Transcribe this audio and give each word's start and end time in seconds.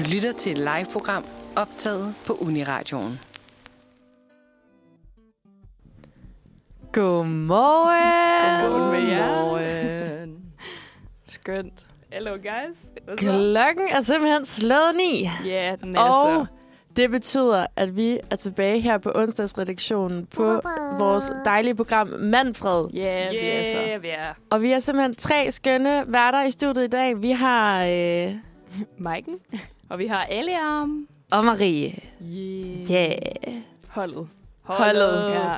Du 0.00 0.04
lytter 0.12 0.32
til 0.32 0.52
et 0.52 0.58
live-program 0.58 1.24
optaget 1.56 2.14
på 2.26 2.32
Uniradioen. 2.32 3.20
Godmorgen. 6.92 8.70
Godmorgen 8.72 8.90
med 9.02 9.12
jer. 9.12 9.40
Godmorgen. 9.40 10.36
Skønt. 11.28 11.86
Hello 12.12 12.30
guys. 12.30 12.78
Så? 12.78 13.16
Klokken 13.16 13.88
er 13.90 14.00
simpelthen 14.02 14.44
slået 14.44 14.96
ni. 14.96 15.28
Ja, 15.46 15.76
den 15.82 15.96
er 15.96 16.00
Og 16.00 16.14
så. 16.14 16.46
det 16.96 17.10
betyder, 17.10 17.66
at 17.76 17.96
vi 17.96 18.18
er 18.30 18.36
tilbage 18.36 18.80
her 18.80 18.98
på 18.98 19.12
onsdagsredaktionen 19.14 20.26
på 20.26 20.60
vores 20.98 21.32
dejlige 21.44 21.74
program 21.74 22.08
Manfred. 22.08 22.88
Ja, 22.94 23.30
vi 23.30 23.36
er 23.36 23.64
så. 23.64 24.00
vi 24.00 24.08
er. 24.08 24.34
Og 24.50 24.62
vi 24.62 24.72
er 24.72 24.78
simpelthen 24.78 25.14
tre 25.14 25.50
skønne 25.50 26.04
værter 26.06 26.42
i 26.42 26.50
studiet 26.50 26.84
i 26.84 26.88
dag. 26.88 27.22
Vi 27.22 27.30
har 27.30 27.84
øh, 27.84 28.32
Maiken. 28.98 29.34
Og 29.90 29.98
vi 29.98 30.06
har 30.06 30.24
Eliam. 30.30 31.08
og 31.32 31.44
Marie. 31.44 31.98
Yeah. 32.22 32.90
Yeah. 32.90 33.56
Holdet. 33.88 34.28
Holdet. 34.62 35.30
Ja. 35.30 35.56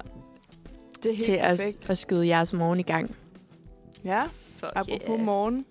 Det 1.03 1.11
er 1.11 1.13
helt 1.15 1.25
Til 1.25 1.33
at, 1.33 1.59
perfekt. 1.59 1.91
at 1.91 1.99
skyde 1.99 2.27
jeres 2.27 2.53
morgen 2.53 2.81
i 2.81 2.83
gang. 2.83 3.17
Ja, 4.05 4.23
Fuck 4.55 4.73
apropos 4.75 5.09
yeah. 5.09 5.21
morgen. 5.25 5.65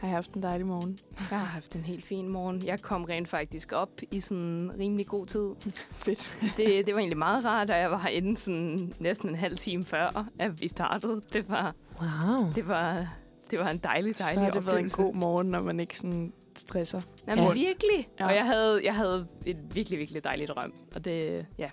Har 0.00 0.08
jeg 0.08 0.16
haft 0.16 0.32
en 0.34 0.42
dejlig 0.42 0.66
morgen. 0.66 0.98
Jeg 1.30 1.38
har 1.38 1.46
haft 1.46 1.74
en 1.74 1.80
helt 1.84 2.04
fin 2.04 2.28
morgen. 2.28 2.62
Jeg 2.66 2.80
kom 2.82 3.04
rent 3.04 3.28
faktisk 3.28 3.72
op 3.72 3.88
i 4.10 4.20
sådan 4.20 4.42
en 4.44 4.72
rimelig 4.78 5.06
god 5.06 5.26
tid. 5.26 5.48
Fedt. 6.04 6.30
Det, 6.56 6.86
det 6.86 6.94
var 6.94 6.98
egentlig 7.00 7.18
meget 7.18 7.44
rart, 7.44 7.70
og 7.70 7.76
jeg 7.78 7.90
var 7.90 7.98
herinde 7.98 8.36
sådan 8.36 8.92
næsten 8.98 9.28
en 9.28 9.34
halv 9.34 9.58
time 9.58 9.84
før, 9.84 10.26
at 10.38 10.60
vi 10.60 10.68
startede. 10.68 11.20
Det 11.32 11.48
var, 11.48 11.74
Wow. 12.00 12.52
det 12.54 12.68
var, 12.68 13.06
det 13.50 13.58
var 13.58 13.68
en 13.70 13.78
dejlig, 13.78 14.16
Så 14.16 14.22
dejlig 14.24 14.42
har 14.44 14.50
det 14.50 14.66
været 14.66 14.78
en 14.78 14.84
oplevelse. 14.86 14.96
god 15.02 15.14
morgen, 15.14 15.46
når 15.46 15.62
man 15.62 15.80
ikke 15.80 15.98
sådan 15.98 16.32
stresser. 16.60 17.00
Jamen, 17.28 17.44
Ja. 17.44 17.52
virkelig. 17.52 18.06
Ja. 18.20 18.26
Og 18.26 18.34
jeg 18.34 18.44
havde, 18.44 18.80
jeg 18.84 18.94
havde 18.94 19.26
et 19.46 19.56
virkelig, 19.74 19.98
virkelig 19.98 20.24
dejligt 20.24 20.50
drøm. 20.50 20.72
Og 20.94 21.04
det, 21.04 21.46
ja, 21.58 21.68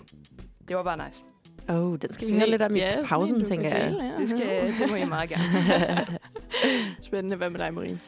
det 0.67 0.75
var 0.75 0.83
bare 0.83 0.97
nice. 1.08 1.22
Oh, 1.69 1.97
den 2.02 2.14
skal 2.14 2.31
vi 2.31 2.38
høre 2.38 2.50
lidt 2.50 2.61
om 2.61 2.75
i 2.75 2.80
Ja, 2.80 2.92
sådan 2.92 3.05
pausen, 3.05 3.36
en, 3.36 3.42
du 3.42 3.47
tænker 3.47 3.69
jeg. 3.77 3.95
ja. 4.02 4.22
Det, 4.22 4.30
skal, 4.30 4.73
det 4.80 4.89
må 4.89 4.95
I 4.95 5.05
meget 5.05 5.30
gerne. 5.30 6.08
Spændende. 7.08 7.36
Hvad 7.36 7.50
med 7.50 7.59
dig, 7.59 7.73
Marie? 7.73 8.00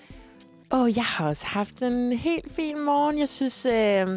Åh, 0.72 0.80
oh, 0.82 0.98
jeg 0.98 1.04
har 1.06 1.28
også 1.28 1.46
haft 1.48 1.82
en 1.82 2.12
helt 2.14 2.52
fin 2.52 2.86
morgen. 2.86 3.20
Jeg 3.20 3.30
synes, 3.30 3.66
øh, 3.66 4.08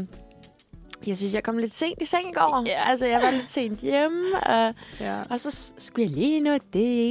jeg 1.06 1.16
synes, 1.16 1.34
jeg 1.34 1.42
kom 1.42 1.58
lidt 1.58 1.74
sent 1.74 2.02
i 2.02 2.04
seng 2.04 2.28
i 2.28 2.32
går. 2.32 2.64
Ja. 2.66 2.90
Altså, 2.90 3.06
jeg 3.06 3.20
var 3.22 3.30
lidt 3.30 3.50
sent 3.50 3.78
hjemme, 3.78 4.24
og, 4.46 4.74
Ja. 5.00 5.20
og 5.30 5.40
så 5.40 5.72
skulle 5.78 6.06
jeg 6.06 6.16
lige 6.16 6.40
nå 6.40 6.52
det 6.52 6.60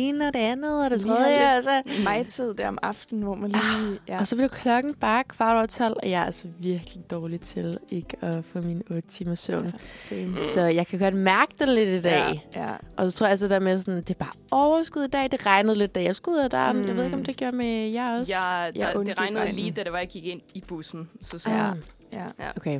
ene 0.10 0.28
og 0.28 0.34
det 0.34 0.40
andet 0.40 0.84
og 0.86 0.90
det 0.92 1.02
tredje. 1.02 1.58
Og 1.58 1.64
så, 1.64 1.82
Mig 2.04 2.28
tid 2.28 2.54
der 2.54 2.68
om 2.68 2.78
aftenen, 2.82 3.24
hvor 3.24 3.36
man 3.36 3.52
lige... 3.52 4.00
Ja. 4.08 4.20
og 4.20 4.28
så 4.28 4.36
blev 4.36 4.50
klokken 4.50 4.94
bare 4.94 5.24
kvart 5.24 5.56
over 5.56 5.66
12, 5.66 5.98
og 6.04 6.10
jeg 6.10 6.22
er 6.22 6.26
altså 6.26 6.48
virkelig 6.60 7.12
dårlig 7.12 7.42
til 7.42 7.78
ikke 7.92 8.18
at 8.22 8.38
få 8.54 8.62
mine 8.62 8.82
8 8.92 9.02
timer 9.10 9.36
søvn. 9.36 9.72
Same. 10.02 10.38
Så 10.54 10.62
jeg 10.62 10.88
kan 10.88 11.00
godt 11.00 11.14
mærke 11.16 11.52
det 11.60 11.70
lidt 11.70 11.90
i 11.90 12.02
dag. 12.02 12.48
Ja, 12.56 12.62
ja. 12.64 12.70
Og 12.98 13.12
så 13.12 13.18
tror 13.18 13.26
jeg 13.26 13.32
altså 13.32 13.48
der 13.48 13.60
med 13.60 13.80
sådan, 13.80 13.98
det 13.98 14.10
er 14.10 14.14
bare 14.14 14.32
overskud 14.52 15.04
i 15.04 15.08
dag. 15.08 15.32
Det 15.32 15.46
regnede 15.46 15.76
lidt, 15.76 15.96
da 15.96 16.04
jeg 16.04 16.16
skulle 16.16 16.38
ud 16.38 16.44
af 16.44 16.50
døren. 16.50 16.78
Mm. 16.82 16.88
Jeg 16.88 16.96
ved 16.96 17.04
ikke, 17.04 17.14
om 17.14 17.20
Mm. 17.20 17.26
det 17.26 17.38
gjorde 17.38 17.56
med 17.56 17.90
jer 17.94 18.20
også. 18.20 18.34
Jeg, 18.34 18.72
Jeg 18.76 18.92
der, 18.96 19.04
det 19.04 19.20
regnede 19.20 19.40
regnen. 19.42 19.56
lige, 19.56 19.72
da 19.72 19.84
det 19.84 19.92
var, 19.92 19.98
jeg 19.98 20.08
gik 20.08 20.26
ind 20.26 20.42
i 20.54 20.62
bussen. 20.68 21.10
Så, 21.22 21.40
så 21.40 21.50
Ah, 21.50 21.76
ja. 22.14 22.26
okay. 22.58 22.80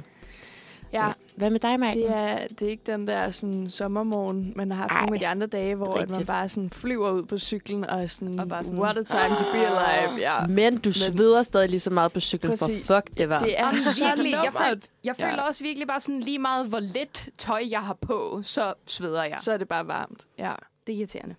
Ja. 0.94 1.12
Hvad 1.36 1.50
med 1.50 1.60
dig, 1.60 1.80
Mike? 1.80 2.00
Det 2.02 2.10
er, 2.12 2.48
det 2.48 2.62
er 2.62 2.70
ikke 2.70 2.92
den 2.92 3.08
der 3.08 3.32
sådan, 3.32 3.70
sommermorgen, 3.70 4.54
man 4.56 4.72
har 4.72 4.78
haft 4.78 4.92
Ej, 4.92 5.00
nogle 5.02 5.16
af 5.16 5.20
de 5.20 5.28
andre 5.28 5.48
dage, 5.48 5.76
hvor 5.76 5.94
at 5.94 6.10
man 6.10 6.26
bare 6.26 6.50
sådan 6.50 6.70
flyver 6.70 7.12
ud 7.12 7.24
på 7.24 7.38
cyklen 7.38 7.84
og 7.90 8.02
er 8.04 8.08
sådan, 8.08 8.40
Og 8.40 8.48
bare 8.50 8.64
sådan, 8.64 8.80
what 8.80 8.98
a 8.98 9.04
time 9.04 9.36
to 9.38 9.44
be 9.54 9.58
alive. 9.68 10.20
Ja. 10.20 10.48
Men 10.48 10.78
du 10.78 10.92
sveder 10.94 11.42
stadig 11.42 11.70
lige 11.70 11.80
så 11.80 11.90
meget 11.90 12.14
på 12.14 12.20
cyklen, 12.20 12.52
Præcis. 12.52 12.88
for 12.88 12.94
fuck, 12.96 13.18
det 13.18 13.30
var. 13.30 13.40
Det 13.40 13.60
er 13.60 13.72
virkelig, 13.72 14.32
jeg, 14.32 14.54
føl, 14.54 14.66
lummert. 14.68 14.90
jeg 15.04 15.16
Ja. 15.20 15.32
føler 15.32 15.42
også 15.42 15.64
virkelig 15.64 15.88
bare 15.88 16.00
sådan 16.00 16.20
lige 16.20 16.40
meget, 16.40 16.68
hvor 16.68 16.80
lidt 16.80 17.30
tøj 17.38 17.64
jeg 17.70 17.82
har 17.82 17.94
på, 18.02 18.42
så 18.44 18.74
sveder 18.86 19.24
jeg. 19.24 19.38
Så 19.42 19.52
er 19.52 19.58
det 19.58 19.68
bare 19.68 19.88
varmt. 19.88 20.28
Ja. 20.38 20.54
Det 20.88 20.94
er 20.94 20.98
irriterende. 21.00 21.36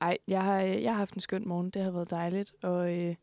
Ej, 0.00 0.18
jeg 0.28 0.42
har, 0.42 0.56
jeg 0.56 0.90
har 0.90 0.98
haft 0.98 1.14
en 1.14 1.20
skøn 1.20 1.48
morgen. 1.48 1.70
Det 1.70 1.82
har 1.82 1.90
været 1.90 2.10
dejligt. 2.10 2.52
Og 2.62 2.94
øh, 2.98 3.14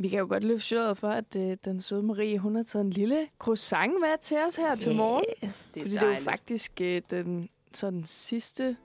vi 0.00 0.08
kan 0.08 0.18
jo 0.18 0.26
godt 0.28 0.44
løfte 0.44 0.66
sløret 0.66 0.98
for, 0.98 1.08
at 1.08 1.36
øh, 1.36 1.56
den 1.64 1.80
søde 1.80 2.02
Marie, 2.02 2.38
hun 2.38 2.54
har 2.56 2.62
taget 2.62 2.84
en 2.84 2.90
lille 2.90 3.26
croissant 3.38 3.92
med 4.00 4.18
til 4.20 4.36
os 4.48 4.56
her 4.56 4.74
til 4.74 4.96
morgen. 4.96 5.24
Det 5.40 5.48
er 5.48 5.80
Fordi 5.80 5.90
det 5.90 6.02
er 6.02 6.08
jo 6.18 6.20
faktisk 6.24 6.80
øh, 6.80 7.02
den 7.10 7.48
sådan 7.74 8.02
sidste 8.06 8.76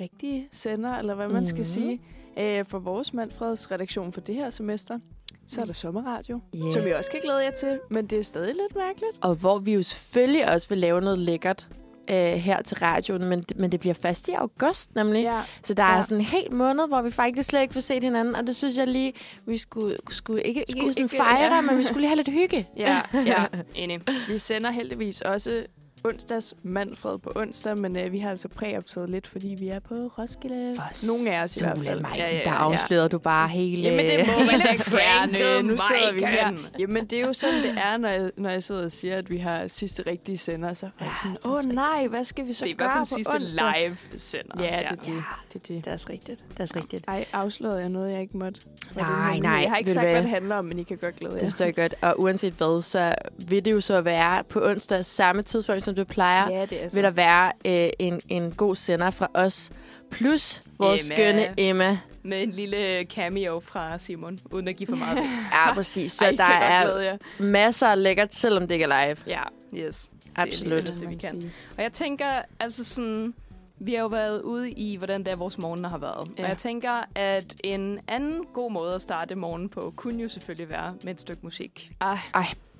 rigtige 0.00 0.48
sender, 0.52 0.94
eller 0.98 1.14
hvad 1.14 1.28
man 1.28 1.46
skal 1.46 1.56
Mhm. 1.58 1.64
sige, 1.64 2.00
øh, 2.38 2.64
for 2.64 2.78
vores 2.78 3.14
Manfreds 3.14 3.70
redaktion 3.70 4.12
for 4.12 4.20
det 4.20 4.34
her 4.34 4.50
semester. 4.50 4.98
Så 5.46 5.60
er 5.60 5.64
der 5.64 5.72
sommerradio, 5.72 6.40
Yeah. 6.56 6.72
som 6.72 6.84
vi 6.84 6.92
også 6.92 7.10
kan 7.10 7.20
glæde 7.22 7.38
jer 7.38 7.50
til, 7.50 7.80
men 7.90 8.06
det 8.06 8.18
er 8.18 8.22
stadig 8.22 8.54
lidt 8.54 8.76
mærkeligt. 8.76 9.18
Og 9.20 9.34
hvor 9.34 9.58
vi 9.58 9.74
jo 9.74 9.82
selvfølgelig 9.82 10.50
også 10.52 10.68
vil 10.68 10.78
lave 10.78 11.00
noget 11.00 11.18
lækkert 11.18 11.68
øh, 12.10 12.16
her 12.16 12.62
til 12.62 12.76
radioen, 12.82 13.24
men, 13.24 13.44
men 13.56 13.72
det 13.72 13.80
bliver 13.80 13.94
først 13.94 14.28
i 14.28 14.32
august 14.32 14.94
nemlig. 14.94 15.22
Ja, 15.22 15.40
Så 15.62 15.74
der 15.74 15.82
er 15.82 15.96
Ja. 15.96 16.02
sådan 16.02 16.16
en 16.16 16.24
hel 16.24 16.52
måned, 16.52 16.86
hvor 16.88 17.02
vi 17.02 17.10
faktisk 17.10 17.48
slet 17.48 17.62
ikke 17.62 17.74
får 17.74 17.80
set 17.80 18.04
hinanden, 18.04 18.36
og 18.36 18.46
det 18.46 18.56
synes 18.56 18.76
jeg 18.76 18.86
lige, 18.86 19.12
vi 19.46 19.56
skulle, 19.58 19.96
skulle 20.10 20.42
ikke, 20.42 20.60
ikke 20.68 20.72
Skulle 20.80 20.92
sådan 20.92 21.04
ikke- 21.04 21.16
fejre, 21.16 21.54
ja. 21.54 21.60
men 21.60 21.78
vi 21.78 21.84
skulle 21.84 22.00
lige 22.00 22.08
have 22.08 22.16
lidt 22.16 22.28
hygge. 22.28 22.68
ja, 22.76 23.00
Ja, 23.14 23.44
enig. 23.74 24.00
Vi 24.28 24.38
sender 24.38 24.70
heldigvis 24.70 25.20
også 25.20 25.64
onsdags 26.04 26.54
Manfred 26.62 27.18
på 27.18 27.32
onsdag, 27.36 27.78
men 27.78 27.96
øh, 27.96 28.12
vi 28.12 28.18
har 28.18 28.30
altså 28.30 28.48
præoptaget 28.48 29.10
lidt, 29.10 29.26
fordi 29.26 29.56
vi 29.58 29.68
er 29.68 29.78
på 29.78 29.94
Roskilde. 29.94 30.76
Nogle 31.06 31.30
af 31.36 31.42
os 31.44 31.56
i 31.56 31.60
hvert 31.60 31.78
fald. 31.84 32.00
Mike, 32.00 32.14
Ja, 32.16 32.34
ja, 32.34 32.40
der 32.44 32.50
ja. 32.50 32.56
afslørede 32.56 33.08
du 33.08 33.18
bare 33.18 33.48
hele... 33.48 33.82
Jamen, 33.82 34.06
det 34.06 34.26
må 34.26 34.44
man 34.44 34.60
da 34.60 34.72
gerne. 34.98 35.62
Nu 35.62 35.76
sidder 35.76 36.12
vi 36.12 36.20
her. 36.20 36.52
Jamen, 36.78 37.06
det 37.06 37.22
er 37.22 37.26
jo 37.26 37.32
sådan, 37.32 37.62
det 37.62 37.78
er, 37.84 37.96
når 37.96 38.08
jeg, 38.08 38.30
når 38.36 38.50
jeg 38.50 38.62
sidder 38.62 38.84
og 38.84 38.92
siger, 38.92 39.16
at 39.16 39.30
vi 39.30 39.36
har 39.36 39.68
sidste 39.68 40.02
rigtige 40.06 40.38
sender. 40.38 40.74
Så 40.74 40.86
er 40.86 40.90
folk 41.04 41.18
sådan, 41.22 41.36
åh 41.44 41.62
så 41.62 41.68
nej, 41.68 42.06
hvad 42.06 42.24
skal 42.24 42.46
vi 42.46 42.52
så 42.52 42.64
Det 42.64 42.70
er 42.70 42.74
i 42.74 42.76
gøre 42.76 42.88
hvert 42.88 42.96
fald 43.08 43.08
på 43.08 43.14
sidste 43.14 43.30
onsdag? 43.34 43.72
live 43.84 43.96
sender. 44.18 44.62
Ja, 44.62 44.64
det 44.64 44.90
er 44.90 44.94
det. 44.94 45.06
Ja. 45.08 45.12
det, 45.12 45.54
er 45.54 45.58
det. 45.58 45.68
Det 45.68 45.86
er 45.86 45.92
også 45.92 46.06
rigtigt. 46.10 46.44
Det 46.50 46.58
er 46.58 46.62
også 46.62 46.74
rigtigt. 46.76 47.04
Ej, 47.08 47.24
afslørede 47.32 47.80
jeg 47.80 47.88
noget, 47.88 48.12
jeg 48.12 48.20
ikke 48.20 48.36
måtte? 48.38 48.60
Nej, 48.96 49.38
nej, 49.38 49.52
Jeg 49.52 49.70
har 49.70 49.76
ikke 49.76 49.92
sagt, 49.94 50.06
hvad 50.08 50.22
det 50.22 50.30
handler 50.30 50.56
om, 50.56 50.64
men 50.64 50.78
I 50.78 50.82
kan 50.82 50.96
godt 50.96 51.16
glæde 51.16 51.34
jer. 51.34 51.40
Det 51.40 51.52
jeg 51.64 51.74
godt. 51.74 51.94
Og 52.00 52.20
uanset 52.20 52.54
hvad, 52.54 52.84
så 52.84 53.14
vil 53.48 53.64
det 53.64 53.72
jo 53.72 53.80
så 53.80 54.00
være 54.00 54.44
på 54.44 54.60
onsdag 54.64 55.06
samme 55.06 55.42
tidspunkt, 55.42 55.84
som 55.88 55.94
du 55.94 56.04
plejer. 56.04 56.50
Ja, 56.50 56.66
det 56.66 56.84
er 56.84 56.88
så. 56.88 56.94
Vil 56.94 57.04
der 57.04 57.10
være 57.10 57.52
øh, 57.66 57.90
en, 57.98 58.20
en 58.28 58.50
god 58.52 58.76
sender 58.76 59.10
fra 59.10 59.30
os. 59.34 59.70
Plus 60.10 60.62
vores 60.78 61.10
Emma. 61.10 61.16
skønne 61.22 61.54
Emma. 61.56 61.98
Med 62.22 62.42
en 62.42 62.50
lille 62.50 63.04
cameo 63.04 63.60
fra 63.60 63.98
Simon, 63.98 64.38
uden 64.52 64.68
at 64.68 64.76
give 64.76 64.86
for 64.86 64.96
meget. 64.96 65.18
Ja, 65.52 65.74
præcis. 65.74 66.12
Så 66.12 66.24
Ej, 66.24 66.30
Ej, 66.30 66.36
der 66.36 66.44
er 66.66 66.84
glæde 66.84 67.04
jer. 67.04 67.16
masser 67.38 67.86
af 67.88 68.02
lækkert, 68.02 68.34
selvom 68.34 68.62
det 68.68 68.74
ikke 68.74 68.84
er 68.84 69.06
live. 69.06 69.16
Ja, 69.26 69.42
Yes. 69.74 70.10
Absolut. 70.36 70.82
Det, 70.82 70.88
er 70.90 70.96
det, 70.96 71.10
vi 71.10 71.16
kan. 71.16 71.52
Og 71.76 71.82
jeg 71.82 71.92
tænker, 71.92 72.42
altså 72.60 72.84
sådan... 72.84 73.34
Vi 73.80 73.94
har 73.94 74.00
jo 74.00 74.06
været 74.06 74.42
ude 74.42 74.70
i, 74.70 74.96
hvordan 74.96 75.24
det 75.24 75.32
er, 75.32 75.36
vores 75.36 75.58
morgener 75.58 75.88
har 75.88 75.98
været. 75.98 76.28
Ja. 76.38 76.42
Og 76.42 76.48
jeg 76.48 76.58
tænker, 76.58 77.04
at 77.14 77.54
en 77.64 77.98
anden 78.08 78.44
god 78.54 78.72
måde 78.72 78.94
at 78.94 79.02
starte 79.02 79.34
morgen 79.34 79.68
på, 79.68 79.92
kunne 79.96 80.22
jo 80.22 80.28
selvfølgelig 80.28 80.70
være 80.70 80.94
med 81.04 81.14
et 81.14 81.20
stykke 81.20 81.40
musik. 81.42 81.90
Ej, 82.00 82.18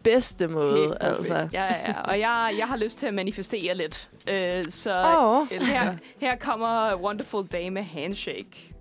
Bedste 0.05 0.49
måde, 0.49 0.97
altså. 1.01 1.35
Ja, 1.35 1.65
ja, 1.65 1.75
ja. 1.89 2.01
Og 2.01 2.21
jeg, 2.21 2.55
jeg 2.59 2.67
har 2.67 2.77
lyst 2.77 2.99
til 2.99 3.07
at 3.07 3.15
manifestere 3.15 3.75
lidt. 3.75 4.09
Øh, 4.29 4.65
så 4.65 5.03
oh, 5.19 5.49
her, 5.61 5.95
her 6.21 6.37
kommer 6.37 6.97
Wonderful 6.97 7.47
Day 7.47 7.69
med 7.69 7.83
Handshake. 7.83 8.75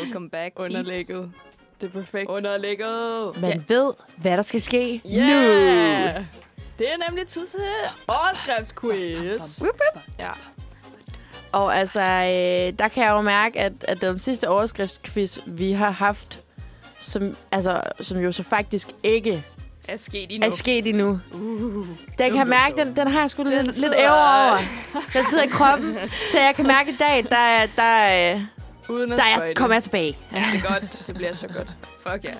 Welcome 0.00 0.30
back. 0.30 0.58
underlægget. 0.58 1.32
Det 1.80 1.86
er 1.86 1.90
perfekt. 1.90 2.30
Underlægget. 2.30 3.40
man 3.40 3.64
ved, 3.68 3.92
hvad 4.16 4.36
der 4.36 4.42
skal 4.42 4.60
ske 4.60 5.02
Yeah! 5.06 6.14
nu. 6.14 6.24
Det 6.78 6.86
er 6.92 7.08
nemlig 7.08 7.26
tid 7.26 7.46
til 7.46 7.60
overskriftsquiz. 8.08 9.62
Ja. 10.18 10.30
Og 11.52 11.76
altså, 11.76 12.00
øh, 12.00 12.78
der 12.78 12.88
kan 12.88 13.04
jeg 13.04 13.10
jo 13.10 13.20
mærke, 13.20 13.60
at, 13.60 13.72
at 13.88 14.00
den 14.00 14.18
sidste 14.18 14.48
overskriftsquiz, 14.48 15.38
vi 15.46 15.72
har 15.72 15.90
haft, 15.90 16.40
som, 17.04 17.36
altså, 17.52 17.80
som 18.00 18.18
jo 18.18 18.32
så 18.32 18.42
faktisk 18.42 18.88
ikke 19.02 19.44
Er 19.88 19.96
sket 19.96 20.26
endnu. 20.30 20.46
er 20.46 20.50
sket 20.50 20.86
endnu. 20.86 21.20
Uh. 21.32 21.86
Den 22.18 22.32
kan 22.32 22.48
mærke, 22.48 22.76
den, 22.76 22.96
den 22.96 23.08
har 23.08 23.20
jeg 23.20 23.30
sgu 23.30 23.42
Den 23.42 23.64
lidt, 23.64 23.80
lidt 23.80 23.92
æver 23.98 24.10
over. 24.10 24.58
Den 25.12 25.24
sidder 25.30 25.44
i 25.44 25.48
kroppen, 25.48 25.96
så 26.28 26.38
jeg 26.40 26.52
kan 26.56 26.66
mærke 26.66 26.90
i 26.90 26.96
dag, 26.96 27.24
der, 27.30 27.66
der, 27.76 28.40
Uden 28.88 29.12
at 29.12 29.18
der 29.18 29.44
jeg, 29.46 29.56
kommer 29.56 29.74
jeg 29.74 29.82
tilbage. 29.82 30.18
Ja, 30.32 30.44
det 30.52 30.64
er 30.64 30.68
godt. 30.72 31.04
Det 31.06 31.14
bliver 31.14 31.32
så 31.32 31.48
godt. 31.48 31.76
Fuck 32.06 32.24
ja. 32.24 32.30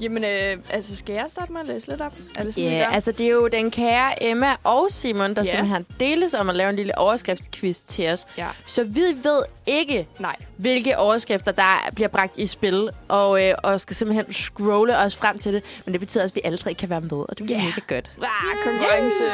Jamen, 0.00 0.24
øh, 0.24 0.56
altså, 0.70 0.96
skal 0.96 1.14
jeg 1.14 1.24
starte 1.28 1.52
med 1.52 1.60
at 1.60 1.66
læse 1.66 1.88
lidt 1.88 2.00
op? 2.00 2.12
Er 2.38 2.42
det 2.42 2.54
sådan, 2.54 2.70
vi 2.70 2.76
gør? 2.76 2.84
altså 2.84 3.12
det 3.12 3.26
er 3.26 3.30
jo 3.30 3.48
den 3.48 3.70
kære 3.70 4.22
Emma 4.30 4.46
og 4.64 4.86
Simon, 4.90 5.34
der 5.34 5.42
Ja. 5.42 5.50
simpelthen 5.50 5.86
deles 6.00 6.34
om 6.34 6.48
at 6.48 6.54
lave 6.56 6.70
en 6.70 6.76
lille 6.76 6.98
overskriftsquiz 6.98 7.78
til 7.80 8.08
os. 8.08 8.26
Ja. 8.38 8.48
Så 8.66 8.84
vi 8.84 9.00
ved 9.00 9.42
ikke, 9.66 10.08
Nej. 10.18 10.36
hvilke 10.56 10.98
overskrifter, 10.98 11.52
der 11.52 11.90
bliver 11.94 12.08
bragt 12.08 12.38
i 12.38 12.46
spil, 12.46 12.90
og, 13.08 13.44
øh, 13.48 13.54
og 13.62 13.80
skal 13.80 13.96
simpelthen 13.96 14.32
scrolle 14.32 14.98
os 14.98 15.16
frem 15.16 15.38
til 15.38 15.52
det. 15.54 15.62
Men 15.84 15.92
det 15.92 16.00
betyder 16.00 16.22
også, 16.24 16.32
at 16.32 16.36
vi 16.36 16.40
alle 16.44 16.58
tre 16.58 16.74
kan 16.74 16.90
være 16.90 17.00
med, 17.00 17.12
og 17.12 17.38
det 17.38 17.46
bliver 17.46 17.58
Ja. 17.58 17.64
mega 17.64 17.94
godt. 17.94 18.10
Ah, 18.22 18.64
konkurrence. 18.64 19.24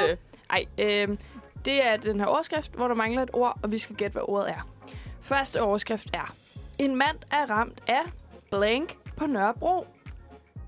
Ej, 0.51 0.65
øh, 0.79 1.09
det 1.65 1.87
er 1.87 1.97
den 1.97 2.21
her 2.21 2.27
overskrift, 2.27 2.73
hvor 2.75 2.89
der 2.89 2.95
mangler 2.95 3.23
et 3.23 3.31
ord, 3.33 3.59
og 3.63 3.73
vi 3.73 3.79
skal 3.79 3.97
gætte, 3.97 4.13
hvad 4.13 4.23
ordet 4.25 4.49
er. 4.51 4.69
Første 5.23 5.63
overskrift 5.63 6.07
er, 6.13 6.35
En 6.79 6.97
mand 6.97 7.17
er 7.31 7.51
ramt 7.51 7.79
af 7.87 8.01
blank 8.51 8.97
på 9.17 9.27
Nørrebro. 9.27 9.87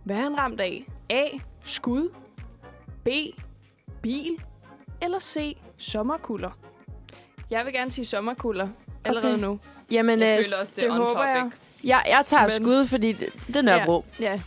Hvad 0.04 0.16
er 0.16 0.20
han 0.20 0.38
ramt 0.38 0.60
af? 0.60 0.86
A. 1.10 1.24
Skud. 1.64 2.08
B. 3.04 3.08
Bil. 4.02 4.30
Eller 5.02 5.18
C. 5.18 5.56
Sommerkulder. 5.78 6.50
Jeg 7.50 7.64
vil 7.64 7.72
gerne 7.72 7.90
sige 7.90 8.04
sommerkulder 8.04 8.68
allerede 9.04 9.32
Okay. 9.34 9.42
nu. 9.44 9.58
Jamen, 9.90 10.20
Jeg 10.20 10.38
øh, 10.38 10.44
føler 10.44 10.56
også, 10.60 10.72
det, 10.76 10.82
det 10.82 10.84
er 10.88 10.90
on 10.92 10.96
håber 10.96 11.08
topic. 11.10 11.26
jeg. 11.26 11.50
jeg, 11.84 12.02
jeg 12.08 12.22
tager 12.26 12.42
Men- 12.42 12.50
skud, 12.50 12.86
fordi 12.86 13.12
det, 13.12 13.28
det 13.46 13.56
er 13.56 13.62
Nørrebro. 13.62 14.04
Ja, 14.20 14.24
ja. 14.32 14.40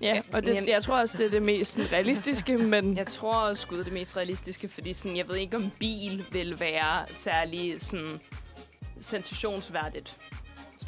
Ja, 0.00 0.20
og 0.32 0.42
det, 0.42 0.68
jeg 0.68 0.82
tror 0.82 0.96
også, 0.96 1.18
det 1.18 1.26
er 1.26 1.30
det 1.30 1.42
mest 1.42 1.72
sådan, 1.72 1.92
realistiske, 1.92 2.56
men 2.74 2.96
Jeg 2.96 3.06
tror 3.06 3.34
også, 3.34 3.66
Gud 3.66 3.78
er 3.80 3.84
det 3.84 3.92
mest 3.92 4.16
realistiske, 4.16 4.68
fordi 4.68 4.92
sådan, 4.92 5.16
jeg 5.16 5.28
ved 5.28 5.36
ikke, 5.36 5.56
om 5.56 5.70
bil 5.78 6.26
vil 6.32 6.60
være 6.60 7.06
særlig 7.06 7.76
sådan, 7.82 8.20
sensationsværdigt. 9.00 10.16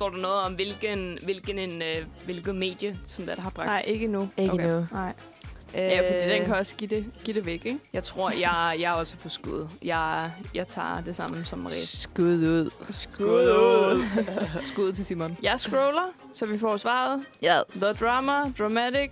Står 0.01 0.09
der 0.11 0.17
noget 0.19 0.41
om, 0.41 0.53
hvilken, 0.53 1.19
hvilken 1.25 1.59
en, 1.59 1.83
øh, 1.83 2.05
hvilket 2.25 2.55
medie, 2.55 2.99
som 3.05 3.27
der, 3.27 3.35
der 3.35 3.43
har 3.43 3.51
bragt? 3.51 3.67
nej, 3.67 3.83
ikke 3.87 4.07
nu. 4.07 4.29
Ikke 4.37 4.53
Okay. 4.53 4.69
nu. 4.69 4.87
Nej. 4.93 5.13
Øh, 5.75 5.81
Ja, 5.81 6.21
fordi 6.21 6.33
den 6.33 6.45
kan 6.47 6.55
også 6.55 6.77
give 6.77 6.91
det, 6.91 7.05
give 7.25 7.35
det 7.35 7.47
væk, 7.47 7.67
ikke? 7.67 7.79
Jeg 7.93 8.03
tror, 8.05 8.31
jeg, 8.31 8.77
jeg 8.79 8.89
er 8.91 8.93
også 8.93 9.17
på 9.17 9.29
skud. 9.29 9.69
Jeg, 9.83 10.33
jeg 10.55 10.69
tager 10.69 11.01
det 11.01 11.17
samme 11.17 11.45
som 11.45 11.59
Marie. 11.59 11.75
Skud 11.87 12.25
ud. 12.39 12.71
Skud 12.91 13.27
ud. 13.29 14.05
Skud 14.73 14.93
til 14.93 15.05
Simon. 15.05 15.37
Jeg 15.43 15.61
scroller, 15.61 16.13
så 16.35 16.47
vi 16.47 16.59
får 16.59 16.77
svaret. 16.77 17.21
Yes. 17.45 17.81
The 17.83 17.93
drama, 18.07 18.33
dramatic. 18.59 19.11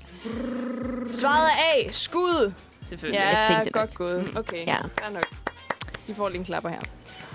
Svaret 1.13 1.49
er 1.49 1.89
A. 1.89 1.91
Skud. 1.93 2.53
Selvfølgelig. 2.87 3.19
Ja, 3.21 3.29
Jeg 3.29 3.45
tænkte 3.49 3.65
det 3.65 3.73
godt 3.73 3.95
gået. 3.95 4.31
Okay, 4.37 4.67
Ja. 4.67 4.77
fair 4.77 5.13
nok. 5.13 5.27
Vi 6.07 6.15
får 6.15 6.29
lige 6.29 6.39
en 6.39 6.45
klapper 6.45 6.69
her. 6.71 6.81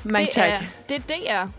Mange 0.03 0.25
det 0.25 0.33
tak. 0.33 0.49
Er, 0.49 0.59
det 0.89 0.95
er 1.27 1.45
DR. 1.45 1.51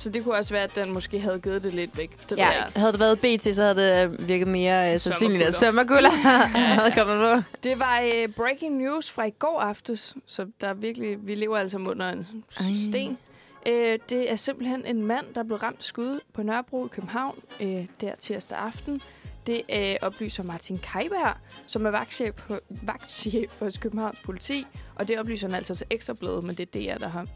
Så 0.00 0.10
det 0.10 0.24
kunne 0.24 0.34
også 0.34 0.54
være, 0.54 0.62
at 0.64 0.76
den 0.76 0.92
måske 0.92 1.20
havde 1.20 1.40
givet 1.40 1.62
det 1.62 1.74
lidt 1.74 1.96
væk. 1.96 2.30
Det 2.30 2.38
Ja, 2.38 2.52
havde 2.76 2.92
det 2.92 3.00
været 3.00 3.18
BT, 3.18 3.54
så 3.54 3.62
havde 3.62 3.74
det 3.74 4.12
øh, 4.12 4.28
virket 4.28 4.48
mere 4.48 4.94
øh, 4.94 5.00
sandsynligt, 5.00 5.42
at 5.42 5.54
sommerkulder 5.54 6.10
havde 6.80 6.92
kommet 6.92 7.20
på. 7.20 7.42
Det 7.62 7.78
var 7.78 8.00
øh, 8.00 8.28
breaking 8.28 8.76
news 8.76 9.10
fra 9.10 9.24
i 9.24 9.30
går 9.30 9.60
aftes, 9.60 10.16
så 10.26 10.46
der 10.60 10.68
er 10.68 10.74
virkelig, 10.74 11.26
vi 11.26 11.34
lever 11.34 11.58
altså 11.58 11.78
under 11.78 12.08
en 12.10 12.26
Ej. 12.60 12.66
sten. 12.88 13.18
Øh, 13.66 13.98
det 14.08 14.30
er 14.30 14.36
simpelthen 14.36 14.84
en 14.86 15.02
mand, 15.02 15.26
der 15.34 15.42
blev 15.42 15.56
ramt 15.58 15.84
skud 15.84 16.20
på 16.34 16.42
Nørrebro 16.42 16.86
i 16.86 16.88
København 16.88 17.38
øh, 17.60 17.86
der 18.00 18.14
tirsdag 18.20 18.58
aften. 18.58 19.00
Det 19.46 19.62
øh, 19.72 19.96
oplyser 20.02 20.42
Martin 20.42 20.78
Kajberg, 20.78 21.34
som 21.66 21.86
er 21.86 21.90
vagtchef, 21.90 22.34
på, 22.34 22.58
vagtchef 22.70 23.60
hos 23.60 23.76
Københavns 23.78 24.20
politi. 24.20 24.66
Og 24.94 25.08
det 25.08 25.18
oplyser 25.18 25.48
han 25.48 25.54
altså 25.56 25.74
til 25.74 25.86
Ekstrabladet, 25.90 26.44
men 26.44 26.54
det 26.54 26.76
er 26.76 26.94
DR, 26.94 26.98
der 26.98 27.08
har 27.08 27.26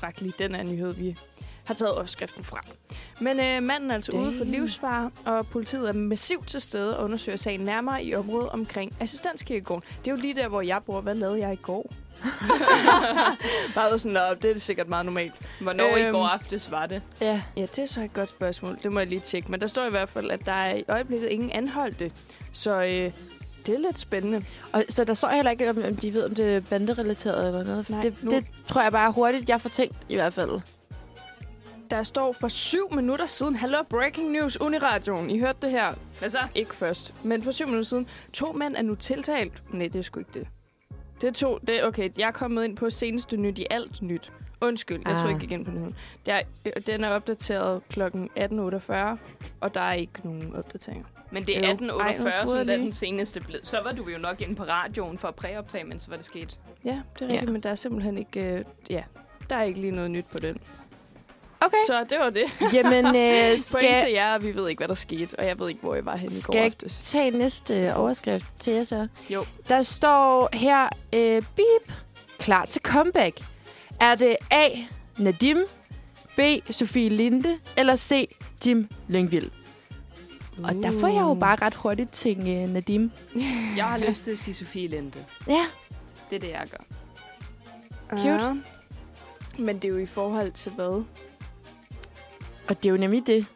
bragt 0.00 0.20
lige 0.22 0.34
den 0.38 0.54
her 0.54 0.62
nyhed, 0.62 0.94
vi 0.94 1.16
har 1.66 1.74
taget 1.74 1.94
opskriften 1.94 2.44
fra. 2.44 2.60
Men 3.20 3.40
øh, 3.40 3.62
manden 3.62 3.90
er 3.90 3.94
altså 3.94 4.12
ude 4.12 4.32
for 4.32 4.38
Damn. 4.44 4.50
livsfare, 4.50 5.10
og 5.24 5.46
politiet 5.46 5.88
er 5.88 5.92
massivt 5.92 6.48
til 6.48 6.60
stede 6.60 6.98
og 6.98 7.04
undersøger 7.04 7.38
sagen 7.38 7.60
nærmere 7.60 8.04
i 8.04 8.14
området 8.14 8.48
omkring 8.48 8.96
assistenskirkegården. 9.00 9.84
Det 10.04 10.10
er 10.10 10.14
jo 10.14 10.20
lige 10.20 10.34
der, 10.34 10.48
hvor 10.48 10.60
jeg 10.60 10.80
bor. 10.86 11.00
Hvad 11.00 11.14
lavede 11.14 11.40
jeg 11.40 11.52
i 11.52 11.56
går? 11.62 11.92
Bare 13.74 13.98
sådan, 13.98 14.12
"Nå, 14.12 14.20
det 14.42 14.50
er 14.56 14.58
sikkert 14.60 14.88
meget 14.88 15.04
normalt. 15.06 15.32
Hvornår 15.60 15.84
øhm. 15.88 15.96
i 15.96 16.00
Øhm. 16.02 16.12
går 16.12 16.26
aftes 16.26 16.70
var 16.70 16.86
det? 16.86 17.02
Ja. 17.20 17.42
Ja, 17.56 17.60
det 17.62 17.78
er 17.78 17.86
så 17.86 18.00
et 18.00 18.12
godt 18.12 18.28
spørgsmål. 18.28 18.78
Det 18.82 18.92
må 18.92 18.98
jeg 19.00 19.08
lige 19.08 19.20
tjekke. 19.20 19.50
Men 19.50 19.60
der 19.60 19.66
står 19.66 19.84
i 19.86 19.90
hvert 19.90 20.08
fald, 20.08 20.30
at 20.30 20.46
der 20.46 20.52
er 20.52 20.74
i 20.76 20.84
øjeblikket 20.88 21.28
ingen 21.28 21.50
anholdte. 21.50 22.10
Så 22.52 22.82
øh, 22.82 23.10
det 23.66 23.74
er 23.74 23.78
lidt 23.78 23.98
spændende. 23.98 24.44
Og, 24.72 24.84
så 24.88 25.04
der 25.04 25.14
står 25.14 25.28
heller 25.28 25.50
ikke, 25.50 25.70
om, 25.70 25.82
om 25.88 25.96
de 25.96 26.12
ved, 26.14 26.24
om 26.24 26.34
det 26.34 26.56
er 26.56 26.60
banderelateret 26.60 27.46
eller 27.48 27.64
noget. 27.64 27.90
Nej, 27.90 28.00
det, 28.00 28.24
nu- 28.24 28.30
det 28.30 28.44
tror 28.66 28.82
jeg 28.82 28.92
bare 28.92 29.12
hurtigt, 29.12 29.48
jeg 29.48 29.60
får 29.60 29.68
tænkt 29.68 29.96
i 30.08 30.14
hvert 30.14 30.32
fald. 30.32 30.50
Der 31.90 32.02
står 32.02 32.32
for 32.32 32.48
syv 32.48 32.94
minutter 32.94 33.26
siden, 33.26 33.56
Hallo 33.56 33.82
Breaking 33.82 34.30
News, 34.32 34.60
Uniradioen. 34.60 35.30
I 35.30 35.38
hørte 35.38 35.58
det 35.62 35.70
her. 35.70 35.94
Hvad 36.18 36.28
så? 36.28 36.38
Ikke 36.54 36.74
først, 36.76 37.24
men 37.24 37.42
for 37.42 37.50
syv 37.50 37.66
minutter 37.66 37.88
siden. 37.88 38.08
To 38.32 38.52
mænd 38.52 38.76
er 38.76 38.82
nu 38.82 38.94
tiltalt. 38.94 39.62
Nej, 39.72 39.88
det 39.88 39.96
er 39.98 40.02
sgu 40.02 40.20
ikke 40.20 40.30
det. 40.34 40.46
Det 41.20 41.26
er 41.28 41.32
to. 41.32 41.58
Det, 41.66 41.84
okay, 41.84 42.10
jeg 42.18 42.26
er 42.28 42.32
kommet 42.32 42.64
ind 42.64 42.76
på 42.76 42.90
seneste 42.90 43.36
nyt 43.36 43.58
i 43.58 43.66
alt 43.70 44.02
nyt. 44.02 44.32
Undskyld, 44.60 45.02
jeg 45.04 45.12
Ah. 45.12 45.18
tror 45.18 45.28
ikke 45.28 45.44
igen 45.44 45.64
på 45.64 45.70
nyheden. 45.70 45.94
Der, 46.26 46.40
øh, 46.64 46.72
den 46.86 47.04
er 47.04 47.10
opdateret 47.10 47.82
kl. 47.88 48.02
18.48, 48.02 48.92
og 49.60 49.74
der 49.74 49.80
er 49.80 49.92
ikke 49.92 50.12
nogen 50.24 50.54
opdateringer. 50.56 51.04
Men 51.30 51.42
det 51.46 51.56
er 51.56 51.60
Jo. 51.60 51.64
Ej, 51.66 51.70
1848, 51.70 52.44
nu 52.44 52.50
troede 52.50 52.60
som 52.64 52.68
jeg 52.68 52.74
er 52.74 52.78
den 52.82 52.92
seneste 52.92 53.40
blev. 53.40 53.60
Så 53.62 53.80
var 53.84 53.92
du 53.92 54.08
jo 54.08 54.18
nok 54.18 54.40
inde 54.40 54.54
på 54.54 54.62
radioen 54.64 55.18
for 55.18 55.28
at 55.28 55.34
præoptage, 55.34 55.84
mens 55.84 56.10
var 56.10 56.16
det 56.16 56.24
sket. 56.24 56.58
Ja, 56.84 56.90
det 56.90 57.22
er 57.22 57.28
rigtigt, 57.28 57.42
ja. 57.48 57.52
men 57.52 57.60
der 57.62 57.70
er 57.70 57.74
simpelthen 57.74 58.18
ikke... 58.18 58.40
Øh, 58.40 58.64
ja, 58.90 59.02
der 59.50 59.56
er 59.56 59.62
ikke 59.62 59.80
lige 59.80 59.90
noget 59.90 60.10
nyt 60.10 60.26
på 60.32 60.38
den. 60.38 60.58
Okay. 61.60 61.76
Så 61.86 62.04
det 62.10 62.18
var 62.18 62.30
det. 62.30 62.44
Jamen, 62.72 63.06
øh, 63.06 63.12
Point 63.72 63.84
til 63.84 63.98
skal, 64.00 64.12
jer, 64.12 64.34
og 64.34 64.42
vi 64.42 64.54
ved 64.56 64.68
ikke, 64.68 64.80
hvad 64.80 64.88
der 64.88 64.94
skete, 64.94 65.38
og 65.38 65.46
jeg 65.46 65.58
ved 65.58 65.68
ikke, 65.68 65.80
hvor 65.80 65.94
jeg 65.94 66.04
var 66.06 66.16
henne 66.16 66.34
i 66.34 66.38
Skal 66.38 66.52
går 66.52 66.58
jeg 66.58 66.66
aftes. 66.66 67.00
tage 67.00 67.30
næste 67.30 67.94
overskrift 67.96 68.46
til 68.60 68.72
jer 68.72 68.84
så? 68.84 69.08
Jo. 69.30 69.44
Der 69.68 69.82
står 69.82 70.48
her, 70.52 70.88
øh, 71.12 71.42
beep, 71.56 71.92
klar 72.38 72.64
til 72.64 72.82
comeback. 72.82 73.40
Er 74.00 74.14
det 74.14 74.36
A, 74.50 74.68
Nadim, 75.18 75.64
B, 76.36 76.40
Sofie 76.70 77.08
Linde, 77.08 77.58
eller 77.76 77.96
C, 77.96 78.28
Jim 78.66 78.88
Lyngvild? 79.08 79.50
Og 80.64 80.74
der 80.74 81.00
får 81.00 81.06
jeg 81.06 81.20
jo 81.20 81.30
Uh. 81.30 81.38
bare 81.40 81.56
ret 81.62 81.74
hurtigt 81.74 82.12
til 82.12 82.38
øh, 82.38 82.46
Nadim. 82.68 83.10
Jeg 83.76 83.84
har 83.84 83.98
lyst 83.98 84.24
til 84.24 84.30
at 84.30 84.38
sige 84.38 84.54
Sofie 84.54 84.88
Lente. 84.88 85.18
Ja, 85.48 85.66
Det 86.30 86.36
er 86.36 86.40
det, 86.40 86.48
jeg 86.50 86.66
gør. 86.70 86.84
Cute. 88.16 88.28
Ja. 88.44 88.54
Men 89.58 89.78
det 89.78 89.84
er 89.84 89.88
jo 89.92 89.98
i 89.98 90.06
forhold 90.06 90.50
til 90.52 90.72
hvad? 90.72 91.04
Og 92.68 92.82
det 92.82 92.88
er 92.88 92.90
jo 92.90 92.96
nemlig 92.96 93.26
det. 93.26 93.46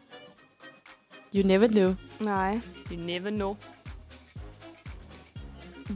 You 1.35 1.47
never 1.47 1.67
know. 1.67 1.95
Nej. 2.19 2.59
You 2.91 2.97
never 3.05 3.29
know. 3.29 3.57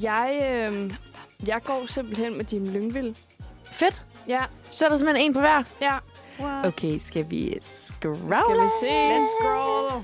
Jeg, 0.02 0.40
øh, 0.72 0.94
jeg 1.48 1.62
går 1.64 1.86
simpelthen 1.86 2.38
med 2.38 2.46
Jim 2.46 2.64
Lyngvild. 2.64 3.16
Fedt. 3.72 4.04
Ja. 4.28 4.44
Så 4.72 4.86
er 4.86 4.90
der 4.90 4.98
simpelthen 4.98 5.26
en 5.26 5.34
på 5.34 5.40
hver. 5.40 5.64
Ja. 5.82 5.98
Okay, 6.68 6.98
skal 6.98 7.30
vi 7.30 7.58
scroll? 7.62 8.16
Skal 8.18 8.62
vi 8.64 8.70
se? 8.80 9.10
Let's 9.16 9.28
scroll. 9.40 10.04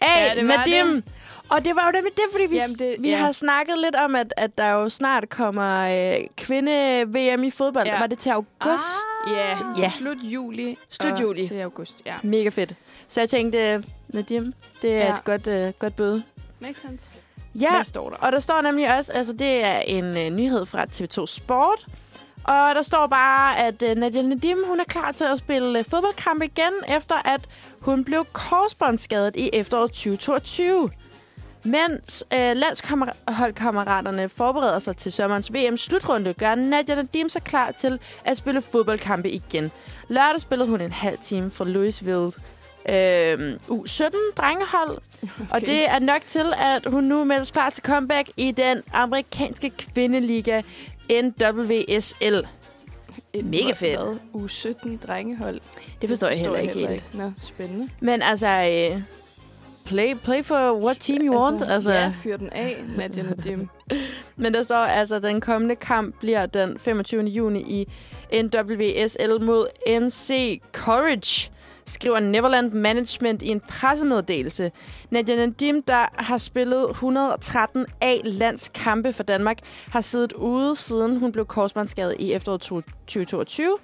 A, 0.00 0.24
Ja, 0.24 0.42
Nadim. 0.42 0.94
det. 0.94 1.14
Og 1.52 1.64
det 1.64 1.76
var 1.76 1.86
jo 1.86 1.92
nemlig 1.92 2.12
det, 2.16 2.24
fordi 2.32 2.46
vi, 2.46 2.56
Jamen, 2.56 2.78
det- 2.78 2.96
vi 3.02 3.08
ja. 3.10 3.16
har 3.16 3.32
snakket 3.32 3.78
lidt 3.78 3.96
om, 3.96 4.14
at, 4.14 4.34
at 4.36 4.58
der 4.58 4.68
jo 4.70 4.88
snart 4.88 5.28
kommer 5.28 5.80
øh, 6.14 6.26
kvinde-VM 6.36 7.44
i 7.44 7.50
fodbold. 7.50 7.86
Ja. 7.86 7.98
Var 7.98 8.06
det 8.06 8.18
til 8.18 8.30
august? 8.30 8.86
Ja. 9.30 9.56
Ja. 9.78 9.90
Slut 9.90 10.16
juli. 10.22 10.78
Slut 10.88 11.20
juli. 11.20 11.46
Til 11.46 11.60
august, 11.60 12.02
ja. 12.06 12.14
Mega 12.22 12.48
fedt. 12.48 12.74
Så 13.08 13.20
jeg 13.20 13.30
tænkte, 13.30 13.84
Nadim, 14.08 14.54
det 14.82 14.92
er 14.92 14.98
ja. 14.98 15.14
et 15.14 15.24
godt, 15.24 15.46
øh, 15.46 15.72
godt 15.78 15.96
bøde. 15.96 16.22
Makes 16.60 16.80
sense. 16.80 17.08
Ja, 17.54 17.70
Hvad 17.74 17.84
står 17.84 18.10
der? 18.10 18.16
og 18.16 18.32
der 18.32 18.38
står 18.38 18.60
nemlig 18.62 18.96
også, 18.96 19.12
altså 19.12 19.32
det 19.32 19.64
er 19.64 19.78
en 19.78 20.16
øh, 20.18 20.30
nyhed 20.30 20.66
fra 20.66 20.84
TV2 20.96 21.26
Sport. 21.26 21.86
Og 22.44 22.74
der 22.74 22.82
står 22.82 23.06
bare, 23.06 23.58
at 23.58 23.82
øh, 23.82 23.94
Nadia 23.96 24.22
Nadim, 24.22 24.58
hun 24.66 24.80
er 24.80 24.84
klar 24.84 25.12
til 25.12 25.24
at 25.24 25.38
spille 25.38 25.78
øh, 25.78 25.84
fodboldkamp 25.84 26.42
igen, 26.42 26.72
efter 26.88 27.14
at 27.28 27.40
hun 27.80 28.04
blev 28.04 28.24
korsbåndsskadet 28.32 29.36
i 29.36 29.50
efteråret 29.52 29.90
2022. 29.90 30.90
Mens 31.64 32.24
øh, 32.32 32.56
landsholdkammeraterne 32.56 34.28
forbereder 34.28 34.78
sig 34.78 34.96
til 34.96 35.12
sommerens 35.12 35.52
VM-slutrunde, 35.52 36.34
gør 36.34 36.54
Nadia 36.54 36.94
Nadim 36.94 37.28
sig 37.28 37.42
klar 37.42 37.70
til 37.70 37.98
at 38.24 38.36
spille 38.36 38.62
fodboldkampe 38.62 39.30
igen. 39.30 39.70
Lørdag 40.08 40.40
spillede 40.40 40.70
hun 40.70 40.80
en 40.80 40.92
halv 40.92 41.18
time 41.22 41.50
for 41.50 41.64
Louisville 41.64 42.32
øh, 42.88 43.54
U17-drengehold, 43.70 44.98
okay. 45.22 45.46
og 45.50 45.60
det 45.60 45.90
er 45.90 45.98
nok 45.98 46.22
til, 46.26 46.52
at 46.58 46.86
hun 46.86 47.04
nu 47.04 47.24
meldes 47.24 47.50
klar 47.50 47.70
til 47.70 47.82
comeback 47.84 48.30
i 48.36 48.50
den 48.50 48.82
amerikanske 48.92 49.70
kvindeliga 49.70 50.62
NWSL. 51.10 52.46
Et 53.32 53.44
mega 53.44 53.72
fedt. 53.72 54.00
hvad? 54.00 54.18
U17 54.34 55.06
drengehold. 55.06 55.60
Det 56.00 56.08
forstår 56.08 56.28
jeg 56.28 56.38
heller 56.38 56.58
ikke 56.58 56.74
helt. 56.74 57.14
Nå, 57.14 57.32
spændende. 57.40 57.88
Men 58.00 58.22
altså, 58.22 58.48
øh, 58.48 59.02
play, 59.84 60.14
play 60.14 60.42
for 60.42 60.72
what 60.84 60.96
team 61.00 61.22
you 61.22 61.40
want. 61.42 61.62
Altså, 61.62 61.92
Ja, 61.92 62.12
fyr 62.22 62.36
den 62.36 62.50
af, 62.52 62.84
Nadia 62.96 63.22
Nadim. 63.22 63.68
Men 64.36 64.54
der 64.54 64.62
står 64.62 64.76
altså, 64.76 65.16
at 65.16 65.22
den 65.22 65.40
kommende 65.40 65.76
kamp 65.76 66.14
bliver 66.20 66.46
den 66.46 66.78
25. 66.78 67.22
juni 67.22 67.60
i 67.60 67.88
NWSL 68.42 69.44
mod 69.44 69.66
NC 70.00 70.60
Courage, 70.72 71.50
skriver 71.86 72.20
Neverland 72.20 72.72
Management 72.72 73.42
i 73.42 73.48
en 73.48 73.60
pressemeddelelse. 73.60 74.72
Nadia 75.10 75.36
Nadim, 75.46 75.82
der 75.82 76.06
har 76.22 76.38
spillet 76.38 76.90
113 76.90 77.86
A-landskampe 78.00 79.12
for 79.12 79.22
Danmark, 79.22 79.58
har 79.90 80.00
siddet 80.00 80.32
ude, 80.32 80.76
siden 80.76 81.16
hun 81.16 81.32
blev 81.32 81.46
korsbåndsskadet 81.46 82.16
i 82.18 82.32
efteråret 82.32 82.60
2022. 82.60 83.78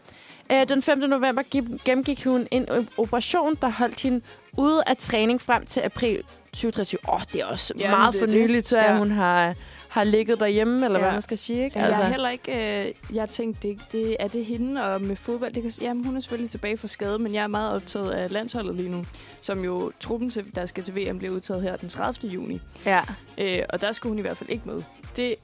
Øh, 0.52 0.68
Den 0.68 0.82
5. 0.82 0.98
november 0.98 1.42
gik- 1.42 1.84
gennemgik 1.84 2.24
hun 2.24 2.48
en 2.50 2.66
operation, 2.98 3.54
der 3.54 3.68
holdt 3.70 4.00
hende 4.00 4.20
ude 4.56 4.82
af 4.86 4.96
træning 4.96 5.40
frem 5.40 5.66
til 5.66 5.80
april 5.80 6.22
2023. 6.52 6.98
Åh, 7.08 7.14
oh, 7.14 7.20
det 7.32 7.40
er 7.40 7.46
også 7.46 7.74
Ja, 7.78 7.90
meget 7.90 8.12
det 8.12 8.18
for 8.18 8.26
nyligt, 8.26 8.68
så 8.68 8.76
Ja. 8.78 8.98
hun 8.98 9.10
har, 9.10 9.54
har 9.88 10.04
ligget 10.04 10.40
derhjemme, 10.40 10.84
eller 10.84 10.98
ja. 10.98 11.04
Hvad 11.04 11.12
man 11.12 11.22
skal 11.22 11.38
sige. 11.38 11.64
Ikke? 11.64 11.78
Ja, 11.78 11.84
altså. 11.84 12.00
Jeg 12.00 12.06
har 12.06 12.12
heller 12.12 12.28
ikke... 12.28 12.52
Øh, 12.86 12.92
jeg 13.14 13.22
har 13.22 13.26
tænkt, 13.26 13.62
det, 13.62 13.78
det, 13.92 14.16
er 14.20 14.28
det 14.28 14.44
hende 14.44 14.84
og 14.84 15.02
med 15.02 15.16
fodbold? 15.16 15.52
Det 15.52 15.62
kan, 15.62 15.72
jamen, 15.80 16.04
hun 16.04 16.16
er 16.16 16.20
selvfølgelig 16.20 16.50
tilbage 16.50 16.78
fra 16.78 16.88
skade, 16.88 17.18
men 17.18 17.34
jeg 17.34 17.42
er 17.42 17.46
meget 17.46 17.74
optaget 17.74 18.10
af 18.10 18.32
landsholdet 18.32 18.74
lige 18.74 18.88
nu, 18.90 19.04
som 19.40 19.64
jo 19.64 19.92
truppen, 20.00 20.30
til, 20.30 20.44
der 20.54 20.66
skal 20.66 20.84
til 20.84 20.96
VM, 20.96 21.18
bliver 21.18 21.34
udtaget 21.34 21.62
her 21.62 21.76
den 21.76 21.88
30. 21.88 22.28
juni. 22.32 22.60
ja. 22.86 23.00
Øh, 23.38 23.62
og 23.68 23.80
der 23.80 23.92
skal 23.92 24.08
hun 24.08 24.18
i 24.18 24.22
hvert 24.22 24.36
fald 24.36 24.50
ikke 24.50 24.62
med. 24.66 24.82
Det 25.16 25.34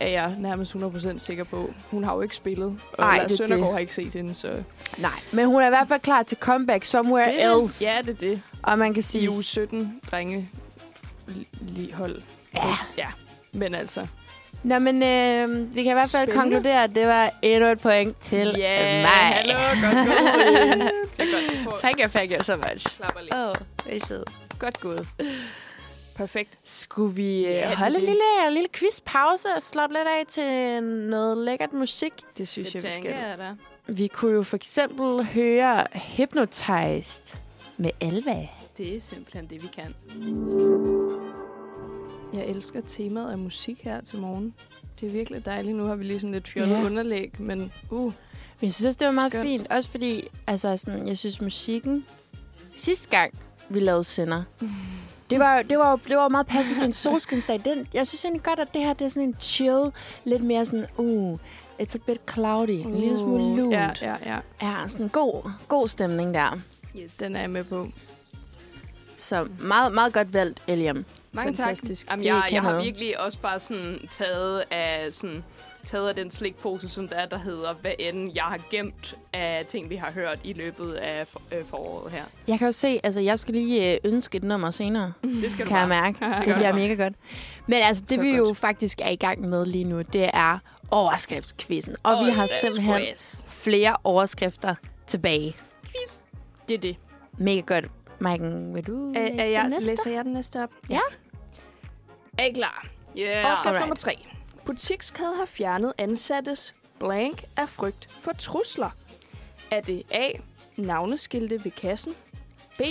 er 0.00 0.08
jeg 0.08 0.34
nærmest 0.38 0.74
100% 0.74 1.18
sikker 1.18 1.44
på. 1.44 1.70
Hun 1.90 2.04
har 2.04 2.14
jo 2.14 2.20
ikke 2.20 2.36
spillet, 2.36 2.80
og 2.92 3.04
Ej, 3.04 3.18
er 3.18 3.28
Søndergaard 3.36 3.60
det. 3.66 3.72
har 3.72 3.78
ikke 3.78 3.94
set 3.94 4.12
hende, 4.14 4.34
så... 4.34 4.62
Nej, 4.98 5.10
men 5.32 5.46
hun 5.46 5.62
er 5.62 5.66
i 5.66 5.70
hvert 5.70 5.88
fald 5.88 6.00
klar 6.00 6.22
til 6.22 6.36
comeback 6.40 6.84
somewhere 6.84 7.32
Det 7.32 7.62
else. 7.62 7.84
ja, 7.84 8.02
det 8.02 8.08
er 8.08 8.14
det. 8.28 8.42
Og 8.62 8.78
man 8.78 8.94
kan 8.94 8.98
I 8.98 9.02
sige... 9.02 9.30
uge 9.30 9.42
17 9.42 10.00
drenge 10.10 10.50
lige 11.60 11.94
hold. 11.94 12.22
Ja. 12.54 12.76
ja. 12.98 13.06
Men 13.52 13.74
altså, 13.74 14.06
Nå, 14.62 14.78
men 14.78 15.02
øh, 15.02 15.74
vi 15.74 15.82
kan 15.82 15.90
i 15.90 15.94
hvert 15.94 16.10
fald 16.10 16.28
Spændende. 16.28 16.34
konkludere, 16.42 16.84
at 16.84 16.90
det 16.94 17.06
var 17.06 17.30
endnu 17.42 17.68
et 17.68 17.80
point 17.80 18.18
til 18.20 18.54
ja, 18.58 19.00
mig. 19.02 19.10
hallo, 19.10 19.54
godt 19.82 20.08
gået. 20.08 20.92
Thank 21.82 22.00
you, 22.00 22.08
thank 22.08 22.30
you 22.32 22.42
so 22.42 22.56
much. 22.56 22.96
klapper 22.96 23.20
lige. 23.20 23.34
Åh, 23.36 23.48
oh, 24.18 24.22
godt 24.58 24.80
gået. 24.80 25.06
Perfekt. 26.18 26.58
Skulle 26.64 27.14
vi 27.14 27.38
øh, 27.46 27.52
Ja, 27.52 27.58
er 27.60 27.76
holde 27.76 27.94
en 27.98 28.04
lille, 28.04 28.46
en 28.48 28.52
lille 28.52 28.68
quizpause 28.72 29.48
og 29.56 29.62
slappe 29.62 29.96
lidt 29.96 30.08
af 30.08 30.24
til 30.28 30.82
noget 30.82 31.38
lækkert 31.38 31.72
musik? 31.72 32.12
Det 32.38 32.48
synes 32.48 32.68
Det 32.68 32.74
jeg, 32.74 32.82
vi 32.82 32.88
tænker 32.94 33.10
skal. 33.10 33.28
jeg 33.28 33.38
da. 33.38 33.54
Vi 33.92 34.06
kunne 34.06 34.32
jo 34.32 34.42
for 34.42 34.56
eksempel 34.56 35.24
høre 35.24 35.86
Hypnotized 36.16 37.36
med 37.76 37.90
Alva. 38.00 38.48
Det 38.78 38.96
er 38.96 39.00
simpelthen 39.00 39.46
det, 39.46 39.62
vi 39.62 39.68
kan. 39.68 39.94
Jeg 42.34 42.46
elsker 42.46 42.80
temaet 42.80 43.30
af 43.30 43.38
musik 43.38 43.80
her 43.84 44.00
til 44.00 44.18
morgen. 44.18 44.54
Det 45.00 45.06
er 45.06 45.10
virkelig 45.10 45.46
dejligt. 45.46 45.76
Nu 45.76 45.84
har 45.84 45.94
vi 45.96 46.04
lige 46.04 46.20
sådan 46.20 46.32
lidt 46.34 46.48
fjollet 46.48 46.74
Ja. 46.76 46.84
underlæg, 46.84 47.40
men 47.40 47.72
uh, 47.90 48.02
Men 48.04 48.12
jeg 48.62 48.74
synes 48.74 48.84
også, 48.86 48.98
det 48.98 49.06
var 49.06 49.12
meget 49.12 49.32
Skønt. 49.32 49.46
fint. 49.46 49.66
Også 49.72 49.90
fordi, 49.90 50.28
altså 50.46 50.76
sådan, 50.76 51.08
jeg 51.08 51.18
synes 51.18 51.40
musikken... 51.40 52.06
Sidste 52.74 53.08
gang, 53.08 53.38
vi 53.68 53.80
lavede 53.80 54.04
sender, 54.04 54.42
det 55.30 55.38
var, 55.38 55.62
det 55.62 55.78
var, 55.78 55.96
det 55.96 56.16
var 56.16 56.28
meget 56.28 56.46
passende 56.46 56.78
til 56.78 56.86
en 56.86 56.92
solskinsdag. 56.92 57.60
Den, 57.64 57.86
jeg 57.94 58.06
synes 58.06 58.24
egentlig 58.24 58.42
godt, 58.42 58.58
at 58.58 58.74
det 58.74 58.82
her 58.82 58.92
det 58.92 59.04
er 59.04 59.08
sådan 59.08 59.22
en 59.22 59.36
chill, 59.40 59.92
lidt 60.24 60.44
mere 60.44 60.66
sådan, 60.66 60.86
uh, 60.96 61.38
it's 61.82 61.94
a 61.94 61.98
bit 62.06 62.20
cloudy, 62.32 62.70
en 62.70 62.98
lille 62.98 63.18
smule 63.18 63.42
uh, 63.42 63.56
lunt. 63.56 63.72
Ja, 63.72 63.90
ja, 64.02 64.16
ja. 64.26 64.38
ja, 64.62 64.88
sådan 64.88 65.06
en 65.06 65.10
god, 65.10 65.50
god 65.68 65.88
stemning 65.88 66.34
der. 66.34 66.58
Yes. 66.96 67.12
Den 67.12 67.36
er 67.36 67.40
jeg 67.40 67.50
med 67.50 67.64
på. 67.64 67.88
Så 69.16 69.48
meget, 69.58 69.94
meget 69.94 70.12
godt 70.12 70.34
valgt, 70.34 70.62
Eliam. 70.66 71.04
Mange 71.32 71.56
Fantastisk. 71.56 72.06
tak. 72.08 72.12
Jamen, 72.12 72.26
jeg, 72.26 72.48
jeg 72.52 72.62
har 72.62 72.82
virkelig 72.82 73.20
også 73.20 73.38
bare 73.38 73.60
sådan 73.60 73.98
taget 74.10 74.64
af 74.70 75.06
sådan 75.10 75.44
taget 75.84 76.08
af 76.08 76.14
den 76.14 76.30
slikpose, 76.30 76.88
som 76.88 77.08
der, 77.08 77.16
er, 77.16 77.26
der 77.26 77.38
hedder, 77.38 77.74
hvad 77.74 77.92
end 77.98 78.30
jeg 78.34 78.42
har 78.42 78.60
gemt 78.70 79.14
af 79.32 79.64
ting, 79.68 79.90
vi 79.90 79.96
har 79.96 80.12
hørt 80.12 80.38
i 80.44 80.52
løbet 80.52 80.92
af 80.92 81.26
for, 81.26 81.42
øh, 81.58 81.64
foråret 81.64 82.12
her. 82.12 82.24
Jeg 82.48 82.58
kan 82.58 82.66
jo 82.68 82.72
se, 82.72 83.00
altså 83.02 83.20
jeg 83.20 83.38
skal 83.38 83.54
lige 83.54 83.92
øh, 83.94 83.98
ønske 84.04 84.36
et 84.36 84.44
nummer 84.44 84.70
senere, 84.70 85.12
Det 85.42 85.52
skal 85.52 85.64
du 85.66 85.68
kan 85.70 85.78
jeg 85.78 85.88
bare. 85.88 86.02
mærke. 86.02 86.18
Det 86.50 86.54
bliver 86.54 86.72
mega 86.74 86.94
godt. 86.94 87.12
Men 87.66 87.78
altså, 87.82 88.02
det 88.08 88.14
Så 88.16 88.20
vi 88.20 88.36
jo 88.36 88.44
godt. 88.44 88.56
faktisk 88.56 89.00
er 89.02 89.10
i 89.10 89.16
gang 89.16 89.40
med 89.40 89.66
lige 89.66 89.84
nu, 89.84 90.02
det 90.02 90.30
er 90.34 90.58
overskriftskvisten. 90.90 91.96
Og 92.02 92.26
vi 92.26 92.30
har 92.30 92.48
simpelthen 92.60 93.02
flere 93.48 93.96
overskrifter 94.04 94.74
tilbage. 95.06 95.56
Det 96.68 96.74
er 96.74 96.78
det. 96.78 96.96
Mega 97.38 97.60
godt. 97.60 97.84
Maiken, 98.18 98.74
vil 98.74 98.86
du 98.86 99.12
Er, 99.16 99.22
læse 99.22 99.40
er 99.42 99.46
jeg, 99.50 99.62
den 99.62 99.70
næste? 99.70 99.90
læser 99.90 100.10
jeg 100.10 100.24
den 100.24 100.32
næste 100.32 100.62
op? 100.62 100.70
Ja. 100.90 101.00
Er 102.38 102.44
I 102.44 102.52
klar? 102.52 102.86
Yeah. 103.18 103.44
Overskrift 103.46 103.66
Alright. 103.66 103.80
nummer 103.82 103.96
tre. 103.96 104.26
Butikskæde 104.64 105.34
har 105.36 105.44
fjernet 105.46 105.92
ansattes 105.98 106.74
blank 107.00 107.44
af 107.56 107.68
frygt 107.68 108.12
for 108.20 108.32
trusler. 108.32 108.90
Er 109.70 109.80
det 109.80 110.02
A. 110.10 110.30
Navneskilte 110.76 111.64
ved 111.64 111.70
kassen? 111.70 112.14
B. 112.78 112.82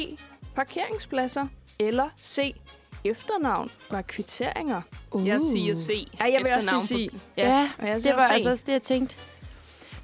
Parkeringspladser? 0.55 1.47
Eller 1.79 2.09
C. 2.23 2.55
Efternavn 3.03 3.69
fra 3.81 4.01
kvitteringer? 4.01 4.81
Uh. 5.11 5.27
Jeg 5.27 5.41
siger 5.41 5.75
C. 5.75 6.07
Ej, 6.19 6.31
jeg 6.33 6.43
vil 6.43 6.51
også 6.55 6.87
sige 6.87 7.09
C. 7.09 7.13
Ja, 7.37 7.69
jeg 7.81 8.03
det 8.03 8.15
var 8.15 8.21
altså 8.27 8.49
også 8.49 8.63
det, 8.65 8.71
jeg 8.71 8.81
tænkte. 8.81 9.15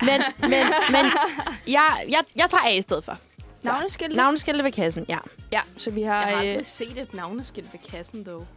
Men, 0.02 0.22
men, 0.40 0.50
men 0.92 1.06
jeg, 1.68 2.06
jeg, 2.10 2.20
jeg 2.36 2.46
tager 2.50 2.64
A 2.64 2.78
i 2.78 2.82
stedet 2.82 3.04
for. 3.04 3.18
Navneskilte? 3.64 4.16
Navneskilte 4.16 4.64
ved 4.64 4.72
kassen, 4.72 5.06
ja. 5.10 5.18
Ja, 5.52 5.62
så 5.78 5.92
vi 5.92 6.02
har... 6.02 6.14
Jeg 6.28 6.28
har 6.38 6.44
øh, 6.44 6.50
aldrig 6.50 6.66
set 6.66 6.98
et 6.98 7.14
navneskilt 7.14 7.74
ved 7.74 7.80
kassen, 7.92 8.24
dog. 8.24 8.48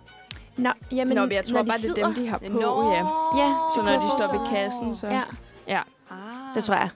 Nå, 0.56 0.70
jamen, 0.92 1.14
Nå, 1.16 1.26
jeg 1.30 1.44
tror 1.44 1.52
når 1.54 1.62
de 1.62 1.68
bare, 1.68 1.76
det 1.78 1.84
er 1.84 1.94
sidder- 1.94 2.06
dem, 2.06 2.14
de 2.14 2.28
har 2.28 2.38
på, 2.38 2.44
Nå. 2.48 2.92
ja. 2.92 2.98
Ja, 3.42 3.54
Så 3.74 3.82
når 3.84 3.92
de 4.04 4.10
står 4.18 4.38
ved 4.38 4.50
kassen, 4.64 4.96
så... 4.96 5.06
Ja, 5.06 5.22
ja. 5.68 5.82
Ah. 6.10 6.54
det 6.54 6.64
tror 6.64 6.74
jeg. 6.74 6.88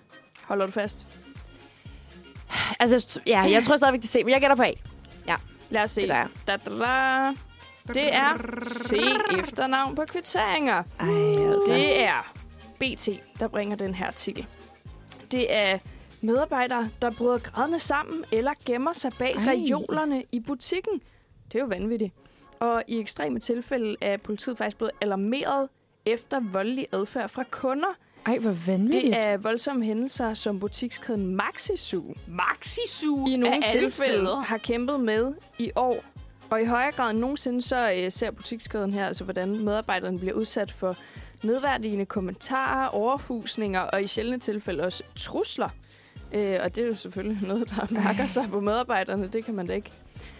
Holder 0.44 0.66
du 0.66 0.72
fast? 0.72 1.06
Altså, 2.80 3.20
ja, 3.26 3.40
jeg 3.40 3.62
tror 3.64 3.76
stadigvæk, 3.76 4.00
det 4.00 4.06
er 4.14 4.20
C, 4.20 4.24
men 4.24 4.28
jeg 4.32 4.40
gætter 4.40 4.56
på 4.56 4.62
A. 4.62 4.72
Lad 5.70 5.82
os 5.82 5.90
se. 5.90 6.00
Det. 6.02 6.08
Da, 6.46 6.56
da, 6.56 6.70
da. 6.70 7.32
Det 7.94 8.14
er 8.14 8.34
C 8.64 8.92
efternavn 9.38 9.94
på 9.96 10.02
kvitteringer. 10.08 10.82
Ej, 11.00 11.08
altså. 11.52 11.72
Det 11.72 12.02
er 12.02 12.32
BT, 12.80 13.08
der 13.40 13.48
bringer 13.48 13.76
den 13.76 13.94
her 13.94 14.06
artikel. 14.06 14.46
Det 15.32 15.54
er 15.54 15.78
medarbejdere, 16.20 16.88
der 17.02 17.10
bryder 17.10 17.38
grædende 17.38 17.78
sammen 17.78 18.24
eller 18.32 18.52
gemmer 18.66 18.92
sig 18.92 19.12
bag 19.18 19.34
Ej. 19.36 19.52
reolerne 19.52 20.24
i 20.32 20.40
butikken. 20.40 21.00
Det 21.52 21.58
er 21.58 21.60
jo 21.60 21.66
vanvittigt. 21.66 22.12
Og 22.60 22.82
i 22.88 23.00
ekstreme 23.00 23.38
tilfælde 23.38 23.96
er 24.00 24.16
politiet 24.16 24.58
faktisk 24.58 24.76
blevet 24.76 24.92
alarmeret 25.00 25.68
efter 26.06 26.40
voldelig 26.40 26.86
adfærd 26.92 27.28
fra 27.28 27.44
kunder. 27.50 27.96
Ej, 28.26 28.38
hvor 28.38 28.56
vanvittigt. 28.66 29.04
Det 29.04 29.22
er 29.22 29.36
voldsomme 29.36 29.84
hændelser, 29.84 30.34
som 30.34 30.60
butikskæden 30.60 31.36
Maxisu 31.36 32.02
Maxisu 32.28 33.26
i 33.26 33.36
nogle 33.36 33.62
tilfælde 33.72 34.36
har 34.36 34.58
kæmpet 34.58 35.00
med 35.00 35.32
i 35.58 35.70
år. 35.76 36.04
Og 36.50 36.62
i 36.62 36.64
højere 36.64 36.92
grad 36.92 37.10
end 37.10 37.18
nogensinde, 37.18 37.62
så 37.62 37.92
øh, 37.96 38.12
ser 38.12 38.30
butikskæden 38.30 38.92
her, 38.92 39.06
altså 39.06 39.24
hvordan 39.24 39.64
medarbejderne 39.64 40.18
bliver 40.18 40.34
udsat 40.34 40.72
for 40.72 40.96
nedværdigende 41.42 42.06
kommentarer, 42.06 42.88
overfusninger 42.88 43.80
og 43.80 44.02
i 44.02 44.06
sjældne 44.06 44.38
tilfælde 44.38 44.82
også 44.82 45.02
trusler. 45.16 45.68
Øh, 46.34 46.58
og 46.62 46.76
det 46.76 46.82
er 46.84 46.86
jo 46.88 46.94
selvfølgelig 46.94 47.38
noget, 47.48 47.70
der 47.70 47.86
mærker 47.90 48.26
sig 48.26 48.44
på 48.50 48.60
medarbejderne. 48.60 49.28
Det 49.28 49.44
kan 49.44 49.54
man 49.54 49.66
da 49.66 49.72
ikke 49.72 49.90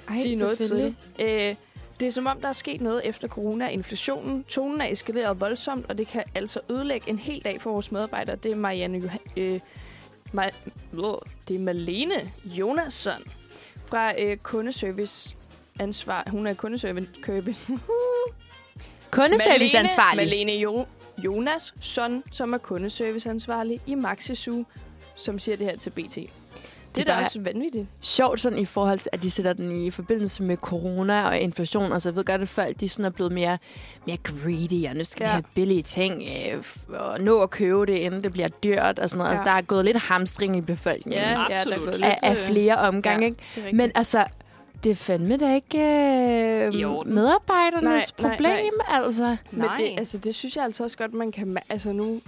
Ej, 0.08 0.14
sige 0.14 0.36
noget 0.36 0.58
til. 0.58 0.96
Øh, 1.18 1.54
det 2.00 2.08
er 2.08 2.12
som 2.12 2.26
om, 2.26 2.40
der 2.40 2.48
er 2.48 2.52
sket 2.52 2.80
noget 2.80 3.00
efter 3.04 3.28
corona 3.28 3.68
inflationen. 3.68 4.44
Tonen 4.44 4.80
er 4.80 4.86
eskaleret 4.86 5.40
voldsomt, 5.40 5.86
og 5.88 5.98
det 5.98 6.06
kan 6.06 6.24
altså 6.34 6.60
ødelægge 6.70 7.10
en 7.10 7.18
hel 7.18 7.40
dag 7.44 7.60
for 7.62 7.70
vores 7.72 7.92
medarbejdere. 7.92 8.36
Det 8.36 8.52
er 8.52 8.56
Marianne 8.56 8.98
Johan- 8.98 9.32
øh, 9.36 9.60
Ma- 10.34 10.56
det 11.48 11.56
er 11.56 11.60
Malene 11.60 12.32
Jonasson 12.44 13.22
fra 13.86 14.12
øh, 14.22 14.36
kundeservice 14.36 15.36
ansvar. 15.80 16.24
Hun 16.30 16.46
er 16.46 16.54
kundeservice 16.54 17.08
købe. 17.22 17.54
Kundeserviceansvarlig. 19.10 20.24
Malene 20.24 20.52
jo- 20.52 20.86
Jonasson, 21.24 22.22
som 22.32 22.52
er 22.52 22.58
kundeserviceansvarlig 22.58 23.80
i 23.86 23.94
Maxisu, 23.94 24.62
som 25.20 25.38
siger 25.38 25.56
det 25.56 25.66
her 25.66 25.76
til 25.76 25.90
BT. 25.90 26.18
Det, 26.94 27.08
er 27.08 27.12
er 27.12 27.16
da 27.18 27.24
også 27.24 27.40
vanvittigt. 27.40 27.86
sjovt 28.00 28.40
sådan 28.40 28.58
i 28.58 28.64
forhold 28.64 28.98
til, 28.98 29.08
at 29.12 29.22
de 29.22 29.30
sætter 29.30 29.52
den 29.52 29.72
i 29.86 29.90
forbindelse 29.90 30.42
med 30.42 30.56
corona 30.56 31.28
og 31.28 31.38
inflation. 31.38 31.92
Altså, 31.92 32.08
jeg 32.08 32.16
ved 32.16 32.24
godt, 32.24 32.40
at 32.42 32.48
folk 32.48 32.80
de 32.80 32.88
sådan 32.88 33.04
er 33.04 33.10
blevet 33.10 33.32
mere, 33.32 33.58
mere 34.06 34.16
greedy, 34.16 34.88
og 34.88 34.96
nu 34.96 35.04
skal 35.04 35.24
ja. 35.24 35.28
vi 35.28 35.32
have 35.32 35.42
billige 35.54 35.82
ting, 35.82 36.22
øh, 36.52 36.64
og 37.00 37.20
nå 37.20 37.40
at 37.42 37.50
købe 37.50 37.86
det, 37.86 37.92
inden 37.92 38.24
det 38.24 38.32
bliver 38.32 38.48
dyrt 38.48 38.98
og 38.98 39.10
sådan 39.10 39.18
noget. 39.18 39.28
Ja. 39.30 39.32
Altså, 39.32 39.44
Ja. 39.44 39.50
der 39.50 39.56
er 39.56 39.62
gået 39.62 39.84
lidt 39.84 39.96
hamstring 39.96 40.56
i 40.56 40.60
befolkningen 40.60 41.20
Ja, 41.22 41.30
ja, 41.30 41.46
ja 41.50 41.64
der 41.64 41.74
er 41.74 41.78
gået 41.78 41.94
lidt, 41.94 42.04
af, 42.04 42.18
af 42.22 42.30
øh, 42.30 42.36
flere 42.36 42.76
omgange, 42.76 43.20
ja, 43.20 43.26
ikke? 43.26 43.42
det. 43.54 43.72
Men 43.76 43.92
altså, 43.94 44.24
det 44.84 44.92
er 44.92 44.96
fandme 44.96 45.36
da 45.36 45.54
ikke 45.54 45.78
øh, 45.78 47.06
medarbejdernes 47.06 47.82
Nej, 48.18 48.28
nej, 48.28 48.36
problem, 48.36 48.80
altså. 48.88 49.36
Men 49.50 49.68
det, 49.76 49.94
altså, 49.98 50.18
det 50.18 50.34
synes 50.34 50.56
jeg 50.56 50.64
altså 50.64 50.84
også 50.84 50.98
godt, 50.98 51.14
man 51.14 51.32
kan... 51.32 51.58
Altså 51.68 51.92
nu 51.92 52.20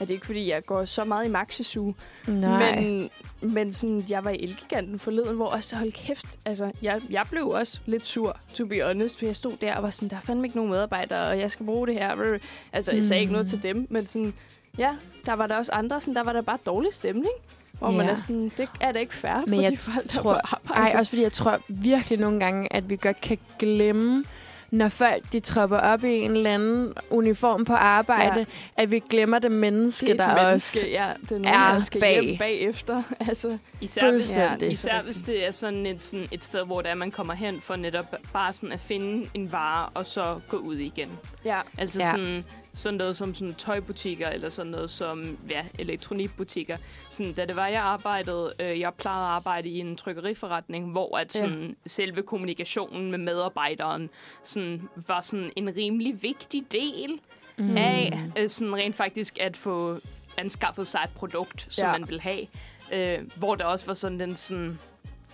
er 0.00 0.04
det 0.04 0.10
ikke, 0.14 0.26
fordi 0.26 0.50
jeg 0.50 0.64
går 0.66 0.84
så 0.84 1.04
meget 1.04 1.26
i 1.26 1.30
Maxisu, 1.30 1.92
Nej. 2.26 2.80
men, 2.80 3.10
men 3.40 3.72
sådan, 3.72 4.04
jeg 4.08 4.24
var 4.24 4.30
i 4.30 4.42
Elgiganten 4.42 4.98
forleden, 4.98 5.36
hvor 5.36 5.46
også 5.46 5.76
hold 5.76 5.92
kæft, 5.92 6.26
altså, 6.44 6.70
jeg, 6.82 7.00
jeg 7.10 7.24
blev 7.30 7.48
også 7.48 7.80
lidt 7.86 8.06
sur, 8.06 8.36
to 8.54 8.66
be 8.66 8.82
honest, 8.84 9.18
for 9.18 9.26
jeg 9.26 9.36
stod 9.36 9.52
der 9.60 9.74
og 9.76 9.82
var 9.82 9.90
sådan, 9.90 10.08
der 10.08 10.16
er 10.16 10.20
fandme 10.20 10.46
ikke 10.46 10.56
nogen 10.56 10.70
medarbejdere, 10.70 11.28
og 11.28 11.38
jeg 11.38 11.50
skal 11.50 11.66
bruge 11.66 11.86
det 11.86 11.94
her. 11.94 12.38
Altså, 12.72 12.92
jeg 12.92 13.04
sagde 13.04 13.20
ikke 13.20 13.32
noget 13.32 13.46
Mm. 13.46 13.50
til 13.50 13.62
dem, 13.62 13.86
men 13.90 14.06
sådan, 14.06 14.34
ja, 14.78 14.90
der 15.26 15.32
var 15.32 15.46
der 15.46 15.56
også 15.56 15.72
andre, 15.72 16.00
sådan, 16.00 16.14
der 16.14 16.22
var 16.22 16.32
der 16.32 16.42
bare 16.42 16.58
dårlig 16.66 16.94
stemning. 16.94 17.32
Hvor 17.72 17.90
man 17.90 18.06
Ja. 18.06 18.12
er 18.12 18.16
sådan, 18.16 18.52
det 18.58 18.68
er 18.80 18.92
da 18.92 18.98
ikke 18.98 19.14
fair 19.14 19.36
Men 19.46 19.54
for 19.54 19.62
jeg 19.62 19.70
de 19.72 19.76
folk, 19.76 20.02
der 20.12 20.20
tror- 20.20 20.40
arbejde. 20.44 20.90
Ej, 20.90 20.98
også 21.00 21.10
fordi 21.10 21.22
jeg 21.22 21.32
tror 21.32 21.60
virkelig 21.68 22.18
nogle 22.18 22.40
gange, 22.40 22.72
at 22.72 22.90
vi 22.90 22.96
godt 22.96 23.20
kan 23.20 23.38
glemme 23.58 24.24
når 24.70 24.88
folk 24.88 25.32
de 25.32 25.40
tropper 25.40 25.76
op 25.78 26.04
i 26.04 26.08
en 26.08 26.30
eller 26.30 26.54
anden 26.54 26.92
uniform 27.10 27.64
på 27.64 27.72
arbejde, 27.72 28.38
Ja. 28.38 28.44
at 28.82 28.90
vi 28.90 28.98
glemmer 29.10 29.38
det 29.38 29.52
menneske, 29.52 30.06
Det 30.06 30.20
er 30.20 30.26
der 30.34 30.42
et 30.42 30.52
også... 30.52 30.78
menneske, 30.78 30.90
ja. 30.90 31.12
Det 31.22 31.30
er 31.30 31.34
nogen, 31.38 31.46
er 31.46 31.72
der 31.74 31.80
skal 31.80 32.00
bag. 32.00 32.22
hjem 32.22 32.38
bagefter. 32.38 33.02
Altså, 33.28 33.58
Især 33.80 34.10
hvis, 34.12 34.36
ja, 34.36 34.56
især 34.56 35.02
hvis 35.02 35.16
det 35.22 35.46
er 35.48 35.52
sådan 35.52 35.86
et, 35.86 36.04
sådan 36.04 36.28
et 36.32 36.42
sted, 36.42 36.64
hvor 36.66 36.82
det 36.82 36.90
er, 36.90 36.94
man 36.94 37.10
kommer 37.10 37.34
hen 37.34 37.60
for 37.60 37.76
netop 37.76 38.14
bare 38.32 38.52
sådan 38.52 38.72
at 38.72 38.80
finde 38.80 39.28
en 39.34 39.52
vare, 39.52 39.88
og 39.94 40.06
så 40.06 40.40
gå 40.48 40.56
ud 40.56 40.76
igen. 40.76 41.08
ja. 41.44 41.60
Altså 41.78 41.98
ja. 42.00 42.10
sådan, 42.10 42.44
sådan 42.78 42.98
noget 42.98 43.16
som 43.16 43.34
sådan 43.34 43.54
tøjbutikker, 43.54 44.28
eller 44.28 44.48
sådan 44.48 44.72
noget 44.72 44.90
som 44.90 45.38
ja, 45.50 45.64
elektronikbutikker. 45.78 46.76
Sådan, 47.08 47.32
da 47.32 47.44
det 47.44 47.56
var, 47.56 47.66
jeg 47.66 47.82
arbejdede, 47.82 48.52
øh, 48.60 48.80
jeg 48.80 48.94
plejede 48.94 49.24
at 49.24 49.30
arbejde 49.30 49.68
i 49.68 49.78
en 49.78 49.96
trykkeriforretning, 49.96 50.90
hvor 50.90 51.16
at 51.18 51.34
Ja. 51.34 51.40
sådan, 51.40 51.76
selve 51.86 52.22
kommunikationen 52.22 53.10
med 53.10 53.18
medarbejderen 53.18 54.10
sådan, 54.42 54.88
var 55.08 55.20
sådan 55.20 55.52
en 55.56 55.76
rimelig 55.76 56.22
vigtig 56.22 56.72
del 56.72 57.20
Mm. 57.60 57.76
af 57.76 58.20
øh, 58.38 58.48
sådan 58.50 58.76
rent 58.76 58.96
faktisk 58.96 59.38
at 59.40 59.56
få 59.56 59.98
anskaffet 60.36 60.88
sig 60.88 61.00
et 61.04 61.10
produkt, 61.14 61.66
som 61.70 61.82
Ja. 61.84 61.92
ja. 61.92 61.98
man 61.98 62.08
vil 62.08 62.20
have. 62.20 62.46
Øh, 62.92 63.18
hvor 63.36 63.54
der 63.54 63.64
også 63.64 63.86
var 63.86 63.94
sådan 63.94 64.20
den 64.20 64.36
sådan, 64.36 64.78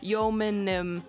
jo, 0.02 0.30
men 0.30 0.68
øhm, 0.68 1.02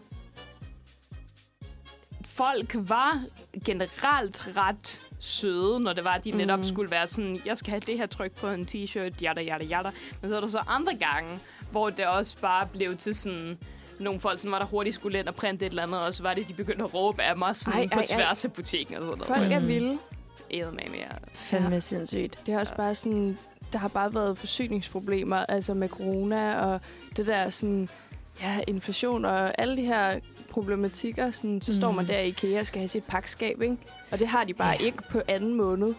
folk 2.27 2.75
var 2.75 3.24
generelt 3.65 4.48
ret 4.58 5.01
søde, 5.25 5.79
når 5.79 5.94
det 5.94 6.03
var, 6.03 6.12
at 6.13 6.24
de 6.24 6.32
netop 6.32 6.60
Mm. 6.60 6.65
skulle 6.65 6.91
være 6.91 7.08
sådan, 7.08 7.39
jeg 7.46 7.58
skal 7.58 7.70
have 7.72 7.82
det 7.88 7.98
her 7.98 8.05
tryk 8.05 8.32
på 8.32 8.48
en 8.48 8.67
t-shirt, 8.72 9.12
jada, 9.22 9.41
jada, 9.41 9.63
jada. 9.63 9.89
Men 10.22 10.29
så 10.29 10.36
er 10.36 10.39
der 10.41 10.48
så 10.48 10.60
andre 10.67 10.94
gange, 10.96 11.39
hvor 11.72 11.89
det 11.89 12.05
også 12.05 12.38
bare 12.41 12.67
blev 12.67 12.98
til 12.98 13.15
sådan 13.15 13.58
nogle 14.00 14.20
folk, 14.20 14.39
som 14.39 14.51
var 14.51 14.60
der 14.60 14.65
hurtigt 14.65 14.96
skulle 14.96 15.20
ind 15.20 15.27
og 15.27 15.36
printe 15.36 15.65
et 15.65 15.70
eller 15.70 15.84
andet, 15.84 16.00
og 16.00 16.13
så 16.13 16.24
var 16.24 16.34
det, 16.34 16.48
de 16.48 16.53
begyndte 16.53 16.84
at 16.84 16.94
råbe 16.94 17.24
af 17.24 17.38
mig 17.38 17.55
sådan 17.55 17.79
Ej, 17.79 17.84
ej, 17.84 17.88
på 17.94 18.00
ej, 18.00 18.05
ej. 18.10 18.15
tværs 18.15 18.46
af 18.46 18.53
butikken 18.53 18.96
og 18.96 19.03
sådan 19.03 19.17
noget. 19.17 19.39
Folk 19.39 19.51
er 19.51 19.60
Mm. 19.60 19.67
vilde. 19.67 19.98
Med 20.51 20.72
mere. 20.72 21.08
Fandme 21.34 21.82
sindssygt. 21.82 22.39
Det 22.46 22.53
er 22.53 22.60
også 22.60 22.75
bare 22.75 22.96
sådan, 22.96 23.38
der 23.74 23.79
har 23.79 23.88
bare 23.88 24.13
været 24.13 24.38
forsyningsproblemer, 24.38 25.38
altså 25.38 25.74
med 25.74 25.89
corona 25.89 26.60
og 26.62 26.82
det 27.17 27.27
der 27.27 27.50
sådan, 27.50 27.89
ja, 28.41 28.60
inflation 28.67 29.25
og 29.25 29.62
alle 29.62 29.77
de 29.77 29.82
her 29.86 30.20
problematikker, 30.56 31.32
sådan, 31.32 31.62
så 31.62 31.72
mm. 31.72 31.76
står 31.76 31.92
man 31.92 32.06
Mhm. 32.06 32.14
der 32.14 32.20
i 32.20 32.28
IKEA 32.28 32.60
og 32.60 32.68
skal 32.68 32.80
have 32.80 32.88
sit 32.88 33.04
pakskab, 33.08 33.62
ikke? 33.62 33.78
Og 34.12 34.20
det 34.20 34.28
har 34.28 34.44
de 34.44 34.54
bare 34.54 34.68
Ja. 34.70 34.76
ja. 34.80 34.86
ikke 34.86 34.98
på 35.12 35.22
anden 35.28 35.54
måned. 35.54 35.94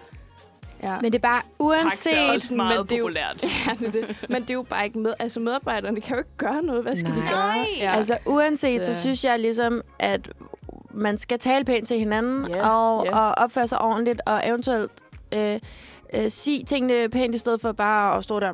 Ja. 0.83 0.97
Men 1.01 1.13
det 1.13 1.15
er 1.15 1.23
bare 1.29 1.41
Pax 1.43 1.51
er 1.61 1.65
uanset... 1.65 2.31
også 2.35 2.55
meget 2.55 2.79
men 2.79 2.87
det 2.89 2.93
er 2.95 2.99
jo- 2.99 3.05
populært. 3.05 3.45
Ja, 3.67 3.87
det 3.87 3.87
er 4.03 4.07
det. 4.07 4.27
Men 4.29 4.43
det 4.43 4.51
er 4.51 4.55
jo 4.55 4.63
bare 4.63 4.85
ikke 4.85 4.99
med. 4.99 5.15
Altså 5.19 5.41
medarbejderne 5.41 6.01
kan 6.01 6.13
jo 6.17 6.19
ikke 6.19 6.37
gøre 6.37 6.63
noget. 6.63 6.83
Hvad 6.83 6.97
skal 6.97 7.11
Nej. 7.11 7.23
de 7.25 7.29
gøre? 7.31 7.57
Nej. 7.57 7.67
Ja. 7.79 7.93
Altså 7.97 8.19
uanset, 8.27 8.87
så 8.87 8.95
Så- 8.95 9.01
synes 9.01 9.25
jeg 9.25 9.39
ligesom, 9.41 9.83
at 9.99 10.31
man 10.95 11.19
skal 11.19 11.39
tale 11.39 11.65
pænt 11.65 11.89
til 11.89 11.99
hinanden, 11.99 12.47
Ja, 12.51 12.69
og, 12.69 13.05
ja. 13.07 13.19
og 13.19 13.35
opføre 13.45 13.67
sig 13.67 13.81
ordentligt, 13.83 14.21
og 14.27 14.49
eventuelt 14.49 14.91
øh, 15.35 15.59
øh, 16.15 16.29
sige 16.31 16.65
tingene 16.65 17.09
pænt, 17.09 17.35
i 17.35 17.39
stedet 17.39 17.61
for 17.61 17.73
bare 17.73 18.17
at 18.17 18.25
stå 18.25 18.41
der. 18.41 18.53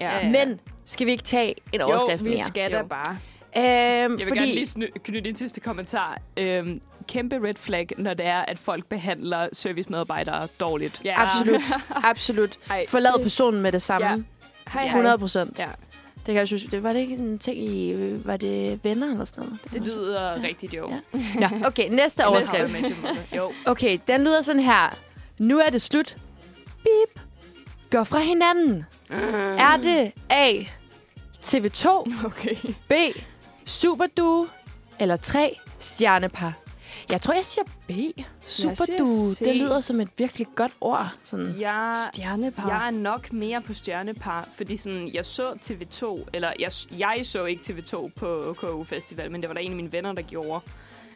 Ja. 0.00 0.30
Men 0.30 0.60
skal 0.84 1.06
vi 1.06 1.10
ikke 1.10 1.24
tage 1.24 1.54
en 1.72 1.80
overskrift 1.80 2.20
jo, 2.22 2.24
vi 2.24 2.30
mere? 2.30 2.38
skal 2.44 2.70
da 2.72 2.82
bare. 2.82 3.18
Øhm, 3.56 3.62
Jeg 3.62 4.10
vil 4.10 4.18
fordi, 4.28 4.38
gerne 4.40 4.52
lige 4.52 4.66
sny- 4.66 4.98
knytte 5.04 5.30
en 5.30 5.36
sidste 5.36 5.60
kommentar. 5.60 6.18
Øhm, 6.36 6.80
kæmpe 7.08 7.36
red 7.48 7.54
flag, 7.54 7.88
når 7.98 8.14
det 8.14 8.26
er, 8.26 8.38
at 8.40 8.58
folk 8.58 8.86
behandler 8.86 9.48
servicemedarbejdere 9.52 10.48
dårligt. 10.60 11.00
Ja. 11.04 11.14
Absolut, 11.22 11.60
absolut. 12.10 12.58
Ej, 12.70 12.84
Forlad 12.88 13.12
det- 13.12 13.22
personen 13.22 13.62
med 13.62 13.72
det 13.72 13.82
samme. 13.82 14.08
Ja. 14.08 14.14
Hej, 14.72 14.82
hej. 14.82 14.86
100 14.86 15.18
procent. 15.18 15.58
Ja. 15.58 15.66
Det 16.16 16.26
kan 16.26 16.34
jeg 16.36 16.46
synes, 16.46 16.62
det 16.64 16.82
var 16.82 16.92
det 16.92 17.00
ikke 17.00 17.14
en 17.14 17.38
ting 17.38 17.58
i, 17.58 17.94
var 18.24 18.36
det 18.36 18.80
venner 18.84 19.10
eller 19.10 19.24
sådan 19.24 19.44
noget? 19.44 19.58
Det 19.72 19.82
lyder 19.82 20.30
ja. 20.30 20.36
rigtigt, 20.48 20.74
jo. 20.74 20.92
Ja. 21.40 21.48
Nå, 21.50 21.66
okay, 21.66 21.88
næste 21.90 22.26
overskrift. 22.26 22.84
Jo. 23.36 23.52
Okay, 23.66 23.98
den 24.08 24.20
lyder 24.24 24.42
sådan 24.42 24.62
her. 24.62 24.96
Nu 25.38 25.58
er 25.58 25.70
det 25.70 25.82
slut. 25.82 26.16
Bip. 26.82 27.20
Gå 27.90 28.04
fra 28.04 28.18
hinanden. 28.18 28.84
Er 29.58 29.76
det 29.76 30.12
A. 30.30 30.52
TV2, 31.44 31.88
Okay. 32.26 32.54
B. 32.88 32.92
Superduo, 33.70 34.46
eller 35.00 35.16
3. 35.16 35.56
Stjernepar? 35.78 36.52
Jeg 37.10 37.20
tror, 37.20 37.34
jeg 37.34 37.44
siger 37.44 37.64
B. 37.88 37.90
Superduo. 38.46 39.06
Det 39.38 39.56
lyder 39.56 39.80
som 39.80 40.00
et 40.00 40.08
virkelig 40.18 40.46
godt 40.54 40.72
ord. 40.80 41.08
Sådan. 41.24 41.54
Jeg, 41.60 41.96
Stjernepar. 42.12 42.68
jeg 42.68 42.86
er 42.86 42.90
nok 42.90 43.32
mere 43.32 43.62
på 43.62 43.74
stjernepar, 43.74 44.48
fordi 44.56 44.76
sådan, 44.76 45.10
jeg 45.14 45.26
så 45.26 45.50
TV2, 45.52 46.28
eller 46.32 46.52
jeg, 46.58 46.70
jeg 46.98 47.26
så 47.26 47.44
ikke 47.44 47.62
TV2 47.72 48.08
på 48.16 48.56
KU 48.58 48.84
Festival, 48.84 49.30
men 49.30 49.40
det 49.40 49.48
var 49.48 49.54
der 49.54 49.60
en 49.60 49.70
af 49.70 49.76
mine 49.76 49.92
venner, 49.92 50.12
der 50.12 50.22
gjorde. 50.22 50.60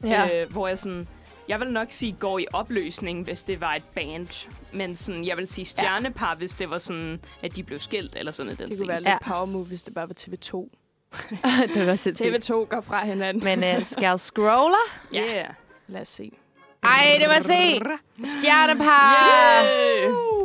Ja. 0.04 0.42
Øh, 0.42 0.52
hvor 0.52 0.68
jeg 0.68 0.78
sådan, 0.78 1.08
jeg 1.48 1.60
vil 1.60 1.68
nok 1.68 1.86
sige 1.90 2.12
går 2.12 2.38
i 2.38 2.46
opløsning, 2.52 3.24
hvis 3.24 3.42
det 3.42 3.60
var 3.60 3.74
et 3.74 3.84
band. 3.94 4.46
Men 4.72 4.96
sådan, 4.96 5.24
jeg 5.26 5.36
vil 5.36 5.48
sige 5.48 5.64
stjernepar, 5.64 6.28
ja. 6.28 6.34
hvis 6.34 6.54
det 6.54 6.70
var 6.70 6.78
sådan, 6.78 7.20
at 7.42 7.56
de 7.56 7.62
blev 7.62 7.80
skilt, 7.80 8.16
eller 8.16 8.32
sådan 8.32 8.52
et 8.52 8.58
den 8.58 8.66
Det 8.66 8.74
stil. 8.74 8.80
kunne 8.80 8.88
være 8.88 9.00
lidt 9.00 9.08
ja. 9.08 9.18
power 9.22 9.44
move, 9.44 9.64
hvis 9.64 9.82
det 9.82 9.94
bare 9.94 10.08
var 10.08 10.14
TV2. 10.20 10.70
det 11.74 11.86
var 11.86 11.96
sindssygt. 11.96 12.50
TV2 12.50 12.52
går 12.52 12.80
fra 12.80 13.04
hinanden. 13.04 13.44
Men 13.44 13.78
uh, 13.78 13.84
skal 13.84 14.02
jeg 14.04 14.20
scroller? 14.20 14.98
Ja. 15.12 15.20
Yeah. 15.20 15.48
Lad 15.88 16.00
os 16.00 16.08
se. 16.08 16.30
Ej, 16.84 17.16
det 17.20 17.28
var 17.28 17.40
se. 17.40 17.80
Stjernepar. 18.24 19.64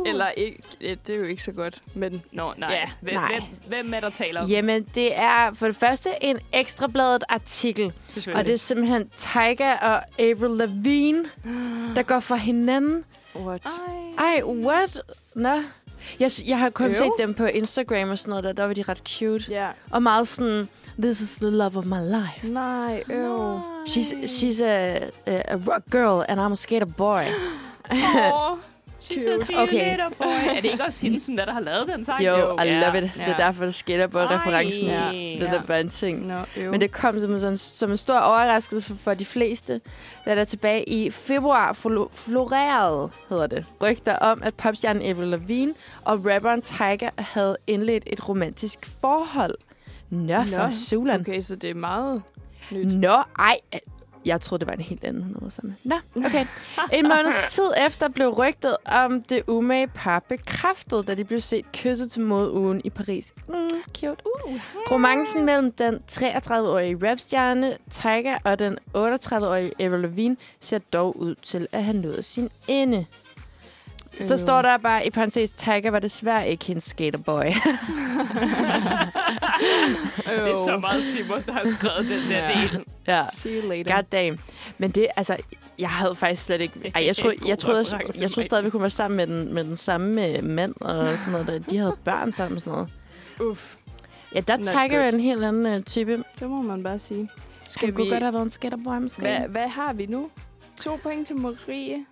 Eller 0.06 0.28
ikke, 0.30 0.58
eh, 0.80 0.96
det 1.06 1.14
er 1.14 1.18
jo 1.18 1.24
ikke 1.24 1.42
så 1.42 1.52
godt, 1.52 1.82
men 1.94 2.22
Nå, 2.32 2.52
nej. 2.56 2.70
Ja. 2.72 2.90
Hvem, 3.00 3.14
Nej. 3.14 3.32
Hvem, 3.32 3.42
hvem 3.66 3.94
er 3.94 4.00
der 4.00 4.10
taler 4.10 4.42
om? 4.42 4.48
Jamen, 4.48 4.82
det 4.94 5.18
er 5.18 5.52
for 5.52 5.66
det 5.66 5.76
første 5.76 6.10
en 6.22 6.38
ekstrabladet 6.52 7.24
artikel. 7.28 7.92
Og 8.34 8.46
det 8.46 8.52
er 8.52 8.56
simpelthen 8.56 9.10
Tyga 9.16 9.74
og 9.74 10.02
Avril 10.18 10.56
Lavigne, 10.56 11.24
der 11.96 12.02
går 12.02 12.20
fra 12.20 12.36
hinanden. 12.36 13.04
what? 13.36 13.66
Ej, 14.18 14.42
what? 14.44 15.00
Nå. 15.34 15.54
Jeg, 16.20 16.30
jeg 16.46 16.58
har 16.58 16.70
kun 16.70 16.86
Øv. 16.86 16.94
set 16.94 17.10
dem 17.18 17.34
på 17.34 17.44
Instagram 17.44 18.10
og 18.10 18.18
sådan 18.18 18.30
noget, 18.30 18.44
der, 18.44 18.52
der 18.52 18.66
var 18.66 18.74
de 18.74 18.82
ret 18.82 19.02
cute. 19.08 19.44
Ja. 19.48 19.68
Og 19.90 20.02
meget 20.02 20.28
sådan, 20.28 20.68
this 21.02 21.20
is 21.20 21.36
the 21.36 21.50
love 21.50 21.76
of 21.78 21.84
my 21.84 22.00
life. 22.04 22.48
Nej, 22.52 23.02
øv. 23.10 23.60
She's, 23.88 24.14
she's 24.24 24.62
a, 24.62 24.96
a, 25.26 25.42
a 25.48 25.56
rock 25.56 25.82
girl, 25.90 26.24
and 26.28 26.40
I'm 26.40 26.52
a 26.52 26.54
skater 26.54 26.86
boy. 26.86 27.24
A 27.90 28.54
Cute. 29.14 29.44
cheerleader 29.46 30.08
boy. 30.18 30.26
er 30.56 30.60
det 30.60 30.64
ikke 30.72 30.84
også 30.84 31.02
hende, 31.02 31.20
som 31.20 31.36
der, 31.36 31.44
der 31.44 31.52
har 31.52 31.60
lavet 31.60 31.88
den 31.88 32.04
sang? 32.04 32.24
Jo, 32.24 32.32
I 32.58 32.62
Ja. 32.64 32.80
love 32.80 33.04
it. 33.04 33.12
Det 33.16 33.28
er 33.28 33.36
derfor, 33.36 33.64
det 33.64 33.74
skater 33.74 34.06
boy-referencen. 34.06 34.86
Ej. 34.86 34.94
Ja. 34.94 35.12
Det 35.12 35.42
er 35.48 35.52
Ja. 35.54 35.60
bare 35.66 35.80
en 35.80 35.88
ting. 35.88 36.32
Men 36.70 36.80
det 36.80 36.92
kom 36.92 37.20
som, 37.20 37.38
sådan, 37.38 37.56
som 37.56 37.90
en 37.90 37.96
stor 37.96 38.18
overraskelse 38.18 38.86
for, 38.88 38.94
for 38.94 39.14
de 39.14 39.24
fleste, 39.24 39.80
da 40.26 40.34
der 40.34 40.44
tilbage 40.44 40.88
i 40.88 41.10
februar 41.10 41.72
flo- 41.72 42.08
florerede, 42.12 43.10
hedder 43.28 43.46
det, 43.46 43.64
rygter 43.82 44.16
om, 44.16 44.42
at 44.44 44.54
popstjernen 44.54 45.02
Avril 45.02 45.28
Lavigne 45.28 45.74
og 46.04 46.26
rapperen 46.26 46.62
Tyga 46.62 47.08
havde 47.18 47.56
indledt 47.66 48.04
et 48.06 48.28
romantisk 48.28 48.78
forhold. 49.00 49.54
Nå, 50.10 50.34
for 50.36 50.66
Nå, 50.66 50.72
Sulan. 50.72 51.20
Okay, 51.20 51.40
så 51.40 51.56
det 51.56 51.70
er 51.70 51.74
meget 51.74 52.22
nyt. 52.70 52.86
Nå, 52.92 53.16
ej. 53.38 53.56
Jeg 54.24 54.40
troede, 54.40 54.60
det 54.60 54.66
var 54.68 54.74
en 54.74 54.80
helt 54.80 55.04
anden 55.04 55.22
100 55.22 55.50
sådan. 55.50 55.76
Nå, 55.84 55.94
okay. 56.16 56.46
En 56.92 57.08
måneds 57.08 57.34
tid 57.56 57.72
efter 57.86 58.08
blev 58.08 58.28
rygtet 58.28 58.76
om 58.86 59.22
det 59.22 59.42
umage 59.46 59.86
par 59.86 60.18
bekræftet, 60.18 61.06
da 61.06 61.14
de 61.14 61.24
blev 61.24 61.40
set 61.40 61.72
kysset 61.72 62.10
til 62.12 62.22
modeugen 62.22 62.80
i 62.84 62.90
Paris. 62.90 63.34
Mm, 63.48 63.54
cute. 63.98 64.22
Uh. 64.46 64.60
Romancen 64.90 65.44
mellem 65.44 65.72
den 65.72 65.98
33-årige 66.12 67.10
rapstjerne 67.10 67.76
Tyga 67.90 68.36
og 68.44 68.58
den 68.58 68.78
38-årige 68.96 69.72
Avril 69.78 70.00
Lavigne 70.00 70.36
ser 70.60 70.78
dog 70.92 71.20
ud 71.20 71.34
til 71.42 71.66
at 71.72 71.84
have 71.84 71.96
nået 71.96 72.24
sin 72.24 72.50
ende. 72.68 73.06
Så 74.20 74.34
Øh. 74.34 74.38
står 74.38 74.62
der 74.62 74.76
bare 74.76 75.06
i 75.06 75.10
parentes, 75.10 75.50
Tyga 75.50 75.90
var 75.90 75.98
desværre 75.98 76.48
ikke 76.48 76.64
hendes 76.64 76.84
skaterboy. 76.84 77.44
Det 80.26 80.50
er 80.50 80.56
så 80.56 80.78
meget 80.80 81.04
Simon, 81.04 81.42
der 81.46 81.52
har 81.52 81.68
skrevet 81.68 82.08
den 82.08 82.30
der 82.30 82.48
Ja. 82.48 82.58
del. 82.72 82.84
ja. 83.06 83.24
See 83.32 83.62
you 83.62 83.68
later. 83.68 83.94
God 83.94 84.02
damn. 84.02 84.38
Men 84.78 84.90
det, 84.90 85.06
altså, 85.16 85.36
jeg 85.78 85.88
havde 85.90 86.14
faktisk 86.14 86.44
slet 86.44 86.60
ikke... 86.60 86.92
Ej, 86.94 87.06
jeg, 87.06 87.16
troede, 87.16 87.36
jeg, 87.46 87.58
troede, 87.58 87.78
jeg, 87.78 87.86
reference, 87.94 88.22
jeg 88.22 88.30
troede 88.30 88.46
stadig, 88.46 88.64
vi 88.64 88.70
kunne 88.70 88.82
være 88.82 88.90
sammen 88.90 89.16
med 89.16 89.26
den, 89.26 89.54
med 89.54 89.64
den 89.64 89.76
samme 89.76 90.26
øh, 90.28 90.44
mand 90.44 90.74
og 90.80 91.18
sådan 91.18 91.32
noget. 91.32 91.46
Der. 91.46 91.58
De 91.58 91.78
havde 91.78 91.96
børn 92.04 92.32
sammen 92.32 92.56
og 92.56 92.60
sådan 92.60 92.72
noget. 92.72 92.90
Uff, 93.50 93.74
Ja, 94.34 94.40
der 94.40 94.56
jeg 94.92 95.08
en 95.08 95.20
helt 95.20 95.44
anden 95.44 95.76
uh, 95.76 95.82
type. 95.82 96.24
det 96.40 96.50
må 96.50 96.62
man 96.62 96.82
bare 96.82 96.98
sige. 96.98 97.28
Skal 97.68 97.88
vi... 97.88 97.92
kunne 97.92 98.10
godt 98.10 98.22
have 98.22 98.32
været 98.32 98.44
en 98.44 98.50
skaterboy, 98.50 98.94
måske. 99.00 99.20
Hvad, 99.20 99.38
hvad 99.48 99.68
har 99.68 99.92
vi 99.92 100.06
nu? 100.06 100.30
To 100.76 100.98
point 101.02 101.26
til 101.26 101.36
Marie. 101.36 102.04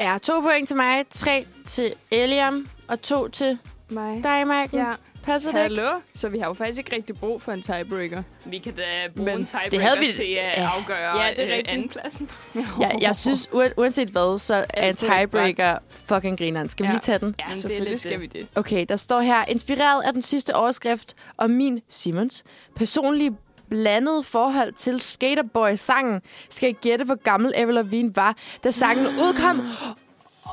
Ja, 0.00 0.18
to 0.22 0.40
point 0.40 0.68
til 0.68 0.76
mig, 0.76 1.04
tre 1.10 1.44
til 1.66 1.92
Eliam, 2.10 2.68
og 2.88 3.02
to 3.02 3.28
til 3.28 3.58
Mig. 3.88 4.24
dig, 4.24 4.46
Marken. 4.46 4.78
Ja. 4.78 4.86
Passer 5.22 5.52
det? 5.52 5.60
Hallo? 5.60 5.90
Så 6.14 6.28
vi 6.28 6.38
har 6.38 6.46
jo 6.46 6.54
faktisk 6.54 6.78
ikke 6.78 6.96
rigtig 6.96 7.16
brug 7.16 7.42
for 7.42 7.52
en 7.52 7.62
tiebreaker. 7.62 8.22
Vi 8.44 8.58
kan 8.58 8.72
da 8.72 8.82
bruge 9.16 9.24
Men 9.30 9.38
en 9.38 9.44
tiebreaker 9.46 9.70
det 9.70 9.80
havde 9.82 9.98
vi- 9.98 10.12
til 10.12 10.22
at 10.22 10.28
Ja. 10.62 10.70
afgøre 10.78 11.22
Ja, 11.22 11.30
det 11.36 11.52
er 11.52 11.58
øh, 11.58 11.64
andenpladsen. 11.68 12.30
Jeg, 12.80 12.96
jeg 13.00 13.16
synes, 13.16 13.48
ua- 13.52 13.72
uanset 13.76 14.08
hvad, 14.08 14.38
så 14.38 14.64
er 14.74 14.88
en 14.88 14.96
tiebreaker 14.96 15.78
fucking 15.90 16.38
grineren. 16.38 16.68
Skal 16.68 16.84
vi 16.84 16.88
Ja. 16.88 16.92
lige 16.92 17.00
tage 17.00 17.18
den? 17.18 17.34
Ja, 17.38 17.44
Men 17.44 17.50
det 17.50 17.56
er 17.56 17.60
selvfølgelig 17.60 17.90
lidt 17.90 18.00
skal 18.00 18.12
det. 18.12 18.20
vi 18.20 18.26
det. 18.26 18.46
Okay, 18.54 18.86
der 18.88 18.96
står 18.96 19.20
her, 19.20 19.44
inspireret 19.44 20.02
af 20.02 20.12
den 20.12 20.22
sidste 20.22 20.54
overskrift 20.54 21.14
om 21.38 21.50
min, 21.50 21.80
Simons, 21.88 22.44
personlige 22.76 23.36
blandet 23.70 24.26
forhold 24.26 24.72
til 24.72 25.00
Skaterboy-sangen. 25.00 26.20
Skal 26.50 26.70
I 26.70 26.72
gætte, 26.72 27.04
hvor 27.04 27.14
gammel 27.22 27.52
Avril 27.56 27.74
Lavigne 27.74 28.16
var, 28.16 28.36
da 28.64 28.70
sangen 28.70 29.06
udkom? 29.24 29.56
Hun 29.58 29.66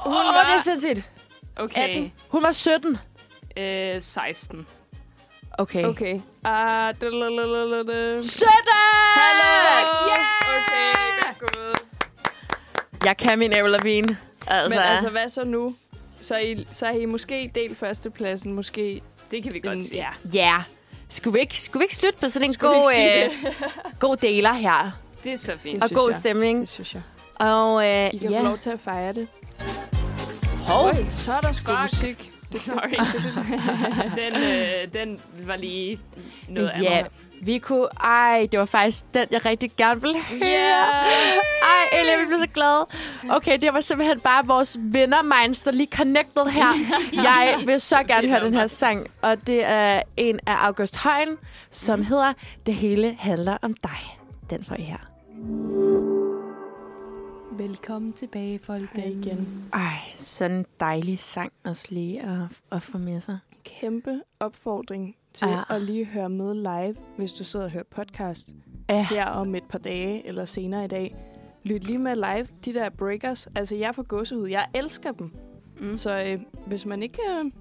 Åh, 0.06 0.13
var- 0.13 0.43
det 0.47 0.56
er 0.56 0.60
sindssygt. 0.60 1.10
Okay. 1.58 1.89
18. 1.89 2.12
Hun 2.30 2.43
var 2.43 2.51
17. 2.51 2.97
Øh, 3.58 4.01
16. 4.01 4.67
Okay. 5.58 5.86
Okay. 5.86 6.13
Uh, 6.13 6.21
17! 6.21 6.45
Okay, 10.47 10.93
godt 11.21 11.39
gået. 11.39 11.86
Jeg 13.06 13.17
kan 13.17 13.39
min 13.39 13.54
Avril 13.54 13.71
Lavigne. 13.71 14.17
Altså, 14.47 14.69
Men 14.69 14.80
altså, 14.88 15.10
hvad 15.10 15.30
så 15.30 15.43
nu? 15.45 15.75
Så 16.21 16.36
er 16.36 16.39
I, 16.39 16.67
så 16.71 16.86
er 16.86 16.91
I 16.91 17.06
måske 17.06 17.51
delt 17.56 17.78
førstepladsen, 17.78 18.54
måske... 18.54 19.01
Det 19.32 19.43
kan 19.43 19.54
vi 19.54 19.60
godt 19.60 19.73
en, 19.75 19.84
sige. 19.84 19.97
ja. 19.97 20.10
ja. 20.34 20.63
Skulle 21.10 21.34
vi, 21.34 21.39
ikke, 21.39 21.60
skulle 21.60 21.82
vi 21.82 21.84
ikke 21.84 21.96
slutte 21.96 22.20
på 22.20 22.30
sådan 22.30 22.48
en 22.50 22.54
Skulle 22.54 22.74
god, 22.74 22.91
øh, 23.00 23.54
god 24.00 24.18
deler 24.18 24.54
her? 24.54 24.91
Det 25.24 25.34
er 25.34 25.38
så 25.38 25.52
fint. 25.60 25.84
Og 25.84 25.89
god 25.89 26.10
jeg. 26.10 26.20
stemning. 26.20 26.60
Det 26.60 26.70
synes 26.70 26.94
jeg. 26.94 27.02
Og 27.36 27.86
øh, 27.88 28.10
I 28.13 28.18
kan 28.18 28.30
ja. 28.32 28.39
få 28.39 28.44
lov 28.44 28.58
til 28.58 28.70
at 28.70 28.80
fejre 28.80 29.13
det. 29.13 29.28
Hov. 30.68 30.86
Øj, 30.88 31.06
så 31.12 31.32
er 31.34 31.39
der 31.41 31.54
sgu 31.54 31.72
musik. 31.84 32.32
Sorry. 32.56 32.90
den, 34.22 34.44
øh, 34.44 34.94
den 34.94 35.20
var 35.48 35.56
lige 35.56 36.00
noget 36.50 36.72
Ja, 36.82 36.98
andet. 36.98 37.12
vi 37.42 37.58
kunne... 37.58 37.88
Ej, 38.04 38.48
det 38.52 38.60
var 38.60 38.66
faktisk 38.66 39.06
den, 39.14 39.26
jeg 39.32 39.46
rigtig 39.46 39.72
gerne 39.78 40.02
ville 40.02 40.24
høre. 40.24 40.40
Yeah. 40.42 41.06
Ej, 41.62 42.00
Elia, 42.02 42.20
vi 42.20 42.26
blev 42.26 42.40
så 42.40 42.48
glade. 42.54 42.86
Okay, 43.30 43.58
det 43.62 43.74
var 43.74 43.82
simpelthen 43.82 44.20
bare 44.20 44.46
vores 44.46 44.78
venner-minds, 44.82 45.64
der 45.64 45.72
lige 45.72 45.90
connected 45.96 46.46
her. 46.46 46.68
Jeg 47.30 47.56
vil 47.66 47.82
så 47.82 48.04
gerne 48.04 48.30
høre 48.30 48.46
den 48.46 48.54
her 48.54 48.68
sang, 48.68 49.00
og 49.22 49.48
det 49.48 49.64
er 49.66 50.02
en 50.18 50.40
af 50.48 50.56
August 50.66 50.98
Højen, 50.98 51.38
som 51.72 52.04
hedder 52.04 52.34
Det 52.66 52.74
hele 52.74 53.16
handler 53.20 53.58
om 53.62 53.74
dig. 53.84 53.98
Den 54.50 54.64
får 54.66 54.76
I 54.76 54.82
her. 54.82 56.14
Velkommen 57.58 58.13
tilbage, 58.13 58.60
folk. 58.60 58.89
Hej 58.94 59.06
igen. 59.06 59.63
Ej, 59.74 59.80
sådan 60.15 60.58
en 60.58 60.65
dejlig 60.80 61.20
sang 61.20 61.52
også 61.63 61.88
lige 61.89 62.22
at, 62.22 62.39
at 62.72 62.82
få 62.82 62.98
med 62.98 63.20
sig. 63.22 63.39
Kæmpe 63.63 64.22
opfordring 64.39 65.15
til 65.34 65.48
Ja. 65.48 65.62
at 65.76 65.82
lige 65.82 66.06
høre 66.06 66.30
med 66.30 66.54
live, 66.54 66.96
hvis 67.18 67.34
du 67.34 67.44
sidder 67.44 67.65
og 67.65 67.72
hører 67.72 67.84
podcast 67.96 68.50
Ja, 68.89 69.08
her 69.10 69.26
om 69.26 69.56
et 69.56 69.63
par 69.70 69.80
dage 69.80 70.28
eller 70.28 70.46
senere 70.46 70.86
i 70.86 70.88
dag. 70.88 71.15
Lyt 71.63 71.84
lige 71.88 71.98
med 72.00 72.15
live. 72.15 72.48
De 72.65 72.74
der 72.74 72.89
breakers, 72.89 73.48
altså 73.56 73.76
jeg 73.76 73.96
får 73.96 74.04
gåsehud. 74.04 74.48
Jeg 74.48 74.68
elsker 74.74 75.12
dem. 75.12 75.34
Mm. 75.82 75.98
Så 75.98 76.24
øh, 76.24 76.39
hvis, 76.68 76.86
man 76.86 77.04
ikke, 77.04 77.20
øh, 77.30 77.52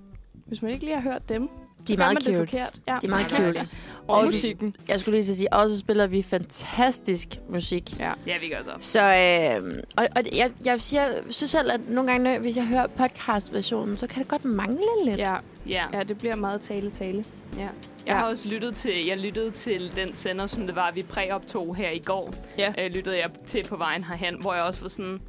hvis 0.46 0.62
man 0.62 0.70
ikke 0.70 0.84
lige 0.84 0.94
har 1.00 1.10
hørt 1.12 1.28
dem, 1.28 1.48
de 1.88 1.92
er 1.92 1.96
meget 1.96 2.14
man 2.26 2.34
cute. 2.46 2.56
det. 2.56 2.80
Ja. 2.88 2.96
De 3.02 3.06
er 3.06 3.10
meget 3.10 3.30
cute. 3.30 3.76
Og 4.08 4.16
Også- 4.18 4.26
musikken. 4.26 4.76
Jeg 4.88 5.00
skulle 5.00 5.20
lige 5.20 5.36
sige, 5.36 5.52
også 5.52 5.78
spiller 5.78 6.06
vi 6.06 6.22
fantastisk 6.22 7.28
musik. 7.50 7.98
Ja. 8.00 8.12
Ja, 8.26 8.38
vi 8.40 8.48
gør 8.48 8.62
så. 8.62 8.70
Så, 8.78 9.00
øh, 9.00 9.82
og, 9.96 10.06
og 10.16 10.22
jeg, 10.36 10.50
jeg 10.64 10.80
siger, 10.80 11.04
synes 11.30 11.50
selv, 11.50 11.72
at 11.72 11.88
nogle 11.88 12.10
gange, 12.10 12.24
når- 12.32 12.40
hvis 12.40 12.56
jeg 12.56 12.66
hører 12.66 12.86
podcast-versionen, 12.86 13.98
så 13.98 14.06
kan 14.06 14.22
det 14.22 14.28
godt 14.30 14.44
mangle 14.44 14.82
lidt. 15.04 15.18
Ja, 15.18 15.34
Ja. 15.68 15.84
ja, 15.92 16.02
det 16.02 16.18
bliver 16.18 16.36
meget 16.36 16.60
tale-tale. 16.60 17.24
ja. 17.56 17.60
Jeg 17.62 17.70
Ja. 18.06 18.16
har 18.18 18.24
også 18.26 18.48
lyttet 18.48 18.76
til, 18.76 19.06
jeg 19.06 19.18
lyttede 19.18 19.50
til 19.50 19.92
den 19.96 20.14
sender, 20.14 20.46
som 20.46 20.66
det 20.66 20.76
var, 20.76 20.90
vi 20.94 21.02
præoptog 21.02 21.76
her 21.76 21.90
i 21.90 21.98
går. 21.98 22.34
Ja. 22.58 22.72
Øh, 22.84 22.90
lyttede 22.90 23.16
jeg 23.16 23.30
til 23.46 23.64
på 23.64 23.76
vejen 23.76 24.04
herhen, 24.04 24.36
hvor 24.40 24.54
jeg 24.54 24.62
også 24.62 24.80
var 24.80 24.88
sådan, 24.88 25.20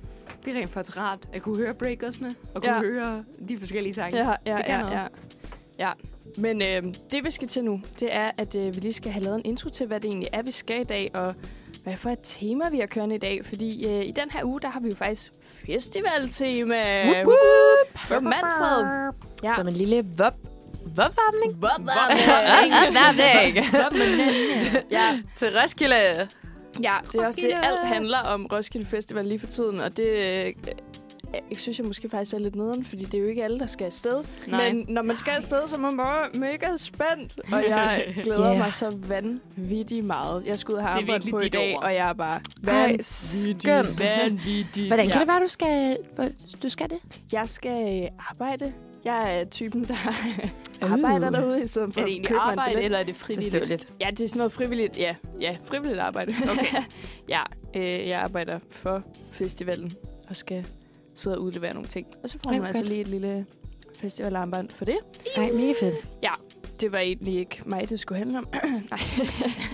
det 0.46 0.54
er 0.56 0.60
rent 0.60 0.72
faktisk 0.72 0.98
rart 0.98 1.20
at 1.34 1.42
kunne 1.42 1.58
høre 1.58 1.74
breakersne, 1.74 2.36
og 2.54 2.62
kunne 2.62 2.76
Ja. 2.76 2.82
høre 2.82 3.24
de 3.50 3.58
forskellige 3.60 3.94
sange. 3.94 4.18
Ja, 4.18 4.30
ja, 4.46 4.54
Det 4.58 4.66
kan 4.66 4.76
ja, 4.76 4.82
noget. 4.82 4.94
ja. 4.96 5.02
Ja. 5.80 5.92
Men 6.38 6.62
øh, 6.62 6.84
det, 7.12 7.26
vi 7.26 7.32
skal 7.32 7.48
til 7.48 7.64
nu, 7.64 7.82
det 8.00 8.16
er, 8.16 8.32
at 8.38 8.56
øh, 8.56 8.76
vi 8.76 8.80
lige 8.80 8.94
skal 8.94 9.12
have 9.12 9.24
lavet 9.24 9.38
en 9.38 9.46
intro 9.46 9.70
til, 9.70 9.88
hvad 9.88 10.00
det 10.00 10.06
egentlig 10.06 10.30
er, 10.34 10.42
vi 10.42 10.52
skal 10.52 10.82
i 10.82 10.84
dag, 10.84 11.12
og 11.16 11.36
hvad 11.84 11.98
for 11.98 12.10
et 12.10 12.20
tema, 12.24 12.70
vi 12.70 12.80
har 12.80 12.86
kørende 12.86 13.16
i 13.16 13.18
dag. 13.18 13.46
Fordi 13.46 13.86
øh, 13.88 14.06
i 14.06 14.12
den 14.12 14.32
her 14.32 14.44
uge, 14.44 14.62
der 14.62 14.70
har 14.70 14.80
vi 14.80 14.90
jo 14.90 14.96
faktisk 14.96 15.32
festivaltema. 15.66 17.06
Whoop. 17.08 18.10
Med 18.10 18.20
Manfred. 18.22 19.12
Ja. 19.44 19.56
Som 19.56 19.68
en 19.68 19.74
lille 19.74 20.06
vop. 20.18 20.34
Vopvarmning. 20.96 21.62
Vopvarmning. 21.62 22.74
Vopvarmning. 23.74 24.92
ja, 24.92 25.22
Til 25.36 25.60
Roskilde. 25.62 25.96
ja, 26.84 26.96
det 27.12 27.22
er 27.22 27.28
også 27.28 27.40
det, 27.42 27.54
alt 27.64 27.80
handler 27.80 28.20
om 28.20 28.46
Roskilde 28.46 28.86
Festival 28.86 29.26
lige 29.26 29.40
for 29.40 29.48
tiden, 29.48 29.80
og 29.80 29.98
det... 29.98 30.10
Øh, 30.10 30.54
jeg 31.50 31.58
synes 31.58 31.80
jeg 31.80 31.88
måske 31.88 32.10
faktisk 32.10 32.34
er 32.34 32.40
lidt 32.40 32.56
nederen, 32.56 32.86
fordi 32.86 33.04
det 33.06 33.14
er 33.14 33.22
jo 33.22 33.28
ikke 33.28 33.44
alle, 33.44 33.60
der 33.60 33.68
skal 33.68 33.86
afsted. 33.86 34.24
Nej. 34.48 34.74
Men 34.74 34.86
når 34.90 35.02
man 35.02 35.16
skal 35.16 35.32
afsted, 35.32 35.68
så 35.68 35.76
er 35.76 35.80
man 35.80 35.98
bare 35.98 36.30
mega 36.40 36.68
spændt. 36.78 37.40
Og 37.54 37.64
jeg 37.70 38.14
glæder 38.24 38.46
Yeah. 38.46 38.58
mig 38.58 38.74
så 38.74 38.98
vanvittigt 39.08 40.06
meget. 40.06 40.44
Jeg 40.46 40.60
skal 40.60 40.72
ud 40.74 40.78
og 40.78 40.86
have 40.88 41.02
arbejde 41.02 41.32
på 41.32 41.40
i 41.40 41.50
dag, 41.50 41.76
ord. 41.76 41.84
og 41.84 41.94
jeg 41.96 42.10
er 42.10 42.14
bare 42.14 42.40
Ej, 42.68 42.96
skønt. 43.02 44.00
vanvittigt. 44.00 44.88
Hvordan 44.88 45.06
kan 45.06 45.14
ja. 45.14 45.20
det 45.20 45.28
være, 45.28 45.40
du 45.44 45.48
skal, 45.48 45.98
du 46.64 46.70
skal 46.70 46.90
det? 46.90 46.98
Jeg 47.34 47.50
skal 47.50 48.10
arbejde. 48.30 48.74
Jeg 49.06 49.40
er 49.40 49.46
typen, 49.46 49.84
der 49.84 49.96
Uh. 50.84 50.92
arbejder 50.94 51.30
derude 51.30 51.62
i 51.62 51.66
stedet 51.66 51.94
for 51.94 52.02
Er 52.02 52.06
det 52.06 52.12
at 52.12 52.16
egentlig 52.18 52.38
arbejde, 52.40 52.82
eller 52.82 52.98
er 52.98 53.04
det 53.04 53.16
frivilligt? 53.16 53.88
Ja, 54.02 54.08
det 54.10 54.22
er 54.22 54.28
sådan 54.28 54.38
noget 54.38 54.52
frivilligt. 54.52 54.98
Ja, 55.00 55.16
ja 55.42 55.56
frivilligt 55.66 56.00
arbejde. 56.00 56.34
Okay. 56.50 56.66
ja, 57.30 57.42
øh, 57.76 58.08
jeg 58.08 58.20
arbejder 58.20 58.60
for 58.70 59.04
festivalen 59.34 59.92
og 60.30 60.36
skal 60.36 60.66
sidde 61.16 61.38
og 61.38 61.44
udlevere 61.44 61.74
nogle 61.74 61.88
ting. 61.88 62.08
Og 62.24 62.30
så 62.30 62.38
får 62.44 62.52
Ej, 62.52 62.58
man 62.58 62.68
altså 62.68 62.82
godt. 62.82 62.90
lige 62.90 63.02
et 63.02 63.08
lille 63.08 63.46
festivalarmbånd 64.00 64.70
for 64.70 64.86
det. 64.86 64.98
Ej, 65.36 65.52
mega 65.52 65.74
fedt. 65.80 65.96
Det 66.82 66.92
var 66.92 67.00
egentlig 67.00 67.36
ikke 67.40 67.62
mig, 67.66 67.90
det 67.90 68.00
skulle 68.00 68.18
handle 68.18 68.38
om. 68.38 68.46
nej. 68.54 68.64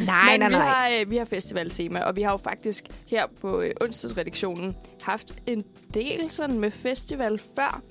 Nej, 0.05 0.31
Men 0.31 0.39
nej, 0.39 0.47
vi 0.49 0.55
nej. 0.55 0.61
har, 0.61 0.89
øh, 0.89 1.11
vi 1.11 1.17
har 1.17 1.25
festivaltema, 1.25 1.99
og 1.99 2.15
vi 2.15 2.21
har 2.21 2.31
jo 2.31 2.37
faktisk 2.37 2.85
her 3.07 3.25
på 3.41 3.61
øh, 3.61 3.71
onsdagsredaktionen 3.81 4.75
haft 5.03 5.33
en 5.47 5.63
del 5.93 6.29
sådan 6.31 6.59
med 6.59 6.71
festival 6.71 7.41
før. 7.55 7.81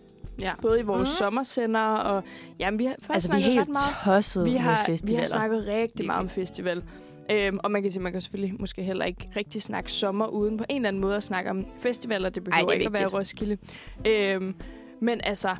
Ja. 0.40 0.50
Både 0.62 0.80
i 0.80 0.82
vores 0.82 1.00
mm. 1.08 1.14
sommersender, 1.18 1.80
og 1.80 2.22
jamen, 2.58 2.78
vi 2.78 2.84
har 2.84 2.94
faktisk 3.00 3.14
Altså, 3.14 3.32
vi 3.36 3.42
er 3.42 3.46
helt 3.46 3.60
ret 3.60 3.68
meget. 3.68 3.96
tosset 4.04 4.44
Vi 4.44 4.50
med 4.50 4.58
har, 4.58 4.84
vi 4.86 4.92
festivaler. 4.92 5.18
har 5.18 5.26
snakket 5.26 5.66
rigtig 5.66 6.06
meget 6.06 6.20
om 6.20 6.28
festival. 6.28 6.82
Øhm, 7.30 7.58
og 7.62 7.70
man 7.70 7.82
kan 7.82 7.90
sige, 7.90 8.02
man 8.02 8.12
kan 8.12 8.20
selvfølgelig 8.20 8.60
måske 8.60 8.82
heller 8.82 9.04
ikke 9.04 9.30
rigtig 9.36 9.62
snakke 9.62 9.92
sommer 9.92 10.26
uden 10.26 10.56
på 10.56 10.64
en 10.68 10.76
eller 10.76 10.88
anden 10.88 11.02
måde 11.02 11.16
at 11.16 11.22
snakke 11.22 11.50
om 11.50 11.66
festivaler. 11.78 12.28
Det 12.28 12.44
behøver 12.44 12.66
det 12.66 12.70
er 12.70 12.74
ikke 12.74 12.86
at 12.86 12.92
være. 12.92 13.06
Roskilde. 13.06 13.56
Øhm, 14.06 14.54
men 15.00 15.20
altså, 15.24 15.56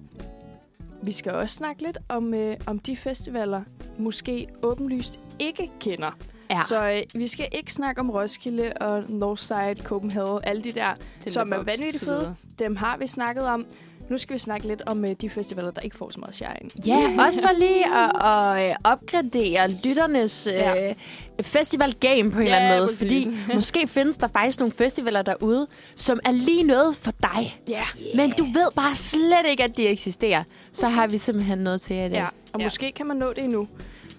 vi 1.02 1.12
skal 1.12 1.33
også 1.33 1.54
snakke 1.54 1.83
lidt 1.83 1.98
om, 2.09 2.35
øh, 2.35 2.56
om 2.66 2.78
de 2.78 2.96
festivaler, 2.96 3.62
måske 3.98 4.46
åbenlyst 4.62 5.20
ikke 5.38 5.70
kender. 5.80 6.18
Ja. 6.50 6.61
Så 6.68 6.90
øh, 6.90 7.20
vi 7.20 7.26
skal 7.26 7.48
ikke 7.52 7.72
snakke 7.72 8.00
om 8.00 8.11
Roskilde 8.11 8.72
og 8.80 9.04
Northside, 9.09 9.76
Copenhagen, 9.83 10.40
alle 10.44 10.62
de 10.62 10.72
der, 10.72 10.94
som 11.26 11.52
er 11.52 11.56
Tinderbox, 11.56 11.66
vanvittigt 11.66 12.04
fede. 12.04 12.35
Dem 12.59 12.76
har 12.76 12.96
vi 12.96 13.06
snakket 13.06 13.44
om. 13.44 13.66
Nu 14.11 14.18
skal 14.18 14.35
vi 14.35 14.38
snakke 14.38 14.68
lidt 14.68 14.83
om 14.87 15.05
øh, 15.05 15.11
de 15.20 15.31
festivaler, 15.31 15.70
der 15.70 15.81
ikke 15.81 15.96
får 15.96 16.09
så 16.12 16.20
meget 16.20 16.35
shine. 16.35 16.70
Ja, 16.87 16.96
også 17.27 17.40
for 17.42 17.59
lige 17.59 17.85
at, 17.96 18.11
at 18.25 18.70
øh, 18.70 18.77
opgradere 18.85 19.70
lytternes 19.85 20.49
Ja. 20.51 20.88
øh, 20.88 20.94
festival 21.42 21.92
game 22.01 22.31
på 22.31 22.38
en 22.40 22.46
Ja, 22.46 22.55
eller 22.55 22.59
anden 22.59 22.79
måde. 22.81 22.88
præcis. 22.88 23.27
Fordi 23.27 23.37
måske 23.57 23.88
findes 23.88 24.16
der 24.16 24.29
faktisk 24.29 24.61
nogle 24.61 24.73
festivaler 24.75 25.23
derude, 25.23 25.66
som 25.96 26.20
er 26.25 26.33
lige 26.33 26.62
noget 26.62 26.96
for 26.96 27.11
dig. 27.23 27.61
Ja. 27.68 27.83
Men 28.14 28.31
du 28.31 28.44
ved 28.44 28.68
bare 28.77 28.96
slet 28.96 29.46
ikke, 29.51 29.64
at 29.64 29.77
de 29.77 29.88
eksisterer. 29.88 30.42
Så 30.73 30.88
har 30.88 31.07
vi 31.07 31.18
simpelthen 31.18 31.59
noget 31.59 31.81
til 31.81 31.96
jer 31.96 32.05
i 32.05 32.09
dag. 32.09 32.16
Ja, 32.18 32.27
og 32.53 32.61
Ja. 32.61 32.64
måske 32.66 32.92
kan 32.92 33.07
man 33.07 33.16
nå 33.16 33.33
det 33.33 33.44
endnu. 33.44 33.68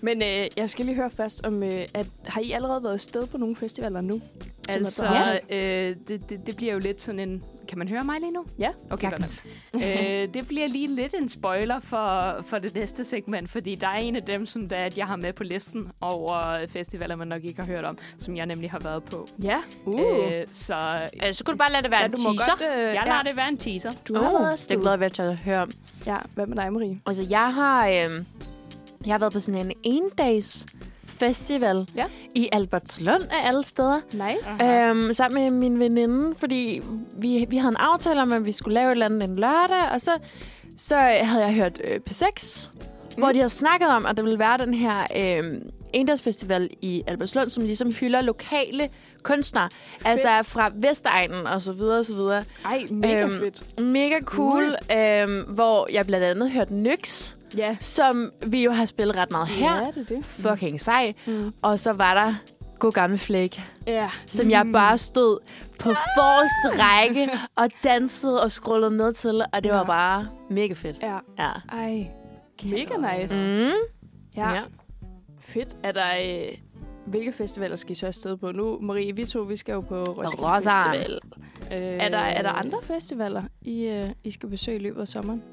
Men 0.01 0.21
øh, 0.23 0.47
jeg 0.57 0.69
skal 0.69 0.85
lige 0.85 0.95
høre 0.95 1.09
først 1.11 1.45
om, 1.45 1.63
øh, 1.63 1.71
at 1.93 2.07
har 2.27 2.41
I 2.41 2.51
allerede 2.51 2.83
været 2.83 2.93
afsted 2.93 3.27
på 3.27 3.37
nogle 3.37 3.55
festivaler 3.55 4.01
nu? 4.01 4.21
Altså, 4.69 5.05
Ja. 5.49 5.57
øh, 5.87 5.95
det, 6.07 6.29
det, 6.29 6.45
det 6.47 6.55
bliver 6.55 6.73
jo 6.73 6.79
lidt 6.79 7.01
sådan 7.01 7.19
en... 7.19 7.43
Kan 7.67 7.77
man 7.77 7.89
høre 7.89 8.03
mig 8.03 8.19
lige 8.19 8.31
nu? 8.31 8.45
Ja. 8.59 8.69
Okay, 8.89 9.11
godt. 9.11 9.43
Øh, 9.75 10.33
det 10.33 10.47
bliver 10.47 10.67
lige 10.67 10.87
lidt 10.87 11.13
en 11.19 11.29
spoiler 11.29 11.79
for, 11.79 12.35
for 12.47 12.59
det 12.59 12.75
næste 12.75 13.03
segment, 13.03 13.49
fordi 13.49 13.75
der 13.75 13.87
er 13.87 13.97
en 13.97 14.15
af 14.15 14.23
dem, 14.23 14.45
som 14.45 14.69
der, 14.69 14.75
at 14.77 14.97
jeg 14.97 15.05
har 15.05 15.15
med 15.15 15.33
på 15.33 15.43
listen 15.43 15.91
over 16.01 16.65
festivaler, 16.69 17.15
man 17.15 17.27
nok 17.27 17.43
ikke 17.43 17.61
har 17.61 17.67
hørt 17.67 17.85
om, 17.85 17.97
som 18.17 18.35
jeg 18.37 18.45
nemlig 18.45 18.71
har 18.71 18.79
været 18.79 19.03
på. 19.03 19.27
Ja. 19.43 19.57
Uh. 19.85 19.99
Øh, 20.25 20.31
så 20.51 20.75
Øh, 21.27 21.33
så 21.33 21.43
kunne 21.43 21.53
du 21.53 21.57
bare 21.57 21.71
lade 21.71 21.83
det 21.83 21.91
være 21.91 21.99
ja, 21.99 22.05
en 22.05 22.11
du 22.11 22.21
må 22.21 22.33
teaser. 22.33 22.51
godt... 22.51 22.75
Øh, 22.77 22.81
jeg 22.95 23.03
lader 23.05 23.23
det 23.23 23.37
være 23.37 23.49
en 23.49 23.57
teaser. 23.57 23.91
Du 24.07 24.15
har 24.15 24.31
været 24.31 24.65
det 24.69 24.79
glæder 24.81 24.97
jeg 25.01 25.11
til 25.11 25.21
at 25.21 25.37
høre 25.37 25.61
om. 25.61 25.71
Ja, 26.05 26.17
hvad 26.35 26.47
med 26.47 26.55
dig, 26.57 26.73
Marie? 26.73 26.99
Altså, 27.05 27.27
jeg 27.29 27.53
har, 27.53 27.87
øh, 27.87 28.11
jeg 29.05 29.13
har 29.13 29.19
været 29.19 29.33
på 29.33 29.39
sådan 29.39 29.65
en 29.65 29.71
en-dags 29.83 30.65
festival 31.07 31.87
Ja. 31.95 32.05
i 32.35 32.49
Albertslund 32.51 33.23
af 33.23 33.47
alle 33.47 33.63
steder. 33.63 33.99
Nice. 34.13 34.65
Øhm, 34.65 35.13
sammen 35.13 35.43
med 35.43 35.51
min 35.51 35.79
veninde, 35.79 36.35
fordi 36.35 36.81
vi, 37.17 37.45
vi 37.49 37.57
havde 37.57 37.69
en 37.71 37.77
aftale 37.79 38.21
om, 38.21 38.31
at 38.33 38.45
vi 38.45 38.51
skulle 38.51 38.73
lave 38.73 38.87
et 38.87 38.91
eller 38.91 39.05
andet 39.05 39.23
en 39.23 39.35
lørdag, 39.35 39.91
og 39.93 40.01
så, 40.01 40.11
så 40.77 40.95
havde 40.97 41.43
jeg 41.45 41.53
hørt 41.53 41.81
øh, 41.83 41.99
P6, 42.09 42.69
mm. 42.73 43.17
hvor 43.17 43.27
de 43.31 43.35
havde 43.37 43.49
snakket 43.49 43.87
om, 43.89 44.05
at 44.05 44.17
der 44.17 44.23
ville 44.23 44.39
være 44.39 44.57
den 44.57 44.73
her 44.73 45.07
øh, 45.15 45.51
endagsfestival 45.93 46.69
i 46.81 47.03
Albertslund, 47.07 47.49
som 47.49 47.63
ligesom 47.65 47.93
hylder 47.93 48.21
lokale 48.21 48.89
kunstnere, 49.23 49.69
Fedt. 49.87 50.07
altså 50.07 50.29
fra 50.43 50.71
Vestegnen 50.75 51.47
og 51.47 51.61
så 51.61 51.73
videre 51.73 51.99
og 51.99 52.05
så 52.05 52.13
videre. 52.13 52.43
Ej, 52.65 52.85
mega 52.91 53.21
Øhm, 53.23 53.31
fedt. 53.39 53.79
Mega 53.81 54.19
cool, 54.23 54.75
øhm, 54.97 55.41
hvor 55.47 55.87
jeg 55.93 56.05
blandt 56.05 56.25
andet 56.25 56.51
hørte 56.51 56.73
Nyx, 56.73 57.33
Ja. 57.57 57.77
som 57.79 58.31
vi 58.47 58.63
jo 58.63 58.71
har 58.71 58.85
spillet 58.85 59.15
ret 59.15 59.31
meget 59.31 59.47
her. 59.47 59.75
Ja, 59.75 59.87
det 59.91 60.11
er 60.11 60.15
det. 60.15 60.25
Fucking 60.25 60.81
sej. 60.81 61.13
Mm. 61.27 61.53
Og 61.61 61.79
så 61.79 61.93
var 61.93 62.13
der 62.13 62.33
god 62.79 62.91
gamle 62.91 63.17
Flake, 63.17 63.63
Ja. 63.87 64.09
som 64.25 64.49
jeg 64.49 64.69
bare 64.73 64.97
stod 64.97 65.37
på 65.79 65.89
forreste 65.89 66.83
række 66.83 67.29
og 67.63 67.67
dansede 67.83 68.41
og 68.43 68.51
scrollede 68.51 68.95
med 68.95 69.13
til, 69.13 69.41
og 69.53 69.63
det 69.63 69.69
Ja. 69.69 69.75
var 69.75 69.83
bare 69.83 70.27
mega 70.49 70.73
fedt. 70.73 70.97
Ja. 71.01 71.17
Ja. 71.39 71.49
Ej, 71.71 72.07
mega 72.63 73.19
nice. 73.19 73.35
Mm. 73.35 73.71
Ja. 74.37 74.49
ja. 74.53 74.61
Fedt. 75.39 75.75
Er 75.83 75.91
der... 75.91 76.07
Øh, 76.49 76.57
hvilke 77.07 77.31
festivaler 77.31 77.75
skal 77.75 77.91
I 77.91 77.95
så 77.95 78.07
afsted 78.07 78.37
på? 78.37 78.51
Nu, 78.51 78.79
Marie, 78.81 79.15
vi 79.15 79.25
to, 79.25 79.39
vi 79.41 79.55
skal 79.55 79.73
jo 79.73 79.81
på 79.81 80.03
Roskilde 80.03 80.47
Rosan. 80.55 80.71
Festival. 80.93 81.19
Er 81.71 82.09
der, 82.09 82.17
er 82.19 82.41
der 82.41 82.49
andre 82.49 82.77
festivaler, 82.83 83.43
I, 83.61 83.87
øh, 83.87 84.09
I 84.23 84.31
skal 84.31 84.49
besøge 84.49 84.77
i 84.77 84.81
løbet 84.81 85.01
af 85.01 85.07
sommeren? 85.07 85.43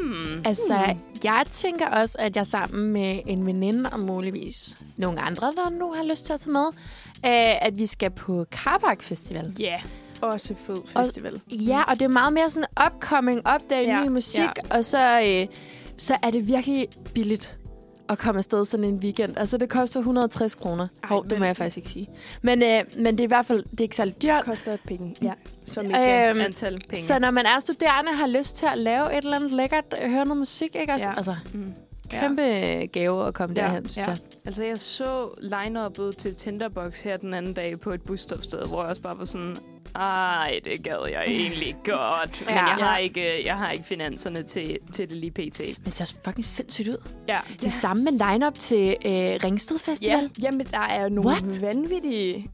Hmm. 0.00 0.42
Altså, 0.44 0.96
jeg 1.24 1.44
tænker 1.52 1.86
også, 1.86 2.16
at 2.18 2.36
jeg 2.36 2.46
sammen 2.46 2.92
med 2.92 3.20
en 3.26 3.46
veninde 3.46 3.90
og 3.90 4.00
muligvis 4.00 4.76
nogle 4.96 5.20
andre, 5.20 5.52
der 5.56 5.70
nu 5.70 5.92
har 5.92 6.04
lyst 6.04 6.26
til 6.26 6.32
at 6.32 6.40
tage 6.40 6.52
med, 6.52 6.66
øh, 7.26 7.66
at 7.66 7.78
vi 7.78 7.86
skal 7.86 8.10
på 8.10 8.44
Karbak 8.52 9.02
Festival. 9.02 9.52
Ja. 9.58 9.64
Yeah. 9.64 9.80
Også 10.22 10.54
fed 10.66 10.76
festival. 10.96 11.40
Ja, 11.50 11.82
og 11.82 11.94
det 11.94 12.02
er 12.02 12.08
meget 12.08 12.32
mere 12.32 12.50
sådan 12.50 12.68
upcoming, 12.86 13.46
opdage 13.46 13.96
Ja, 13.96 14.04
ny 14.04 14.08
musik, 14.08 14.40
ja. 14.40 14.76
og 14.76 14.84
så, 14.84 15.20
øh, 15.20 15.56
så 15.96 16.16
er 16.22 16.30
det 16.30 16.48
virkelig 16.48 16.88
billigt 17.14 17.58
at 18.08 18.18
komme 18.18 18.38
afsted 18.38 18.64
sådan 18.64 18.84
en 18.84 18.94
weekend. 18.94 19.38
Altså, 19.38 19.56
det 19.58 19.68
koster 19.68 20.00
160 20.00 20.54
kroner. 20.54 20.88
Hov, 21.04 21.22
det 21.24 21.32
må 21.32 21.38
men- 21.38 21.46
jeg 21.46 21.56
faktisk 21.56 21.76
ikke 21.76 21.88
sige. 21.88 22.08
Men, 22.42 22.62
øh, 22.62 22.80
men 22.98 23.06
det 23.06 23.20
er 23.20 23.24
i 23.24 23.26
hvert 23.26 23.46
fald 23.46 23.62
det 23.70 23.80
er 23.80 23.84
ikke 23.84 23.96
særlig 23.96 24.22
dyrt. 24.22 24.44
koster 24.44 24.76
penge. 24.88 25.16
Ja. 25.22 25.32
Som 25.66 25.84
ikke 25.84 26.28
Øhm, 26.30 26.40
Antal 26.40 26.78
penge. 26.88 27.02
så 27.02 27.18
når 27.18 27.30
man 27.30 27.46
er 27.46 27.60
studerende 27.60 28.12
har 28.12 28.26
lyst 28.26 28.56
til 28.56 28.66
at 28.72 28.78
lave 28.78 29.18
et 29.18 29.24
eller 29.24 29.36
andet 29.36 29.50
lækkert, 29.50 29.84
øh, 30.02 30.10
høre 30.10 30.24
noget 30.24 30.38
musik, 30.38 30.76
ikke? 30.76 30.92
Altså, 30.92 31.08
Ja. 31.08 31.14
altså 31.16 31.34
Mm. 31.54 31.74
kæmpe 32.10 32.42
gave 32.92 33.26
at 33.26 33.34
komme 33.34 33.54
Ja, 33.58 33.62
derhen, 33.62 33.86
ja. 33.96 34.06
jeg. 34.06 34.16
Altså, 34.46 34.64
jeg 34.64 34.78
så 34.78 35.28
line-uppet 35.42 36.16
til 36.18 36.34
Tinderbox 36.34 37.02
her 37.02 37.16
den 37.16 37.34
anden 37.34 37.52
dag 37.54 37.74
på 37.80 37.90
et 37.90 38.02
busstopsted, 38.02 38.66
hvor 38.66 38.80
jeg 38.80 38.90
også 38.90 39.02
bare 39.02 39.18
var 39.18 39.24
sådan, 39.24 39.56
ej, 39.94 40.60
det 40.64 40.82
gad 40.84 41.08
jeg 41.12 41.24
egentlig 41.26 41.76
godt. 41.84 42.40
Men 42.46 42.54
Ja. 42.54 42.64
jeg, 42.66 42.74
har 42.86 42.96
Ja. 42.96 43.02
ikke, 43.02 43.46
jeg 43.46 43.56
har 43.58 43.70
ikke 43.70 43.84
finanserne 43.84 44.42
til, 44.42 44.78
til 44.94 45.08
det 45.08 45.16
lige 45.16 45.30
pt. 45.30 45.58
Men 45.60 45.74
det 45.84 45.92
ser 45.92 46.04
også 46.04 46.14
fucking 46.24 46.44
sindssygt 46.44 46.88
ud. 46.88 47.08
Ja. 47.28 47.38
Det 47.60 47.72
samme 47.72 48.04
med 48.04 48.12
line-up 48.12 48.54
til 48.54 48.88
øh, 49.04 49.12
Ringsted 49.44 49.78
Festival. 49.78 50.30
Ja, 50.38 50.42
jamen 50.42 50.66
der 50.66 50.78
er 50.78 51.08
nogle 51.08 51.30
What? 51.30 51.62
vanvittige... 51.62 52.46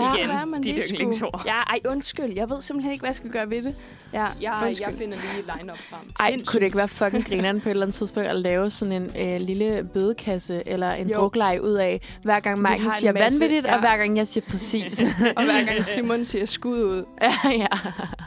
Ja. 0.00 0.14
Igen, 0.14 0.30
hvad 0.30 0.46
man 0.46 0.60
dit 0.62 0.74
lige 0.74 0.82
skulle- 0.82 0.94
yndlingsord. 0.96 1.42
Ja, 1.46 1.56
ej, 1.56 1.78
undskyld. 1.88 2.32
Jeg 2.36 2.50
ved 2.50 2.60
simpelthen 2.62 2.92
ikke, 2.92 3.02
hvad 3.02 3.08
jeg 3.10 3.14
skal 3.16 3.30
gøre 3.30 3.50
ved 3.50 3.62
det. 3.62 3.74
Ja, 4.12 4.26
Jeg, 4.40 4.52
undskyld. 4.62 4.86
jeg 4.88 4.94
finder 4.98 5.16
lige 5.16 5.42
line-up 5.58 5.78
frem. 5.78 6.00
Ej, 6.20 6.26
Sindssygt. 6.28 6.48
kunne 6.50 6.60
det 6.60 6.66
ikke 6.66 6.76
være 6.78 6.88
fucking 6.88 7.26
grineren 7.28 7.60
på 7.60 7.68
et 7.68 7.70
eller 7.70 7.86
andet 7.86 7.94
tidspunkt 7.96 8.28
at 8.28 8.36
lave 8.36 8.70
sådan 8.70 8.92
en 9.02 9.10
øh, 9.18 9.40
lille 9.40 9.88
bødekasse 9.94 10.62
eller 10.66 10.92
en 10.92 11.08
Jo. 11.10 11.18
drukleje 11.18 11.62
ud 11.62 11.72
af, 11.72 12.00
hver 12.22 12.40
gang 12.40 12.58
Marken 12.60 12.84
en 12.84 12.90
siger 12.98 13.12
masse, 13.12 13.40
vanvittigt, 13.40 13.66
ja. 13.66 13.74
og 13.74 13.80
hver 13.80 13.96
gang 13.96 14.16
jeg 14.16 14.26
siger 14.26 14.44
præcis. 14.50 15.02
Og 15.36 15.44
hver 15.44 15.64
gang 15.64 15.86
Simon 15.94 16.24
siger 16.24 16.46
skud 16.46 16.78
ud. 16.82 17.04
ja, 17.22 17.32
ja. 17.50 17.66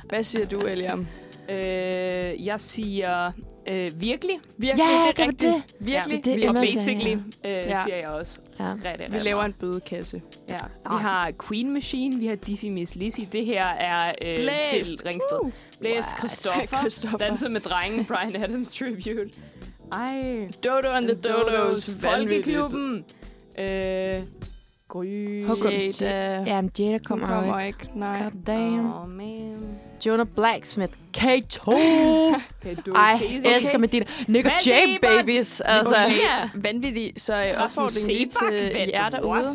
Hvad 0.10 0.23
siger 0.23 0.45
du, 0.45 0.60
Eliam? 0.62 1.07
Øh, 1.51 2.45
jeg 2.45 2.55
siger 2.57 3.31
øh, 3.67 3.91
virkelig. 4.01 4.36
Virkelig, 4.57 4.84
Ja, 4.86 4.91
det 4.91 5.07
er 5.07 5.12
det 5.12 5.27
rigtigt. 5.27 5.53
det. 5.79 5.86
Virkelig. 5.88 6.25
Det 6.25 6.34
er 6.34 6.38
det, 6.38 6.49
og 6.49 6.55
basically 6.55 7.17
ja. 7.43 7.60
øh, 7.62 7.67
Ja. 7.69 7.84
siger 7.86 7.97
jeg 7.97 8.07
også. 8.07 8.39
Ja. 8.62 8.91
Rigtig, 8.91 9.13
Vi 9.13 9.19
laver 9.19 9.43
en 9.43 9.54
bødekasse. 9.54 10.21
Ja. 10.50 10.54
Ej. 10.56 10.97
Vi 10.97 11.02
har 11.02 11.32
Queen 11.47 11.74
Machine, 11.74 12.19
vi 12.19 12.28
har 12.28 12.36
Dizzy 12.36 12.65
Miss 12.65 12.95
Lizzy. 12.95 13.21
Det 13.32 13.45
her 13.45 13.65
er 13.65 14.08
øh, 14.08 14.36
Blæst. 14.38 14.89
til 14.89 15.02
Ringsted. 15.06 15.39
Uh. 15.43 15.52
Blæst? 15.80 16.08
Christoffer. 16.19 16.78
Christoffer. 16.80 17.17
Danser 17.17 17.50
med 17.50 17.62
drengen, 17.62 18.06
Brian 18.06 18.43
Adams 18.43 18.74
Tribute. 18.76 19.30
Ej. 19.91 20.50
Dodo 20.63 20.88
and 20.88 21.08
the 21.08 21.15
Dodos. 21.15 21.95
Folkeklubben. 22.02 23.06
Øh, 23.60 24.21
Gry. 24.91 25.45
Hukum. 25.45 25.71
Jada. 25.71 26.43
Ja, 26.45 26.62
men 26.62 26.71
Jada 26.80 26.91
Hun 26.91 26.99
kommer 27.04 27.27
kommer 27.27 27.60
jo 27.62 27.67
ikke. 27.67 27.80
ikke. 27.84 27.99
Nej. 27.99 28.23
God 28.23 28.32
damn. 28.47 28.93
Åh, 28.93 29.10
man. 29.10 29.80
Jonah 30.06 30.27
Blacksmith. 30.36 30.93
K2. 31.17 31.67
Okay, 31.67 32.75
du 32.86 32.91
Ej, 32.91 33.13
okay. 33.15 33.43
jeg 33.43 33.58
elsker 33.58 33.77
med 33.77 33.88
dine 33.88 34.06
Nick 34.27 34.45
og 34.45 34.51
Jay 34.65 34.99
babies. 35.01 35.62
Altså. 35.62 35.95
Okay. 36.06 36.15
Ja. 36.17 36.49
Vanvittigt. 36.56 37.21
Så 37.21 37.34
øh, 37.43 37.63
opfordring 37.63 38.08
lige 38.08 38.30
til 38.30 38.89
jer 38.93 39.10
derude. 39.10 39.49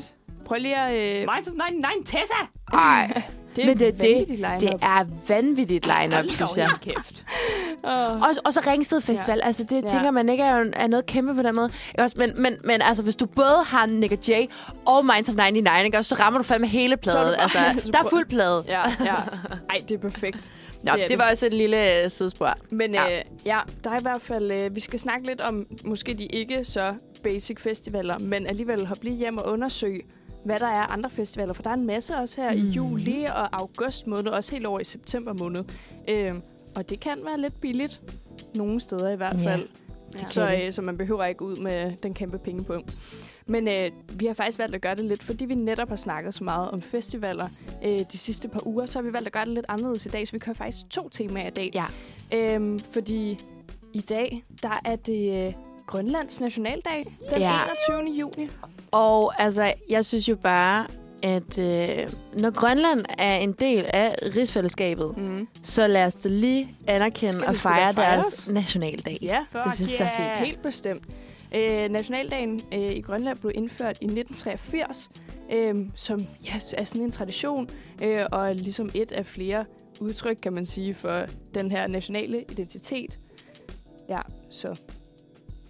Prøv 0.46 0.58
lige 0.58 0.76
at... 0.76 1.20
Øh, 1.22 1.28
Minds 1.34 1.48
of 1.48 1.54
99, 1.54 2.10
Tessa! 2.10 2.46
Ej, 2.72 3.22
det 3.56 3.62
er 3.64 3.66
men 3.66 3.78
det, 3.78 3.98
det, 3.98 4.60
det 4.60 4.70
er 4.82 5.04
vanvittigt 5.28 5.86
line-up, 5.86 6.24
synes 6.34 6.56
jeg. 6.56 6.70
kæft. 6.82 7.24
Åh. 7.84 7.90
Og, 8.26 8.28
og 8.44 8.52
så 8.52 8.60
Ringsted 8.66 9.00
Festival. 9.00 9.38
Ja. 9.42 9.46
Altså, 9.46 9.64
det 9.64 9.82
Ja. 9.82 9.88
tænker 9.88 10.10
man 10.10 10.28
ikke 10.28 10.42
er, 10.44 10.64
er 10.72 10.86
noget 10.86 11.06
kæmpe 11.06 11.34
på 11.36 11.42
den 11.42 11.54
måde. 11.56 11.70
Også? 11.98 12.16
Men, 12.18 12.32
men, 12.42 12.56
men 12.64 12.82
altså, 12.82 13.02
hvis 13.02 13.16
du 13.16 13.26
både 13.26 13.64
har 13.66 13.86
Nick 13.86 14.28
Jay 14.28 14.46
og 14.86 15.04
Minds 15.06 15.28
of 15.28 15.34
99, 15.34 15.84
ikke 15.84 16.02
så 16.02 16.14
rammer 16.14 16.38
du 16.38 16.42
fandme 16.44 16.66
hele 16.66 16.96
pladen. 16.96 17.34
altså, 17.38 17.58
så 17.84 17.90
der 17.92 17.98
er 17.98 18.08
fuld 18.10 18.26
plade. 18.26 18.64
Ja, 18.68 18.82
ja. 19.04 19.14
Ej, 19.70 19.76
det 19.88 19.94
er 19.94 19.98
perfekt. 19.98 20.50
Nå, 20.82 20.92
det 20.92 21.00
det, 21.00 21.08
det 21.10 21.18
var 21.18 21.30
også 21.30 21.46
et 21.46 21.54
lille 21.54 22.02
øh, 22.04 22.10
sidespor. 22.10 22.52
Men 22.70 22.94
Ja. 22.94 23.04
ja. 23.04 23.18
Øh, 23.18 23.24
ja, 23.46 23.58
der 23.84 23.90
er 23.90 23.98
i 23.98 24.02
hvert 24.02 24.22
fald... 24.22 24.50
Øh, 24.50 24.74
vi 24.74 24.80
skal 24.80 25.00
snakke 25.00 25.26
lidt 25.26 25.40
om 25.40 25.66
måske 25.84 26.14
de 26.14 26.24
ikke 26.26 26.64
så 26.64 26.94
basic 27.22 27.60
festivaler, 27.60 28.18
men 28.18 28.46
alligevel 28.46 28.86
hoppe 28.86 29.04
lige 29.04 29.16
hjem 29.16 29.38
og 29.38 29.52
undersøge, 29.52 30.00
hvad 30.46 30.58
der 30.58 30.66
er 30.66 30.92
andre 30.92 31.10
festivaler. 31.10 31.52
For 31.52 31.62
der 31.62 31.70
er 31.70 31.74
en 31.74 31.86
masse 31.86 32.16
også 32.16 32.40
her 32.42 32.52
mm. 32.52 32.58
i 32.58 32.62
Mhm. 32.62 32.70
juli 32.70 33.24
og 33.24 33.60
august 33.60 34.06
måned, 34.06 34.26
også 34.28 34.52
helt 34.52 34.66
over 34.66 34.80
i 34.80 34.84
september 34.84 35.32
måned. 35.32 35.64
Øh, 36.08 36.34
og 36.76 36.90
det 36.90 37.00
kan 37.00 37.18
være 37.24 37.40
lidt 37.40 37.60
billigt. 37.60 38.00
Nogle 38.54 38.80
steder 38.80 39.10
i 39.12 39.16
hvert 39.16 39.42
Ja, 39.42 39.52
fald. 39.52 39.68
kan 40.18 40.28
så, 40.28 40.46
det. 40.48 40.66
øh, 40.66 40.72
så 40.72 40.82
man 40.82 40.96
behøver 40.96 41.24
ikke 41.24 41.44
ud 41.44 41.56
med 41.56 41.92
den 42.02 42.14
kæmpe 42.14 42.38
pengepunkt. 42.38 42.94
Men 43.48 43.68
øh, 43.68 43.90
vi 44.12 44.26
har 44.26 44.34
faktisk 44.34 44.58
valgt 44.58 44.74
at 44.74 44.80
gøre 44.82 44.94
det 44.94 45.04
lidt, 45.04 45.22
fordi 45.22 45.44
vi 45.44 45.54
netop 45.54 45.88
har 45.88 45.96
snakket 45.96 46.34
så 46.34 46.44
meget 46.44 46.70
om 46.70 46.80
festivaler 46.82 47.48
øh, 47.84 48.00
de 48.12 48.18
sidste 48.18 48.48
par 48.48 48.66
uger, 48.66 48.86
så 48.86 48.98
har 48.98 49.04
vi 49.06 49.12
valgt 49.12 49.26
at 49.26 49.32
gøre 49.32 49.44
det 49.44 49.52
lidt 49.52 49.66
anderledes 49.68 50.06
i 50.06 50.08
dag, 50.08 50.26
så 50.28 50.32
vi 50.32 50.38
kører 50.38 50.54
faktisk 50.54 50.90
to 50.90 51.08
temaer 51.08 51.46
i 51.46 51.50
dag. 51.50 51.70
Ja. 51.74 51.84
Øhm, 52.54 52.78
fordi 52.78 53.38
i 53.92 54.00
dag, 54.00 54.42
der 54.62 54.80
er 54.84 54.96
det 54.96 55.46
øh, 55.46 55.52
Grønlands 55.86 56.40
nationaldag, 56.40 57.04
den 57.30 57.38
Ja. 57.40 57.58
21. 57.96 58.18
juni. 58.20 58.48
Og 58.90 59.42
altså, 59.42 59.72
jeg 59.90 60.04
synes 60.04 60.28
jo 60.28 60.36
bare, 60.36 60.86
at 61.22 61.58
øh, 61.58 62.10
når 62.40 62.50
Grønland 62.50 63.00
er 63.18 63.36
en 63.36 63.52
del 63.52 63.84
af 63.92 64.14
rigsfællesskabet, 64.36 65.16
Mm. 65.16 65.48
så 65.62 65.86
lad 65.86 66.04
os 66.06 66.14
da 66.14 66.28
lige 66.28 66.68
anerkende 66.86 67.46
og 67.46 67.56
fejre 67.56 67.92
deres 67.92 68.48
nationaldag. 68.48 69.18
Ja, 69.22 69.38
Det 69.64 69.74
synes 69.74 70.00
jeg 70.00 70.12
er 70.18 70.34
fint. 70.36 70.46
Helt 70.46 70.62
bestemt. 70.62 71.02
Øh, 71.56 71.88
nationaldagen 71.88 72.60
øh, 72.74 72.90
i 72.90 73.00
Grønland 73.00 73.38
blev 73.38 73.52
indført 73.54 73.98
i 74.00 74.04
1983, 74.04 75.10
øh, 75.52 75.74
som 75.94 76.20
ja, 76.44 76.60
er 76.78 76.84
sådan 76.84 77.02
en 77.02 77.10
tradition, 77.10 77.68
øh, 78.02 78.26
og 78.32 78.48
er 78.48 78.52
ligesom 78.52 78.90
et 78.94 79.12
af 79.12 79.26
flere 79.26 79.64
udtryk, 80.00 80.36
kan 80.42 80.52
man 80.52 80.66
sige, 80.66 80.94
for 80.94 81.20
den 81.54 81.70
her 81.70 81.86
nationale 81.88 82.44
identitet. 82.50 83.18
Ja, 84.08 84.20
så 84.50 84.80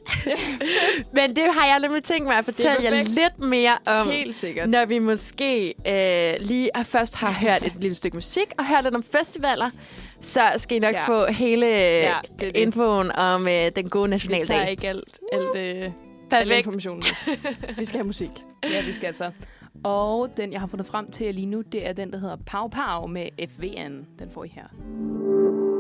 Men 1.17 1.37
det 1.37 1.45
har 1.55 1.67
jeg 1.67 1.81
nemlig 1.81 2.03
tænkt 2.03 2.27
mig 2.27 2.39
at 2.39 2.45
fortælle 2.45 2.77
jer 2.83 3.03
lidt 3.03 3.41
mere 3.41 3.79
om, 3.87 4.09
helt 4.11 4.35
sikkert. 4.35 4.69
når 4.69 4.85
vi 4.87 4.99
måske 4.99 5.75
øh, 5.87 6.47
lige 6.47 6.71
først 6.85 7.17
har 7.17 7.33
hørt 7.33 7.63
et 7.63 7.73
lille 7.81 7.95
stykke 7.95 8.17
musik 8.17 8.47
og 8.59 8.67
hørt 8.69 8.85
lidt 8.85 8.95
om 8.95 9.03
festivaler. 9.03 9.71
Så 10.21 10.41
skal 10.57 10.77
I 10.77 10.81
nok 10.81 10.93
Ja. 10.93 11.07
få 11.09 11.33
hele 11.33 11.67
Ja, 11.67 12.01
ja, 12.03 12.15
det 12.31 12.41
det. 12.41 12.57
infoen 12.57 13.13
om 13.13 13.49
øh, 13.49 13.71
den 13.77 13.89
gode 13.89 14.11
Vi 14.11 14.19
tager 14.19 14.31
nationaldag. 14.39 14.71
ikke 14.71 14.89
alt, 14.89 15.19
alt, 15.33 15.57
øh, 15.57 15.83
al 15.85 15.93
Perfekt. 16.31 16.59
informationen. 16.59 17.03
vi 17.79 17.85
skal 17.85 17.99
have 17.99 18.07
musik. 18.07 18.31
Ja, 18.71 18.83
vi 18.85 18.93
skal 18.93 19.15
så. 19.15 19.31
Og 19.85 20.29
den, 20.37 20.53
jeg 20.53 20.61
har 20.61 20.67
fundet 20.67 20.87
frem 20.87 21.11
til 21.11 21.35
lige 21.35 21.47
nu, 21.47 21.61
det 21.73 21.89
er 21.89 21.93
den, 21.93 22.11
der 22.13 22.19
hedder 22.19 22.37
Pau 22.47 22.69
Pau 22.69 23.07
med 23.07 23.29
FVN. 23.57 24.07
Den 24.19 24.31
får 24.35 24.45
I 24.45 24.49
her. 24.55 25.76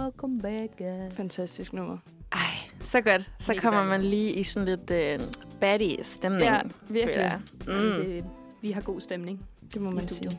Welcome 0.00 0.40
back. 0.42 0.70
uh. 0.80 1.16
Fantastisk 1.16 1.72
nummer. 1.72 1.96
Ej, 2.32 2.40
så 2.80 3.00
godt. 3.00 3.30
Så 3.40 3.52
Helt 3.52 3.62
kommer 3.62 3.84
man 3.84 4.02
lige 4.02 4.32
i 4.32 4.42
sådan 4.42 4.68
lidt 4.68 4.90
øh, 4.90 5.26
baddie 5.60 6.04
stemning. 6.04 6.42
Ja, 6.44 6.56
føler 6.56 6.68
virkelig. 6.88 7.16
jeg. 7.16 7.38
Mm. 7.66 7.72
Mm. 7.72 7.90
Det, 8.06 8.24
vi 8.62 8.70
har 8.70 8.80
god 8.80 9.00
stemning, 9.00 9.46
Det 9.74 9.80
må 9.80 9.90
man 9.90 10.08
sige. 10.08 10.30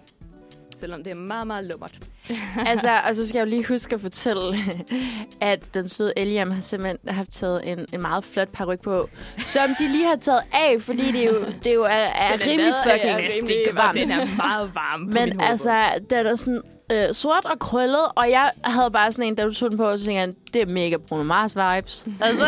selvom 0.78 1.04
det 1.04 1.12
er 1.12 1.16
meget, 1.16 1.48
meget 1.48 1.66
lummert. 1.66 2.00
altså, 2.68 2.90
og 3.10 3.16
så 3.16 3.28
skal 3.28 3.40
jeg 3.40 3.46
jo 3.46 3.50
lige 3.50 3.68
huske 3.68 3.96
at 3.96 4.02
fortælle, 4.02 4.58
at 5.42 5.74
den 5.74 5.90
søde 5.90 6.14
Eliam 6.18 6.52
har 6.52 6.62
simpelthen 6.62 7.10
haft 7.10 7.32
taget 7.32 7.72
en, 7.72 7.86
en 7.94 8.02
meget 8.02 8.24
flot 8.24 8.50
paryk 8.52 8.82
på, 8.82 9.10
som 9.38 9.70
de 9.80 9.88
lige 9.92 10.06
har 10.08 10.16
taget 10.16 10.42
af, 10.54 10.82
fordi 10.82 11.12
det 11.12 11.26
jo, 11.26 11.46
det 11.64 11.74
jo 11.74 11.84
er, 11.84 11.88
er 11.90 12.38
Den 12.38 12.42
er 12.42 12.52
rimelig 12.52 12.74
fucking 12.86 13.18
rimelig 13.18 13.76
varmt. 13.76 14.00
Den 14.00 14.12
er 14.12 14.36
meget 14.38 14.76
varm 14.76 15.00
Men 15.02 15.42
altså, 15.42 15.84
den 16.10 16.26
er 16.26 16.36
sådan 16.36 16.62
øh, 16.92 17.14
sort 17.14 17.46
og 17.46 17.60
krøllet, 17.60 18.06
og 18.16 18.30
jeg 18.30 18.52
havde 18.64 18.92
bare 18.92 19.12
sådan 19.12 19.26
en, 19.26 19.36
da 19.36 19.44
du 19.44 19.54
tog 19.54 19.70
den 19.70 19.78
på, 19.78 19.98
så 19.98 20.06
tænkte 20.06 20.22
jeg, 20.22 20.34
det 20.54 20.62
er 20.62 20.66
mega 20.66 20.98
Bruno 20.98 21.24
Mars 21.24 21.56
vibes. 21.56 22.08
altså, 22.22 22.46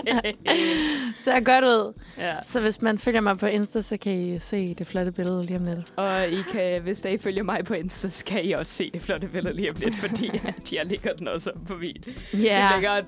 ser 1.24 1.40
godt 1.40 1.64
ud. 1.64 1.92
ja. 2.18 2.34
Så 2.46 2.60
hvis 2.60 2.82
man 2.82 2.98
følger 2.98 3.20
mig 3.20 3.38
på 3.38 3.46
Insta, 3.46 3.80
så 3.80 3.96
kan 3.96 4.12
I 4.12 4.38
se 4.38 4.74
det 4.74 4.86
flotte 4.86 5.12
billede 5.12 5.42
lige 5.46 5.56
om 5.58 5.64
lidt. 5.64 5.92
Og 5.96 6.28
I 6.28 6.42
kan, 6.52 6.82
hvis 6.82 7.00
der 7.00 7.08
I 7.08 7.18
følger 7.18 7.42
mig 7.42 7.64
på 7.64 7.74
Insta, 7.74 8.08
så 8.08 8.24
kan 8.24 8.44
I 8.44 8.52
også 8.52 8.72
se 8.72 8.90
det 8.94 9.02
flotte 9.02 9.26
billede 9.28 9.56
lige 9.56 9.70
om 9.70 9.76
lidt, 9.76 9.96
fordi 9.96 10.30
at 10.48 10.72
jeg 10.72 10.86
lægger 10.86 11.12
den 11.12 11.28
også 11.28 11.50
op 11.50 11.66
på 11.68 11.74
min. 11.74 12.04
Ja, 12.34 12.38
Jeg 12.58 12.70
lægger 12.74 13.02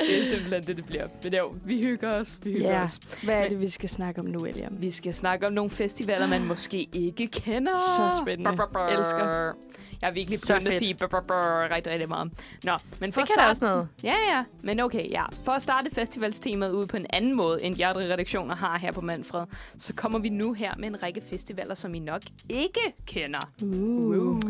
Det 0.00 0.22
er 0.22 0.26
simpelthen 0.26 0.62
det, 0.66 0.76
det 0.76 0.86
bliver. 0.86 1.06
Men 1.24 1.34
jo, 1.34 1.54
vi 1.64 1.82
hygger 1.82 2.10
os. 2.10 2.38
Vi 2.42 2.52
hygger 2.52 2.70
Ja. 2.70 2.82
os. 2.82 2.98
Hvad 3.24 3.34
er 3.34 3.48
det, 3.48 3.62
vi 3.62 3.68
skal 3.68 3.88
snakke 3.88 4.20
om 4.20 4.26
nu, 4.26 4.38
Eliam? 4.38 4.76
Vi 4.82 4.90
skal 4.90 5.14
snakke 5.14 5.46
om 5.46 5.52
nogle 5.52 5.70
festivaler, 5.70 6.26
man 6.26 6.44
måske 6.54 6.88
ikke 6.92 7.26
kender. 7.26 7.76
Så 7.76 8.22
spændende. 8.22 8.56
Brr, 8.56 8.66
brr. 8.72 8.98
Elsker. 8.98 9.52
Jeg 10.00 10.06
har 10.08 10.12
virkelig 10.12 10.38
begyndt 10.48 10.68
at 10.68 10.74
sige 10.74 10.94
brr, 10.94 11.06
brr, 11.06 11.20
brr, 11.28 11.74
rigtig, 11.74 11.92
rigtig 11.92 12.08
meget. 12.08 12.32
Nå, 12.64 12.72
men 13.00 13.12
for 13.12 13.20
Det 13.20 13.28
at 13.28 13.32
starte... 13.32 13.48
også 13.50 13.64
noget. 13.64 13.88
Ja, 14.02 14.14
ja. 14.28 14.42
Men 14.62 14.80
okay, 14.80 15.10
ja. 15.10 15.24
For 15.44 15.52
at 15.52 15.62
starte 15.62 15.90
festivalstemaet 15.94 16.72
ud 16.72 16.86
på 16.86 16.96
en 16.96 17.06
anden 17.10 17.36
måde, 17.36 17.64
end 17.64 17.74
de 17.76 17.86
andre 17.86 18.12
redaktioner 18.12 18.54
har 18.56 18.78
her 18.78 18.92
på 18.92 19.00
Manfred, 19.00 19.42
så 19.78 19.94
kommer 19.94 20.18
vi 20.18 20.28
nu 20.28 20.52
her 20.52 20.72
med 20.78 20.88
en 20.88 21.02
række 21.02 21.22
festivaler, 21.30 21.74
som 21.74 21.94
I 21.94 21.98
nok 21.98 22.22
ikke 22.48 22.80
kender. 23.06 23.50
Uh. 23.62 24.40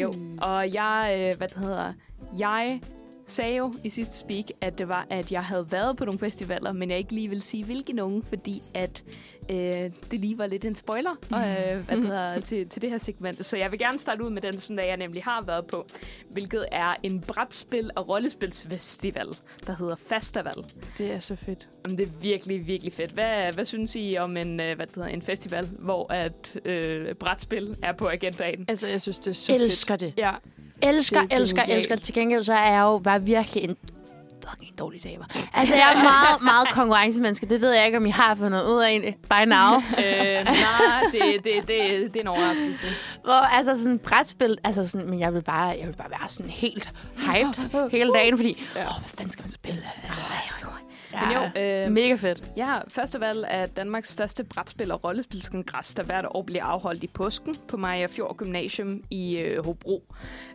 Jo, 0.00 0.12
og 0.38 0.74
jeg, 0.74 1.16
øh, 1.32 1.38
hvad 1.38 1.48
det 1.48 1.56
hedder, 1.56 1.92
jeg 2.38 2.80
sagde 3.28 3.56
jo 3.56 3.72
i 3.84 3.88
sidste 3.88 4.16
speak, 4.16 4.44
at 4.60 4.78
det 4.78 4.88
var, 4.88 5.06
at 5.10 5.32
jeg 5.32 5.44
havde 5.44 5.72
været 5.72 5.96
på 5.96 6.04
nogle 6.04 6.18
festivaler, 6.18 6.72
men 6.72 6.90
jeg 6.90 6.98
ikke 6.98 7.12
lige 7.12 7.28
vil 7.28 7.42
sige, 7.42 7.64
hvilke 7.64 7.92
nogen, 7.92 8.22
fordi 8.22 8.62
at 8.74 9.04
øh, 9.50 9.56
det 10.10 10.20
lige 10.20 10.38
var 10.38 10.46
lidt 10.46 10.64
en 10.64 10.74
spoiler 10.74 11.10
og, 11.30 11.48
øh, 11.48 11.84
hvad 11.84 11.96
det 11.96 12.06
hedder, 12.06 12.40
til, 12.40 12.68
til 12.68 12.82
det 12.82 12.90
her 12.90 12.98
segment. 12.98 13.46
Så 13.46 13.56
jeg 13.56 13.70
vil 13.70 13.78
gerne 13.78 13.98
starte 13.98 14.24
ud 14.24 14.30
med 14.30 14.42
den, 14.42 14.58
som 14.58 14.78
jeg 14.78 14.96
nemlig 14.96 15.22
har 15.22 15.42
været 15.46 15.66
på, 15.66 15.86
hvilket 16.30 16.66
er 16.72 16.94
en 17.02 17.24
brætspil- 17.32 17.90
og 17.96 18.08
rollespilsfestival, 18.08 19.26
der 19.66 19.76
hedder 19.76 19.96
Festival. 20.08 20.64
Det 20.98 21.14
er 21.14 21.18
så 21.18 21.36
fedt. 21.36 21.68
Jamen, 21.84 21.98
det 21.98 22.06
er 22.06 22.10
virkelig, 22.22 22.66
virkelig 22.66 22.92
fedt. 22.92 23.10
Hvad, 23.10 23.52
hvad 23.54 23.64
synes 23.64 23.96
I 23.96 24.16
om 24.18 24.36
en, 24.36 24.60
øh, 24.60 24.76
hvad 24.76 24.86
hedder, 24.94 25.08
en 25.08 25.22
festival, 25.22 25.66
hvor 25.78 26.12
at 26.12 26.60
øh, 26.64 27.14
brætspil 27.14 27.76
er 27.82 27.92
på 27.92 28.08
agendaen? 28.08 28.64
Altså, 28.68 28.86
jeg 28.86 29.02
synes, 29.02 29.18
det 29.18 29.30
er 29.30 29.34
så 29.34 29.54
Elsker 29.54 29.92
fedt. 29.94 30.00
det. 30.00 30.14
Ja, 30.18 30.32
Elsker, 30.82 31.20
Det 31.22 31.32
er 31.32 31.36
elsker, 31.36 31.60
genialt. 31.62 31.78
elsker. 31.78 31.96
Til 31.96 32.14
gengæld 32.14 32.42
så 32.44 32.52
er 32.52 32.72
jeg 32.72 32.80
jo 32.80 32.98
bare 32.98 33.22
virkelig 33.22 33.64
en 33.64 33.76
fucking 34.48 34.78
dårlig 34.78 35.00
taber. 35.00 35.24
Altså, 35.54 35.74
jeg 35.74 35.92
er 35.94 36.02
meget, 36.02 36.42
meget 36.42 36.68
konkurrencemenneske. 36.70 37.46
Det 37.46 37.60
ved 37.60 37.72
jeg 37.74 37.86
ikke, 37.86 37.98
om 37.98 38.06
I 38.06 38.10
har 38.10 38.34
fundet 38.34 38.62
ud 38.62 38.82
af 38.82 38.88
egentlig 38.88 39.14
by 39.30 39.44
now. 39.46 39.76
øh, 39.76 40.44
nej, 40.44 41.02
det, 41.12 41.44
det, 41.44 41.52
det, 41.68 41.68
det 41.68 42.16
er 42.16 42.20
en 42.20 42.26
overraskelse. 42.26 42.86
Hvor, 43.24 43.32
altså 43.32 43.76
sådan 43.82 43.98
brætspil, 43.98 44.58
altså 44.64 44.88
sådan, 44.88 45.10
men 45.10 45.20
jeg 45.20 45.34
vil 45.34 45.42
bare, 45.42 45.66
jeg 45.66 45.86
vil 45.86 45.94
bare 45.96 46.10
være 46.10 46.28
sådan 46.28 46.50
helt 46.50 46.92
hyped 47.16 47.90
hele 47.90 48.12
dagen, 48.12 48.36
fordi, 48.38 48.50
åh, 48.50 48.76
Ja. 48.76 48.82
oh, 48.82 48.86
hvad 49.00 49.08
fanden 49.16 49.32
skal 49.32 49.42
man 49.42 49.50
spille? 49.50 49.82
Ja, 51.12 51.26
Men 51.26 51.36
jo, 51.36 51.86
øh, 51.86 51.92
mega 51.92 52.14
fedt. 52.14 52.50
Ja, 52.56 52.72
Festival 52.88 53.44
er 53.48 53.66
Danmarks 53.66 54.12
største 54.12 54.44
brætspil- 54.54 54.92
og 54.92 55.04
rollespilskongres, 55.04 55.94
der 55.94 56.02
hvert 56.02 56.26
år 56.30 56.42
bliver 56.42 56.64
afholdt 56.64 57.04
i 57.04 57.06
påsken 57.14 57.54
på 57.68 57.76
Maja 57.76 58.06
Fjord 58.06 58.36
Gymnasium 58.36 59.02
i 59.10 59.38
øh, 59.38 59.64
Hobro. 59.64 60.02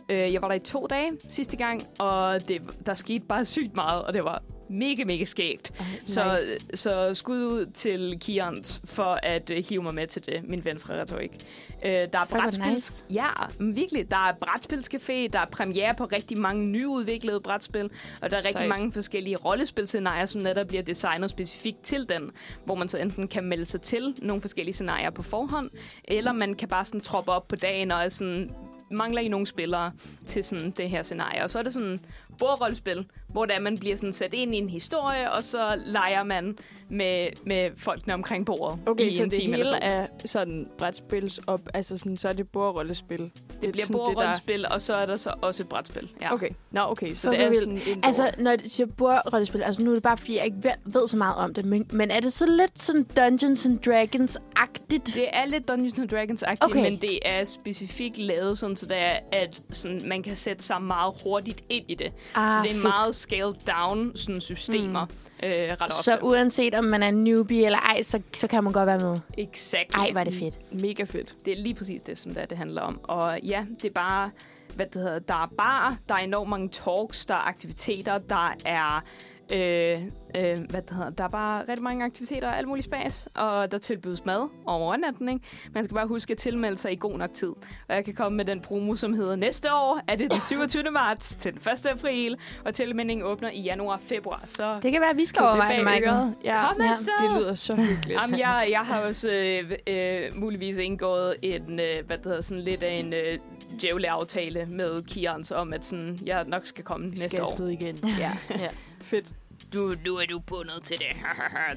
Øh, 0.08 0.32
jeg 0.32 0.42
var 0.42 0.48
der 0.48 0.54
i 0.54 0.58
to 0.58 0.86
dage 0.90 1.10
sidste 1.30 1.56
gang, 1.56 1.82
og 1.98 2.48
det, 2.48 2.62
der 2.86 2.94
skete 2.94 3.26
bare 3.26 3.44
sygt 3.44 3.76
meget, 3.76 4.02
og 4.02 4.12
det 4.12 4.24
var 4.24 4.42
mega, 4.74 5.04
mega 5.04 5.24
skægt. 5.24 5.72
Så, 6.04 6.24
nice. 6.24 6.76
så 6.76 7.14
skud 7.14 7.44
ud 7.44 7.66
til 7.66 8.18
Kians 8.20 8.80
for 8.84 9.18
at 9.22 9.50
uh, 9.50 9.56
hive 9.68 9.82
mig 9.82 9.94
med 9.94 10.06
til 10.06 10.26
det, 10.26 10.48
min 10.48 10.64
ven 10.64 10.78
fra 10.78 10.94
Retorik. 10.94 11.30
Uh, 11.30 11.80
der 11.82 11.96
er 11.96 12.08
hvor 12.08 12.38
brætspils... 12.38 12.74
nice. 12.74 13.04
Ja, 13.10 13.30
virkelig. 13.60 14.10
Der 14.10 14.16
er 14.16 14.32
brætspilscafé, 14.44 15.28
der 15.32 15.38
er 15.38 15.46
premiere 15.52 15.94
på 15.94 16.04
rigtig 16.04 16.38
mange 16.38 16.66
nyudviklede 16.66 17.40
brætspil, 17.44 17.90
og 18.22 18.30
der 18.30 18.36
er 18.36 18.40
rigtig 18.40 18.52
Sejt. 18.52 18.68
mange 18.68 18.92
forskellige 18.92 19.36
rollespilscenarier, 19.36 20.26
som 20.26 20.40
netop 20.40 20.66
bliver 20.66 20.82
designet 20.82 21.30
specifikt 21.30 21.82
til 21.82 22.08
den, 22.08 22.30
hvor 22.64 22.74
man 22.74 22.88
så 22.88 22.98
enten 22.98 23.28
kan 23.28 23.44
melde 23.44 23.64
sig 23.64 23.80
til 23.80 24.14
nogle 24.22 24.40
forskellige 24.40 24.74
scenarier 24.74 25.10
på 25.10 25.22
forhånd, 25.22 25.70
eller 26.04 26.32
man 26.32 26.54
kan 26.54 26.68
bare 26.68 26.84
sådan 26.84 27.00
troppe 27.00 27.32
op 27.32 27.48
på 27.48 27.56
dagen 27.56 27.92
og 27.92 28.12
sådan, 28.12 28.50
mangler 28.90 29.20
I 29.20 29.28
nogle 29.28 29.46
spillere 29.46 29.92
til 30.26 30.44
sådan 30.44 30.70
det 30.70 30.90
her 30.90 31.02
scenarie. 31.02 31.44
Og 31.44 31.50
så 31.50 31.58
er 31.58 31.62
det 31.62 31.74
sådan 31.74 32.00
bordrollespil, 32.38 33.06
hvor 33.28 33.44
der 33.44 33.60
man 33.60 33.78
bliver 33.78 33.96
sådan 33.96 34.12
sat 34.12 34.34
ind 34.34 34.54
i 34.54 34.58
en 34.58 34.68
historie, 34.68 35.32
og 35.32 35.42
så 35.42 35.82
leger 35.86 36.22
man 36.22 36.58
med, 36.90 37.20
med 37.46 37.70
folkene 37.76 38.14
omkring 38.14 38.46
bordet 38.46 38.78
Okay, 38.86 39.04
i 39.06 39.16
så 39.16 39.22
en 39.22 39.30
det 39.30 39.38
time 39.40 39.52
eller 39.58 39.74
hele 39.74 40.06
to. 40.06 40.22
er 40.24 40.26
sådan 40.26 40.66
brætspils 40.78 41.40
op, 41.46 41.60
altså 41.74 41.98
sådan, 41.98 42.16
så 42.16 42.28
er 42.28 42.32
det 42.32 42.50
bordrollespil. 42.52 43.18
Det, 43.18 43.32
Det 43.62 43.72
bliver 43.72 43.86
bordrollespil, 43.92 44.66
og 44.70 44.82
så 44.82 44.94
er 44.94 45.06
der 45.06 45.16
så 45.16 45.34
også 45.42 45.62
et 45.62 45.68
brætspil. 45.68 46.10
Ja. 46.20 46.34
Okay, 46.34 46.48
nå 46.70 46.80
okay, 46.80 47.14
så 47.14 47.26
Hvor 47.26 47.36
det 47.36 47.44
er 47.44 47.48
vildt. 47.48 47.62
sådan 47.62 47.80
en 47.96 48.00
Altså, 48.04 48.30
når 48.38 48.56
du 48.56 48.64
siger 48.68 48.86
bordrollespil, 48.96 49.62
altså 49.62 49.82
nu 49.84 49.90
er 49.90 49.94
det 49.94 50.02
bare, 50.02 50.16
fordi 50.16 50.36
jeg 50.36 50.44
ikke 50.44 50.58
ved, 50.62 50.70
ved 50.84 51.08
så 51.08 51.16
meget 51.16 51.36
om 51.36 51.54
det, 51.54 51.64
men, 51.64 51.86
men 51.92 52.10
er 52.10 52.20
det 52.20 52.32
så 52.32 52.46
lidt 52.46 52.82
sådan 52.82 53.02
Dungeons 53.16 53.66
and 53.66 53.78
Dragons-agtigt? 53.86 55.14
Det 55.14 55.26
er 55.32 55.44
lidt 55.46 55.68
Dungeons 55.68 55.98
and 55.98 56.08
Dragons-agtigt, 56.08 56.64
okay. 56.64 56.82
men 56.82 57.00
det 57.00 57.18
er 57.24 57.44
specifikt 57.44 58.18
lavet 58.18 58.58
sådan, 58.58 58.76
så 58.76 58.86
det 58.86 58.96
er, 58.98 59.18
at 59.32 59.62
sådan, 59.70 60.00
man 60.06 60.22
kan 60.22 60.36
sætte 60.36 60.64
sig 60.64 60.82
meget 60.82 61.14
hurtigt 61.24 61.64
ind 61.70 61.84
i 61.88 61.94
det. 61.94 62.12
Ah, 62.34 62.52
så 62.52 62.58
det 62.62 62.70
er 62.70 62.74
fedt. 62.74 62.82
meget 62.82 63.14
scaled 63.14 63.54
down 63.66 64.12
sådan, 64.16 64.40
systemer 64.40 65.04
mm. 65.04 65.10
Øh, 65.44 65.52
ret 65.52 65.82
ofte. 65.82 66.02
Så 66.02 66.18
uanset 66.22 66.74
om 66.74 66.84
man 66.84 67.02
er 67.02 67.10
newbie 67.10 67.66
eller 67.66 67.78
ej, 67.78 68.02
så, 68.02 68.20
så 68.34 68.46
kan 68.46 68.64
man 68.64 68.72
godt 68.72 68.86
være 68.86 68.98
med. 68.98 69.16
Exactly. 69.38 70.00
Ej, 70.00 70.10
er 70.16 70.24
det 70.24 70.34
fedt. 70.34 70.82
mega 70.82 71.04
fedt. 71.04 71.34
Det 71.44 71.52
er 71.52 71.62
lige 71.62 71.74
præcis 71.74 72.02
det, 72.02 72.18
som 72.18 72.34
det, 72.34 72.50
det 72.50 72.58
handler 72.58 72.82
om. 72.82 73.00
Og 73.02 73.40
ja, 73.42 73.64
det 73.82 73.84
er 73.84 73.92
bare, 73.94 74.30
hvad 74.74 74.86
det 74.86 75.02
hedder, 75.02 75.18
der 75.18 75.34
er 75.34 75.52
bar, 75.58 75.96
der 76.08 76.14
er 76.14 76.18
enormt 76.18 76.50
mange 76.50 76.68
talks, 76.68 77.26
der 77.26 77.34
er 77.34 77.48
aktiviteter, 77.48 78.18
der 78.18 78.54
er, 78.64 79.04
øh, 79.52 80.02
øh, 80.36 80.58
hvad 80.70 80.82
det 80.82 80.90
hedder, 80.90 81.10
der 81.10 81.24
er 81.24 81.28
bare 81.28 81.60
rigtig 81.68 81.82
mange 81.82 82.04
aktiviteter 82.04 82.48
og 82.48 82.58
alt 82.58 82.68
muligt 82.68 82.84
spas, 82.86 83.28
og 83.34 83.72
der 83.72 83.78
tilbydes 83.78 84.24
mad 84.24 84.40
og 84.66 84.74
overnatning. 84.74 85.42
Man 85.74 85.84
skal 85.84 85.94
bare 85.94 86.06
huske 86.06 86.30
at 86.30 86.38
tilmelde 86.38 86.76
sig 86.76 86.92
i 86.92 86.96
god 86.96 87.18
nok 87.18 87.34
tid. 87.34 87.48
Og 87.88 87.94
jeg 87.94 88.04
kan 88.04 88.14
komme 88.14 88.36
med 88.36 88.44
den 88.44 88.60
promo, 88.60 88.96
som 88.96 89.12
hedder 89.14 89.36
næste 89.36 89.72
år, 89.72 90.00
er 90.08 90.16
det 90.16 90.32
den 90.32 90.40
27. 90.48 90.82
marts 90.90 91.34
til 91.34 91.52
den 91.52 91.72
1. 91.72 91.86
april, 91.86 92.36
og 92.64 92.74
tilmeldingen 92.74 93.26
åbner 93.26 93.50
i 93.50 93.60
januar 93.60 93.94
og 93.94 94.00
februar. 94.00 94.42
Så 94.44 94.78
Det 94.82 94.92
kan 94.92 95.00
være, 95.00 95.10
at 95.10 95.16
vi 95.16 95.24
skal 95.24 95.42
overveje 95.42 95.76
det, 95.76 95.84
Michael. 95.84 96.34
Ja, 96.44 96.66
Kom 96.72 96.76
Ja, 96.82 96.88
afsted! 96.88 97.12
det 97.28 97.36
lyder 97.38 97.54
så 97.54 97.76
hyggeligt. 97.76 98.20
Jamen, 98.20 98.38
jeg, 98.40 98.68
jeg 98.70 98.80
har 98.80 99.00
også 99.00 99.30
øh, 99.30 99.72
øh, 99.86 100.36
muligvis 100.36 100.76
indgået 100.76 101.34
en, 101.42 101.80
øh, 101.80 102.06
hvad 102.06 102.16
det 102.18 102.26
hedder, 102.26 102.40
sådan 102.40 102.62
lidt 102.62 102.82
af 102.82 102.94
en 102.94 103.12
øh, 103.12 103.38
djævle-aftale 103.80 104.66
med 104.66 105.02
Kians 105.02 105.50
om, 105.50 105.72
at 105.72 105.84
sådan, 105.84 106.18
jeg 106.26 106.44
nok 106.46 106.66
skal 106.66 106.84
komme 106.84 107.06
næste 107.06 107.28
skal 107.28 107.40
år. 107.40 107.46
afsted 107.46 107.68
igen. 107.68 107.98
Ja. 108.18 108.32
Ja. 108.64 108.68
Fedt. 109.02 109.26
Du, 109.72 109.94
nu 110.06 110.16
er 110.16 110.26
du 110.30 110.38
bundet 110.38 110.84
til 110.84 110.96
det. 110.98 111.06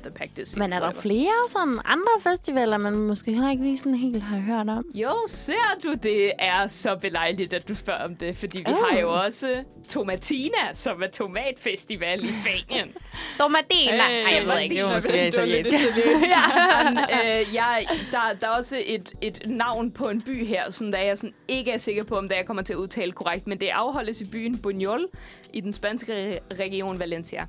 The 0.01 0.11
pact 0.11 0.37
is 0.37 0.57
Men 0.57 0.73
er 0.73 0.79
der 0.79 0.91
flere 0.91 1.33
sådan 1.49 1.79
andre 1.85 2.31
festivaler, 2.31 2.77
man 2.77 2.95
måske 2.97 3.31
heller 3.31 3.51
ikke 3.51 3.63
lige 3.63 3.77
sådan 3.77 3.95
helt 3.95 4.23
har 4.23 4.37
hørt 4.37 4.69
om? 4.69 4.85
Jo, 4.95 5.09
ser 5.27 5.53
du, 5.83 5.93
det 6.03 6.31
er 6.39 6.67
så 6.67 6.95
belejligt, 7.01 7.53
at 7.53 7.67
du 7.67 7.75
spørger 7.75 8.03
om 8.03 8.15
det, 8.15 8.37
fordi 8.37 8.57
vi 8.57 8.63
Oh. 8.67 8.77
har 8.91 8.99
jo 8.99 9.13
også 9.13 9.63
Tomatina, 9.89 10.73
som 10.73 11.01
er 11.01 11.07
tomatfestival 11.07 12.25
i 12.29 12.33
Spanien. 12.33 12.93
Domadina! 13.39 13.93
Øh, 13.95 14.01
Ej, 14.31 14.33
jeg 14.37 14.45
ved 14.47 14.59
ikke, 14.59 14.75
det 14.75 14.83
var 14.83 14.93
måske 14.93 15.27
italiensk. 15.27 15.71
Men, 16.85 16.97
øh, 16.97 17.53
jeg, 17.55 17.85
der, 18.11 18.19
der 18.41 18.47
er 18.47 18.51
også 18.57 18.81
et, 18.85 19.13
et 19.21 19.41
navn 19.45 19.91
på 19.91 20.03
en 20.09 20.21
by 20.21 20.45
her, 20.47 20.71
som 20.71 20.91
der 20.91 20.99
jeg 20.99 21.17
sådan 21.17 21.33
ikke 21.47 21.71
er 21.71 21.77
sikker 21.77 22.03
på, 22.03 22.15
om 22.15 22.29
det 22.29 22.35
jeg 22.35 22.45
kommer 22.45 22.63
til 22.63 22.73
at 22.73 22.77
udtale 22.77 23.11
korrekt, 23.11 23.47
men 23.47 23.59
det 23.59 23.67
afholdes 23.67 24.21
i 24.21 24.25
byen 24.31 24.61
Buñol 24.67 25.05
i 25.53 25.61
den 25.61 25.73
spanske 25.73 26.13
re- 26.35 26.55
region 26.59 26.99
Valencia. 26.99 27.45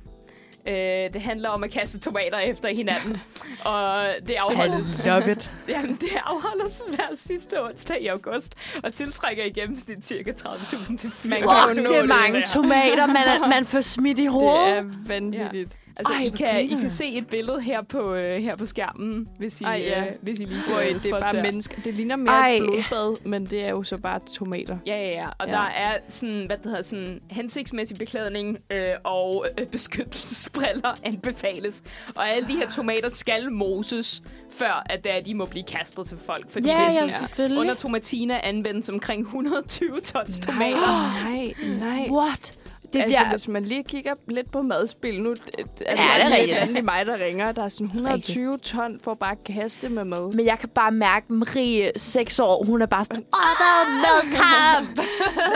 Øh, 0.69 1.13
det 1.13 1.21
handler 1.21 1.49
om 1.49 1.63
at 1.63 1.71
kaste 1.71 1.99
tomater 1.99 2.37
efter 2.37 2.69
hinanden. 2.69 3.17
Og 3.65 3.97
det 4.27 4.35
afholdes, 4.49 5.01
Love 5.05 5.31
it. 5.31 5.51
jamen, 5.67 5.95
det 5.95 6.09
afholdes 6.25 6.81
hver 6.87 7.07
sidste 7.15 7.63
onsdag 7.63 8.01
i 8.01 8.07
august, 8.07 8.55
og 8.83 8.93
tiltrækker 8.93 9.43
i 9.43 9.49
gennemsnit 9.49 10.05
cirka 10.05 10.31
30.000 10.31 10.97
til. 10.97 11.29
Man 11.29 11.41
nå 11.43 11.83
det 11.89 11.97
er 11.97 12.05
mange 12.05 12.43
tomater, 12.53 13.05
man, 13.05 13.49
man 13.49 13.65
får 13.65 13.81
smidt 13.81 14.19
i 14.19 14.21
Det 14.21 14.31
hovedet. 14.31 14.77
er 14.77 14.83
vanvittigt. 15.07 15.77
Altså, 15.97 16.13
Ej, 16.13 16.21
I, 16.23 16.29
kan, 16.29 16.61
I 16.61 16.81
kan 16.81 16.89
se 16.91 17.05
et 17.13 17.27
billede 17.27 17.61
her 17.61 17.81
på, 17.81 18.13
øh, 18.13 18.37
her 18.37 18.55
på 18.55 18.65
skærmen, 18.65 19.27
hvis 19.37 19.61
I, 19.61 19.63
Ej, 19.63 19.83
ja. 19.87 20.01
øh, 20.05 20.15
hvis 20.21 20.39
I 20.39 20.43
lige 20.43 20.61
Hvor 20.67 20.75
får 20.75 20.81
det 20.81 21.05
er 21.05 21.19
bare 21.19 21.35
der. 21.35 21.41
mennesker. 21.41 21.81
Det 21.81 21.95
ligner 21.95 22.15
mere 22.15 22.29
Ej. 22.35 22.49
et 22.51 22.63
blodbad, 22.63 23.25
men 23.25 23.45
det 23.45 23.63
er 23.65 23.69
jo 23.69 23.83
så 23.83 23.97
bare 23.97 24.19
tomater. 24.33 24.77
Ja, 24.85 24.95
ja, 24.95 25.09
ja. 25.09 25.25
Og 25.39 25.47
Ja. 25.47 25.51
ja. 25.51 25.57
der 25.57 25.67
er 25.75 25.97
sådan, 26.09 26.45
hvad 26.45 26.57
det 26.57 26.65
hedder, 26.65 26.81
sådan 26.81 27.19
hensigtsmæssig 27.29 27.97
beklædning 27.97 28.57
øh, 28.71 28.87
og 29.03 29.45
øh, 29.57 29.65
beskyttelsesbriller 29.67 30.93
anbefales. 31.13 31.83
Og 32.15 32.29
alle 32.29 32.47
de 32.47 32.53
her 32.57 32.69
tomater 32.69 33.09
skal 33.09 33.51
moses, 33.51 34.23
før 34.51 34.83
at 34.89 35.05
er, 35.09 35.21
de 35.21 35.33
må 35.35 35.45
blive 35.45 35.63
kastet 35.63 36.07
til 36.07 36.17
folk. 36.25 36.51
Fordi 36.51 36.67
Ja, 36.67 36.73
det 36.73 36.79
er 36.81 36.85
ja, 36.85 36.91
sådan, 36.91 37.09
selvfølgelig. 37.19 37.59
Under 37.59 37.73
tomatina 37.73 38.39
anvendes 38.43 38.89
omkring 38.89 39.21
120 39.21 39.95
tons 40.03 40.39
tomater. 40.39 41.23
Nej, 41.29 41.53
nej. 41.79 42.07
What? 42.11 42.59
Det 42.93 43.01
altså, 43.01 43.17
bliver... 43.19 43.29
hvis 43.29 43.47
man 43.47 43.63
lige 43.63 43.83
kigger 43.83 44.13
lidt 44.27 44.51
på 44.51 44.61
madspil 44.61 45.21
nu, 45.21 45.29
det, 45.33 45.39
altså, 45.57 46.03
Ja, 46.03 46.25
det 46.25 46.33
er 46.33 46.41
rigtigt. 46.41 46.67
Det 46.67 46.77
er 46.77 46.81
mig, 46.81 47.05
der 47.05 47.19
ringer. 47.25 47.51
Der 47.51 47.63
er 47.63 47.69
sådan 47.69 47.85
120 47.85 48.57
ton 48.57 48.99
for 49.03 49.13
bare 49.13 49.31
at 49.31 49.43
kaste 49.55 49.89
med 49.89 50.03
mad. 50.05 50.33
Men 50.33 50.45
jeg 50.45 50.59
kan 50.59 50.69
bare 50.69 50.91
mærke, 50.91 51.33
Marie, 51.33 51.91
6 51.95 52.39
år, 52.39 52.63
hun 52.63 52.81
er 52.81 52.85
bare 52.85 53.05
sådan, 53.05 53.23
åh, 53.33 53.39
der 53.59 53.65
er 53.81 53.89
madkamp! 54.05 54.99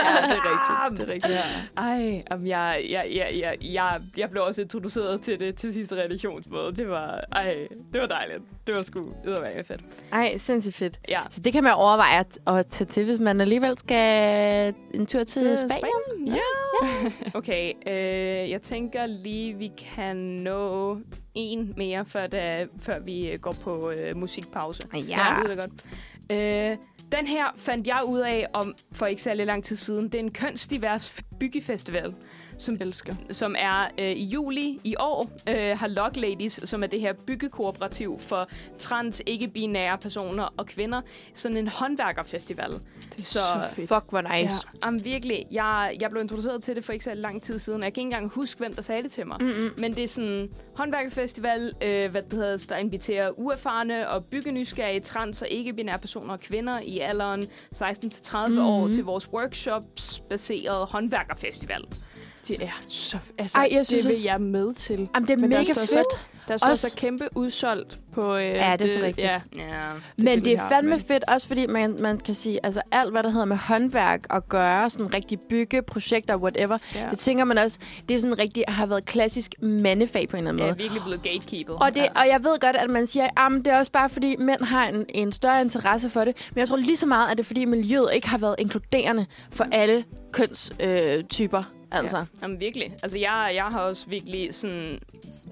Ja, 0.04 0.28
det 0.28 0.36
er 0.36 0.90
rigtigt. 0.90 1.00
Det 1.00 1.08
er 1.08 1.12
rigtigt. 1.14 1.32
Ja. 1.34 1.82
Ej, 1.82 2.22
jamen, 2.30 2.46
jeg, 2.46 2.84
jeg, 2.90 3.06
jeg, 3.14 3.28
jeg, 3.40 3.56
jeg, 3.62 4.00
jeg 4.16 4.30
blev 4.30 4.42
også 4.42 4.60
introduceret 4.62 5.20
til 5.20 5.40
det 5.40 5.56
til 5.56 5.72
sidste 5.72 5.96
religionsmøde. 5.96 6.72
Det 6.76 6.88
var, 6.88 7.20
ej, 7.32 7.54
det 7.92 8.00
var 8.00 8.06
dejligt. 8.06 8.42
Det 8.66 8.74
var 8.74 8.82
sgu 8.82 9.00
eddermame 9.24 9.64
fedt. 9.64 9.80
Ej, 10.12 10.38
sindssygt 10.38 10.76
fedt. 10.76 10.98
Ja. 11.08 11.20
Så 11.30 11.40
det 11.40 11.52
kan 11.52 11.62
man 11.64 11.72
overveje 11.72 12.18
at, 12.18 12.38
at 12.46 12.66
tage 12.66 12.88
til, 12.88 13.04
hvis 13.04 13.20
man 13.20 13.40
alligevel 13.40 13.78
skal 13.78 14.74
en 14.94 15.06
tur 15.06 15.24
til, 15.24 15.42
Til 15.42 15.58
Spanien. 15.58 15.80
Spanien? 16.18 16.34
Ja. 16.36 17.23
Okay, 17.34 17.72
øh, 17.86 18.50
jeg 18.50 18.62
tænker 18.62 19.06
lige, 19.06 19.54
vi 19.54 19.70
kan 19.94 20.16
nå 20.16 20.98
en 21.34 21.74
mere, 21.76 22.04
før, 22.06 22.26
da, 22.26 22.66
før 22.78 22.98
vi 22.98 23.30
øh, 23.30 23.38
går 23.40 23.52
på 23.52 23.90
øh, 23.90 24.16
musikpause. 24.16 24.82
Ja. 24.94 24.98
det 24.98 25.44
lyder 25.44 25.56
godt. 25.56 25.84
Øh, 26.30 26.76
den 27.12 27.26
her 27.26 27.44
fandt 27.56 27.86
jeg 27.86 28.00
ud 28.06 28.20
af 28.20 28.46
om 28.52 28.74
for 28.92 29.06
ikke 29.06 29.22
særlig 29.22 29.46
lang 29.46 29.64
tid 29.64 29.76
siden. 29.76 30.04
Det 30.04 30.14
er 30.14 30.18
en 30.18 30.32
kønsdivers 30.32 31.22
byggefestival, 31.40 32.14
som, 32.58 32.76
Elsker. 32.80 33.14
som 33.30 33.54
er 33.58 33.88
øh, 33.98 34.04
i 34.10 34.24
juli 34.24 34.78
i 34.84 34.94
år, 34.98 35.30
øh, 35.48 35.78
har 35.78 35.86
Lock 35.86 36.16
Ladies, 36.16 36.60
som 36.64 36.82
er 36.82 36.86
det 36.86 37.00
her 37.00 37.12
byggekooperativ 37.26 38.20
for 38.20 38.48
trans, 38.78 39.22
ikke-binære 39.26 39.98
personer 39.98 40.48
og 40.56 40.66
kvinder, 40.66 41.00
sådan 41.34 41.56
en 41.56 41.68
håndværkerfestival. 41.68 42.70
Det 42.70 43.18
er 43.18 43.22
Så- 43.22 43.32
så, 43.32 43.68
fedt. 43.74 43.88
Fuck, 43.88 44.04
hvor 44.10 44.20
nice. 44.20 44.54
Ja. 44.54 44.86
Jamen 44.86 45.04
virkelig, 45.04 45.42
jeg, 45.50 45.96
jeg 46.00 46.10
blev 46.10 46.22
introduceret 46.22 46.62
til 46.62 46.76
det 46.76 46.84
for 46.84 46.92
ikke 46.92 47.04
så 47.04 47.14
lang 47.14 47.42
tid 47.42 47.58
siden. 47.58 47.82
Jeg 47.82 47.92
kan 47.94 48.00
ikke 48.00 48.06
engang 48.16 48.30
huske, 48.30 48.58
hvem 48.58 48.74
der 48.74 48.82
sagde 48.82 49.02
det 49.02 49.12
til 49.12 49.26
mig. 49.26 49.36
Mm-mm. 49.40 49.70
Men 49.78 49.94
det 49.94 50.04
er 50.04 50.08
sådan 50.08 50.30
en 50.30 50.48
håndværkerfestival, 50.74 51.72
øh, 51.82 52.10
hvad 52.10 52.22
det 52.22 52.32
hedder, 52.32 52.66
der 52.68 52.76
inviterer 52.76 53.30
uerfarne 53.40 54.08
og 54.08 54.24
byggenysgerrige 54.24 55.00
trans- 55.00 55.42
og 55.42 55.48
ikke-binære 55.48 55.98
personer 55.98 56.32
og 56.32 56.40
kvinder 56.40 56.80
i 56.84 56.98
alderen 56.98 57.42
16-30 57.74 58.46
mm-hmm. 58.48 58.58
år 58.64 58.88
til 58.88 59.04
vores 59.04 59.28
workshops-baserede 59.32 60.84
håndværkerfestival. 60.86 61.84
Det 62.48 62.62
er 62.62 62.80
så... 62.88 63.18
Altså, 63.38 63.58
Ej, 63.58 63.68
jeg 63.72 63.86
synes 63.86 64.02
det 64.04 64.14
vil 64.14 64.22
jeg 64.22 64.40
med 64.40 64.74
til. 64.74 65.08
Jamen, 65.14 65.28
det 65.28 65.30
er 65.30 65.36
Men 65.40 65.50
der 65.52 65.58
mega 65.58 65.72
står 65.72 65.80
fedt. 65.80 65.90
så- 65.90 66.18
Der 66.48 66.56
står 66.56 66.68
Også- 66.68 66.88
så 66.88 66.96
kæmpe 66.96 67.28
udsolgt 67.36 67.98
på... 68.14 68.36
Øh, 68.36 68.44
Ja, 68.44 68.76
det 68.78 68.90
er 68.90 68.98
så 68.98 69.04
rigtigt. 69.04 69.26
Ja, 69.26 69.40
Ja. 69.56 69.62
Men 70.18 70.26
vil 70.26 70.44
det 70.44 70.52
er 70.52 70.68
fandme 70.68 70.90
men- 70.90 71.00
fedt, 71.00 71.24
også 71.28 71.46
fordi 71.48 71.66
man, 71.66 71.96
man 72.00 72.18
kan 72.18 72.34
sige, 72.34 72.60
altså 72.66 72.82
alt, 72.92 73.10
hvad 73.10 73.22
der 73.22 73.30
hedder 73.30 73.44
med 73.44 73.56
håndværk 73.56 74.20
og 74.30 74.48
gøre, 74.48 74.90
sådan 74.90 75.14
rigtig 75.14 75.38
bygge, 75.48 75.82
projekter, 75.82 76.36
whatever, 76.36 76.78
ja. 76.94 77.00
ja. 77.04 77.08
det 77.10 77.18
tænker 77.18 77.44
man 77.44 77.58
også, 77.58 77.78
det 78.08 78.16
er 78.16 78.20
sådan 78.20 78.38
rigtig, 78.38 78.64
har 78.68 78.86
været 78.86 79.04
klassisk 79.06 79.54
mandefag 79.62 80.28
på 80.28 80.36
en 80.36 80.46
eller 80.46 80.50
anden 80.50 80.62
måde. 80.62 80.70
er 80.70 80.74
virkelig 80.74 81.02
blevet 81.02 81.22
gatekeepet. 81.22 81.74
Og, 81.74 81.94
det, 81.94 82.08
og 82.08 82.26
jeg 82.28 82.40
ved 82.44 82.58
godt, 82.60 82.76
at 82.76 82.90
man 82.90 83.06
siger, 83.06 83.24
at 83.24 83.52
det 83.64 83.66
er 83.66 83.78
også 83.78 83.92
bare 83.92 84.08
fordi 84.08 84.36
mænd 84.36 84.60
har 84.64 84.88
en, 84.88 85.04
en 85.08 85.32
større 85.32 85.60
interesse 85.62 86.10
for 86.10 86.20
det. 86.20 86.48
Men 86.54 86.58
jeg 86.60 86.68
tror 86.68 86.76
lige 86.76 86.96
så 86.96 87.06
meget, 87.06 87.30
at 87.30 87.36
det 87.38 87.44
er 87.44 87.46
fordi 87.46 87.64
miljøet 87.64 88.08
ikke 88.14 88.28
har 88.28 88.38
været 88.38 88.54
inkluderende 88.58 89.26
for 89.50 89.66
alle 89.72 90.04
kønstyper. 90.32 91.14
Øh, 91.16 91.24
typer, 91.24 91.62
altså. 91.98 92.16
Ja. 92.16 92.24
Jamen 92.42 92.60
virkelig. 92.60 92.96
Altså 93.02 93.18
jeg, 93.18 93.52
jeg 93.54 93.64
har 93.64 93.80
også 93.80 94.06
virkelig 94.06 94.54
sådan 94.54 94.98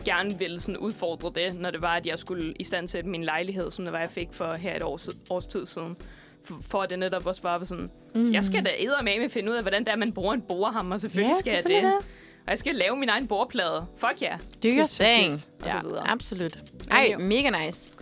gerne 0.05 0.39
ville 0.39 0.61
sådan 0.61 0.77
udfordre 0.77 1.33
det, 1.35 1.61
når 1.61 1.71
det 1.71 1.83
var, 1.83 1.95
at 1.97 2.07
jeg 2.07 2.19
skulle 2.19 2.55
i 2.59 2.65
stand 2.65 2.89
sætte 2.89 3.09
min 3.09 3.25
lejlighed, 3.25 3.71
som 3.71 3.85
det 3.85 3.93
var, 3.93 3.99
jeg 3.99 4.11
fik 4.11 4.29
for 4.33 4.53
her 4.53 4.77
et 4.77 4.83
års, 4.83 5.09
års 5.31 5.47
tid 5.47 5.67
siden. 5.67 5.97
For, 6.45 6.61
for 6.69 6.83
at 6.83 6.91
det 6.91 6.99
netop 6.99 7.27
også 7.27 7.43
bare 7.43 7.59
var 7.61 7.67
sådan, 7.67 7.91
mm. 8.15 8.33
jeg 8.33 8.45
skal 8.45 8.65
da 8.65 8.71
eddermame 8.79 9.31
finde 9.31 9.51
ud 9.51 9.57
af, 9.57 9.63
hvordan 9.63 9.85
det 9.85 9.93
er, 9.93 9.97
man 9.97 10.13
bruger 10.13 10.35
en 10.35 10.41
borehammer. 10.41 10.99
Selvfølgelig 10.99 11.35
ja, 11.37 11.41
skal 11.41 11.53
jeg 11.53 11.65
det. 11.65 11.83
det. 11.83 12.07
Og 12.47 12.51
jeg 12.51 12.59
skal 12.59 12.75
lave 12.75 12.97
min 12.97 13.09
egen 13.09 13.27
bordplade. 13.27 13.87
Fuck 13.97 14.23
ja. 14.23 14.27
Yeah. 14.27 14.39
Do 14.63 14.69
er 14.69 14.77
your 14.77 14.87
thing. 14.87 15.41
så 15.41 15.81
videre. 15.83 16.09
Absolut. 16.09 16.59
Ej, 16.91 17.17
mega 17.19 17.65
nice. 17.65 17.93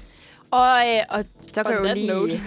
Og, 0.51 0.76
øh, 0.88 1.03
og 1.09 1.24
så 1.41 1.62
kan 1.62 1.72
jeg 1.72 1.80
jo 1.80 1.95
lige, 1.95 2.43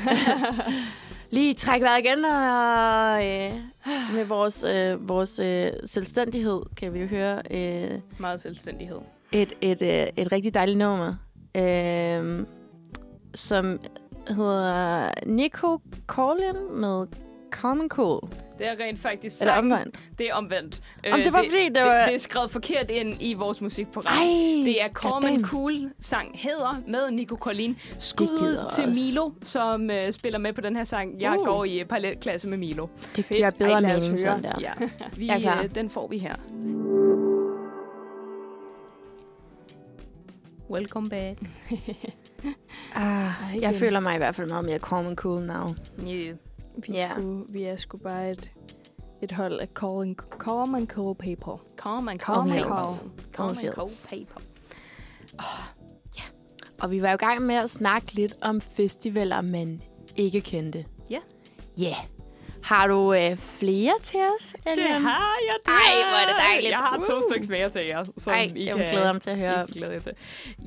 lige 1.38 1.54
trække 1.54 1.84
vejret 1.84 2.06
igen, 2.06 2.26
og 2.26 3.28
øh, 3.28 3.73
med 4.16 4.26
vores, 4.26 4.64
øh, 4.64 5.10
vores 5.10 5.40
øh, 5.40 5.72
selvstændighed 5.86 6.62
kan 6.78 6.94
vi 6.94 7.00
jo 7.00 7.06
høre 7.08 7.42
øh, 7.52 8.00
Meget 8.18 8.42
selvstændighed. 8.42 9.00
et, 9.32 9.54
et, 9.62 9.82
øh, 9.82 10.08
et 10.18 10.32
rigtig 10.32 10.54
dejligt 10.54 10.78
nummer, 10.78 11.16
øh, 11.58 12.46
som 13.36 13.80
hedder 14.28 15.10
Nico 15.26 15.80
Collin 16.08 16.56
med 16.72 17.08
Common 17.54 17.90
Cool. 17.90 18.20
Det 18.58 18.68
er 18.68 18.76
rent 18.80 19.00
faktisk 19.00 19.42
Eller 19.42 19.54
sangen. 19.54 19.72
omvendt. 19.72 20.00
Det 20.18 20.30
er 20.30 20.34
omvendt. 20.34 20.82
Om 21.12 21.20
det 21.24 21.34
var 21.34 21.44
fordi, 21.50 21.70
det 21.70 21.84
var... 21.84 21.98
Det, 22.00 22.08
det 22.08 22.16
er 22.16 22.20
skrevet 22.20 22.52
forkert 22.52 22.90
ind 22.92 23.16
i 23.20 23.34
vores 23.34 23.62
musikprogram. 23.62 24.14
Ej, 24.14 24.26
Det 24.66 24.82
er 24.84 24.88
goddamn. 24.94 25.44
Cool 25.46 25.74
sang 26.02 26.32
hedder 26.40 26.82
med 26.88 27.12
Nico 27.12 27.36
Collin. 27.36 27.78
Skud 28.00 28.68
til 28.76 28.86
os. 28.88 28.96
Milo, 28.96 29.32
som 29.42 29.82
uh, 29.90 30.12
spiller 30.12 30.40
med 30.40 30.54
på 30.54 30.62
den 30.62 30.76
her 30.76 30.84
sang. 30.84 31.22
Jeg 31.22 31.38
Uh. 31.40 31.46
går 31.46 31.66
i 31.66 31.82
uh, 31.82 31.88
parallelklasse 31.88 32.48
med 32.48 32.58
Milo. 32.58 32.88
Det 33.16 33.30
giver 33.30 33.50
bedre 33.52 33.72
Ej, 33.72 33.82
mening 33.82 34.20
sådan 34.20 34.44
der. 34.44 34.52
Ja, 34.60 34.74
vi, 35.18 35.30
er 35.30 35.40
klar. 35.40 35.64
uh, 35.64 35.70
den 35.76 35.90
får 35.90 36.08
vi 36.08 36.18
her. 36.18 36.36
Welcome 40.70 41.10
back. 41.10 41.38
Ah, 42.96 43.32
jeg 43.62 43.76
føler 43.76 44.00
mig 44.00 44.16
i 44.16 44.18
hvert 44.18 44.36
fald 44.36 44.50
meget 44.50 44.66
mere 44.66 44.78
Common 44.80 45.16
Cool 45.16 45.42
now. 45.42 45.68
Yeah. 46.10 46.30
Vi, 46.78 46.94
Ja. 46.94 47.10
skulle, 47.14 47.46
vi 47.50 47.64
er 47.64 47.76
sgu 47.76 47.98
bare 47.98 48.32
et, 48.32 48.52
et 49.22 49.32
hold 49.32 49.60
af 49.60 49.68
calling, 49.68 50.18
calm 50.40 50.76
and 50.76 50.88
cool 50.88 51.16
people. 51.16 51.54
Calm 51.78 52.08
and 52.08 52.20
paper. 52.20 52.76
cold. 52.76 53.12
Calm 53.34 53.50
and 53.50 53.74
cold 53.74 53.88
hills. 53.90 54.08
paper. 54.10 54.42
Og 56.82 56.92
vi 56.92 57.02
var 57.02 57.10
jo 57.10 57.14
i 57.14 57.18
gang 57.18 57.42
med 57.42 57.56
at 57.56 57.70
snakke 57.70 58.14
lidt 58.14 58.34
om 58.42 58.62
festivaler, 58.62 59.42
man 59.42 59.82
ikke 60.16 60.42
kendte. 60.42 60.86
Ja. 61.10 61.20
Ja. 61.78 61.84
Yeah. 61.84 61.96
Har 62.64 62.88
du 62.88 63.14
øh, 63.14 63.38
flere 63.38 63.94
til 64.04 64.20
os, 64.40 64.48
Det 64.64 64.72
Elian? 64.74 65.02
har 65.02 65.38
jeg 65.48 65.56
det. 65.66 65.72
Ej, 65.72 66.10
hvor 66.10 66.18
er 66.18 66.34
det 66.34 66.36
dejligt. 66.40 66.70
Jeg 66.72 66.78
har 66.80 66.98
to 67.08 67.16
Uh. 67.18 67.24
stykker 67.32 67.50
mere 67.50 67.70
til 67.70 67.82
jer, 67.90 68.04
som 68.18 68.34
Ej, 68.34 68.50
I 68.56 68.66
jeg 68.68 68.76
kan... 68.78 68.90
glæder 68.90 69.14
mig 69.14 69.22
til 69.22 69.30
at 69.30 69.38
høre. 69.38 69.62
Det 69.66 69.76
glæder 69.76 69.92
jeg 69.94 70.04
til. 70.04 70.12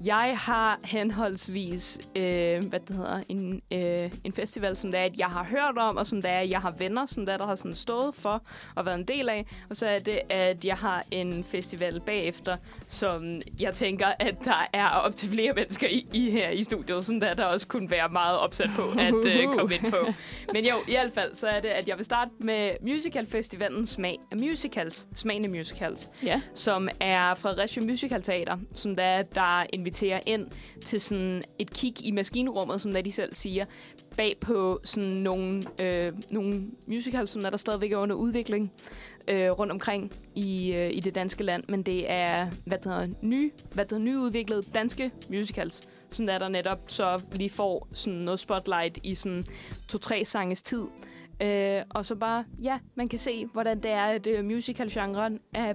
Jeg 0.05 0.37
har 0.41 0.79
henholdsvis 0.85 1.99
øh, 2.17 2.65
hvad 2.65 2.81
det 2.81 2.97
hedder, 2.97 3.21
en, 3.29 3.63
øh, 3.73 4.11
en 4.25 4.33
festival, 4.33 4.77
som 4.77 4.93
det 4.93 5.01
er, 5.01 5.05
at 5.05 5.17
jeg 5.19 5.27
har 5.27 5.45
hørt 5.45 5.79
om, 5.79 5.97
og 5.97 6.07
som 6.07 6.23
det 6.23 6.31
er, 6.31 6.39
at 6.39 6.51
jeg 6.51 6.61
har 6.61 6.75
venner, 6.79 7.07
som 7.07 7.27
det 7.27 7.33
er, 7.33 7.37
der 7.39 7.47
har 7.47 7.55
sådan 7.55 7.75
stået 7.75 8.15
for 8.15 8.43
og 8.75 8.87
været 8.87 8.99
en 8.99 9.05
del 9.05 9.29
af. 9.29 9.47
Og 9.71 9.77
så 9.77 9.87
er 9.87 9.99
det, 9.99 10.21
at 10.31 10.65
jeg 10.65 10.77
har 10.77 11.03
en 11.11 11.45
festival 11.51 12.01
bagefter, 12.01 12.57
som 12.89 13.41
jeg 13.61 13.75
tænker, 13.75 14.07
at 14.19 14.35
der 14.45 14.67
er 14.73 14.89
op 14.89 15.17
til 15.17 15.29
flere 15.31 15.53
mennesker 15.57 15.87
i, 15.89 16.07
i 16.13 16.31
her 16.31 16.51
i 16.51 16.65
studiet, 16.65 17.05
som 17.07 17.21
der, 17.21 17.35
der 17.35 17.45
også 17.45 17.69
kunne 17.69 17.91
være 17.91 18.09
meget 18.09 18.39
opsat 18.39 18.71
på 18.77 18.83
at 18.99 19.27
øh, 19.27 19.45
komme 19.59 19.75
ind 19.75 19.91
på. 19.91 20.07
Men 20.53 20.65
jo, 20.67 20.75
i 20.89 20.93
hvert 20.93 21.11
fald, 21.15 21.35
så 21.35 21.47
er 21.47 21.61
det, 21.61 21.69
at 21.69 21.86
jeg 21.87 21.97
vil 21.97 22.05
starte 22.05 22.31
med 22.41 22.71
Musicalfestivalen 22.83 23.87
Smag 23.87 24.19
af 24.31 24.37
Musicals, 24.37 25.09
Smagen 25.15 25.45
af 25.45 25.51
Musicals 25.51 26.11
Ja. 26.25 26.41
som 26.55 26.89
er 27.01 27.35
Fredericia 27.35 27.83
Musical 27.83 28.23
Teater, 28.23 28.57
som 28.75 28.97
der, 28.97 29.23
der 29.23 29.67
inviterer 29.73 30.21
ind 30.27 30.47
til 30.85 31.01
sådan 31.01 31.43
et 31.59 31.71
kig 31.71 32.07
i 32.07 32.11
maskinrummet, 32.11 32.81
som 32.81 32.93
der 32.93 33.03
de 33.03 33.13
selv 33.13 33.35
siger, 33.35 33.65
bag 34.17 34.37
på 34.41 34.81
sådan 34.85 35.09
nogle, 35.11 35.63
øh, 35.81 36.13
nogle 36.31 36.69
musicals, 36.87 37.31
som 37.31 37.43
der, 37.43 37.51
der 37.51 37.57
stadigvæk 37.57 37.93
er 37.93 37.97
under 37.97 38.17
udvikling 38.17 38.73
øh, 39.29 39.51
rundt 39.51 39.73
omkring 39.73 40.13
i, 40.35 40.75
øh, 40.75 40.91
i 40.93 41.01
det 41.01 41.15
danske 41.15 41.45
land. 41.45 41.63
Men 41.69 41.83
det 41.83 42.11
er, 42.11 42.51
hvad 42.65 42.79
det 42.79 42.85
hedder, 42.93 43.09
ny, 43.23 43.53
hvad 43.73 43.85
det 43.85 43.93
hedder, 43.93 44.05
nyudviklede 44.05 44.63
danske 44.75 45.11
musicals, 45.31 45.89
som 46.11 46.27
der, 46.27 46.39
der 46.39 46.49
netop 46.49 46.79
så 46.87 47.23
lige 47.33 47.51
får 47.51 47.89
sådan 47.95 48.19
noget 48.19 48.41
spotlight 48.41 48.99
i 49.03 49.15
sådan 49.15 49.45
to-tre 49.89 50.25
sanges 50.25 50.63
tid. 50.63 50.85
Øh, 51.43 51.83
og 51.91 52.07
så 52.07 52.15
bare, 52.15 52.45
ja, 52.63 52.79
man 52.95 53.09
kan 53.09 53.19
se, 53.19 53.47
hvordan 53.53 53.81
det 53.83 53.91
er, 53.91 54.05
at 54.05 54.27
uh, 54.39 54.45
musical-genren 54.45 55.39
er, 55.55 55.73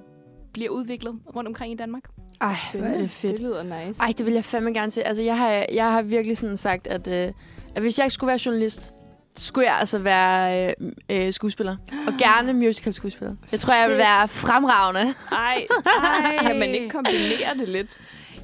bliver 0.53 0.69
udviklet 0.69 1.15
rundt 1.35 1.47
omkring 1.47 1.73
i 1.73 1.75
Danmark. 1.75 2.03
Ej, 2.41 2.55
hvor 2.73 2.85
er 2.85 2.97
det 2.97 3.11
fedt. 3.11 3.33
Det 3.33 3.41
lyder 3.41 3.85
nice. 3.85 4.01
Ej, 4.01 4.13
det 4.17 4.25
vil 4.25 4.33
jeg 4.33 4.45
fandme 4.45 4.73
gerne 4.73 4.91
til. 4.91 5.01
Altså, 5.01 5.23
jeg 5.23 5.37
har, 5.37 5.65
jeg 5.73 5.91
har 5.91 6.01
virkelig 6.01 6.37
sådan 6.37 6.57
sagt, 6.57 6.87
at, 6.87 7.07
øh, 7.07 7.33
at 7.75 7.81
hvis 7.81 7.97
jeg 7.97 8.05
ikke 8.05 8.13
skulle 8.13 8.27
være 8.27 8.39
journalist, 8.45 8.93
skulle 9.35 9.67
jeg 9.67 9.79
altså 9.79 9.99
være 9.99 10.73
øh, 10.79 10.91
øh, 11.09 11.33
skuespiller. 11.33 11.77
Og 12.07 12.13
gerne 12.19 12.53
musical 12.53 12.93
skuespiller. 12.93 13.35
Jeg 13.51 13.59
tror, 13.59 13.73
jeg 13.73 13.89
vil 13.89 13.97
være 13.97 14.27
fremragende. 14.27 15.13
Ej, 15.31 15.37
ej. 16.03 16.37
Kan 16.41 16.59
man 16.59 16.69
ikke 16.75 16.89
kombinere 16.89 17.57
det 17.57 17.67
lidt? 17.69 17.97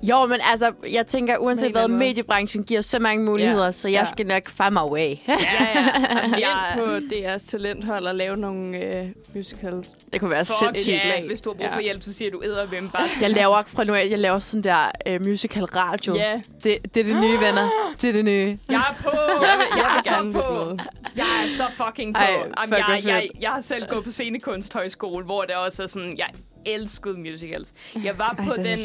Jo, 0.03 0.25
men 0.25 0.39
altså, 0.51 0.71
jeg 0.91 1.05
tænker, 1.05 1.37
uanset 1.37 1.71
hvad, 1.71 1.87
måde. 1.87 1.99
mediebranchen 1.99 2.63
giver 2.63 2.81
så 2.81 2.99
mange 2.99 3.25
muligheder, 3.25 3.65
Ja, 3.65 3.71
så 3.71 3.87
jeg 3.87 3.99
ja. 3.99 4.05
skal 4.05 4.25
nok 4.27 4.47
find 4.49 4.71
my 4.71 4.91
way. 4.91 4.99
Ja, 5.09 5.15
ja. 5.27 5.37
Jamen, 6.23 6.39
Jeg... 6.39 6.79
på 6.83 6.89
DR's 6.95 7.47
talenthold 7.49 8.05
og 8.07 8.15
lave 8.15 8.37
nogle 8.37 8.77
øh, 8.77 9.05
musicals. 9.35 9.87
Det 10.13 10.19
kunne 10.21 10.31
være 10.31 10.45
Fuck 10.45 10.57
sindssygt. 10.59 10.87
ja, 10.93 10.99
slag. 10.99 11.23
hvis 11.27 11.41
du 11.41 11.49
har 11.49 11.53
brug 11.55 11.67
for 11.73 11.79
Ja. 11.79 11.83
hjælp, 11.83 12.03
så 12.03 12.13
siger 12.13 12.31
du 12.31 12.41
æder 12.43 12.65
hvem 12.65 12.89
bare 12.89 13.07
til. 13.07 13.17
Jeg 13.21 13.29
laver 13.29 13.63
fra 13.67 13.83
nu 13.83 13.93
af, 13.93 14.07
jeg 14.09 14.19
laver 14.19 14.39
sådan 14.39 14.63
der 14.63 14.91
øh, 15.07 15.25
musical 15.25 15.63
radio. 15.65 16.15
Ja, 16.15 16.33
Det, 16.63 16.95
det 16.95 16.99
er 16.99 17.03
det 17.03 17.15
nye, 17.21 17.39
venner. 17.39 17.69
Det 18.01 18.09
er 18.09 18.13
det 18.13 18.25
nye. 18.25 18.57
Jeg 18.69 18.75
er 18.75 18.95
på! 19.03 19.09
jeg 19.41 19.57
vil, 19.57 19.67
jeg 19.77 19.97
er 19.97 20.01
så 20.03 20.31
på! 20.31 20.77
Jeg 21.17 21.25
er 21.45 21.49
så 21.49 21.63
fucking 21.85 22.13
på. 22.15 22.19
Ej, 22.21 22.29
Ej, 22.57 22.65
fuck, 22.67 22.77
jeg, 22.79 22.85
jeg, 22.89 23.03
jeg, 23.05 23.29
jeg 23.41 23.49
har 23.49 23.61
selv 23.61 23.87
gået 23.89 24.03
på 24.03 24.11
scenekunsthøjskole, 24.11 25.25
hvor 25.25 25.41
det 25.41 25.55
også 25.55 25.83
er 25.83 25.87
sådan, 25.87 26.17
jeg 26.17 26.27
elskede 26.68 27.18
musicals. 27.18 27.74
Jeg 28.03 28.18
var, 28.18 28.36
Ej, 28.39 28.45
på 28.45 28.53
den, 28.55 28.80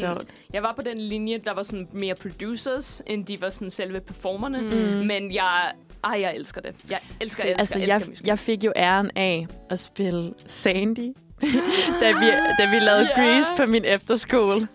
jeg 0.53 0.63
var 0.63 0.73
på 0.73 0.81
den 0.85 0.97
linje, 0.97 1.37
der 1.37 1.53
var 1.53 1.63
sådan 1.63 1.87
mere 1.93 2.15
producers, 2.15 3.01
end 3.07 3.25
de 3.25 3.41
var 3.41 3.49
sådan 3.49 3.69
selve 3.71 3.99
performerne. 3.99 4.61
Mm. 4.61 5.07
Men 5.07 5.33
jeg, 5.33 5.71
ej, 6.03 6.17
jeg 6.21 6.35
elsker 6.35 6.61
det. 6.61 6.75
Jeg 6.89 6.99
elsker, 7.21 7.43
elsker, 7.43 7.59
Altså, 7.59 7.79
elsker 7.79 7.93
jeg, 7.93 7.99
musicals. 7.99 8.27
jeg 8.27 8.39
fik 8.39 8.63
jo 8.63 8.73
æren 8.75 9.11
af 9.15 9.47
at 9.69 9.79
spille 9.79 10.33
Sandy, 10.47 11.13
da, 12.01 12.07
vi, 12.11 12.25
da 12.59 12.71
vi 12.71 12.79
lavede 12.79 13.09
Ja. 13.17 13.21
Grease 13.21 13.51
på 13.57 13.65
min 13.65 13.85
efterskole. 13.85 14.67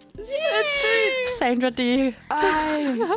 Sandra 1.39 1.71
D. 1.71 1.81
Ej, 1.81 2.15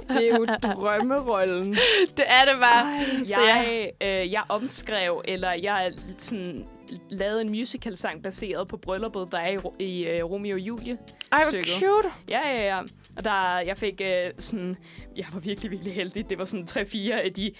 det 0.07 0.31
er 0.31 0.37
jo 0.37 0.45
drømmerollen. 0.63 1.73
Det 2.17 2.25
er 2.27 2.45
det 2.45 2.59
bare. 2.59 2.85
Ej, 2.85 3.05
Så 3.27 3.41
jeg- 3.41 3.89
Jeg, 4.01 4.21
øh, 4.23 4.31
jeg 4.31 4.41
omskrev, 4.49 5.21
eller 5.25 5.51
jeg 5.51 5.91
sådan 6.17 6.65
lavet 7.09 7.41
en 7.41 7.49
musical-sang 7.51 8.23
baseret 8.23 8.67
på 8.67 8.77
brylluppet, 8.77 9.27
der 9.31 9.37
er 9.37 9.57
i, 9.79 9.85
i 9.85 10.21
uh, 10.21 10.31
Romeo 10.31 10.53
og 10.53 10.59
Julie. 10.59 10.97
Ej, 11.31 11.43
hvor 11.43 11.51
cute. 11.51 12.09
Ja, 12.29 12.49
ja, 12.49 12.65
ja. 12.65 12.79
Og 13.17 13.23
der, 13.23 13.59
jeg 13.59 13.77
fik 13.77 14.01
uh, 14.01 14.31
sådan... 14.37 14.77
Jeg 15.17 15.25
var 15.33 15.39
virkelig, 15.39 15.71
virkelig 15.71 15.93
heldig. 15.93 16.29
Det 16.29 16.37
var 16.37 16.45
sådan 16.45 16.65
tre-fire 16.65 17.21
af 17.21 17.33
de 17.33 17.51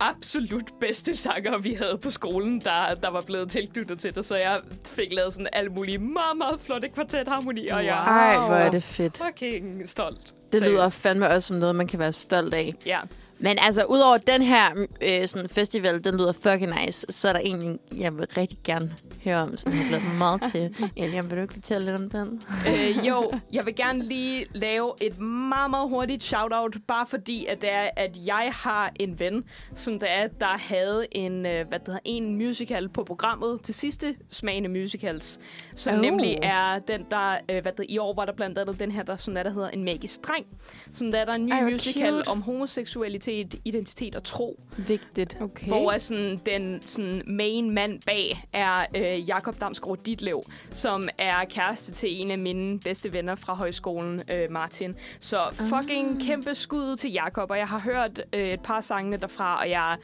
absolut 0.00 0.70
bedste 0.80 1.16
sanger, 1.16 1.58
vi 1.58 1.72
havde 1.72 1.98
på 2.02 2.10
skolen, 2.10 2.60
der, 2.60 2.94
der 3.02 3.10
var 3.10 3.22
blevet 3.26 3.50
tilknyttet 3.50 3.98
til 3.98 4.14
det. 4.14 4.24
Så 4.24 4.36
jeg 4.36 4.58
fik 4.84 5.12
lavet 5.12 5.32
sådan 5.32 5.48
alle 5.52 5.70
mulige 5.70 5.98
meget, 5.98 6.36
meget 6.38 6.60
flotte 6.60 6.88
kvartetharmonier, 6.88 7.74
og 7.76 7.84
jeg 7.84 7.96
Ej, 7.96 8.46
hvor 8.46 8.56
er 8.56 8.70
det 8.70 8.82
fedt. 8.82 9.22
fucking 9.26 9.88
stolt. 9.88 10.34
Det 10.52 10.62
lyder 10.62 10.90
fandme 10.90 11.28
også 11.28 11.46
som 11.46 11.56
noget, 11.56 11.76
man 11.76 11.86
kan 11.86 11.98
være 11.98 12.12
stolt 12.12 12.54
af. 12.54 12.74
Ja. 12.86 13.00
Men 13.40 13.56
altså, 13.60 13.84
udover 13.84 14.16
den 14.16 14.42
her 14.42 14.86
øh, 15.02 15.28
sådan 15.28 15.48
festival, 15.48 16.04
den 16.04 16.16
lyder 16.16 16.32
fucking 16.32 16.72
nice, 16.84 17.06
så 17.10 17.28
er 17.28 17.32
der 17.32 17.40
en, 17.40 17.78
jeg 17.98 18.16
vil 18.16 18.26
rigtig 18.36 18.58
gerne 18.64 18.92
høre 19.24 19.42
om, 19.42 19.56
som 19.56 19.72
jeg 19.72 19.80
har 19.80 19.88
glædet 19.88 20.04
mig 20.04 20.14
meget 20.18 20.42
til. 20.52 20.76
Elian, 20.96 21.30
vil 21.30 21.36
du 21.36 21.42
ikke 21.42 21.54
fortælle 21.54 21.90
lidt 21.90 22.00
om 22.02 22.10
den? 22.10 22.42
øh, 22.68 23.06
jo, 23.06 23.32
jeg 23.52 23.66
vil 23.66 23.76
gerne 23.76 24.02
lige 24.04 24.46
lave 24.54 24.92
et 25.00 25.18
meget, 25.20 25.70
meget 25.70 25.88
hurtigt 25.88 26.22
shout-out, 26.24 26.76
bare 26.88 27.06
fordi, 27.06 27.46
at 27.46 27.60
det 27.60 27.72
er, 27.72 27.90
at 27.96 28.10
jeg 28.26 28.50
har 28.54 28.92
en 29.00 29.18
ven, 29.18 29.44
som 29.74 29.98
der 29.98 30.06
er, 30.06 30.28
der 30.28 30.46
havde 30.58 31.06
en, 31.12 31.46
øh, 31.46 31.68
hvad 31.68 31.78
det 31.78 31.86
hedder, 31.86 32.00
en 32.04 32.36
musical 32.36 32.88
på 32.88 33.04
programmet 33.04 33.60
til 33.62 33.74
sidste 33.74 34.14
smagende 34.30 34.68
musicals, 34.68 35.38
som 35.74 35.94
Oh. 35.94 36.00
nemlig 36.00 36.38
er 36.42 36.78
den, 36.78 37.04
der, 37.10 37.36
øh, 37.50 37.62
hvad 37.62 37.72
det, 37.76 37.86
i 37.88 37.98
år 37.98 38.14
var 38.14 38.24
der 38.24 38.32
blandt 38.32 38.58
andet 38.58 38.80
den 38.80 38.90
her, 38.90 39.02
der, 39.02 39.16
som 39.16 39.34
der, 39.34 39.42
der 39.42 39.50
hedder 39.50 39.68
En 39.68 39.84
Magisk 39.84 40.28
Dreng, 40.28 40.46
som 40.92 41.12
der 41.12 41.18
er 41.18 41.24
der 41.24 41.32
en 41.32 41.46
ny 41.46 41.50
Ej, 41.50 41.60
musical 41.70 42.12
cute. 42.14 42.28
om 42.28 42.42
homoseksualitet, 42.42 43.23
identitet 43.64 44.14
og 44.14 44.24
tro, 44.24 44.60
Vigtigt. 44.76 45.36
Okay. 45.40 45.66
hvor 45.66 45.92
er 45.92 45.98
sådan, 45.98 46.40
den 46.46 46.82
sådan 46.82 47.22
main 47.26 47.74
mand 47.74 48.00
bag 48.06 48.44
er 48.52 48.86
øh, 48.96 49.28
Jakob 49.28 49.60
Damsgaard 49.60 49.98
Ditlev, 49.98 50.42
som 50.70 51.08
er 51.18 51.44
kæreste 51.44 51.92
til 51.92 52.22
en 52.24 52.30
af 52.30 52.38
mine 52.38 52.80
bedste 52.80 53.12
venner 53.12 53.34
fra 53.34 53.54
højskolen, 53.54 54.22
øh, 54.32 54.50
Martin. 54.50 54.94
Så 55.20 55.38
fucking 55.52 56.16
Ah. 56.16 56.26
kæmpe 56.26 56.54
skud 56.54 56.96
til 56.96 57.12
Jakob, 57.12 57.50
og 57.50 57.56
jeg 57.56 57.68
har 57.68 57.80
hørt 57.80 58.20
øh, 58.32 58.48
et 58.50 58.60
par 58.60 58.80
sangene 58.80 59.16
derfra, 59.16 59.58
og 59.60 59.70
jeg... 59.70 59.96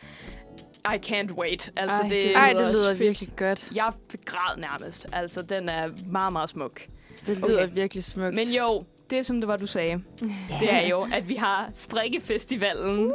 I 0.85 0.97
can't 1.07 1.33
wait. 1.35 1.73
Altså, 1.77 2.03
Ej, 2.03 2.09
det, 2.09 2.23
det 2.23 2.37
Ej, 2.37 2.53
lyder 2.53 2.62
det 2.64 2.73
lyder 2.73 2.89
fedt. 2.91 3.01
virkelig 3.01 3.29
godt. 3.37 3.71
Jeg 3.75 3.93
græd 4.25 4.57
nærmest. 4.61 5.07
Altså, 5.12 5.43
den 5.43 5.68
er 5.68 5.89
meget, 6.07 6.33
meget 6.33 6.51
smuk. 6.51 6.81
Det 7.27 7.37
lyder 7.37 7.62
Okay. 7.62 7.75
virkelig 7.75 8.05
smukt. 8.05 8.35
Men 8.35 8.49
jo, 8.49 8.85
det 9.11 9.26
som 9.26 9.40
det 9.40 9.48
var, 9.48 9.56
du 9.56 9.66
sagde, 9.66 10.00
det 10.61 10.72
er 10.72 10.86
jo, 10.86 11.06
at 11.12 11.28
vi 11.28 11.34
har 11.34 11.70
strikkefestivalen. 11.74 13.12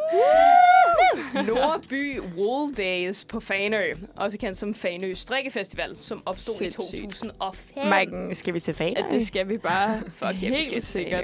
Nordby 1.34 2.20
Wool 2.38 2.74
Days 2.78 3.26
på 3.26 3.40
Fanø, 3.40 3.80
også 4.16 4.38
kendt 4.38 4.58
som 4.58 4.74
Fanø 4.74 5.14
Strikkefestival, 5.14 5.96
som 6.02 6.22
opstod 6.26 6.56
Sindssygt. 6.56 6.94
i 6.94 7.02
2005. 7.02 7.86
Maiken, 7.88 8.36
skal 8.36 8.54
vi 8.54 8.60
til 8.60 8.74
fan? 8.74 8.98
At 8.98 9.06
det 9.12 9.28
skal 9.28 9.50
vi 9.50 9.58
bare 9.58 10.02
Fuck, 10.08 10.44
ja, 10.44 10.50
vi 10.50 10.64
skal 10.64 10.82
sikkert. 10.84 11.24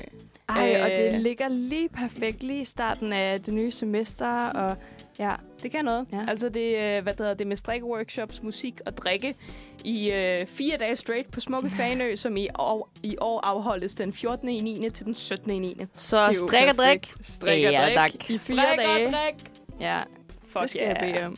Fanø. 0.52 0.62
Ej, 0.74 0.82
og 0.84 0.92
Øh. 0.92 0.98
det 1.14 1.22
ligger 1.22 1.48
lige 1.48 1.90
perfekt 1.90 2.44
lige 2.44 2.62
i 2.62 2.66
starten 2.66 3.14
af 3.14 3.40
det 3.42 3.54
nye 3.54 3.72
semester, 3.72 4.50
og 4.50 4.78
ja, 5.22 5.36
Det 5.64 5.72
kan 5.72 5.86
noget. 5.86 6.08
Ja. 6.14 6.18
Ja. 6.18 6.24
Altså 6.28 6.50
det, 6.50 6.74
øh, 6.84 7.04
hvad 7.04 7.14
det 7.14 7.16
hedder, 7.18 7.34
det 7.34 7.42
er 7.42 7.48
med 7.48 7.56
strikkeworkshops, 7.56 8.44
musik 8.44 8.82
og 8.86 8.98
drikke 8.98 9.36
i 9.84 10.12
øh, 10.12 10.46
fire 10.48 10.78
dage 10.78 10.96
straight 10.96 11.32
på 11.32 11.40
Smukke 11.40 11.70
Fanø, 11.70 12.16
som 12.16 12.38
i 12.38 12.48
år, 12.60 12.92
i 13.04 13.16
år 13.22 13.40
afholdes 13.46 13.96
den 13.96 14.14
14. 14.14 14.50
i 14.50 14.60
9. 14.60 14.90
til 14.90 15.06
den 15.06 15.14
17. 15.16 15.52
i 15.52 15.60
9. 15.60 15.78
Så 15.96 16.18
er 16.18 16.34
strik 16.34 16.70
og 16.70 16.76
drik. 16.76 17.14
Strik 17.22 17.66
og 17.66 17.72
Ja, 17.72 17.82
drik 17.86 17.94
tak. 17.96 18.16
i 18.16 18.20
fire 18.28 18.38
Strik 18.38 18.58
og 18.60 18.78
dage. 18.78 19.06
drik. 19.12 19.52
Ja, 19.80 19.98
Fuck 20.46 20.62
det 20.62 20.70
skal 20.70 20.82
jeg 20.82 20.98
yeah. 21.02 21.14
bede 21.14 21.26
om. 21.26 21.38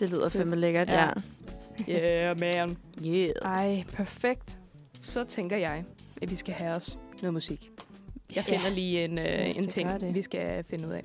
Det 0.00 0.10
lyder 0.10 0.28
fandme 0.28 0.56
lækkert, 0.56 0.88
ja. 0.88 1.08
Yeah, 1.88 2.40
man. 2.40 2.76
Yeah. 3.04 3.30
Ej, 3.42 3.84
perfekt. 3.92 4.58
Så 5.00 5.24
tænker 5.24 5.56
jeg, 5.56 5.84
at 6.22 6.30
vi 6.30 6.36
skal 6.36 6.54
have 6.54 6.76
os 6.76 6.98
noget 7.22 7.34
musik. 7.34 7.70
Jeg 8.36 8.44
Ja. 8.48 8.54
finder 8.56 8.70
lige 8.70 9.04
en, 9.04 9.18
øh, 9.18 9.46
en 9.46 9.66
ting, 9.68 10.14
vi 10.14 10.22
skal 10.22 10.64
finde 10.70 10.86
ud 10.86 10.92
af. 10.92 11.02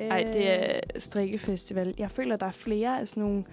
Ej, 0.00 0.24
det 0.32 0.50
er 0.50 0.80
strikkefestival. 0.98 1.94
Jeg 1.98 2.10
føler, 2.10 2.36
der 2.36 2.46
er 2.46 2.50
flere 2.50 3.00
af 3.00 3.08
sådan 3.08 3.22
nogle 3.22 3.44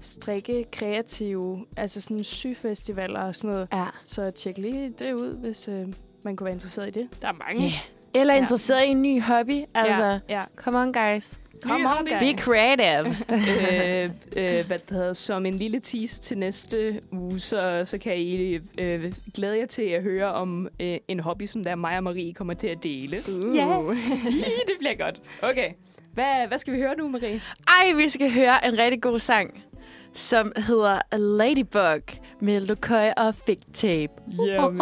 strikke 0.00 0.64
kreative, 0.72 1.66
altså 1.76 2.00
sådan 2.00 2.24
syfestivaler 2.24 3.20
og 3.20 3.34
sådan 3.34 3.54
noget. 3.54 3.68
Ja. 3.72 3.84
Så 4.04 4.30
tjek 4.30 4.58
lige 4.58 4.90
det 4.98 5.12
ud, 5.12 5.36
hvis 5.36 5.68
øh, 5.68 5.86
man 6.24 6.36
kunne 6.36 6.44
være 6.44 6.54
interesseret 6.54 6.88
i 6.88 6.90
det. 6.90 7.08
Der 7.22 7.28
er 7.28 7.32
mange. 7.32 7.62
Yeah. 7.62 7.72
Eller 8.14 8.34
Ja. 8.34 8.40
interesseret 8.40 8.84
i 8.86 8.88
en 8.88 9.02
ny 9.02 9.22
hobby. 9.22 9.62
Altså, 9.74 10.04
ja, 10.04 10.18
ja. 10.28 10.40
come 10.56 10.78
on, 10.78 10.92
guys. 10.92 11.38
Come 11.62 11.88
on, 11.88 12.06
guys. 12.06 12.34
Be 12.34 12.40
creative. 12.42 13.06
øh, 13.30 14.10
øh, 14.36 14.66
hvad 14.66 14.78
det 14.78 14.90
hedder, 14.90 15.12
som 15.12 15.46
en 15.46 15.54
lille 15.54 15.80
teaser 15.80 16.22
til 16.22 16.38
næste 16.38 17.00
uge, 17.12 17.40
så, 17.40 17.82
så 17.84 17.98
kan 17.98 18.16
I 18.18 18.58
øh, 18.78 19.12
glæde 19.34 19.58
jer 19.58 19.66
til 19.66 19.82
at 19.82 20.02
høre 20.02 20.32
om 20.32 20.68
øh, 20.80 20.96
en 21.08 21.20
hobby, 21.20 21.46
som 21.46 21.64
der 21.64 21.74
mig 21.74 21.96
og 21.96 22.02
Marie 22.04 22.34
kommer 22.34 22.54
til 22.54 22.66
at 22.66 22.82
dele. 22.82 23.22
Uh. 23.28 23.56
Ja. 23.56 23.78
det 24.68 24.74
bliver 24.78 24.94
godt. 25.04 25.20
Okay. 25.42 25.70
Hvad, 26.14 26.48
hvad 26.48 26.58
skal 26.58 26.72
vi 26.74 26.78
høre 26.78 26.96
nu, 26.96 27.08
Marie? 27.08 27.42
Ej, 27.68 27.92
vi 27.96 28.08
skal 28.08 28.32
høre 28.32 28.66
en 28.66 28.78
rigtig 28.78 29.02
god 29.02 29.18
sang, 29.18 29.64
som 30.12 30.52
hedder 30.56 31.16
Ladybug 31.16 32.02
med 32.40 32.60
Lokøj 32.60 33.12
og 33.16 33.34
Fig 33.34 33.58
Tape. 33.72 34.12
Jamen. 34.46 34.80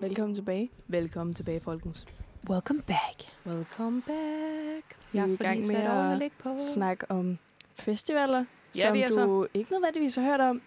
Velkommen 0.00 0.34
tilbage. 0.34 0.70
Velkommen 0.88 1.34
tilbage, 1.34 1.60
folkens. 1.60 2.06
Welcome 2.50 2.82
back. 2.82 3.32
Welcome 3.46 4.02
back. 4.02 4.96
Vi 5.12 5.18
er 5.18 5.26
i 5.26 5.36
gang 5.36 5.66
med 5.66 5.76
at 5.76 6.32
på. 6.42 6.56
snakke 6.74 7.10
om 7.10 7.38
festivaler, 7.74 8.44
Ja, 8.76 8.80
som 8.82 8.92
vi 8.94 9.00
er 9.00 9.08
du 9.08 9.46
ikke 9.54 9.72
nødvendigvis 9.72 10.14
har 10.14 10.22
hørt 10.22 10.40
om. 10.40 10.62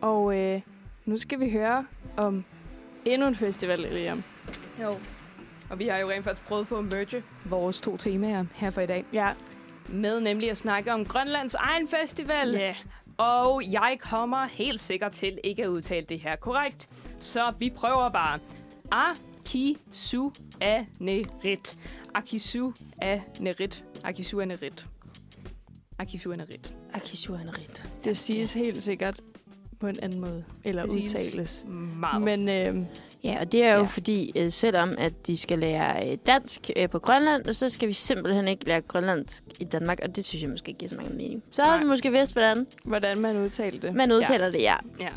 Og 0.00 0.36
øh, 0.36 0.60
nu 1.04 1.18
skal 1.18 1.40
vi 1.40 1.50
høre 1.50 1.86
om 2.16 2.44
endnu 3.04 3.28
en 3.28 3.34
festival, 3.34 3.78
Liam. 3.78 4.22
Jo. 4.82 4.96
Og 5.70 5.78
vi 5.78 5.88
har 5.88 5.98
jo 5.98 6.10
rent 6.10 6.24
faktisk 6.24 6.48
prøvet 6.48 6.68
på 6.68 6.78
at 6.78 6.84
merge 6.84 7.22
vores 7.44 7.80
to 7.80 7.96
temaer 7.96 8.44
her 8.54 8.70
for 8.70 8.80
i 8.80 8.86
dag. 8.86 9.04
Ja. 9.12 9.32
Med 9.88 10.20
nemlig 10.20 10.50
at 10.50 10.58
snakke 10.58 10.92
om 10.92 11.04
Grønlands 11.04 11.54
egen 11.54 11.88
festival. 11.88 12.50
Ja. 12.50 12.74
Og 13.16 13.62
jeg 13.72 13.96
kommer 14.00 14.46
helt 14.46 14.80
sikkert 14.80 15.12
til 15.12 15.38
ikke 15.44 15.62
at 15.62 15.68
udtale 15.68 16.06
det 16.06 16.20
her 16.20 16.36
korrekt. 16.36 16.88
Så 17.18 17.52
vi 17.58 17.70
prøver 17.70 18.08
bare. 18.08 18.38
Akisu 18.92 20.30
Anerit. 20.60 21.78
Akisu 22.14 22.72
Anerit. 23.02 23.84
Akisu 24.04 24.40
Anerit. 24.40 24.84
Akisu 25.98 26.32
Anerit. 26.32 26.74
Akisuanerit. 26.94 27.90
Det 28.04 28.16
siges 28.16 28.52
helt 28.52 28.82
sikkert 28.82 29.20
på 29.80 29.86
en 29.86 29.96
anden 30.02 30.20
måde. 30.20 30.44
Eller 30.64 30.82
Det 30.82 30.90
udtales. 30.90 31.64
Meget. 31.68 32.22
Men 32.22 32.48
øh, 32.48 32.86
Ja, 33.24 33.40
og 33.40 33.52
det 33.52 33.64
er 33.64 33.72
jo 33.72 33.78
Ja. 33.80 33.84
fordi, 33.86 34.32
øh, 34.36 34.50
selvom 34.52 34.92
at 34.98 35.26
de 35.26 35.36
skal 35.36 35.58
lære 35.58 36.08
øh, 36.10 36.18
dansk 36.26 36.70
øh, 36.76 36.88
på 36.90 36.98
Grønland, 36.98 37.54
så 37.54 37.68
skal 37.68 37.88
vi 37.88 37.92
simpelthen 37.92 38.48
ikke 38.48 38.64
lære 38.66 38.80
grønlandsk 38.80 39.42
i 39.60 39.64
Danmark, 39.64 40.00
og 40.02 40.16
det 40.16 40.24
synes 40.24 40.42
jeg 40.42 40.50
måske 40.50 40.68
ikke 40.68 40.78
giver 40.78 40.90
så 40.90 40.96
mange 40.96 41.14
mening. 41.14 41.42
Så 41.50 41.62
har 41.62 41.70
Nej. 41.70 41.78
vi 41.82 41.84
måske 41.88 42.10
vidst, 42.12 42.32
hvordan 42.32 42.66
hvordan 42.84 43.20
man 43.20 43.36
udtalte 43.36 43.86
det. 43.88 43.94
man 43.96 44.12
udtaler 44.12 44.44
ja. 44.46 44.50
det, 44.50 44.62
ja. 44.62 44.76
Ja, 45.00 45.08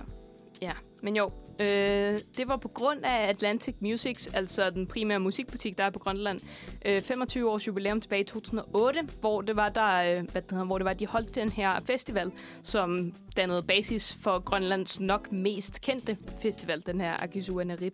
ja. 0.62 0.72
men 1.04 1.16
jo. 1.16 1.30
Øh, 1.62 2.20
det 2.38 2.48
var 2.48 2.58
på 2.58 2.68
grund 2.68 3.06
af 3.06 3.30
Atlantic 3.30 3.76
Musics, 3.80 4.28
altså 4.28 4.70
den 4.70 4.88
primære 4.88 5.20
musikbutik, 5.20 5.78
der 5.78 5.84
er 5.84 5.90
på 5.90 6.00
Grønland. 6.00 6.40
Øh, 6.86 7.02
25 7.02 7.52
års 7.52 7.68
jubilæum 7.68 8.02
tilbage 8.02 8.22
i 8.22 8.26
2008, 8.26 9.02
hvor 9.20 9.42
det 9.42 9.56
var 9.56 9.70
der, 9.70 9.96
øh, 9.96 10.32
hvad 10.32 10.42
det 10.42 10.52
hedder, 10.52 10.66
hvor 10.66 10.78
det 10.78 10.86
var, 10.86 10.94
de 10.94 11.08
holdt 11.08 11.36
den 11.36 11.50
her 11.50 11.80
festival, 11.86 12.32
som 12.64 13.14
dannede 13.38 13.64
basis 13.68 14.18
for 14.24 14.40
Grønlands 14.40 15.00
nok 15.00 15.32
mest 15.32 15.82
kendte 15.82 16.18
festival, 16.42 16.84
den 16.86 17.02
her 17.02 17.24
Akisua 17.24 17.64
Narit. 17.64 17.94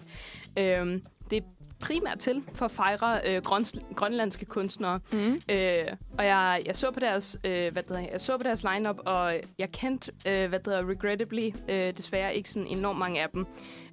Øh, 0.59 0.99
det 1.31 1.37
er 1.37 1.41
primært 1.79 2.19
til 2.19 2.43
for 2.53 2.65
at 2.65 2.71
fejre 2.71 3.19
øh, 3.25 3.41
grøns- 3.45 3.93
grønlandske 3.95 4.45
kunstnere. 4.45 4.99
Mm. 5.11 5.39
Øh, 5.51 5.83
og 6.17 6.25
jeg, 6.25 6.61
jeg 6.65 6.75
så 6.75 6.91
på 6.91 6.99
deres, 6.99 7.37
øh, 7.43 7.51
hvad 7.51 7.83
det 7.83 7.85
hedder, 7.87 8.07
jeg 8.11 8.21
så 8.21 8.37
på 8.37 8.43
deres 8.43 8.63
lineup, 8.73 8.97
og 9.05 9.33
jeg 9.59 9.71
kendte, 9.71 10.11
øh, 10.27 10.49
hvad 10.49 10.59
det 10.59 10.65
hedder, 10.67 10.89
regrettably, 10.89 11.49
øh, 11.69 11.93
desværre 11.97 12.35
ikke 12.35 12.49
sådan 12.49 12.67
enormt 12.67 12.99
mange 12.99 13.21
af 13.23 13.29
dem. 13.33 13.45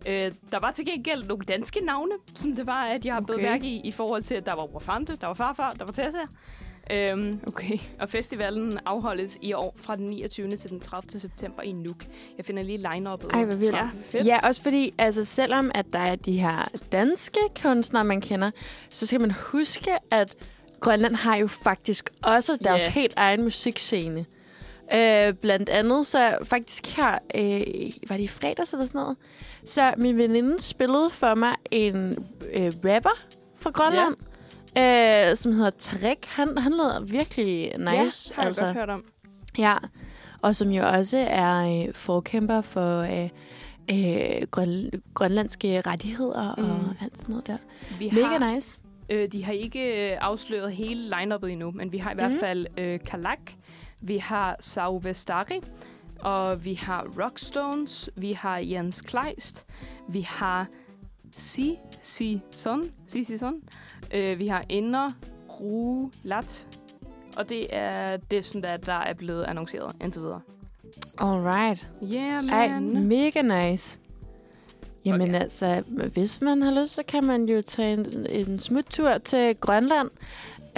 Øh, 0.07 0.33
der 0.53 0.61
var 0.61 0.70
til 0.72 0.87
gengæld 0.87 1.24
nogle 1.24 1.45
danske 1.45 1.81
navne, 1.81 2.12
som 2.35 2.57
det 2.57 2.66
var, 2.66 2.85
at 2.85 3.05
jeg 3.05 3.14
har 3.14 3.20
okay. 3.20 3.26
Blevet 3.26 3.43
mærke 3.43 3.66
i, 3.66 3.81
i 3.85 3.91
forhold 3.91 4.22
til, 4.22 4.35
at 4.35 4.47
der 4.47 4.57
var 4.57 4.66
Wafante, 4.74 5.16
der 5.20 5.26
var 5.26 5.35
Farfar, 5.35 5.70
der 5.70 5.85
var 5.85 5.93
Tessa. 5.93 6.18
Øhm, 6.93 7.41
Okay. 7.47 7.78
og 8.01 8.09
festivalen 8.11 8.78
afholdes 8.86 9.38
i 9.43 9.53
år 9.53 9.74
fra 9.82 9.97
den 9.97 10.07
29. 10.07 10.51
til 10.51 10.70
den 10.70 10.80
30. 10.80 11.20
september 11.20 11.62
i 11.62 11.72
Nuuk. 11.72 12.05
Jeg 12.36 12.45
finder 12.45 12.62
lige 12.62 12.78
line-up'et. 12.78 13.28
Ej, 13.36 13.45
hvor 13.45 13.57
vildt. 13.57 13.76
Fedt. 14.09 14.26
Ja, 14.26 14.38
også 14.49 14.62
fordi, 14.62 14.95
altså 14.99 15.24
selvom 15.24 15.70
at 15.74 15.86
der 15.93 15.99
er 15.99 16.16
de 16.16 16.32
her 16.41 16.68
danske 16.93 17.41
kunstnere, 17.62 18.05
man 18.05 18.20
kender, 18.20 18.51
så 18.91 19.07
skal 19.07 19.20
man 19.20 19.30
huske, 19.30 19.91
at 20.11 20.34
Grønland 20.80 21.16
har 21.16 21.36
jo 21.36 21.47
faktisk 21.47 22.11
også 22.22 22.59
deres 22.64 22.86
Ja. 22.86 22.91
helt 22.93 23.14
egen 23.16 23.43
musikscene. 23.43 24.24
Øh, 24.95 25.32
blandt 25.34 25.68
andet 25.68 26.07
så 26.07 26.38
faktisk 26.45 26.97
her, 26.97 27.12
øh, 27.34 27.93
var 28.09 28.16
det 28.16 28.22
i 28.22 28.28
fredags 28.28 28.72
eller 28.72 28.86
sådan 28.86 28.99
noget, 29.01 29.16
så 29.64 29.95
min 29.97 30.16
veninde 30.16 30.61
spillede 30.61 31.11
for 31.11 31.34
mig 31.34 31.55
en 31.70 32.26
øh, 32.53 32.72
rapper 32.84 33.18
fra 33.57 33.70
Grønland, 33.70 34.14
øh, 34.79 35.37
som 35.37 35.53
hedder 35.53 35.71
Trek. 35.71 36.25
Han, 36.27 36.59
han 36.59 36.73
lyder 36.73 37.01
virkelig 37.01 37.73
nice. 37.79 38.31
ja, 38.31 38.35
har 38.35 38.43
jeg 38.43 38.49
altså. 38.49 38.64
godt 38.64 38.77
hørt 38.77 38.91
om. 38.91 39.05
Ja, 39.59 39.75
og 40.43 40.57
som 40.57 40.71
jo 40.71 40.83
også 40.89 41.16
er 41.29 41.83
øh, 41.89 41.95
forkæmper 41.95 42.61
for 42.61 43.01
øh, 43.01 43.29
øh, 43.91 44.47
grøn, 44.51 44.91
grønlandske 45.14 45.81
rettigheder 45.81 46.55
mm. 46.59 46.64
og 46.71 46.95
alt 47.03 47.18
sådan 47.18 47.33
noget 47.33 47.47
der. 47.47 47.57
Vi 47.99 48.11
Mega 48.12 48.27
har, 48.27 48.55
nice. 48.55 48.79
øh, 49.11 49.29
de 49.33 49.45
har 49.45 49.53
ikke 49.53 50.11
øh, 50.12 50.18
afsløret 50.21 50.73
hele 50.73 51.01
line-uppet 51.18 51.51
endnu, 51.51 51.71
men 51.71 51.93
vi 51.93 51.99
har 51.99 52.11
i 52.11 52.14
hvert 52.14 52.31
Mhm. 52.31 52.41
fald 52.41 52.66
øh, 52.79 52.99
Kalak, 53.07 53.39
vi 54.01 54.16
har 54.16 54.57
Sau 54.61 54.99
Vestari, 54.99 55.61
og 56.21 56.64
vi 56.64 56.75
har 56.75 57.07
Rockstones, 57.25 58.11
vi 58.16 58.33
har 58.33 58.59
Jens 58.59 59.01
Kleist, 59.03 59.66
vi 60.09 60.21
har 60.21 60.66
Si 61.41 61.78
Si 62.03 62.41
Son, 62.51 62.91
Si 63.09 63.24
Si 63.24 63.36
Son, 63.38 63.55
øh, 64.14 64.38
vi 64.38 64.47
har 64.47 64.64
Inder 64.68 65.11
Rulat, 65.61 66.66
og 67.36 67.49
det 67.49 67.66
er 67.70 68.16
det, 68.16 68.45
sådan 68.45 68.62
der, 68.62 68.76
der 68.76 68.93
er 68.93 69.12
blevet 69.14 69.45
annonceret 69.45 69.97
indtil 70.05 70.22
videre. 70.22 70.41
Alright. 71.18 71.88
Yeah, 72.03 72.45
Ej, 72.49 72.68
man. 72.68 73.07
mega 73.07 73.43
nice. 73.43 73.99
Jamen 75.05 75.30
Okay. 75.30 75.41
altså, 75.41 75.82
hvis 76.12 76.41
man 76.41 76.62
har 76.62 76.82
lyst, 76.82 76.95
så 76.95 77.03
kan 77.09 77.24
man 77.24 77.45
jo 77.45 77.62
tage 77.62 77.93
en, 77.93 78.26
en 78.30 78.59
smuttur 78.59 79.18
til 79.18 79.57
Grønland 79.57 80.11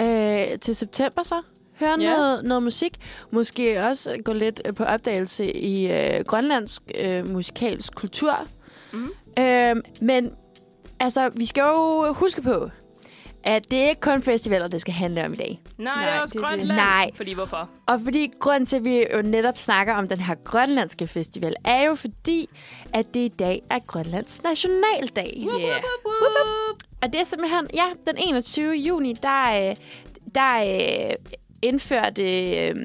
øh, 0.01 0.59
til 0.59 0.75
september 0.75 1.23
så. 1.23 1.41
Høre 1.79 1.89
yeah. 1.89 1.99
noget, 1.99 2.43
noget 2.43 2.63
musik. 2.63 2.97
Måske 3.31 3.83
også 3.85 4.17
gå 4.25 4.33
lidt 4.33 4.61
på 4.77 4.83
opdagelse 4.83 5.51
i 5.51 5.91
øh, 5.91 6.25
grønlandsk 6.27 6.81
øh, 6.99 7.29
musikalsk 7.29 7.95
kultur. 7.95 8.47
Mm. 8.93 9.09
Øh, 9.39 9.75
men 10.01 10.31
altså, 11.03 11.29
vi 11.35 11.45
skal 11.45 11.61
jo 11.61 12.13
huske 12.13 12.41
på, 12.41 12.69
at 13.43 13.71
det 13.71 13.79
er 13.79 13.89
ikke 13.89 14.01
kun 14.01 14.21
festivaler, 14.21 14.67
det 14.67 14.81
skal 14.81 14.93
handle 14.93 15.25
om 15.25 15.33
i 15.33 15.35
dag. 15.35 15.61
Nej, 15.77 15.95
Nej, 15.95 16.05
det 16.05 16.13
er 16.13 16.19
også 16.19 16.33
det 16.33 16.41
det. 16.41 16.49
Grønland. 16.49 16.79
Nej. 16.79 17.11
Fordi 17.15 17.33
hvorfor? 17.33 17.69
Og 17.87 17.99
fordi 18.03 18.31
grund 18.39 18.67
til, 18.67 18.75
at 18.75 18.83
vi 18.83 19.05
jo 19.15 19.21
netop 19.21 19.57
snakker 19.57 19.93
om 19.93 20.07
den 20.07 20.19
her 20.19 20.35
grønlandske 20.35 21.07
festival, 21.07 21.55
er 21.65 21.81
jo 21.83 21.95
fordi, 21.95 22.49
at 22.93 23.13
det 23.13 23.19
i 23.19 23.27
dag 23.27 23.61
er 23.69 23.79
Grønlands 23.87 24.43
nationaldag. 24.43 25.47
Yeah. 25.59 25.83
Og 27.01 27.13
det 27.13 27.21
er 27.21 27.23
simpelthen, 27.23 27.67
ja, 27.73 27.85
den 28.07 28.17
21. 28.17 28.73
juni, 28.73 29.13
der, 29.13 29.69
øh, 29.69 29.75
der 30.35 30.63
øh, 31.09 31.15
indførte 31.61 32.57
øh, 32.57 32.75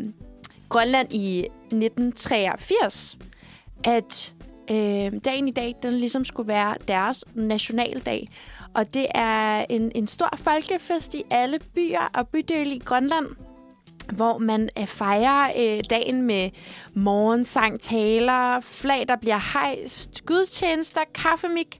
Grønland 0.68 1.12
i 1.12 1.38
1983, 1.40 3.18
at 3.84 4.34
øh, 4.70 5.12
dagen 5.24 5.48
i 5.48 5.50
dag, 5.50 5.74
den 5.82 5.92
ligesom 5.92 6.24
skulle 6.24 6.48
være 6.48 6.74
deres 6.88 7.24
nationaldag. 7.34 8.28
Og 8.74 8.94
det 8.94 9.06
er 9.14 9.64
en, 9.70 9.92
en 9.94 10.06
stor 10.06 10.30
folkefest 10.36 11.14
i 11.14 11.22
alle 11.30 11.58
byer 11.74 12.10
og 12.14 12.28
bydele 12.28 12.74
i 12.74 12.78
Grønland, 12.78 13.26
hvor 14.12 14.38
man 14.38 14.68
øh, 14.78 14.86
fejrer 14.86 15.50
øh, 15.58 15.82
dagen 15.90 16.22
med 16.22 16.50
morgensang, 16.94 17.80
taler, 17.80 18.60
flag, 18.60 19.04
der 19.08 19.16
bliver 19.16 19.52
hejst, 19.52 20.26
gudstjenester, 20.26 21.00
kaffemik, 21.14 21.78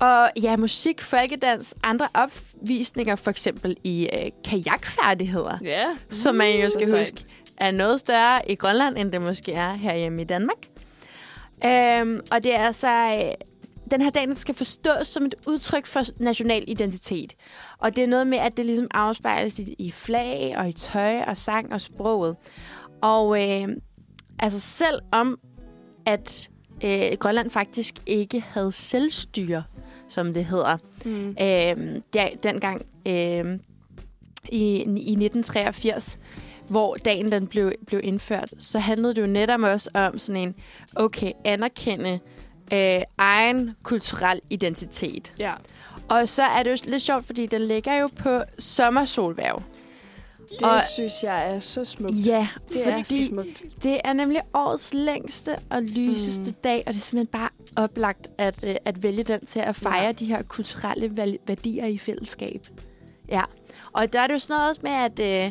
og 0.00 0.28
ja, 0.42 0.56
musik, 0.56 1.00
folkedans, 1.02 1.74
andre 1.82 2.08
opvisninger, 2.14 3.16
for 3.16 3.30
eksempel 3.30 3.76
i 3.84 4.08
øh, 4.12 4.30
kajakfærdigheder, 4.44 5.58
Ja. 5.64 5.84
som 6.10 6.34
man 6.34 6.60
jo 6.60 6.70
skal 6.70 6.98
huske 6.98 7.24
er 7.56 7.70
noget 7.70 8.00
større 8.00 8.50
i 8.50 8.54
Grønland, 8.54 8.98
end 8.98 9.12
det 9.12 9.22
måske 9.22 9.52
er 9.52 9.72
herhjemme 9.74 10.22
i 10.22 10.24
Danmark. 10.24 10.56
Øhm, 11.66 12.20
og 12.32 12.42
det 12.42 12.54
er 12.54 12.60
altså... 12.66 12.88
Øh, 12.88 13.32
den 13.90 14.00
her 14.02 14.10
dag 14.10 14.26
den 14.26 14.36
skal 14.36 14.54
forstås 14.54 15.08
som 15.08 15.24
et 15.24 15.34
udtryk 15.46 15.86
for 15.86 16.02
national 16.22 16.64
identitet. 16.66 17.32
Og 17.78 17.96
det 17.96 18.04
er 18.04 18.08
noget 18.08 18.26
med, 18.26 18.38
at 18.38 18.56
det 18.56 18.66
ligesom 18.66 18.88
afspejles 18.94 19.58
i, 19.58 19.74
i 19.78 19.90
flag 19.90 20.54
og 20.58 20.68
i 20.68 20.72
tøj 20.72 21.20
og 21.20 21.36
sang 21.36 21.72
og 21.72 21.80
sproget. 21.80 22.36
Og 23.02 23.42
øh, 23.42 23.68
altså 24.38 24.60
selv 24.60 25.00
om, 25.12 25.38
at 26.06 26.48
øh, 26.84 27.12
Grønland 27.20 27.50
faktisk 27.50 27.94
ikke 28.06 28.40
havde 28.48 28.72
selvstyre, 28.72 29.62
som 30.08 30.34
det 30.34 30.44
hedder, 30.44 30.76
Mm. 31.04 31.28
øh, 31.28 32.00
der, 32.14 32.28
dengang 32.42 32.82
øh, 33.06 33.58
i, 34.48 34.66
i 34.76 35.12
1983, 35.12 36.18
hvor 36.68 36.94
dagen 36.94 37.32
den 37.32 37.46
blev, 37.46 37.72
blev 37.86 38.00
indført, 38.04 38.52
så 38.58 38.78
handlede 38.78 39.14
det 39.14 39.22
jo 39.22 39.26
netop 39.26 39.60
også 39.60 39.90
om 39.94 40.18
sådan 40.18 40.42
en, 40.42 40.54
okay, 40.96 41.32
anerkende 41.44 42.18
øh, 42.72 43.00
egen 43.18 43.76
kulturel 43.82 44.40
identitet. 44.50 45.32
Ja. 45.38 45.52
Og 46.08 46.28
så 46.28 46.42
er 46.42 46.62
det 46.62 46.70
jo 46.70 46.76
lidt 46.90 47.02
sjovt, 47.02 47.26
fordi 47.26 47.46
den 47.46 47.62
ligger 47.62 47.94
jo 47.94 48.08
på 48.16 48.38
sommersolværv. 48.58 49.62
Det 50.50 50.62
Og- 50.62 50.80
synes 50.94 51.12
jeg 51.22 51.54
er 51.54 51.60
så 51.60 51.84
smukt. 51.84 52.14
Ja, 52.26 52.48
det 52.72 52.86
er 52.88 52.92
fordi 53.04 53.24
så 53.24 53.28
smukt. 53.28 53.62
det 53.82 54.00
er 54.04 54.12
nemlig 54.12 54.40
årets 54.54 54.94
længste 54.94 55.56
og 55.70 55.82
lyseste 55.82 56.50
Mm. 56.50 56.56
dag, 56.64 56.82
og 56.86 56.94
det 56.94 57.00
er 57.00 57.04
simpelthen 57.04 57.26
bare 57.40 57.48
oplagt 57.76 58.26
at, 58.38 58.64
øh, 58.64 58.74
at 58.84 59.02
vælge 59.02 59.22
den 59.22 59.46
til 59.46 59.60
at 59.60 59.76
fejre 59.76 60.04
Ja. 60.04 60.12
de 60.12 60.24
her 60.26 60.42
kulturelle 60.42 61.16
værdier 61.46 61.86
i 61.86 61.98
fællesskab. 61.98 62.66
Ja, 63.28 63.42
og 63.92 64.12
der 64.12 64.20
er 64.20 64.26
det 64.26 64.34
jo 64.34 64.38
sådan 64.38 64.54
noget 64.54 64.68
også 64.68 64.80
med, 64.84 64.90
at, 64.90 65.20
øh, 65.46 65.50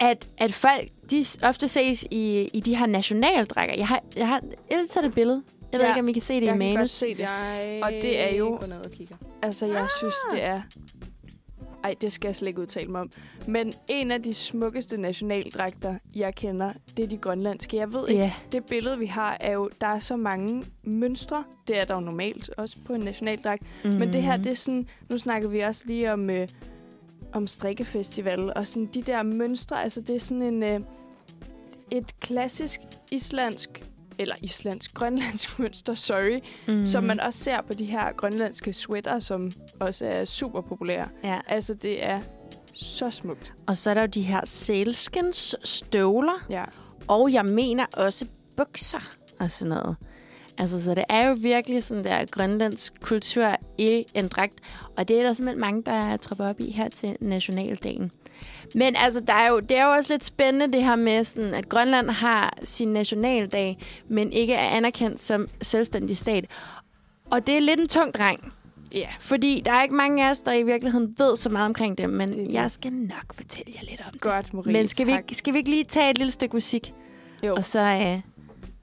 at, 0.00 0.28
at 0.38 0.52
folk 0.52 0.88
de 1.10 1.24
ofte 1.42 1.68
ses 1.68 2.02
i, 2.10 2.48
i 2.54 2.60
de 2.60 2.76
her 2.76 2.86
nationaldrækker. 2.86 3.74
Jeg 3.74 3.88
har, 3.88 4.02
jeg 4.16 4.28
har 4.28 4.40
ellers 4.70 4.88
taget 4.88 5.06
et 5.06 5.14
billede. 5.14 5.42
Jeg 5.72 5.78
ved 5.80 5.86
Ja, 5.86 5.92
ikke, 5.92 6.00
om 6.00 6.08
I 6.08 6.12
kan 6.12 6.22
se 6.22 6.34
det 6.34 6.46
Jeg 6.46 6.54
i 6.54 6.58
kan 6.58 6.58
godt 6.68 6.74
manus. 6.74 6.90
se 6.90 7.06
det. 7.08 7.18
Jeg 7.18 7.80
Og 7.82 7.90
det 7.92 8.20
er 8.20 8.34
jo- 8.36 8.56
går 8.60 8.66
ned 8.66 8.84
og 8.84 8.90
kigger. 8.90 9.16
Altså, 9.42 9.66
jeg 9.66 9.86
synes, 9.98 10.14
det 10.32 10.44
er... 10.44 10.62
Ej, 11.84 11.94
det 12.00 12.12
skal 12.12 12.28
jeg 12.28 12.36
slet 12.36 12.48
ikke 12.48 12.60
udtale 12.60 12.88
mig 12.90 13.00
om. 13.00 13.10
Men 13.46 13.72
en 13.88 14.10
af 14.10 14.22
de 14.22 14.34
smukkeste 14.34 14.96
nationaldragter, 15.00 15.94
jeg 16.16 16.34
kender, 16.34 16.72
det 16.96 17.02
er 17.04 17.08
de 17.08 17.16
grønlandske. 17.16 17.76
Jeg 17.76 17.92
ved 17.92 18.08
ikke, 18.08 18.34
det 18.52 18.64
billede, 18.66 18.98
vi 18.98 19.06
har, 19.06 19.36
er 19.40 19.52
jo... 19.52 19.70
Der 19.80 19.86
er 19.86 19.98
så 19.98 20.16
mange 20.16 20.64
mønstre. 20.84 21.44
Det 21.68 21.78
er 21.78 21.84
der 21.84 21.94
jo 21.94 22.00
normalt, 22.00 22.50
også 22.56 22.76
på 22.86 22.92
en 22.92 23.00
nationaldragt. 23.00 23.62
Mm. 23.84 23.90
Men 23.94 24.12
det 24.12 24.22
her, 24.22 24.36
det 24.36 24.46
er 24.46 24.54
sådan... 24.54 24.86
Nu 25.10 25.18
snakker 25.18 25.48
vi 25.48 25.60
også 25.60 25.82
lige 25.86 26.12
om, 26.12 26.30
øh, 26.30 26.48
om 27.32 27.46
strikkefestival, 27.46 28.52
og 28.56 28.66
sådan 28.66 28.86
de 28.94 29.02
der 29.02 29.22
mønstre. 29.22 29.82
Altså, 29.82 30.00
det 30.00 30.16
er 30.16 30.20
sådan 30.20 30.42
en... 30.42 30.62
Øh, 30.62 30.80
et 31.90 32.20
klassisk 32.20 32.80
islandsk 33.10 33.84
eller 34.18 34.34
islandsk, 34.42 34.94
grønlandsk 34.98 35.58
mønster, 35.58 35.94
sorry, 35.94 36.40
mm. 36.68 36.86
som 36.86 37.04
man 37.04 37.20
også 37.20 37.38
ser 37.44 37.60
på 37.62 37.72
de 37.72 37.84
her 37.84 38.12
grønlandske 38.12 38.72
sweater, 38.72 39.20
som 39.20 39.52
også 39.80 40.06
er 40.06 40.24
super 40.24 40.60
populære. 40.60 41.08
Ja. 41.24 41.40
Altså, 41.46 41.74
det 41.74 42.04
er 42.04 42.20
så 42.74 43.10
smukt. 43.10 43.52
Og 43.66 43.76
så 43.76 43.90
er 43.90 43.94
der 43.94 44.00
jo 44.00 44.06
de 44.06 44.22
her 44.22 44.40
sælskens 44.44 45.56
støvler, 45.64 46.46
Ja. 46.50 46.64
Og 47.08 47.32
jeg 47.32 47.44
mener 47.44 47.86
også 47.96 48.26
bukser 48.56 49.10
og 49.40 49.50
sådan 49.50 49.68
noget. 49.68 49.96
Altså, 50.58 50.84
så 50.84 50.94
det 50.94 51.04
er 51.08 51.28
jo 51.28 51.36
virkelig 51.40 51.82
sådan 51.82 52.04
der 52.04 52.24
grønlandsk 52.24 52.92
kultur 53.00 53.56
i 53.78 54.04
en 54.14 54.28
dragt. 54.28 54.54
Og 54.96 55.08
det 55.08 55.18
er 55.18 55.22
der 55.22 55.32
simpelthen 55.32 55.60
mange, 55.60 55.82
der 55.82 56.16
tropper 56.16 56.48
op 56.48 56.60
i 56.60 56.70
her 56.70 56.88
til 56.88 57.16
nationaldagen. 57.20 58.10
Men 58.74 58.94
altså, 58.96 59.20
der 59.20 59.32
er 59.32 59.48
jo, 59.50 59.60
det 59.60 59.76
er 59.76 59.84
jo 59.84 59.90
også 59.90 60.12
lidt 60.12 60.24
spændende 60.24 60.76
det 60.76 60.84
her 60.84 60.96
med, 60.96 61.24
sådan, 61.24 61.54
at 61.54 61.68
Grønland 61.68 62.10
har 62.10 62.58
sin 62.64 62.88
nationaldag, 62.88 63.78
men 64.08 64.32
ikke 64.32 64.54
er 64.54 64.68
anerkendt 64.68 65.20
som 65.20 65.48
selvstændig 65.62 66.16
stat. 66.16 66.44
Og 67.30 67.46
det 67.46 67.56
er 67.56 67.60
lidt 67.60 67.80
en 67.80 67.88
tung 67.88 68.14
dreng. 68.14 68.52
Ja. 68.92 69.08
Fordi 69.20 69.62
der 69.64 69.72
er 69.72 69.82
ikke 69.82 69.94
mange 69.94 70.26
af 70.26 70.30
os, 70.30 70.40
der 70.40 70.52
i 70.52 70.62
virkeligheden 70.62 71.14
ved 71.18 71.36
så 71.36 71.48
meget 71.48 71.66
omkring 71.66 71.98
det, 71.98 72.10
men 72.10 72.28
Det 72.28 72.52
jeg 72.54 72.70
skal 72.70 72.92
nok 72.92 73.34
fortælle 73.34 73.72
jer 73.74 73.90
lidt 73.90 74.00
om 74.06 74.12
det. 74.12 74.20
Godt, 74.20 74.54
Marie. 74.54 74.72
Men 74.72 74.88
skal 74.88 75.06
vi, 75.06 75.12
tak. 75.12 75.24
skal 75.32 75.52
vi 75.52 75.58
ikke 75.58 75.70
lige 75.70 75.84
tage 75.84 76.10
et 76.10 76.18
lille 76.18 76.30
stykke 76.30 76.56
musik? 76.56 76.94
Jo, 77.42 77.54
Og 77.54 77.64
så, 77.64 77.80
øh, 77.80 78.20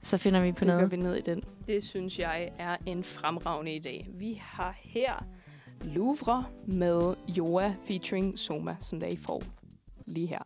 så 0.06 0.18
finder 0.18 0.42
vi 0.42 0.52
på 0.52 0.58
det 0.58 0.66
noget. 0.66 0.90
vi 0.90 0.96
ned 0.96 1.16
i 1.16 1.20
den. 1.20 1.44
Det 1.66 1.84
synes 1.84 2.18
jeg 2.18 2.50
er 2.58 2.76
en 2.86 3.04
fremragende 3.04 3.76
idé. 3.76 4.18
Vi 4.18 4.40
har 4.42 4.78
her 4.82 5.24
Louvre 5.84 6.44
med 6.66 7.14
Joa 7.28 7.74
featuring 7.88 8.38
Soma, 8.38 8.76
som 8.80 9.00
der 9.00 9.06
I 9.06 9.16
får 9.16 9.42
lige 10.06 10.26
her. 10.26 10.42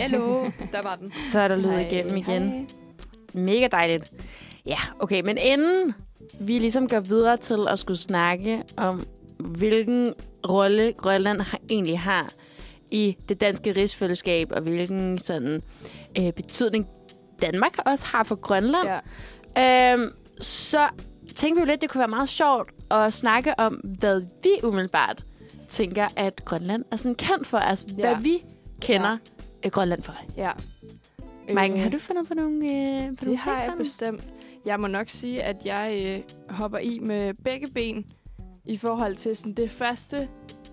Hallo, 0.00 0.44
der 0.72 0.82
var 0.82 0.96
den. 0.96 1.12
Så 1.32 1.40
er 1.40 1.48
der 1.48 1.56
lyd 1.56 1.78
igennem 1.78 2.16
igen. 2.16 2.42
Hej. 2.42 2.66
Mega 3.34 3.68
dejligt. 3.72 4.12
Ja, 4.66 4.78
okay, 4.98 5.22
men 5.24 5.38
inden 5.38 5.94
vi 6.40 6.58
ligesom 6.58 6.88
går 6.88 7.00
videre 7.00 7.36
til 7.36 7.66
at 7.68 7.78
skulle 7.78 7.98
snakke 7.98 8.62
om, 8.76 9.06
hvilken 9.38 10.14
rolle 10.48 10.92
Grønland 10.92 11.40
har, 11.40 11.58
egentlig 11.70 12.00
har 12.00 12.32
i 12.90 13.16
det 13.28 13.40
danske 13.40 13.72
rigsfællesskab, 13.76 14.48
og 14.52 14.62
hvilken 14.62 15.18
sådan 15.18 15.60
øh, 16.18 16.32
betydning 16.32 16.86
Danmark 17.42 17.72
også 17.86 18.06
har 18.06 18.24
for 18.24 18.34
Grønland, 18.34 18.88
Ja. 19.56 19.92
øhm, 19.94 20.08
så 20.40 20.88
tænkte 21.34 21.54
vi 21.54 21.60
jo 21.60 21.66
lidt, 21.66 21.82
det 21.82 21.90
kunne 21.90 21.98
være 21.98 22.08
meget 22.08 22.28
sjovt 22.28 22.70
at 22.90 23.12
snakke 23.12 23.54
om, 23.60 23.72
hvad 23.98 24.20
vi 24.42 24.50
umiddelbart 24.66 25.24
tænker, 25.68 26.06
at 26.16 26.44
Grønland 26.44 26.84
er 26.92 26.96
sådan 26.96 27.14
kendt 27.14 27.46
for. 27.46 27.58
Altså, 27.58 27.86
ja. 27.98 28.14
Hvad 28.14 28.22
vi 28.22 28.44
kender 28.80 29.16
ja. 29.64 29.68
Grønland 29.68 30.02
for. 30.02 30.14
ja. 30.36 30.50
Mike, 31.54 31.74
Øh, 31.74 31.80
har 31.82 31.90
du 31.90 31.98
fundet 31.98 32.28
på 32.28 32.34
nogle, 32.34 32.56
øh, 32.56 33.08
på 33.08 33.14
Det 33.14 33.22
nogle 33.22 33.38
har 33.38 33.62
jeg 33.62 33.74
bestemt. 33.78 34.24
Jeg 34.66 34.80
må 34.80 34.86
nok 34.86 35.08
sige, 35.10 35.42
at 35.42 35.56
jeg 35.64 36.00
øh, 36.04 36.20
hopper 36.56 36.78
i 36.78 36.98
med 36.98 37.34
begge 37.44 37.66
ben. 37.74 38.04
i 38.64 38.76
forhold 38.76 39.16
til 39.16 39.36
sådan 39.36 39.52
det 39.54 39.70
første, 39.70 40.28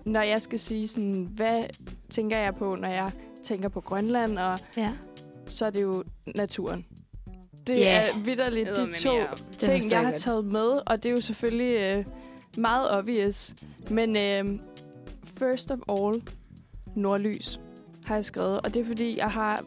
når 0.06 0.22
jeg 0.22 0.42
skal 0.42 0.58
sige 0.58 0.88
sådan, 0.88 1.28
hvad 1.34 1.58
tænker 2.14 2.38
jeg 2.38 2.54
på, 2.54 2.76
når 2.80 2.88
jeg 2.88 3.12
tænker 3.44 3.68
på 3.68 3.80
Grønland, 3.80 4.38
og 4.38 4.58
Ja. 4.76 4.90
så 5.46 5.66
er 5.66 5.70
det 5.70 5.82
jo 5.82 6.04
naturen. 6.36 6.84
Det 7.66 7.76
Ja. 7.76 8.02
er 8.08 8.20
vidderligt 8.24 8.68
de 8.68 8.92
to 9.02 9.12
ting, 9.58 9.90
jeg 9.90 10.00
har 10.00 10.12
taget 10.12 10.44
med, 10.44 10.80
og 10.86 11.02
det 11.02 11.06
er 11.08 11.14
jo 11.14 11.20
selvfølgelig 11.20 11.80
øh, 11.80 12.04
meget 12.58 12.98
obvious. 12.98 13.54
Men 13.90 14.16
øh, 14.16 14.58
first 15.38 15.70
of 15.70 15.78
all, 15.88 16.22
nordlys 16.96 17.60
har 18.04 18.14
jeg 18.14 18.24
skrevet, 18.24 18.60
og 18.60 18.74
det 18.74 18.80
er 18.82 18.86
fordi, 18.86 19.18
jeg 19.18 19.30
har 19.30 19.64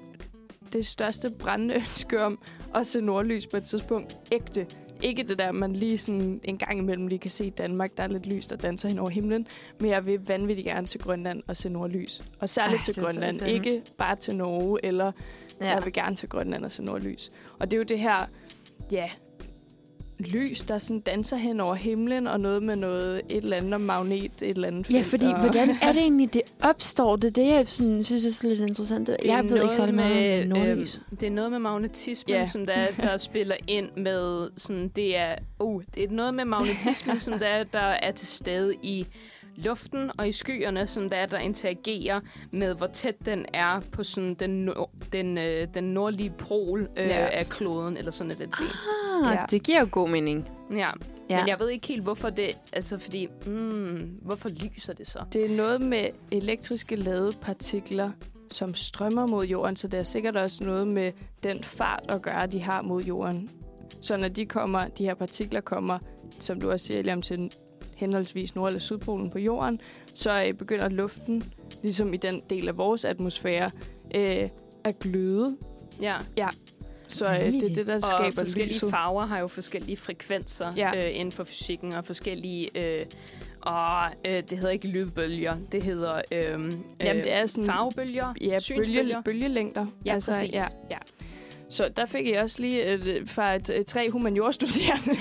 det 0.74 0.86
største 0.86 1.30
brændende 1.40 1.76
ønske 1.76 2.24
om 2.24 2.40
at 2.76 2.88
se 2.88 3.02
nordlys 3.02 3.48
på 3.48 3.58
et 3.58 3.64
tidspunkt 3.64 4.18
ægte. 4.32 4.68
Ikke 5.02 5.24
det 5.24 5.40
der, 5.40 5.52
man 5.52 5.74
lige 5.74 5.98
sådan 5.98 6.40
en 6.44 6.58
gang 6.58 6.80
imellem 6.80 7.08
lige 7.08 7.20
kan 7.20 7.32
se 7.32 7.50
Danmark, 7.50 7.98
der 7.98 8.04
er 8.04 8.08
lidt 8.08 8.26
lys, 8.26 8.48
der 8.48 8.56
danser 8.56 8.90
hen 8.90 9.00
over 9.00 9.10
himlen. 9.10 9.48
Men 9.80 9.90
jeg 9.90 10.06
vil 10.06 10.20
vanvittigt 10.28 10.68
gerne 10.68 10.88
til 10.88 11.00
Grønland 11.00 11.44
og 11.48 11.58
se 11.58 11.70
nordlys. 11.70 12.22
Og 12.40 12.50
særligt 12.50 12.80
Ej, 12.80 12.94
til 12.94 13.04
Grønland. 13.04 13.42
Ikke 13.42 13.82
bare 13.98 14.16
til 14.16 14.36
Norge, 14.36 14.80
eller. 14.84 15.12
Ja. 15.62 15.74
jeg 15.74 15.86
vil 15.86 15.94
gerne 15.94 16.16
til 16.16 16.30
Grønland 16.30 16.66
og 16.66 16.72
se 16.72 16.84
nordlys. 16.84 17.30
Og 17.60 17.72
det 17.72 17.78
er 17.78 17.78
jo 17.78 17.84
det 17.84 18.00
her, 18.00 18.26
ja, 18.92 19.10
lys, 20.20 20.62
der 20.62 20.80
sådan 20.80 21.00
danser 21.00 21.38
hen 21.38 21.60
over 21.60 21.76
himlen, 21.76 22.28
og 22.28 22.40
noget 22.40 22.64
med 22.64 22.76
noget, 22.76 23.22
et 23.30 23.44
eller 23.44 23.58
andet 23.58 23.74
om 23.74 23.82
magnet, 23.82 24.24
et 24.24 24.32
eller 24.42 24.68
andet 24.68 24.92
Ja, 24.92 25.02
fordi 25.02 25.26
og... 25.26 25.40
hvordan 25.40 25.70
er 25.82 25.92
det 25.92 26.02
egentlig, 26.08 26.34
det 26.34 26.42
opstår? 26.64 27.16
Det 27.16 27.28
er 27.28 27.32
det, 27.32 27.48
jeg 27.48 27.68
sådan, 27.68 28.04
synes 28.04 28.44
er 28.44 28.48
lidt 28.48 28.60
interessant. 28.60 29.08
Det 29.08 29.18
er 29.26 29.34
Jeg 29.36 29.44
ved 29.50 29.62
ikke 29.62 29.76
så 29.76 29.82
noget 29.82 29.96
meget 29.96 30.42
om 30.42 30.48
nordlys. 30.48 30.96
øhm, 30.96 31.18
det 31.18 31.28
er 31.28 31.32
noget 31.32 31.52
med 31.52 31.60
magnetismen, 31.60 32.36
yeah. 32.36 32.48
som 32.48 32.66
der, 32.66 32.88
der 33.02 33.18
spiller 33.28 33.56
ind 33.68 33.90
med 33.98 34.50
sådan, 34.58 34.88
det 34.96 35.18
er, 35.18 35.36
uh, 35.60 35.84
det 35.96 36.04
er 36.04 36.08
noget 36.12 36.34
med 36.34 36.46
magnetismen, 36.46 37.20
som 37.20 37.40
der, 37.40 37.64
der 37.64 37.80
er 37.80 38.12
til 38.12 38.28
stede 38.28 38.74
i 38.84 39.06
luften 39.58 40.12
og 40.18 40.28
i 40.28 40.32
skyerne, 40.32 40.88
som 40.88 41.10
der, 41.10 41.26
der 41.26 41.38
interagerer 41.40 42.20
med, 42.52 42.76
hvor 42.76 42.88
tæt 42.88 43.16
den 43.26 43.46
er 43.54 43.80
på 43.92 44.04
sådan 44.04 44.34
den, 44.34 44.50
nord, 44.66 44.92
den, 45.14 45.38
øh, 45.38 45.68
den 45.74 45.84
nordlige 45.84 46.30
pol 46.38 46.82
øh, 46.98 47.06
Ja. 47.08 47.28
af 47.40 47.50
kloden, 47.50 47.98
eller 47.98 48.12
sådan 48.12 48.32
et 48.32 48.38
den 48.38 48.52
stil. 48.54 48.66
Ah, 49.26 49.36
Ja. 49.36 49.46
det 49.52 49.64
giver 49.64 49.80
jo 49.80 49.88
god 49.92 50.10
mening. 50.10 50.50
Ja. 50.76 50.88
Ja. 51.30 51.40
men 51.40 51.48
jeg 51.48 51.60
ved 51.60 51.70
ikke 51.70 51.88
helt, 51.88 52.04
hvorfor 52.04 52.30
det, 52.30 52.50
altså 52.74 52.98
fordi, 52.98 53.28
mm, 53.46 54.18
hvorfor 54.22 54.50
lyser 54.50 54.94
det 54.94 55.08
så? 55.08 55.20
Det 55.34 55.52
er 55.52 55.56
noget 55.56 55.82
med 55.82 56.06
elektriske 56.32 56.96
ladepartikler, 56.96 58.12
som 58.52 58.76
strømmer 58.76 59.28
mod 59.28 59.46
jorden, 59.46 59.76
så 59.76 59.88
det 59.88 60.00
er 60.00 60.04
sikkert 60.04 60.36
også 60.36 60.64
noget 60.64 60.88
med 60.88 61.12
den 61.44 61.64
fart 61.64 62.04
at 62.10 62.22
gøre, 62.22 62.48
de 62.48 62.60
har 62.62 62.82
mod 62.82 63.04
jorden. 63.04 63.50
Så 64.02 64.18
når 64.18 64.28
de 64.28 64.46
kommer, 64.46 64.88
de 64.88 65.04
her 65.04 65.16
partikler 65.16 65.62
kommer, 65.62 66.00
som 66.40 66.62
du 66.62 66.72
også 66.72 66.86
siger, 66.86 67.02
Liam, 67.02 67.22
til 67.22 67.52
henholdsvis 67.98 68.56
Nord- 68.56 68.68
eller 68.68 68.80
Sydpolen 68.80 69.30
på 69.32 69.40
jorden, 69.40 69.80
så 70.14 70.44
øh, 70.44 70.54
begynder 70.54 70.90
luften, 70.90 71.44
ligesom 71.84 72.14
i 72.14 72.18
den 72.18 72.42
del 72.50 72.68
af 72.68 72.78
vores 72.78 73.06
atmosfære, 73.06 73.70
øh, 74.16 74.50
at 74.84 75.00
gløde. 75.00 75.58
Ja, 76.02 76.16
Så 77.08 77.26
øh, 77.28 77.40
det 77.52 77.64
er 77.64 77.70
det, 77.76 77.88
der 77.88 77.96
og 77.96 78.02
skaber 78.02 78.32
forskellige 78.36 78.74
lyset. 78.74 78.92
farver 78.92 79.26
har 79.26 79.40
jo 79.40 79.48
forskellige 79.48 79.98
frekvenser 79.98 80.72
Ja. 80.78 80.92
ja. 80.96 81.10
øh, 81.10 81.20
inden 81.20 81.32
for 81.32 81.44
fysikken, 81.44 81.94
og 81.96 82.06
forskellige... 82.06 82.70
Øh, 83.00 83.06
og 83.62 84.04
øh, 84.26 84.34
det 84.34 84.52
hedder 84.52 84.70
ikke 84.70 84.88
lydbølger, 84.88 85.56
det 85.72 85.84
hedder 85.84 86.22
øh, 86.32 86.42
Jamen, 86.42 87.24
det 87.24 87.34
er 87.34 87.46
sådan- 87.46 87.66
farvebølger, 87.66 88.34
Ja, 88.42 88.60
bølge, 88.76 89.16
bølgelængder. 89.26 89.86
Ja, 90.06 90.14
altså, 90.14 90.32
præcis. 90.32 90.54
Ja. 90.54 90.66
ja. 90.92 90.98
Så 91.70 91.90
der 91.98 92.06
fik 92.06 92.28
jeg 92.30 92.44
også 92.44 92.62
lige 92.62 92.92
øh, 92.94 93.28
fra 93.28 93.56
et, 93.56 93.70
et, 93.70 93.86
tre 93.86 94.10
humaniorstuderende. 94.12 95.12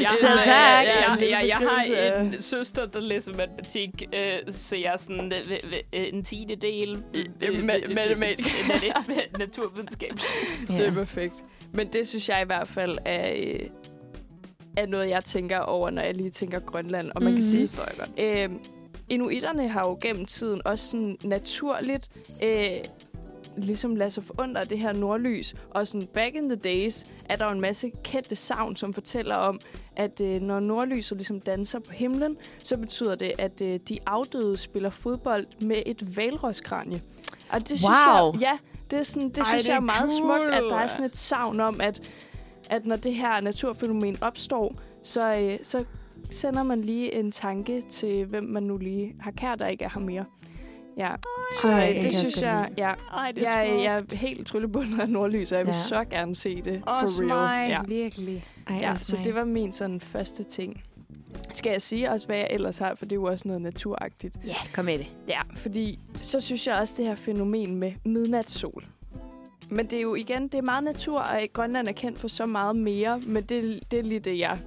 Jeg, 0.00 0.08
har, 0.28 0.44
tak. 0.44 0.86
øh, 0.86 0.92
Ja, 0.94 1.12
En 1.12 1.18
lille 1.18 1.36
ja, 1.36 1.46
jeg 1.46 1.56
har 1.56 2.20
en 2.20 2.40
søster, 2.42 2.86
der 2.86 3.00
læser 3.00 3.32
matematik, 3.36 3.90
øh, 4.14 4.52
så 4.52 4.76
jeg 4.76 4.92
er 4.92 4.96
sådan 4.96 5.32
øh, 5.32 5.50
øh, 5.50 5.72
øh, 5.94 6.06
en 6.12 6.22
tiende 6.24 6.56
del 6.56 7.02
øh, 7.14 7.48
Ma- 7.48 7.94
matematik. 7.94 8.46
naturvidenskab. 9.38 10.12
Ja. 10.68 10.74
Det 10.78 10.86
er 10.86 10.92
perfekt. 10.92 11.34
Men 11.72 11.88
det 11.92 12.08
synes 12.08 12.28
jeg 12.28 12.42
i 12.42 12.46
hvert 12.46 12.68
fald 12.68 12.98
er, 13.04 13.32
øh, 13.42 13.60
er 14.76 14.86
noget, 14.86 15.08
jeg 15.08 15.24
tænker 15.24 15.58
over, 15.58 15.90
når 15.90 16.02
jeg 16.02 16.14
lige 16.16 16.30
tænker 16.30 16.58
Grønland. 16.60 17.10
Og 17.14 17.22
man 17.22 17.32
Mhm. 17.32 17.40
kan 17.42 17.44
sige, 17.50 17.68
jeg 17.78 17.92
godt. 17.96 18.10
øh, 18.52 18.58
inuiterne 19.08 19.68
har 19.68 19.80
jo 19.88 19.98
gennem 20.02 20.26
tiden 20.26 20.62
også 20.64 20.88
sådan 20.90 21.16
naturligt 21.24 22.08
øh, 22.42 22.70
ligesom 23.56 23.96
lader 23.96 24.10
sig 24.10 24.22
forundre 24.24 24.64
det 24.64 24.78
her 24.78 24.92
nordlys. 24.92 25.54
Og 25.70 25.88
sådan 25.88 26.08
back 26.14 26.34
in 26.34 26.44
the 26.44 26.56
days 26.56 27.04
er 27.28 27.36
der 27.36 27.44
jo 27.44 27.50
en 27.50 27.60
masse 27.60 27.90
kendte 28.04 28.36
savn, 28.36 28.76
som 28.76 28.94
fortæller 28.94 29.34
om, 29.34 29.60
at 29.96 30.20
øh, 30.20 30.40
når 30.42 30.60
nordlyset 30.60 31.16
ligesom 31.18 31.40
danser 31.40 31.78
på 31.78 31.92
himlen, 31.92 32.36
så 32.58 32.76
betyder 32.78 33.14
det, 33.14 33.32
at 33.38 33.62
øh, 33.68 33.80
de 33.88 33.98
afdøde 34.06 34.56
spiller 34.58 34.90
fodbold 34.90 35.46
med 35.62 35.82
et 35.86 36.16
valroskranje. 36.16 37.02
Og 37.50 37.60
det 37.60 37.68
synes 37.68 37.82
Wow. 37.82 38.32
jeg, 38.32 38.40
ja, 38.40 38.58
det, 38.90 38.98
er 38.98 39.02
sådan, 39.02 39.28
det 39.28 39.38
Ej, 39.38 39.44
synes 39.48 39.62
det 39.62 39.68
jeg 39.68 39.76
er 39.76 39.80
meget 39.80 40.10
cool. 40.10 40.40
smukt, 40.40 40.54
at 40.54 40.62
der 40.70 40.76
er 40.76 40.86
sådan 40.86 41.04
et 41.06 41.16
savn 41.16 41.60
om, 41.60 41.80
at, 41.80 42.12
at 42.70 42.86
når 42.86 42.96
det 42.96 43.14
her 43.14 43.40
naturfænomen 43.40 44.16
opstår, 44.22 44.74
så, 45.02 45.34
øh, 45.34 45.58
så 45.62 45.84
sender 46.30 46.62
man 46.62 46.80
lige 46.82 47.14
en 47.14 47.32
tanke 47.32 47.80
til, 47.80 48.24
hvem 48.24 48.44
man 48.44 48.62
nu 48.62 48.76
lige 48.76 49.14
har 49.20 49.30
kær, 49.30 49.54
der 49.54 49.66
ikke 49.66 49.84
er 49.84 49.88
her 49.94 50.00
mere. 50.00 50.24
Ja, 50.96 51.10
så 51.62 51.68
Ej, 51.68 51.88
øh, 51.90 51.96
det 51.96 52.04
jeg 52.04 52.14
synes 52.14 52.42
jeg, 52.42 52.66
lide. 52.68 52.86
ja, 52.86 52.94
Ej, 53.16 53.32
det 53.32 53.42
jeg, 53.42 53.80
jeg 53.84 53.96
er 53.96 54.16
helt 54.16 54.46
tryllebundet 54.46 55.00
af 55.00 55.08
nordlys, 55.08 55.52
og 55.52 55.58
jeg 55.58 55.66
vil 55.66 55.72
Ja. 55.72 55.78
så 55.78 56.04
gerne 56.04 56.34
se 56.36 56.62
det 56.62 56.82
Også 56.86 57.16
for 57.16 57.22
real. 57.22 57.28
mig, 57.28 57.68
Ja. 57.68 57.82
virkelig. 57.82 58.44
Ej, 58.68 58.76
Ja, 58.76 58.92
også 58.92 59.04
så 59.04 59.16
mig. 59.16 59.24
det 59.24 59.34
var 59.34 59.44
min 59.44 59.72
sådan 59.72 60.00
første 60.00 60.44
ting. 60.44 60.82
Skal 61.52 61.70
jeg 61.70 61.82
sige 61.82 62.10
også, 62.10 62.26
hvad 62.26 62.36
jeg 62.36 62.46
ellers 62.50 62.78
har, 62.78 62.94
for 62.94 63.04
det 63.04 63.12
er 63.12 63.16
jo 63.20 63.24
også 63.24 63.48
noget 63.48 63.62
naturagtigt. 63.62 64.36
Ja, 64.46 64.54
kom 64.74 64.84
med 64.84 64.98
det. 64.98 65.06
Ja, 65.28 65.40
fordi 65.56 65.98
så 66.20 66.40
synes 66.40 66.66
jeg 66.66 66.76
også 66.80 66.94
det 66.96 67.06
her 67.06 67.14
fænomen 67.14 67.74
med 67.76 67.92
midnatssol. 68.04 68.84
Men 69.70 69.86
det 69.86 69.96
er 69.96 70.00
jo 70.00 70.14
igen, 70.14 70.42
det 70.42 70.54
er 70.54 70.62
meget 70.62 70.84
natur, 70.84 71.20
og 71.20 71.40
Grønland 71.52 71.88
er 71.88 71.92
kendt 71.92 72.18
for 72.18 72.28
så 72.28 72.46
meget 72.46 72.76
mere, 72.76 73.20
men 73.26 73.42
det, 73.42 73.80
det 73.90 73.98
er 73.98 74.02
lige 74.02 74.20
det, 74.20 74.38
jeg 74.38 74.58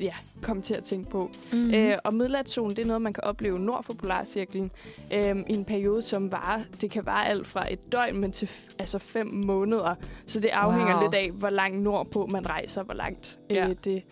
ja, 0.00 0.12
kom 0.42 0.62
til 0.62 0.74
at 0.74 0.84
tænke 0.84 1.10
på. 1.10 1.30
Mm-hmm. 1.52 1.68
Mm. 1.68 1.74
Øh, 1.74 1.94
og 2.04 2.14
midnatssolen, 2.14 2.76
det 2.76 2.82
er 2.82 2.86
noget, 2.86 3.02
man 3.02 3.12
kan 3.12 3.24
opleve 3.24 3.58
nord 3.58 3.84
for 3.84 3.92
polarcirklen 3.92 4.70
øh, 5.14 5.36
i 5.48 5.54
en 5.54 5.64
periode, 5.64 6.02
som 6.02 6.32
varer, 6.32 6.60
det 6.80 6.90
kan 6.90 7.06
vare 7.06 7.28
alt 7.28 7.46
fra 7.46 7.72
et 7.72 7.92
døgn, 7.92 8.16
men 8.20 8.32
til 8.32 8.50
altså 8.78 8.98
fem 8.98 9.26
måneder. 9.34 9.94
Så 10.26 10.40
det 10.40 10.48
afhænger 10.48 10.94
Wow. 10.94 11.02
lidt 11.02 11.14
af, 11.14 11.30
hvor 11.30 11.50
langt 11.50 11.82
nordpå 11.82 12.26
man 12.32 12.48
rejser, 12.50 12.82
hvor 12.82 12.94
langt 12.94 13.38
Ja. 13.50 13.68
øh, 13.68 13.76
det 13.84 14.02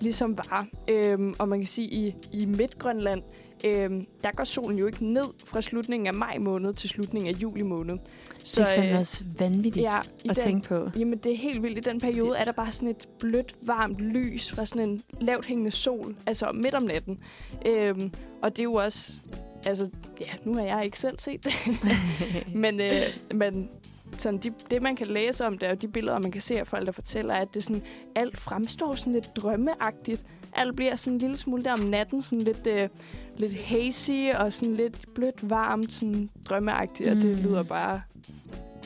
ligesom 0.00 0.38
var. 0.38 0.66
Øhm, 0.88 1.34
og 1.38 1.48
man 1.48 1.58
kan 1.60 1.68
sige, 1.68 1.88
i, 1.88 2.14
i 2.32 2.46
Midtgrønland, 2.46 3.22
øhm, 3.64 4.04
der 4.24 4.30
går 4.36 4.44
solen 4.44 4.78
jo 4.78 4.86
ikke 4.86 5.04
ned 5.04 5.24
fra 5.46 5.60
slutningen 5.60 6.06
af 6.06 6.14
maj 6.14 6.38
måned 6.38 6.74
til 6.74 6.88
slutningen 6.88 7.34
af 7.34 7.38
juli 7.42 7.62
måned. 7.62 7.94
Så, 8.44 8.60
det 8.60 8.68
er 8.68 8.74
fandme 8.74 8.92
øh, 8.92 8.98
også 8.98 9.24
vanvittigt 9.38 9.84
ja, 9.84 9.98
at 9.98 10.12
den, 10.24 10.34
tænke 10.34 10.68
på. 10.68 10.90
Jamen, 10.98 11.18
det 11.18 11.32
er 11.32 11.36
helt 11.36 11.62
vildt. 11.62 11.78
I 11.78 11.90
den 11.90 12.00
periode 12.00 12.38
er 12.38 12.44
der 12.44 12.52
bare 12.52 12.72
sådan 12.72 12.88
et 12.88 13.08
blødt, 13.18 13.54
varmt 13.66 14.00
lys 14.00 14.52
fra 14.52 14.66
sådan 14.66 14.88
en 14.88 15.02
lavt 15.20 15.46
hængende 15.46 15.70
sol, 15.70 16.16
altså 16.26 16.50
midt 16.54 16.74
om 16.74 16.82
natten. 16.82 17.18
Øhm, 17.66 18.12
og 18.42 18.56
det 18.56 18.58
er 18.58 18.64
jo 18.64 18.74
også... 18.74 19.12
Altså, 19.66 19.90
ja, 20.20 20.32
nu 20.44 20.54
har 20.54 20.62
jeg 20.62 20.84
ikke 20.84 20.98
selv 20.98 21.18
set 21.18 21.44
det. 21.44 21.52
men, 22.62 22.80
øh, 22.80 23.02
men 23.34 23.70
sådan, 24.18 24.38
de, 24.38 24.52
det, 24.70 24.82
man 24.82 24.96
kan 24.96 25.06
læse 25.06 25.46
om, 25.46 25.58
det 25.58 25.66
er 25.66 25.70
jo 25.70 25.76
de 25.76 25.88
billeder, 25.88 26.18
man 26.18 26.32
kan 26.32 26.40
se 26.40 26.58
af 26.58 26.66
folk, 26.66 26.86
der 26.86 26.92
fortæller, 26.92 27.34
at 27.34 27.54
det 27.54 27.64
sådan, 27.64 27.82
alt 28.14 28.36
fremstår 28.36 28.94
sådan 28.94 29.12
lidt 29.12 29.36
drømmeagtigt. 29.36 30.24
Alt 30.52 30.76
bliver 30.76 30.96
sådan 30.96 31.12
en 31.12 31.18
lille 31.18 31.36
smule 31.36 31.64
der 31.64 31.72
om 31.72 31.80
natten, 31.80 32.22
sådan 32.22 32.42
lidt, 32.42 32.66
øh, 32.66 32.88
lidt 33.38 33.54
hazy 33.62 34.10
og 34.34 34.52
sådan 34.52 34.74
lidt 34.76 35.14
blødt, 35.14 35.50
varmt, 35.50 35.92
sådan 35.92 36.30
drømmeagtigt. 36.48 37.10
Mm. 37.10 37.16
Og 37.16 37.22
det 37.22 37.36
Mm. 37.36 37.42
lyder 37.42 37.62
bare 37.62 38.00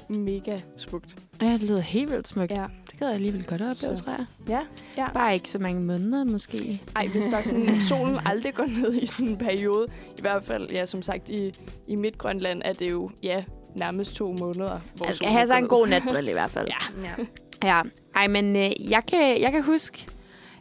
mega 0.09 0.57
smukt. 0.79 1.17
Ja, 1.43 1.53
det 1.53 1.63
lyder 1.63 1.81
helt 1.81 2.11
vildt 2.11 2.29
smukt. 2.29 2.51
Ja. 2.51 2.65
Det 2.91 2.99
gad 2.99 3.07
jeg 3.09 3.15
alligevel 3.15 3.45
godt 3.45 3.61
at 3.61 3.71
opleve, 3.71 3.97
tror 3.97 4.13
jeg. 4.13 4.27
Ja, 4.49 4.61
ja. 5.03 5.13
Bare 5.13 5.35
ikke 5.35 5.51
så 5.51 5.59
mange 5.59 5.81
måneder, 5.87 6.25
måske. 6.25 6.83
Ej, 6.97 7.07
hvis 7.07 7.25
der 7.27 7.37
er 7.37 7.43
sådan, 7.43 7.69
solen 7.89 8.19
aldrig 8.27 8.55
går 8.55 8.67
ned 8.67 8.95
i 8.95 9.07
sådan 9.07 9.29
en 9.29 9.37
periode, 9.37 9.87
i 10.19 10.21
hvert 10.21 10.45
fald, 10.45 10.71
ja, 10.71 10.87
som 10.87 11.03
sagt, 11.03 11.29
i, 11.29 11.53
i 11.89 11.97
Midtgrønland 11.97 12.63
er 12.65 12.73
det 12.73 12.91
jo, 12.91 13.11
ja, 13.23 13.45
nærmest 13.77 14.15
to 14.15 14.37
måneder, 14.41 14.81
hvor 14.97 15.07
Jeg 15.07 15.15
skal 15.15 15.29
have 15.29 15.47
sig 15.47 15.55
går 15.57 15.63
en 15.63 15.69
god 15.69 15.87
natbrille 15.89 16.31
i 16.31 16.35
hvert 16.35 16.51
fald. 16.51 16.69
Ja. 16.69 17.03
Ja. 17.09 17.25
Ja, 17.65 17.83
ej, 18.15 18.27
men 18.29 18.57
øh, 18.57 18.91
jeg, 18.91 19.03
kan, 19.09 19.41
jeg 19.41 19.53
kan 19.53 19.63
huske, 19.63 20.07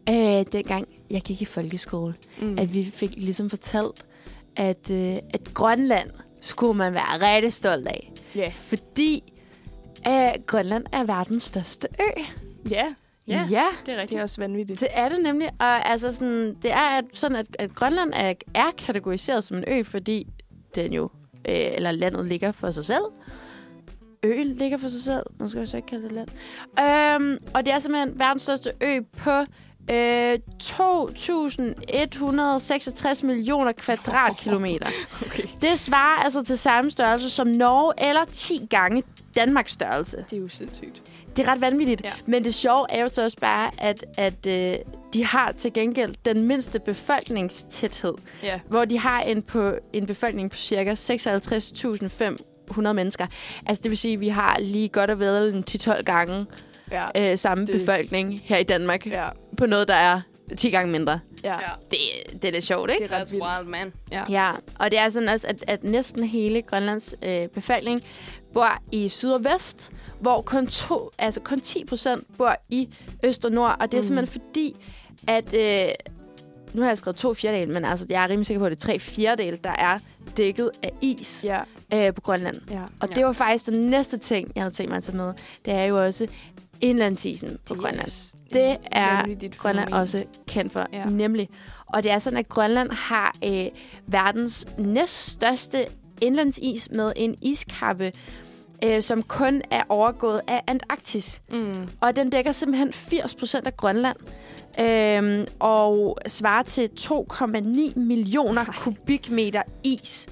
øh, 0.10 0.46
dengang 0.54 0.88
jeg 1.10 1.22
gik 1.22 1.42
i 1.42 1.46
folkeskole, 1.46 2.14
Mm. 2.42 2.58
at 2.60 2.74
vi 2.74 2.84
fik 2.84 3.12
ligesom 3.18 3.50
fortalt, 3.50 4.06
at, 4.56 4.92
øh, 4.92 5.18
at 5.34 5.42
Grønland 5.54 6.10
skulle 6.42 6.74
man 6.74 6.94
være 6.94 7.34
rigtig 7.36 7.54
stolt 7.54 7.88
af. 7.88 8.12
Ja. 8.36 8.50
Fordi 8.54 9.24
øh, 10.08 10.30
Grønland 10.48 10.86
er 10.92 11.04
verdens 11.04 11.44
største 11.44 11.88
ø. 12.00 12.22
ja, 12.70 12.86
Ja. 13.28 13.48
ja 13.52 13.64
Det 13.86 13.92
er 13.92 13.94
det 13.94 13.98
rigtigt. 14.02 14.20
er 14.20 14.24
også 14.24 14.42
vanvittigt. 14.42 14.80
det 14.80 14.88
er 14.92 15.10
det 15.10 15.20
nemlig. 15.24 15.50
Og 15.60 15.90
altså 15.90 16.12
sådan, 16.12 16.56
det 16.62 16.72
er 16.72 16.98
at, 16.98 17.06
sådan, 17.14 17.38
at, 17.38 17.46
at 17.60 17.76
Grønland 17.76 18.12
er, 18.14 18.34
er 18.54 18.72
kategoriseret 18.78 19.44
som 19.44 19.58
en 19.58 19.64
ø, 19.68 19.84
fordi 19.84 20.28
den 20.76 20.94
jo, 20.94 21.04
øh, 21.50 21.56
eller 21.56 21.92
landet 21.92 22.26
ligger 22.26 22.52
for 22.52 22.72
sig 22.72 22.86
selv. 22.86 23.04
Øen 24.24 24.48
ligger 24.56 24.78
for 24.78 24.88
sig 24.88 25.02
selv. 25.02 25.24
Nu 25.40 25.48
skal 25.48 25.60
jeg 25.60 25.68
så 25.68 25.78
ikke 25.78 25.88
kalde 25.88 26.04
det 26.04 26.12
land. 26.12 26.28
Øhm, 26.80 27.38
og 27.54 27.66
det 27.66 27.74
er 27.74 27.80
simpelthen 27.80 28.20
verdens 28.20 28.44
største 28.44 28.72
ø 28.82 29.00
på 29.18 29.32
Øh, 29.92 30.38
2.166 30.64 33.26
millioner 33.26 33.72
kvadratkilometer. 33.72 34.88
Okay. 35.26 35.44
Det 35.62 35.80
svarer 35.80 36.24
altså 36.24 36.44
til 36.44 36.58
samme 36.58 36.92
størrelse 36.92 37.30
som 37.30 37.48
Norge, 37.48 37.94
eller 38.10 38.26
10 38.32 38.68
gange 38.70 39.04
Danmarks 39.36 39.72
størrelse. 39.72 40.18
Det 40.30 40.38
er 40.38 40.42
jo 40.42 40.48
sindssygt. 40.50 41.04
Det 41.36 41.48
er 41.48 41.52
ret 41.52 41.62
vanvittigt. 41.62 42.02
Ja. 42.04 42.12
Men 42.26 42.44
det 42.44 42.54
sjove 42.56 42.86
er 42.90 43.02
jo 43.02 43.10
så 43.12 43.24
også 43.24 43.38
bare, 43.42 43.72
at, 43.78 44.06
at 44.18 44.48
øh, 44.48 44.76
de 45.14 45.26
har 45.26 45.52
til 45.52 45.74
gengæld 45.74 46.16
den 46.26 46.48
mindste 46.48 46.80
befolkningstæthed, 46.80 48.14
Ja. 48.44 48.60
hvor 48.70 48.86
de 48.86 49.00
har 49.00 49.22
en, 49.22 49.42
på, 49.42 49.72
en 49.94 50.06
befolkning 50.06 50.52
på 50.52 50.58
cirka 50.58 50.94
56.500 50.94 52.92
mennesker. 52.94 53.26
Altså 53.66 53.82
det 53.84 53.90
vil 53.90 53.98
sige, 53.98 54.14
at 54.14 54.20
vi 54.20 54.28
har 54.28 54.58
lige 54.60 54.90
godt 54.90 55.10
og 55.10 55.20
vel 55.20 55.54
en 55.56 55.64
10-12 55.72 56.02
gange 56.04 56.46
Ja. 56.92 57.32
øh, 57.32 57.38
samme 57.38 57.66
Det- 57.66 57.80
befolkning 57.80 58.40
her 58.44 58.58
i 58.58 58.64
Danmark, 58.64 59.08
ja. 59.08 59.30
På 59.58 59.66
noget, 59.66 59.88
der 59.88 59.94
er 59.94 60.22
10 60.58 60.70
gange 60.70 60.92
mindre. 60.92 61.20
Ja. 61.44 61.54
Det, 61.92 61.98
det 62.42 62.46
er 62.46 62.52
lidt 62.52 62.66
sjovt, 62.66 62.90
ikke? 62.92 63.04
Det 63.04 63.12
er 63.12 63.22
ret 63.22 63.32
vildt. 63.32 63.44
wild, 63.44 63.68
man. 63.68 63.94
Ja. 64.12 64.24
Ja, 64.30 64.52
og 64.80 64.92
det 64.92 65.00
er 65.00 65.10
sådan 65.10 65.30
også, 65.30 65.48
at, 65.48 65.64
at 65.68 65.84
næsten 65.84 66.24
hele 66.24 66.62
Grønlands 66.62 67.16
øh, 67.24 67.48
befolkning 67.48 68.02
bor 68.54 68.82
i 68.92 69.10
syd 69.10 69.32
og 69.32 69.44
vest, 69.44 69.92
hvor 70.20 70.42
kun, 70.42 70.68
to, 70.68 71.12
altså 71.20 71.40
kun 71.40 71.60
10 71.60 71.86
procent 71.86 72.38
bor 72.38 72.56
i 72.70 72.90
øst 73.24 73.46
og 73.46 73.52
nord. 73.52 73.78
Og 73.80 73.92
det 73.92 73.98
er 73.98 74.02
Mm. 74.02 74.08
simpelthen 74.08 74.42
fordi, 74.42 74.76
at... 75.28 75.54
Øh, 75.54 75.94
nu 76.74 76.82
har 76.82 76.90
jeg 76.90 76.98
skrevet 76.98 77.18
to 77.18 77.34
fjerdedel, 77.34 77.70
men 77.70 77.86
altså, 77.86 78.06
jeg 78.10 78.24
er 78.24 78.28
rimelig 78.30 78.46
sikker 78.46 78.60
på, 78.60 78.66
at 78.66 78.72
det 78.72 78.78
er 78.78 78.82
tre 78.82 79.00
fjerdedel, 79.00 79.60
der 79.64 79.72
er 79.72 79.98
dækket 80.38 80.72
af 80.84 80.92
is 81.02 81.42
Ja. 81.44 81.60
øh, 81.94 82.14
på 82.14 82.22
Grønland. 82.22 82.56
Ja. 82.72 82.82
Og 83.02 83.10
Ja. 83.10 83.14
det 83.16 83.26
var 83.26 83.34
faktisk 83.34 83.66
den 83.66 83.86
næste 83.86 84.18
ting, 84.18 84.52
jeg 84.56 84.64
havde 84.64 84.74
tænkt 84.76 84.90
mig 84.90 84.98
at 84.98 85.04
tage 85.04 85.18
med. 85.18 85.34
Det 85.66 85.74
er 85.74 85.84
jo 85.84 85.96
også 86.06 86.28
indlandsisen 86.82 87.58
på 87.68 87.76
Grønland. 87.76 88.08
Yes. 88.08 88.36
Det 88.54 88.78
er 88.92 89.26
Grønland 89.58 89.94
også 89.94 90.24
kendt 90.48 90.74
for, 90.74 90.88
Ja. 90.94 91.00
ja. 91.00 91.06
nemlig. 91.06 91.50
Og 91.86 92.04
det 92.04 92.12
er 92.12 92.20
sådan, 92.20 92.40
at 92.40 92.50
Grønland 92.50 92.92
har 92.92 93.36
øh, 93.46 93.66
verdens 94.08 94.68
næststørste 94.78 95.86
indlandsis 96.22 96.90
med 96.92 97.14
en 97.16 97.36
iskappe, 97.42 98.12
øh, 98.84 99.02
som 99.02 99.24
kun 99.24 99.62
er 99.72 99.84
overgået 99.90 100.42
af 100.48 100.62
Antarktis. 100.68 101.42
Mm. 101.52 101.88
Og 102.02 102.16
den 102.16 102.30
dækker 102.30 102.52
simpelthen 102.52 102.94
80 102.94 103.36
procent 103.36 103.68
af 103.68 103.78
Grønland. 103.78 104.18
Øhm, 104.80 105.46
og 105.60 106.18
svarer 106.28 106.64
til 106.64 106.90
2,9 107.00 108.00
millioner 108.00 108.66
Ej. 108.66 108.74
kubikmeter 108.78 109.62
is. 109.84 110.28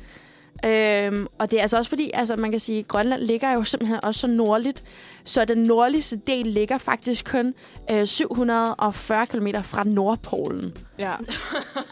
Øhm, 0.65 1.27
og 1.37 1.51
det 1.51 1.57
er 1.57 1.61
altså 1.61 1.77
også 1.77 1.89
fordi, 1.89 2.11
altså 2.13 2.35
man 2.35 2.51
kan 2.51 2.59
sige, 2.59 2.79
at 2.79 2.87
Grønland 2.87 3.21
ligger 3.21 3.51
jo 3.53 3.63
simpelthen 3.63 3.99
også 4.03 4.19
så 4.19 4.27
nordligt. 4.27 4.83
Så 5.25 5.45
den 5.45 5.57
nordligste 5.57 6.15
del 6.27 6.47
ligger 6.47 6.77
faktisk 6.77 7.31
kun 7.31 7.53
øh, 7.91 8.05
740 8.05 9.27
km 9.27 9.47
fra 9.63 9.83
Nordpolen. 9.83 10.73
Ja. 10.99 11.11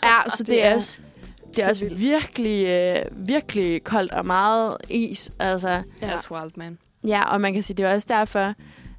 Ja, 0.04 0.30
så 0.30 0.44
det, 0.44 0.48
Det 0.48 0.66
er 0.66 0.76
også, 0.76 1.00
det 1.56 1.66
er 1.66 1.70
også 1.70 1.86
vildt. 1.86 2.00
virkelig, 2.00 2.66
øh, 2.68 3.28
virkelig 3.28 3.84
koldt 3.84 4.12
og 4.12 4.26
meget 4.26 4.78
is. 4.90 5.32
Altså, 5.40 5.70
Ja. 6.02 6.16
That's 6.16 6.32
wild, 6.32 6.52
man. 6.56 6.78
Ja, 7.08 7.34
og 7.34 7.42
man 7.42 7.54
kan 7.54 7.64
sige, 7.64 7.78
det 7.78 7.86
er 7.86 7.94
også 7.94 8.08
derfor, 8.10 8.54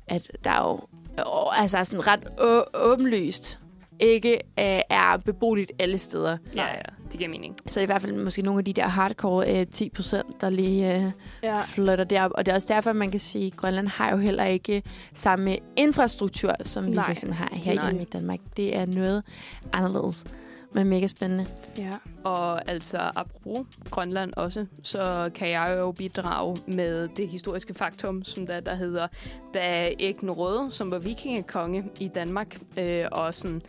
at 0.07 0.31
der 0.45 0.51
er 0.51 0.63
jo 0.69 0.81
øh, 1.19 1.63
altså 1.63 1.85
sådan 1.85 2.07
ret 2.07 2.21
å- 2.41 2.71
åbenlyst 2.85 3.59
ikke 4.01 4.33
øh, 4.35 4.81
er 4.91 5.17
beboeligt 5.25 5.73
alle 5.79 5.99
steder. 5.99 6.37
Ja, 6.57 6.67
ja. 6.67 6.81
Det 7.13 7.19
giver 7.19 7.31
mening. 7.31 7.57
Så 7.69 7.81
det 7.81 7.85
i 7.85 7.87
hvert 7.87 8.03
fald 8.03 8.13
måske 8.13 8.43
nogle 8.43 8.59
af 8.59 8.65
de 8.65 8.73
der 8.73 8.87
hardcore 8.87 9.61
øh, 9.61 9.67
10 9.67 9.89
procent, 9.89 10.41
der 10.41 10.51
lige 10.51 10.97
øh, 10.97 11.05
Ja. 11.43 11.61
flytter 11.61 12.05
derop. 12.05 12.31
Og 12.35 12.47
det 12.47 12.53
er 12.53 12.57
også 12.57 12.69
derfor, 12.75 12.93
man 12.93 13.11
kan 13.11 13.21
sige, 13.21 13.47
at 13.47 13.57
Grønland 13.57 13.89
har 13.89 14.11
jo 14.11 14.17
heller 14.17 14.45
ikke 14.45 14.83
samme 15.15 15.57
infrastruktur, 15.77 16.53
som 16.63 16.87
vi 16.87 16.91
Nej. 16.91 17.05
for 17.05 17.13
eksempel 17.13 17.37
har 17.37 17.49
Nej. 17.53 17.61
her 17.65 18.01
i 18.01 18.05
Danmark. 18.05 18.39
Det 18.57 18.77
er 18.79 18.87
noget 18.87 19.25
anderledes, 19.73 20.25
men 20.73 20.89
mega 20.89 21.07
spændende. 21.07 21.47
Ja. 21.79 21.93
Og 22.25 22.71
altså, 22.71 23.11
apropos 23.17 23.67
Grønland 23.91 24.33
også, 24.37 24.67
så 24.83 25.31
kan 25.35 25.49
jeg 25.49 25.77
jo 25.79 25.93
bidrage 25.93 26.57
med 26.67 27.09
det 27.17 27.29
historiske 27.29 27.75
faktum, 27.75 28.25
som 28.25 28.47
der, 28.47 28.61
der 28.61 28.75
hedder, 28.75 29.07
da 29.55 29.91
Erik 30.01 30.23
Røde, 30.23 30.73
som 30.73 30.91
var 30.91 30.99
vikingekonge 30.99 31.85
i 32.01 32.09
Danmark, 32.09 32.59
øh, 32.77 33.05
og 33.13 33.35
sådan, 33.35 33.63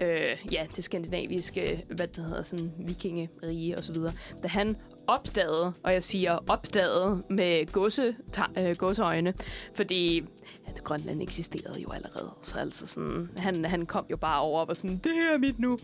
øh, 0.00 0.52
ja, 0.52 0.66
det 0.76 0.84
skandinaviske, 0.84 1.84
hvad 1.90 2.06
det 2.06 2.24
hedder, 2.24 2.42
sådan 2.42 2.72
vikingerige 2.78 3.78
og 3.78 3.84
så 3.84 3.92
videre, 3.92 4.12
da 4.42 4.48
han 4.48 4.76
opdagede, 5.10 5.72
og 5.82 5.92
jeg 5.92 6.02
siger 6.02 6.38
opdagede 6.48 7.22
med 7.30 7.72
godse, 7.72 8.14
øh, 8.58 8.76
godseøjne, 8.76 9.34
fordi 9.74 10.24
at 10.66 10.84
Grønland 10.84 11.22
eksisterede 11.22 11.80
jo 11.80 11.88
allerede, 11.92 12.30
så 12.42 12.58
altså 12.58 12.86
sådan, 12.86 13.30
han, 13.38 13.64
han 13.64 13.86
kom 13.86 14.06
jo 14.10 14.16
bare 14.16 14.40
over 14.40 14.60
og 14.60 14.68
var 14.68 14.74
sådan, 14.74 14.96
det 14.96 15.12
her 15.12 15.34
er 15.34 15.38
mit 15.38 15.58
nu. 15.58 15.78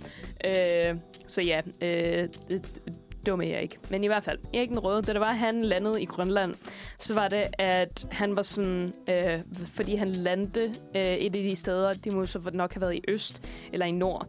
Øh, 0.45 0.97
så 1.27 1.43
ja, 1.43 1.61
øh, 1.83 2.29
det, 2.51 2.81
dumme 3.27 3.47
jeg 3.47 3.63
ikke. 3.63 3.79
Men 3.91 4.05
i 4.05 4.07
hvert 4.07 4.25
fald, 4.25 4.39
Erik 4.55 4.69
den 4.69 4.79
Røde, 4.79 5.03
da 5.03 5.13
det 5.13 5.21
var, 5.21 5.31
at 5.31 5.39
han 5.39 5.63
landede 5.63 6.03
i 6.03 6.05
Grønland, 6.05 6.55
så 6.99 7.15
var 7.15 7.29
det, 7.29 7.45
at 7.59 8.07
han 8.11 8.37
var 8.37 8.43
sådan, 8.43 8.93
øh, 9.09 9.41
fordi 9.67 9.95
han 9.95 10.13
landede 10.13 10.75
øh, 10.97 11.03
et 11.03 11.37
af 11.37 11.43
de 11.43 11.57
steder, 11.57 11.93
de 11.93 12.11
må 12.11 12.25
så 12.25 12.51
nok 12.55 12.75
have 12.75 12.81
været 12.81 12.95
i 12.95 13.01
øst 13.09 13.49
eller 13.73 13.87
i 13.87 13.93
nord, 13.93 14.27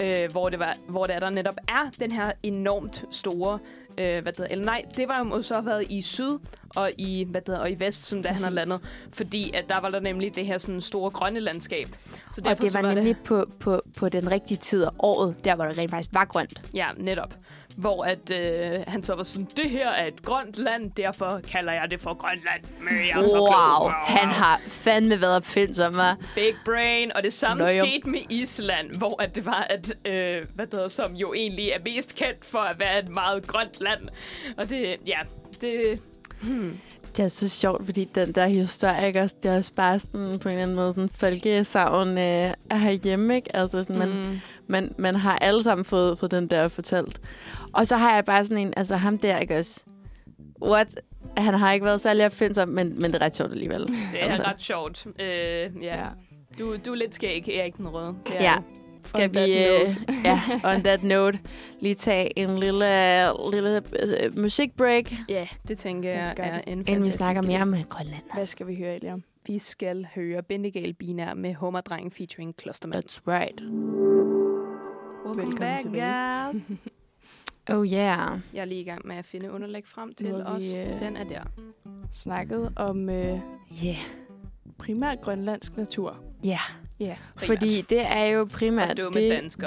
øh, 0.00 0.32
hvor, 0.32 0.48
det 0.48 0.58
var, 0.58 0.76
hvor 0.88 1.06
der, 1.06 1.18
der 1.18 1.30
netop 1.30 1.56
er 1.68 1.90
den 2.00 2.12
her 2.12 2.32
enormt 2.42 3.04
store, 3.10 3.58
øh, 3.98 4.22
hvad 4.22 4.32
det 4.32 4.36
hedder, 4.36 4.52
eller 4.52 4.64
nej, 4.64 4.82
det 4.96 5.08
var 5.08 5.18
jo 5.18 5.42
så 5.42 5.54
have 5.54 5.66
været 5.66 5.86
i 5.90 6.02
syd 6.02 6.38
og 6.76 6.90
i, 6.98 7.26
hvad 7.30 7.40
det 7.40 7.48
hedder, 7.48 7.60
og 7.60 7.70
i 7.70 7.76
vest, 7.78 8.04
som 8.04 8.22
da 8.22 8.28
han 8.28 8.42
har 8.42 8.50
landet, 8.50 8.80
fordi 9.12 9.50
at 9.54 9.64
der 9.68 9.80
var 9.80 9.88
der 9.88 10.00
nemlig 10.00 10.34
det 10.34 10.46
her 10.46 10.58
sådan 10.58 10.80
store 10.80 11.10
grønne 11.10 11.40
landskab. 11.40 11.86
Så 12.34 12.42
Og 12.44 12.60
det 12.62 12.72
så 12.72 12.80
var 12.80 12.94
nemlig 12.94 13.16
på, 13.24 13.46
på, 13.60 13.82
på 13.98 14.08
den 14.08 14.30
rigtige 14.30 14.58
tid 14.58 14.84
af 14.84 14.90
året, 14.98 15.44
der 15.44 15.54
hvor 15.54 15.64
det 15.64 15.78
rent 15.78 15.90
faktisk 15.90 16.14
var 16.14 16.24
grønt. 16.24 16.62
Ja, 16.74 16.86
netop. 16.98 17.34
Hvor 17.76 18.04
at 18.04 18.30
øh, 18.30 18.74
han 18.86 19.04
så 19.04 19.14
var 19.14 19.22
sådan, 19.24 19.48
det 19.56 19.70
her 19.70 19.88
er 19.88 20.06
et 20.06 20.22
grønt 20.22 20.58
land, 20.58 20.90
derfor 20.90 21.40
kalder 21.50 21.72
jeg 21.72 21.90
det 21.90 22.00
for 22.00 22.14
Grønland. 22.14 22.62
Men 22.80 22.94
jeg 22.94 23.20
er 23.20 23.24
så 23.24 23.34
Wow, 23.34 23.48
klog. 23.48 23.92
han 23.92 24.28
har 24.28 24.60
fandme 24.68 25.20
været 25.20 25.36
opfindsom, 25.36 25.94
hva'? 25.94 26.14
Big 26.34 26.54
brain, 26.64 27.12
og 27.16 27.22
det 27.22 27.32
samme 27.32 27.64
Nå, 27.64 27.70
jo. 27.78 27.86
skete 27.86 28.10
med 28.10 28.20
Island, 28.30 28.94
hvor 28.98 29.22
at 29.22 29.34
det 29.34 29.44
var, 29.46 29.66
at, 29.70 29.92
øh, 30.06 30.44
hvad 30.54 30.66
hedder, 30.72 30.88
som 30.88 31.14
jo 31.14 31.32
egentlig 31.32 31.68
er 31.70 31.78
mest 31.84 32.14
kendt 32.14 32.44
for 32.44 32.58
at 32.58 32.78
være 32.78 32.98
et 32.98 33.08
meget 33.08 33.46
grønt 33.46 33.80
land. 33.80 34.00
Og 34.56 34.68
det, 34.68 34.96
ja, 35.06 35.18
det, 35.60 35.98
Det 37.16 37.24
er 37.24 37.28
så 37.28 37.48
sjovt, 37.48 37.84
fordi 37.84 38.04
den 38.04 38.32
der 38.32 38.46
historie, 38.46 39.06
ikke 39.06 39.20
også, 39.20 39.34
det 39.42 39.50
er 39.50 39.56
også 39.56 39.72
bare 39.76 39.98
sådan, 39.98 40.38
på 40.38 40.48
en 40.48 40.52
eller 40.52 40.62
anden 40.62 40.76
måde 40.76 40.94
sådan 40.94 41.08
folkesavn 41.14 42.08
øh, 42.18 42.52
herhjemme, 42.72 43.36
ikke? 43.36 43.56
Altså 43.56 43.82
sådan, 43.82 44.08
mm, 44.08 44.14
man, 44.16 44.42
man 44.98 45.14
har 45.14 45.38
alle 45.38 45.62
sammen 45.62 45.84
fået, 45.84 46.18
fået 46.18 46.30
den 46.30 46.46
der 46.46 46.68
fortalt. 46.68 47.20
Og 47.72 47.86
så 47.86 47.96
har 47.96 48.14
jeg 48.14 48.24
bare 48.24 48.44
sådan 48.44 48.58
en, 48.66 48.74
altså 48.76 48.96
ham 48.96 49.18
der, 49.18 49.38
ikke 49.38 49.56
også? 49.58 49.80
What? 50.62 51.00
Han 51.36 51.54
har 51.54 51.72
ikke 51.72 51.86
været 51.86 52.00
særlig 52.00 52.26
opfindsom, 52.26 52.68
men, 52.68 53.00
men 53.00 53.12
det 53.12 53.14
er 53.22 53.24
ret 53.24 53.36
sjovt 53.36 53.52
alligevel. 53.52 53.80
det 53.86 53.96
er 54.20 54.26
Altså. 54.26 54.42
ret 54.42 54.62
sjovt. 54.62 55.06
Øh, 55.06 55.26
ja. 55.26 55.70
Ja. 55.82 56.06
Du, 56.58 56.76
du 56.76 56.92
er 56.92 56.96
lidt 56.96 57.14
skæg, 57.14 57.48
Erik 57.48 57.76
den 57.76 57.88
Røde. 57.88 58.14
Det 58.26 58.36
er 58.36 58.42
Ja. 58.44 58.56
Skal 59.04 59.24
On 59.28 59.34
vi, 59.34 59.38
that 59.38 59.86
øh, 59.86 60.24
ja, 60.24 60.40
on 60.74 60.82
that 60.82 61.02
note, 61.04 61.38
lige 61.80 61.94
tage 61.94 62.38
en 62.38 62.58
lille, 62.58 63.50
lille 63.52 63.82
øh, 64.24 64.38
musikbreak, 64.38 65.12
Ja, 65.28 65.46
det 65.68 65.78
tænker 65.78 66.10
jeg 66.10 66.34
er 66.38 66.60
en 66.66 66.78
inden 66.78 67.04
vi 67.04 67.10
snakker 67.10 67.42
mere 67.42 67.62
om 67.62 67.74
Grønland. 67.88 68.22
Hvad 68.34 68.46
skal 68.46 68.66
vi 68.66 68.74
høre, 68.76 68.96
Eliam? 68.96 69.22
Vi 69.46 69.58
skal 69.58 70.06
høre 70.14 70.42
Bendigal 70.42 70.94
Binær 70.94 71.34
med 71.34 71.54
Hummerdreng 71.54 72.12
featuring 72.12 72.56
Klostermand. 72.56 73.04
That's 73.04 73.20
right. 73.28 74.35
Velkommen 75.34 75.78
tilbage. 75.80 76.52
guys. 76.52 76.62
Oh 77.70 77.86
yeah. 77.92 78.38
Jeg 78.54 78.60
er 78.60 78.64
lige 78.64 78.80
i 78.80 78.84
gang 78.84 79.06
med 79.06 79.16
at 79.16 79.24
finde 79.26 79.52
underlæg 79.52 79.86
frem 79.86 80.14
til 80.14 80.26
har 80.30 80.44
os. 80.44 80.62
vi, 80.62 80.76
øh, 80.76 81.00
Den 81.00 81.16
er 81.16 81.24
der. 81.24 81.40
Snakket 82.12 82.72
om 82.76 83.08
øh, 83.08 83.38
Yeah. 83.84 83.96
primært 84.78 85.20
grønlandsk 85.20 85.76
natur. 85.76 86.16
Ja. 86.44 86.58
Ja. 87.00 87.16
Fordi 87.36 87.80
det 87.80 88.00
er 88.06 88.24
jo 88.24 88.44
primært 88.44 88.96
det, 88.96 89.14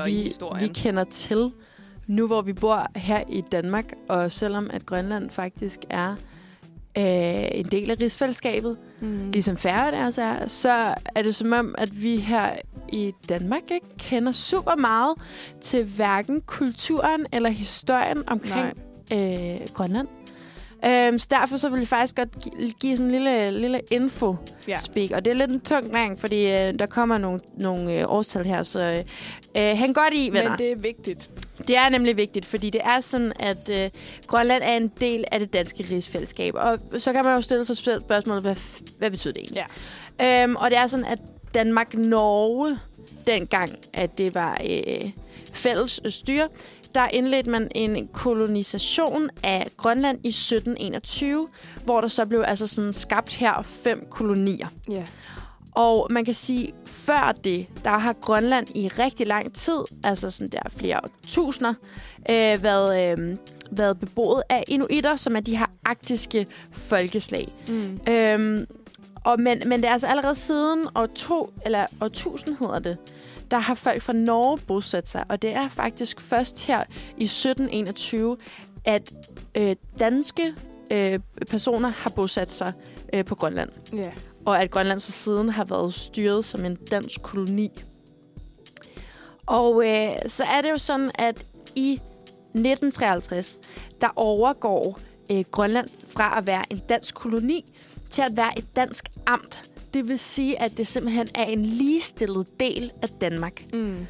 vi, 0.06 0.34
vi 0.60 0.68
kender 0.68 1.04
til, 1.04 1.52
nu 2.08 2.28
hvor 2.28 2.42
vi 2.42 2.54
bor 2.54 2.86
her 3.00 3.24
i 3.30 3.42
Danmark, 3.42 3.94
og 4.10 4.32
selvom 4.32 4.70
at 4.74 4.86
Grønland 4.86 5.30
faktisk 5.30 5.80
er 5.90 6.16
øh, 6.98 7.48
en 7.52 7.66
del 7.66 7.92
af 7.92 7.96
rigsfællesskabet, 8.02 8.78
Mm. 9.02 9.32
ligesom 9.32 9.58
Færøerne 9.58 10.06
også 10.08 10.22
er, 10.22 10.48
så 10.48 10.94
er 11.16 11.22
det 11.22 11.36
som 11.36 11.54
om, 11.54 11.76
at 11.78 12.02
vi 12.02 12.18
her 12.18 12.50
i 12.90 13.12
Danmark 13.30 13.62
ikke 13.72 13.88
kender 14.00 14.32
super 14.32 14.76
meget 14.76 15.14
til 15.62 15.86
hverken 15.86 16.42
kulturen 16.42 17.26
eller 17.34 17.50
historien 17.50 18.24
omkring 18.28 18.74
øh, 19.14 19.68
Grønland. 19.74 20.08
Øhm, 20.86 21.20
så 21.20 21.28
derfor 21.32 21.58
så 21.58 21.70
vil 21.70 21.80
jeg 21.80 21.88
faktisk 21.88 22.16
godt 22.16 22.30
gi- 22.44 22.74
give 22.82 22.98
sådan 22.98 23.06
en 23.06 23.12
lille, 23.12 23.52
lille 23.60 23.82
info 23.92 24.36
Ja. 24.68 24.78
Og 25.16 25.26
det 25.26 25.32
er 25.32 25.36
lidt 25.36 25.52
en 25.52 25.60
tung 25.60 25.94
ring, 25.94 26.20
fordi 26.20 26.48
øh, 26.48 26.74
der 26.80 26.86
kommer 26.86 27.18
nogle, 27.18 27.40
nogle 27.58 27.94
øh, 28.00 28.06
årstal 28.08 28.46
her, 28.46 28.64
så 28.64 28.80
øh, 28.80 28.98
øh, 29.70 29.78
hæng 29.78 29.96
godt 29.96 30.14
i, 30.14 30.30
venner. 30.34 30.50
Men 30.50 30.60
det 30.60 30.72
er 30.72 30.76
vigtigt. 30.76 31.30
Det 31.68 31.78
er 31.78 31.90
nemlig 31.90 32.18
vigtigt, 32.18 32.46
fordi 32.46 32.70
det 32.70 32.82
er 32.84 33.00
sådan, 33.00 33.34
at 33.40 33.70
øh, 33.70 33.90
Grønland 34.28 34.64
er 34.66 34.78
en 34.78 34.92
del 35.02 35.24
af 35.32 35.40
det 35.40 35.54
danske 35.54 35.86
rigsfællesskab. 35.92 36.54
Og 36.56 36.80
så 36.98 37.14
kan 37.14 37.26
man 37.26 37.36
jo 37.36 37.42
stille 37.42 37.66
sig 37.66 37.78
selv 37.78 38.02
spørgsmålet, 38.02 38.44
hvad, 38.44 38.56
hvad 38.98 39.12
betyder 39.12 39.34
det 39.34 39.40
egentlig? 39.42 39.66
Ja. 40.20 40.44
Øhm, 40.44 40.56
og 40.56 40.70
det 40.70 40.78
er 40.78 40.88
sådan, 40.88 41.06
at 41.06 41.20
Danmark-Norge, 41.54 42.78
dengang, 43.28 43.70
at 43.94 44.18
det 44.18 44.36
var 44.36 44.62
øh, 44.70 45.12
fælles 45.54 46.02
styre, 46.06 46.48
der 46.96 47.08
indledte 47.08 47.50
man 47.50 47.68
en 47.76 48.08
kolonisation 48.08 49.30
af 49.44 49.68
Grønland 49.78 50.18
i 50.26 50.30
1721, 50.30 51.48
hvor 51.86 52.02
der 52.02 52.08
så 52.08 52.26
blev 52.26 52.44
altså 52.48 52.68
sådan 52.68 52.94
skabt 52.94 53.36
her 53.36 53.62
fem 53.62 54.06
kolonier. 54.10 54.68
Ja. 54.92 55.04
Og 55.76 56.08
man 56.10 56.26
kan 56.26 56.34
sige, 56.34 56.74
før 56.86 57.32
det, 57.44 57.68
der 57.84 57.98
har 57.98 58.14
Grønland 58.14 58.76
i 58.76 58.88
rigtig 58.88 59.28
lang 59.28 59.54
tid, 59.54 59.78
altså 60.04 60.30
sådan 60.30 60.52
der 60.52 60.62
flere 60.70 61.00
tusinder, 61.28 61.74
øh, 62.30 62.64
været, 62.64 63.20
øh, 63.20 63.36
været 63.72 64.00
beboet 64.00 64.44
af 64.50 64.64
inuitter, 64.68 65.16
som 65.16 65.36
er 65.36 65.40
de 65.40 65.58
her 65.58 65.66
arktiske 65.86 66.48
folkeslag. 66.72 67.54
Mm. 67.70 68.00
Øhm, 68.10 68.66
og 69.24 69.40
men, 69.40 69.62
men 69.66 69.82
det 69.82 69.88
er 69.88 69.92
altså 69.92 70.08
allerede 70.08 70.36
siden 70.36 70.86
år, 70.96 71.06
to, 71.06 71.54
eller 71.66 71.86
år 72.02 72.06
1000 72.06 72.58
hedder 72.60 72.80
det, 72.80 72.98
der 73.52 73.58
har 73.58 73.76
folk 73.76 74.02
fra 74.02 74.14
Norge 74.14 74.58
bosat 74.68 75.10
sig. 75.10 75.26
Og 75.30 75.42
det 75.42 75.54
er 75.54 75.70
faktisk 75.70 76.22
først 76.22 76.68
her 76.68 76.84
i 77.18 77.24
1721, 77.24 78.38
at 78.86 79.14
øh, 79.58 79.76
danske 80.00 80.54
øh, 80.92 81.20
personer 81.50 81.90
har 81.90 82.10
bosat 82.10 82.52
sig 82.52 82.74
øh, 83.14 83.26
på 83.26 83.36
Grønland. 83.36 83.70
Ja. 83.94 84.12
Og 84.46 84.62
at 84.62 84.72
Grønland 84.72 85.00
så 85.00 85.12
siden 85.12 85.50
har 85.50 85.66
været 85.66 85.94
styret 85.94 86.46
som 86.46 86.66
en 86.66 86.76
dansk 86.76 87.22
koloni. 87.22 87.84
Og 89.46 89.88
øh, 89.88 90.16
så 90.28 90.44
er 90.44 90.62
det 90.62 90.70
jo 90.70 90.78
sådan, 90.78 91.12
at 91.16 91.46
i 91.76 91.92
1953, 91.94 93.60
der 94.02 94.08
overgår 94.16 95.00
øh, 95.32 95.44
Grønland 95.52 95.88
fra 96.10 96.38
at 96.38 96.48
være 96.48 96.64
en 96.70 96.82
dansk 96.90 97.16
koloni 97.16 97.66
til 98.10 98.22
at 98.22 98.38
være 98.38 98.60
et 98.60 98.76
dansk 98.76 99.10
amt. 99.26 99.69
Det 99.94 100.08
vil 100.08 100.20
sige, 100.20 100.62
at 100.62 100.78
det 100.78 100.88
simpelthen 100.88 101.28
er 101.36 101.44
en 101.44 101.66
ligestillet 101.66 102.60
del 102.60 102.92
af 103.02 103.10
Danmark. 103.10 103.64
Mm. 103.74 104.08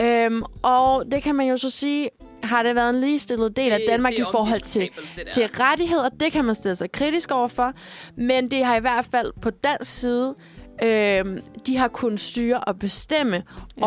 Øhm, 0.00 0.42
og 0.62 1.04
det 1.12 1.22
kan 1.22 1.34
man 1.34 1.46
jo 1.46 1.56
så 1.56 1.70
sige, 1.70 2.10
har 2.42 2.62
det 2.62 2.74
været 2.74 2.90
en 2.90 3.00
ligestillet 3.00 3.56
del 3.56 3.72
af 3.72 3.80
Danmark 3.88 4.12
i 4.12 4.22
forhold 4.32 4.60
til, 4.60 4.88
til 5.30 5.48
rettigheder. 5.60 6.08
Det 6.08 6.32
kan 6.32 6.44
man 6.44 6.54
stille 6.54 6.76
sig 6.76 6.92
kritisk 6.92 7.30
overfor. 7.30 7.72
Men 8.16 8.50
det 8.50 8.64
har 8.64 8.76
i 8.76 8.80
hvert 8.80 9.04
fald 9.04 9.32
på 9.42 9.50
dansk 9.50 10.00
side, 10.00 10.34
øhm, 10.82 11.40
de 11.66 11.76
har 11.76 11.88
kunnet 11.88 12.20
styre 12.20 12.60
og 12.60 12.78
bestemme 12.78 13.36
ja. 13.36 13.42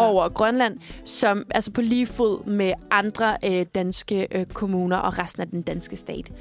over 0.09 0.29
Grønland, 0.29 0.77
som 1.05 1.45
altså 1.49 1.71
på 1.71 1.81
lige 1.81 2.07
fod 2.07 2.45
med 2.45 2.73
andre 2.91 3.37
øh, 3.45 3.65
danske 3.75 4.27
øh, 4.31 4.45
kommuner 4.45 4.97
og 4.97 5.19
resten 5.19 5.41
af 5.41 5.47
den 5.47 5.61
danske 5.61 5.95
stat. 5.95 6.31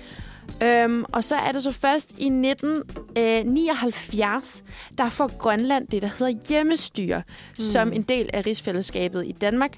Øhm, 0.63 1.05
og 1.13 1.25
så 1.25 1.37
er 1.37 1.53
det 1.53 1.63
så 1.63 1.73
først 1.73 2.13
i 2.19 2.27
1979, 2.27 4.65
der 4.99 5.09
får 5.09 5.37
Grønland 5.39 5.89
det, 5.89 6.03
der 6.03 6.09
hedder 6.19 6.33
hjemmestyre, 6.49 7.19
mm. 7.19 7.25
som 7.63 7.93
en 7.93 8.03
del 8.03 8.31
af 8.33 8.47
rigsfællesskabet 8.47 9.27
i 9.27 9.33
Danmark. 9.33 9.71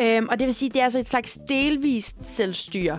Øhm, 0.00 0.26
og 0.30 0.38
det 0.38 0.46
vil 0.46 0.54
sige, 0.54 0.70
det 0.70 0.80
er 0.80 0.84
altså 0.84 0.98
et 0.98 1.08
slags 1.08 1.38
delvist 1.48 2.16
selvstyre. 2.36 2.98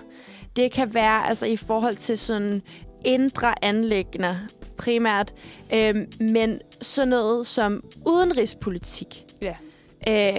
Det 0.56 0.72
kan 0.72 0.94
være 0.94 1.28
altså 1.28 1.46
i 1.46 1.58
forhold 1.58 1.96
til 1.96 2.18
sådan 2.18 2.62
indre 3.06 3.66
anlæggende 3.66 4.40
primært, 4.78 5.34
øhm, 5.74 6.08
men 6.20 6.60
sådan 6.82 7.08
noget 7.08 7.48
som 7.48 7.84
udenrigspolitik 8.08 9.24
Ja. 9.42 9.56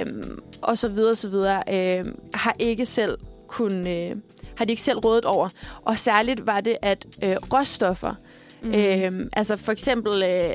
øhm, 0.01 0.39
og 0.63 0.79
så 0.79 0.89
videre, 0.89 1.17
så 1.17 1.29
videre, 1.29 1.63
øhm, 1.99 2.19
har 2.35 2.57
ikke 2.59 2.87
selv 2.87 3.19
kun, 3.49 3.87
øh, 3.87 4.13
har 4.57 4.65
de 4.65 4.73
ikke 4.73 4.83
selv 4.83 4.99
rådet 4.99 5.25
over. 5.25 5.49
Og 5.83 5.99
særligt 5.99 6.47
var 6.47 6.61
det, 6.61 6.77
at 6.83 7.07
øh, 7.23 7.37
råstoffer, 7.53 8.15
Mm. 8.63 8.75
Øhm, 8.75 9.29
altså 9.33 9.57
for 9.57 9.73
eksempel, 9.73 10.23
øh, 10.23 10.51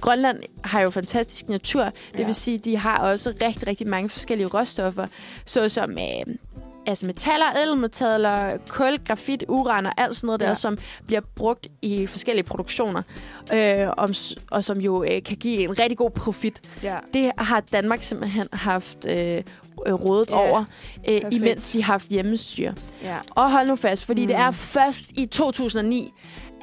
Grønland 0.00 0.38
har 0.64 0.80
jo 0.80 0.90
fantastisk 0.90 1.48
natur. 1.48 1.84
Det 1.84 2.18
Ja. 2.18 2.24
vil 2.24 2.34
sige, 2.34 2.58
de 2.58 2.76
har 2.76 2.98
også 2.98 3.30
rigtig, 3.42 3.66
rigtig 3.66 3.88
mange 3.88 4.08
forskellige 4.08 4.46
råstoffer, 4.46 5.06
såsom 5.44 5.90
øh, 5.92 6.34
altså 6.86 7.06
metaller, 7.06 7.46
ædelmetaller, 7.56 8.56
kul, 8.68 8.98
grafit, 9.06 9.44
uran 9.48 9.86
og 9.86 9.92
alt 9.96 10.16
sådan 10.16 10.26
noget 10.26 10.40
der, 10.40 10.48
Ja. 10.48 10.54
som 10.54 10.78
bliver 11.06 11.20
brugt 11.36 11.66
i 11.82 12.06
forskellige 12.06 12.44
produktioner, 12.44 13.02
øh, 13.54 13.88
om, 13.96 14.14
og 14.50 14.64
som 14.64 14.80
jo 14.80 15.02
øh, 15.04 15.22
kan 15.22 15.36
give 15.36 15.62
en 15.64 15.78
rigtig 15.78 15.98
god 15.98 16.10
profit. 16.10 16.60
Ja. 16.82 16.96
Det 17.14 17.32
har 17.38 17.60
Danmark 17.72 18.02
simpelthen 18.02 18.46
haft 18.52 19.06
øh, 19.08 19.42
rådet 19.78 20.30
Ja, 20.30 20.48
over, 20.48 20.58
øh, 20.58 20.64
perfekt. 21.20 21.34
imens 21.34 21.72
de 21.72 21.82
har 21.82 21.92
haft 21.92 22.08
hjemmestyre. 22.08 22.74
Ja. 23.02 23.16
Og 23.30 23.52
hold 23.52 23.68
nu 23.68 23.76
fast, 23.76 24.06
fordi 24.06 24.20
mm. 24.20 24.26
det 24.26 24.36
er 24.36 24.50
først 24.50 25.10
i 25.16 25.26
2009, 25.26 26.10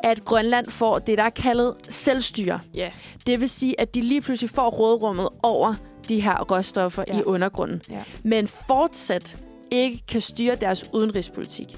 at 0.04 0.26
Grønland 0.26 0.66
får 0.70 1.00
det, 1.00 1.18
der 1.18 1.24
er 1.24 1.30
kaldet 1.30 1.74
selvstyre. 1.90 2.60
Ja. 2.74 2.90
Det 3.28 3.42
vil 3.42 3.50
sige, 3.50 3.80
at 3.82 3.96
de 3.96 4.02
lige 4.02 4.22
pludselig 4.22 4.50
får 4.50 4.70
rådrummet 4.70 5.30
over 5.44 5.74
de 6.10 6.20
her 6.22 6.42
råstoffer 6.52 7.04
Ja. 7.08 7.14
ja. 7.16 7.20
i 7.20 7.24
undergrunden. 7.24 7.82
Ja. 7.90 8.00
Men 8.24 8.48
fortsat 8.48 9.38
ikke 9.72 10.04
kan 10.08 10.22
styre 10.22 10.56
deres 10.56 10.90
udenrigspolitik. 10.94 11.78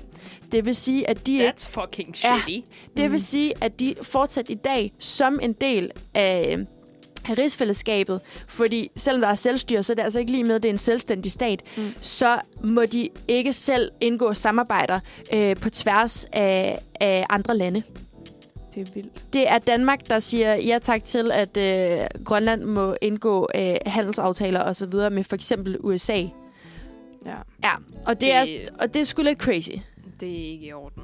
Det 0.52 0.66
vil 0.66 0.76
sige, 0.76 1.10
at 1.10 1.28
de 1.28 1.34
ikke 1.34 1.54
That's 1.58 1.68
fucking 1.70 2.16
Ja. 2.24 2.40
shitty. 2.46 2.70
det 2.98 3.06
Mm. 3.06 3.12
vil 3.12 3.22
sige, 3.22 3.54
at 3.62 3.80
de 3.80 3.96
fortsat 4.02 4.50
i 4.50 4.54
dag, 4.54 4.92
som 5.00 5.40
en 5.42 5.54
del 5.54 5.92
af 6.14 6.58
rigsfællesskabet, 7.34 8.22
fordi 8.48 8.90
selvom 8.96 9.22
der 9.22 9.28
er 9.28 9.36
selvstyre, 9.36 9.84
så 9.84 9.94
er 9.94 9.96
det 9.96 10.04
altså 10.04 10.20
ikke 10.20 10.32
lige 10.32 10.44
med, 10.44 10.56
at 10.56 10.64
det 10.64 10.70
er 10.70 10.74
en 10.74 10.78
selvstændig 10.78 11.32
stat, 11.32 11.62
Mm. 11.78 11.84
så 12.02 12.40
må 12.64 12.86
de 12.86 13.10
ikke 13.28 13.54
selv 13.54 13.92
indgå 14.02 14.34
samarbejder 14.34 15.00
øh, 15.34 15.56
på 15.56 15.70
tværs 15.70 16.26
af, 16.34 16.80
af 17.00 17.26
andre 17.30 17.58
lande. 17.58 17.84
Det 18.76 18.90
er 18.90 18.94
vildt. 18.94 19.26
Det 19.34 19.50
er 19.50 19.58
Danmark, 19.58 20.10
der 20.10 20.20
siger 20.20 20.56
ja 20.56 20.80
tak 20.82 21.04
til, 21.04 21.32
at 21.32 21.58
øh, 21.58 22.06
Grønland 22.26 22.64
må 22.64 22.96
indgå 23.02 23.48
øh, 23.56 23.76
handelsaftaler 23.86 24.64
osv. 24.64 24.94
med 25.12 25.24
for 25.24 25.36
eksempel 25.36 25.78
USA. 25.80 26.14
Ja. 27.26 27.36
Ja, 27.64 27.72
og 28.06 28.22
det, 28.22 28.34
er, 28.34 28.46
Det- 28.46 28.70
og 28.80 28.94
det 28.94 29.00
er 29.00 29.04
sgu 29.04 29.22
lidt 29.22 29.40
crazy. 29.40 29.70
Det 30.20 30.30
er 30.32 30.52
ikke 30.52 30.66
i 30.66 30.74
orden. 30.74 31.04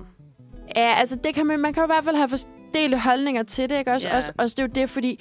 Ja, 0.75 0.93
altså 0.99 1.15
det 1.15 1.33
kan 1.33 1.45
man, 1.45 1.59
man 1.59 1.73
kan 1.73 1.81
jo 1.81 1.85
i 1.85 1.91
hvert 1.93 2.03
fald 2.03 2.15
have 2.15 2.29
forskellige 2.29 2.99
holdninger 2.99 3.43
til 3.43 3.69
det, 3.69 3.79
ikke? 3.79 3.91
Også, 3.91 4.07
Ja. 4.07 4.17
også, 4.17 4.31
også 4.37 4.53
det 4.55 4.63
er 4.63 4.67
jo 4.67 4.71
det, 4.81 4.89
fordi 4.89 5.19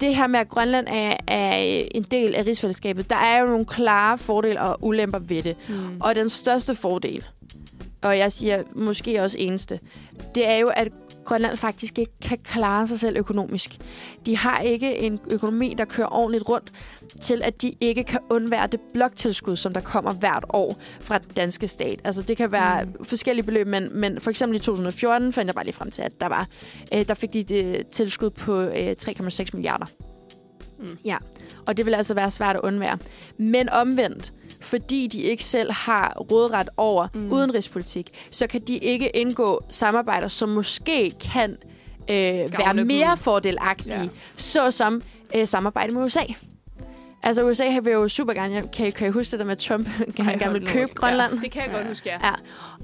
det 0.00 0.16
her 0.16 0.26
med, 0.26 0.40
at 0.40 0.48
Grønland 0.48 0.86
er, 0.90 1.16
er 1.26 1.54
en 1.94 2.02
del 2.02 2.34
af 2.34 2.46
rigsfællesskabet, 2.46 3.10
der 3.10 3.16
er 3.16 3.40
jo 3.40 3.46
nogle 3.46 3.64
klare 3.64 4.18
fordele 4.18 4.60
og 4.60 4.78
ulemper 4.80 5.18
ved 5.18 5.42
det. 5.42 5.56
Mm. 5.68 6.00
Og 6.00 6.14
den 6.14 6.28
største 6.28 6.74
fordel, 6.74 7.24
og 8.02 8.18
jeg 8.18 8.32
siger 8.32 8.62
måske 8.76 9.22
også 9.22 9.36
eneste, 9.38 9.80
det 10.34 10.48
er 10.48 10.56
jo, 10.56 10.66
at 10.66 10.88
Grønland 11.24 11.56
faktisk 11.56 11.98
ikke 11.98 12.12
kan 12.22 12.38
klare 12.44 12.86
sig 12.86 13.00
selv 13.00 13.16
økonomisk. 13.16 13.78
De 14.26 14.36
har 14.36 14.58
ikke 14.60 14.98
en 14.98 15.18
økonomi, 15.32 15.74
der 15.78 15.84
kører 15.84 16.14
ordentligt 16.14 16.48
rundt, 16.48 16.72
til 17.20 17.42
at 17.44 17.62
de 17.62 17.72
ikke 17.80 18.04
kan 18.04 18.20
undvære 18.30 18.66
det 18.66 18.80
bloktilskud, 18.94 19.56
som 19.56 19.72
der 19.72 19.80
kommer 19.80 20.12
hvert 20.12 20.44
år 20.48 20.76
fra 21.00 21.18
den 21.18 21.30
danske 21.36 21.68
stat. 21.68 22.00
Altså 22.04 22.22
det 22.22 22.36
kan 22.36 22.52
være 22.52 22.84
Mm. 22.84 23.04
forskellige 23.04 23.46
beløb, 23.46 23.66
men, 23.66 23.88
men 24.00 24.20
for 24.20 24.30
eksempel 24.30 24.56
i 24.56 24.60
2014 24.60 25.32
fandt 25.32 25.46
jeg 25.48 25.54
bare 25.54 25.64
lige 25.64 25.74
frem 25.74 25.90
til, 25.90 26.02
at 26.02 26.20
der 26.20 26.26
var 26.26 26.48
øh, 26.94 27.08
der 27.08 27.14
fik 27.14 27.32
de 27.32 27.38
et 27.40 27.86
tilskud 27.86 28.30
på 28.30 28.60
øh, 28.60 28.94
3,6 29.00 29.46
milliarder. 29.52 29.86
Mm. 30.78 30.98
Ja, 31.04 31.16
og 31.66 31.76
det 31.76 31.86
vil 31.86 31.94
altså 31.94 32.14
være 32.14 32.30
svært 32.30 32.56
at 32.56 32.62
undvære. 32.62 32.98
Men 33.38 33.68
omvendt, 33.68 34.32
fordi 34.60 35.06
de 35.06 35.20
ikke 35.22 35.44
selv 35.44 35.72
har 35.72 36.16
rådret 36.32 36.68
over 36.76 37.08
Mm. 37.14 37.32
udenrigspolitik, 37.32 38.08
så 38.30 38.46
kan 38.46 38.60
de 38.60 38.76
ikke 38.78 39.08
indgå 39.16 39.60
samarbejder, 39.68 40.28
som 40.28 40.48
måske 40.48 41.10
kan 41.32 41.50
øh, 42.10 42.16
være 42.16 42.76
dem. 42.76 42.86
mere 42.86 43.16
fordelagtige, 43.16 43.96
Ja. 43.96 44.02
ja. 44.02 44.08
såsom 44.36 45.02
øh, 45.36 45.46
samarbejde 45.46 45.94
med 45.94 46.02
USA. 46.02 46.20
Altså 47.22 47.44
USA 47.44 47.78
vil 47.82 47.92
jo 47.92 48.08
super 48.08 48.32
gerne, 48.32 48.54
jeg 48.54 48.70
kan, 48.72 48.92
kan 48.92 49.08
I 49.08 49.10
huske 49.10 49.30
det 49.30 49.38
der 49.38 49.44
med 49.44 49.56
Trump, 49.56 49.86
han 49.88 50.06
Ej, 50.18 50.24
gerne 50.32 50.44
hold 50.44 50.58
vil 50.60 50.68
købe. 50.68 50.92
Grønland? 50.94 51.40
Det 51.40 51.50
kan 51.50 51.62
jeg 51.62 51.70
Ja. 51.70 51.76
godt 51.76 51.88
huske, 51.88 52.10
ja. 52.22 52.30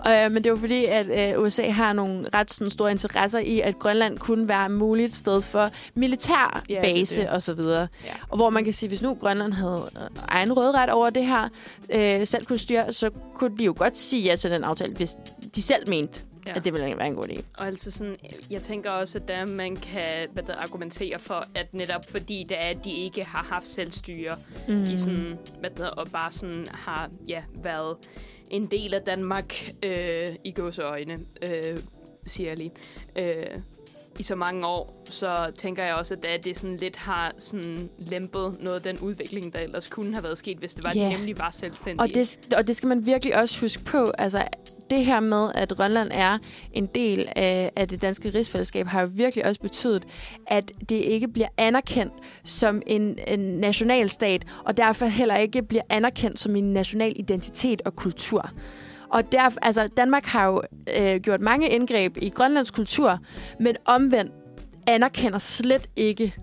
Ja, 0.07 0.24
øh, 0.26 0.32
men 0.32 0.45
det 0.45 0.53
var 0.53 0.59
fordi, 0.59 0.84
at 0.84 1.34
øh, 1.37 1.43
USA 1.43 1.68
har 1.70 1.93
nogle 1.93 2.28
ret 2.34 2.53
sådan, 2.53 2.70
store 2.70 2.91
interesser 2.91 3.39
i, 3.39 3.61
at 3.61 3.78
Grønland 3.78 4.18
kunne 4.18 4.49
være 4.49 4.68
muligt 4.68 5.14
sted 5.16 5.43
for 5.43 5.68
militær 5.95 6.62
Ja, 6.68 6.80
base 6.82 7.20
det. 7.20 7.28
og 7.30 7.43
så 7.43 7.55
videre. 7.55 7.89
Ja. 8.05 8.11
Og 8.28 8.37
hvor 8.37 8.51
man 8.51 8.64
kan 8.64 8.72
sige, 8.72 8.89
hvis 8.89 9.03
nu 9.03 9.14
Grønland 9.14 9.53
havde 9.53 9.89
øh, 9.97 10.22
egen 10.28 10.53
rådret 10.53 10.91
over 10.91 11.11
det 11.11 11.26
her, 11.26 11.49
øh, 11.95 12.26
selv 12.26 12.45
kunne 12.47 12.59
styre, 12.59 12.93
så 12.93 13.11
kunne 13.34 13.59
de 13.59 13.64
jo 13.64 13.74
godt 13.76 13.99
sige 13.99 14.22
ja 14.22 14.37
til 14.37 14.51
den 14.51 14.64
aftale, 14.64 14.95
hvis 14.95 15.11
de 15.57 15.62
selv 15.62 15.89
mente, 15.89 16.20
Ja. 16.47 16.53
at 16.57 16.64
det 16.64 16.72
ville 16.72 16.97
være 16.97 17.07
en 17.07 17.14
god 17.14 17.28
idé. 17.28 17.42
Og 17.59 17.66
altså 17.66 17.90
sådan, 17.90 18.16
jeg 18.51 18.62
tænker 18.62 18.90
også, 18.90 19.18
at 19.18 19.28
der 19.28 19.47
man 19.47 19.76
kan 19.76 20.28
hvad 20.32 20.42
der, 20.42 20.55
argumentere 20.55 21.18
for, 21.18 21.47
at 21.55 21.74
netop 21.74 22.11
fordi 22.11 22.44
det 22.49 22.57
er, 22.61 22.70
at 22.70 22.84
de 22.84 22.90
ikke 22.90 23.24
har 23.24 23.42
haft 23.42 23.68
selvstyre 23.68 24.36
mm. 24.68 24.82
I 24.82 24.97
sådan, 24.97 25.38
hvad 25.61 25.70
der, 25.70 25.88
og 25.88 26.07
bare 26.12 26.32
sådan 26.32 26.66
har 26.70 27.11
ja, 27.28 27.42
været 27.62 27.97
en 28.51 28.66
del 28.66 28.94
af 28.94 29.03
Danmark 29.03 29.55
øh, 29.86 30.26
i 30.44 30.53
gåseøjne, 30.53 31.18
øh, 31.51 31.78
siger 32.26 32.49
jeg 32.49 32.57
lige. 32.57 32.70
Øh, 33.18 33.59
i 34.18 34.22
så 34.22 34.34
mange 34.34 34.66
år, 34.66 35.02
så 35.04 35.52
tænker 35.58 35.84
jeg 35.84 35.94
også, 35.94 36.14
at 36.14 36.44
det 36.44 36.58
sådan 36.58 36.76
lidt 36.76 36.96
har 36.96 37.32
sådan 37.38 37.90
lempet 37.98 38.56
noget 38.60 38.76
af 38.76 38.82
den 38.82 38.98
udvikling, 38.98 39.52
der 39.52 39.58
ellers 39.58 39.88
kunne 39.88 40.12
have 40.12 40.22
været 40.22 40.38
sket, 40.38 40.58
hvis 40.58 40.74
det 40.74 40.84
var, 40.84 40.92
yeah. 40.96 41.06
de 41.06 41.12
nemlig 41.12 41.38
var 41.38 41.50
selvstændige. 41.50 42.02
Og 42.02 42.08
det, 42.14 42.54
og 42.56 42.68
det 42.68 42.76
skal 42.76 42.88
man 42.88 43.06
virkelig 43.06 43.36
også 43.36 43.60
huske 43.60 43.84
på. 43.84 44.12
Altså, 44.18 44.42
det 44.90 45.04
her 45.04 45.20
med, 45.20 45.50
at 45.54 45.72
Grønland 45.76 46.08
er 46.12 46.38
en 46.72 46.86
del 46.86 47.28
af, 47.36 47.70
af 47.76 47.88
det 47.88 48.02
danske 48.02 48.30
rigsfællesskab, 48.30 48.86
har 48.86 49.00
jo 49.00 49.08
virkelig 49.12 49.46
også 49.46 49.60
betydet, 49.60 50.04
at 50.46 50.72
det 50.88 50.96
ikke 50.96 51.28
bliver 51.28 51.48
anerkendt 51.56 52.12
som 52.44 52.82
en, 52.86 53.18
en 53.26 53.40
nationalstat, 53.40 54.42
og 54.64 54.76
derfor 54.76 55.06
heller 55.06 55.36
ikke 55.36 55.62
bliver 55.62 55.82
anerkendt 55.88 56.40
som 56.40 56.56
en 56.56 56.72
national 56.72 57.12
identitet 57.16 57.82
og 57.84 57.96
kultur. 57.96 58.50
Og 59.09 59.32
der, 59.32 59.50
altså, 59.62 59.88
Danmark 59.96 60.26
har 60.26 60.46
jo 60.46 60.62
øh, 60.98 61.20
gjort 61.20 61.40
mange 61.40 61.68
indgreb 61.68 62.16
i 62.16 62.28
Grønlands 62.28 62.70
kultur, 62.70 63.18
men 63.61 63.76
omvendt 63.84 64.32
anerkender 64.86 65.38
slet 65.38 65.90
ikke 65.96 66.34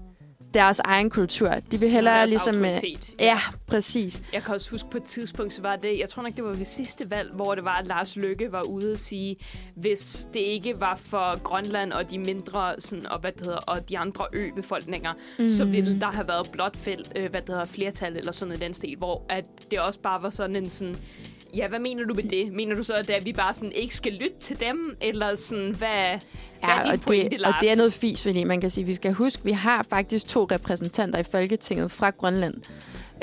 deres 0.54 0.80
egen 0.80 1.10
kultur. 1.10 1.50
De 1.72 1.80
vil 1.80 1.90
hellere 1.90 2.18
Deres 2.18 2.30
ligesom... 2.30 2.56
øh, 2.56 2.68
autoritet. 2.68 3.10
Ja, 3.20 3.40
præcis. 3.68 4.24
Jeg 4.34 4.44
kan 4.44 4.56
også 4.56 4.72
huske 4.72 4.90
på 4.90 4.98
et 4.98 5.04
tidspunkt, 5.04 5.54
så 5.54 5.62
var 5.62 5.76
det, 5.76 6.00
jeg 6.00 6.10
tror 6.10 6.24
nok, 6.24 6.36
det 6.36 6.44
var 6.44 6.54
ved 6.54 6.66
sidste 6.66 7.12
valg, 7.12 7.34
hvor 7.34 7.56
det 7.56 7.64
var, 7.64 7.76
at 7.76 7.88
Lars 7.88 8.16
Løkke 8.16 8.52
var 8.52 8.62
ude 8.62 8.92
at 8.92 9.00
sige, 9.00 9.36
hvis 9.76 10.28
det 10.34 10.40
ikke 10.40 10.80
var 10.80 10.96
for 10.96 11.44
Grønland 11.44 11.94
og 11.94 12.12
de 12.12 12.18
mindre, 12.18 12.74
sådan, 12.80 13.06
og, 13.06 13.20
hvad 13.20 13.32
det 13.32 13.42
hedder, 13.42 13.60
og 13.60 13.90
de 13.90 13.98
andre 13.98 14.26
ø-befolkninger, 14.34 15.14
mm. 15.40 15.50
så 15.50 15.66
ville 15.66 16.00
der 16.00 16.12
have 16.12 16.28
været 16.28 16.50
blot 16.52 16.78
fæld, 16.78 17.06
øh, 17.16 17.30
hvad 17.30 17.42
det 17.42 17.50
hedder, 17.50 17.66
flertal 17.66 18.18
eller 18.18 18.32
sådan 18.32 18.54
en 18.54 18.62
den 18.62 18.74
stil, 18.74 18.96
hvor 18.98 19.26
at 19.30 19.46
det 19.72 19.80
også 19.80 20.00
bare 20.00 20.24
var 20.24 20.30
sådan 20.30 20.56
en 20.56 20.70
sådan, 20.70 20.96
ja, 21.56 21.68
hvad 21.68 21.80
mener 21.80 22.06
du 22.06 22.14
med 22.14 22.24
det? 22.24 22.54
Mener 22.54 22.76
du 22.76 22.84
så, 22.84 22.94
at, 22.94 23.10
at 23.10 23.26
vi 23.26 23.34
bare 23.34 23.54
sådan 23.54 23.72
ikke 23.72 23.96
skal 23.96 24.14
lytte 24.14 24.40
til 24.40 24.60
dem, 24.60 24.98
eller 25.02 25.36
sådan, 25.36 25.76
hvad, 25.76 26.20
din 26.66 26.92
og 26.92 27.02
pointe, 27.02 27.30
det, 27.30 27.40
Lars? 27.40 27.56
og 27.56 27.62
det 27.62 27.72
er 27.72 27.76
noget 27.76 27.94
fis, 27.94 28.24
fordi 28.24 28.44
man 28.44 28.62
kan 28.62 28.70
sige, 28.70 28.86
vi 28.86 28.94
skal 28.94 29.14
huske, 29.14 29.42
vi 29.44 29.52
har 29.52 29.86
faktisk 29.90 30.28
to 30.28 30.48
repræsentanter 30.52 31.20
i 31.20 31.24
Folketinget 31.24 31.92
fra 31.92 32.10
Grønland. 32.10 32.54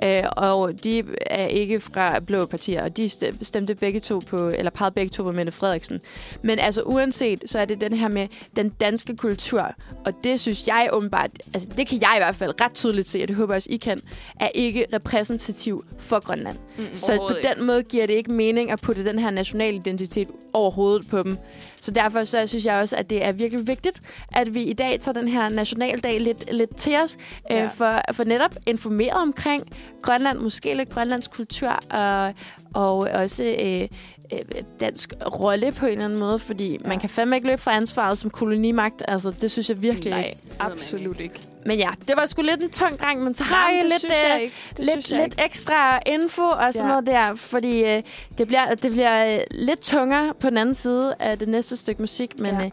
Øh, 0.05 0.23
og 0.37 0.85
de 0.85 1.03
er 1.27 1.47
ikke 1.47 1.81
fra 1.81 2.21
blå 2.21 2.47
partier, 2.47 2.83
og 2.83 2.97
de 2.97 3.09
stem- 3.09 3.43
stemte 3.45 3.75
begge 3.75 4.01
to 4.01 4.19
på, 4.27 4.49
eller 4.49 4.71
pegede 4.71 4.95
begge 4.95 5.11
to 5.11 5.23
på 5.23 5.33
Mette 5.33 5.53
Frederiksen. 5.53 6.01
Men 6.43 6.59
altså 6.59 6.83
uanset, 6.83 7.43
så 7.47 7.59
er 7.59 7.65
det 7.65 7.81
den 7.81 7.93
her 7.93 8.09
med 8.09 8.29
den 8.57 8.69
danske 8.69 9.17
kultur, 9.17 9.71
og 10.05 10.13
det 10.25 10.41
synes 10.41 10.67
jeg 10.67 10.89
åbenbart, 10.93 11.31
altså 11.55 11.69
det 11.77 11.87
kan 11.89 12.01
jeg 12.01 12.13
i 12.17 12.21
hvert 12.21 12.35
fald 12.37 12.61
ret 12.61 12.75
tydeligt 12.75 13.07
se, 13.09 13.23
og 13.23 13.29
det 13.29 13.37
håber 13.37 13.53
jeg 13.55 13.57
også, 13.57 13.69
I 13.73 13.77
kan, 13.77 14.01
er 14.41 14.49
ikke 14.55 14.87
repræsentativ 14.95 15.85
for 15.99 16.21
Grønland. 16.27 16.57
Mm, 16.77 16.83
Så 16.95 17.07
på 17.07 17.13
overhovedet 17.23 17.57
den 17.57 17.67
måde 17.67 17.83
giver 17.83 18.07
det 18.07 18.15
ikke 18.15 18.33
mening 18.33 18.71
at 18.71 18.81
putte 18.83 19.05
den 19.05 19.19
her 19.19 19.31
nationale 19.31 19.77
identitet 19.77 20.29
over 20.53 20.71
hovedet 20.71 21.09
på 21.11 21.23
dem. 21.23 21.37
Så 21.81 21.91
derfor 21.91 22.25
så 22.25 22.47
synes 22.47 22.65
jeg 22.67 22.75
også, 22.81 22.97
at 22.97 23.11
det 23.11 23.25
er 23.25 23.33
virkelig 23.33 23.67
vigtigt, 23.67 24.01
at 24.33 24.55
vi 24.55 24.63
i 24.63 24.73
dag 24.73 25.01
tager 25.01 25.21
den 25.21 25.29
her 25.29 25.49
nationaldag 25.49 26.21
lidt, 26.21 26.53
lidt 26.53 26.77
til 26.77 26.97
os, 27.05 27.17
ja. 27.51 27.57
Ja. 27.57 27.65
øh, 27.65 27.71
for, 27.71 28.01
for 28.13 28.25
netop 28.25 28.55
informeret 28.67 29.23
omkring 29.23 29.63
Grønland, 30.03 30.39
måske 30.39 30.75
lidt 30.75 30.91
Grønlands 30.91 31.29
kultur, 31.29 31.79
og, 31.91 32.35
og 32.75 32.97
også 32.99 33.45
øh, 33.45 33.89
øh, 34.33 34.63
dansk 34.81 35.13
rolle 35.41 35.73
på 35.73 35.87
en 35.87 35.93
eller 35.93 36.05
anden 36.05 36.21
måde, 36.21 36.39
fordi 36.39 36.73
ja. 36.85 36.89
man 36.89 36.99
kan 37.01 37.11
fandme 37.11 37.37
ikke 37.37 37.49
løbe 37.49 37.63
fra 37.63 37.77
ansvaret 37.77 38.19
som 38.19 38.31
kolonimagt. 38.31 39.03
Altså, 39.09 39.31
det 39.31 39.51
synes 39.51 39.69
jeg 39.69 39.83
virkelig 39.83 40.11
Nej, 40.11 40.21
ikke. 40.27 40.39
absolut 40.59 41.21
ikke. 41.21 41.41
Men 41.67 41.79
ja, 41.79 41.89
det 42.09 42.17
var 42.17 42.27
sgu 42.27 42.43
lidt 42.43 42.63
en 42.65 42.71
tung 42.71 42.99
dreng, 43.01 43.25
men 43.25 43.35
så 43.35 43.45
har 43.45 43.67
Nej, 43.69 43.75
jeg 43.75 43.83
det 43.83 43.91
lidt... 43.91 44.01
synes 44.01 44.15
jeg 44.29 44.37
øh, 44.37 44.43
ikke. 44.43 44.55
Det 44.71 44.79
lidt, 44.79 44.91
synes 44.91 45.11
jeg 45.11 45.21
lidt 45.29 45.41
ekstra 45.45 46.01
info 46.07 46.43
og 46.43 46.73
sådan 46.73 46.83
ja. 46.83 46.89
Noget 46.89 47.07
der, 47.07 47.35
fordi 47.35 47.85
øh, 47.85 48.03
det 48.39 48.47
bliver, 48.47 48.75
det 48.75 48.91
bliver 48.93 49.35
øh, 49.35 49.41
lidt 49.51 49.81
tungere 49.81 50.35
på 50.41 50.51
den 50.51 50.59
anden 50.59 50.75
side 50.75 51.15
af 51.19 51.39
det 51.39 51.49
næste 51.49 51.77
stykke 51.77 52.03
musik, 52.03 52.41
men, 52.41 52.55
ja. 52.55 52.65
Øh, 52.65 52.71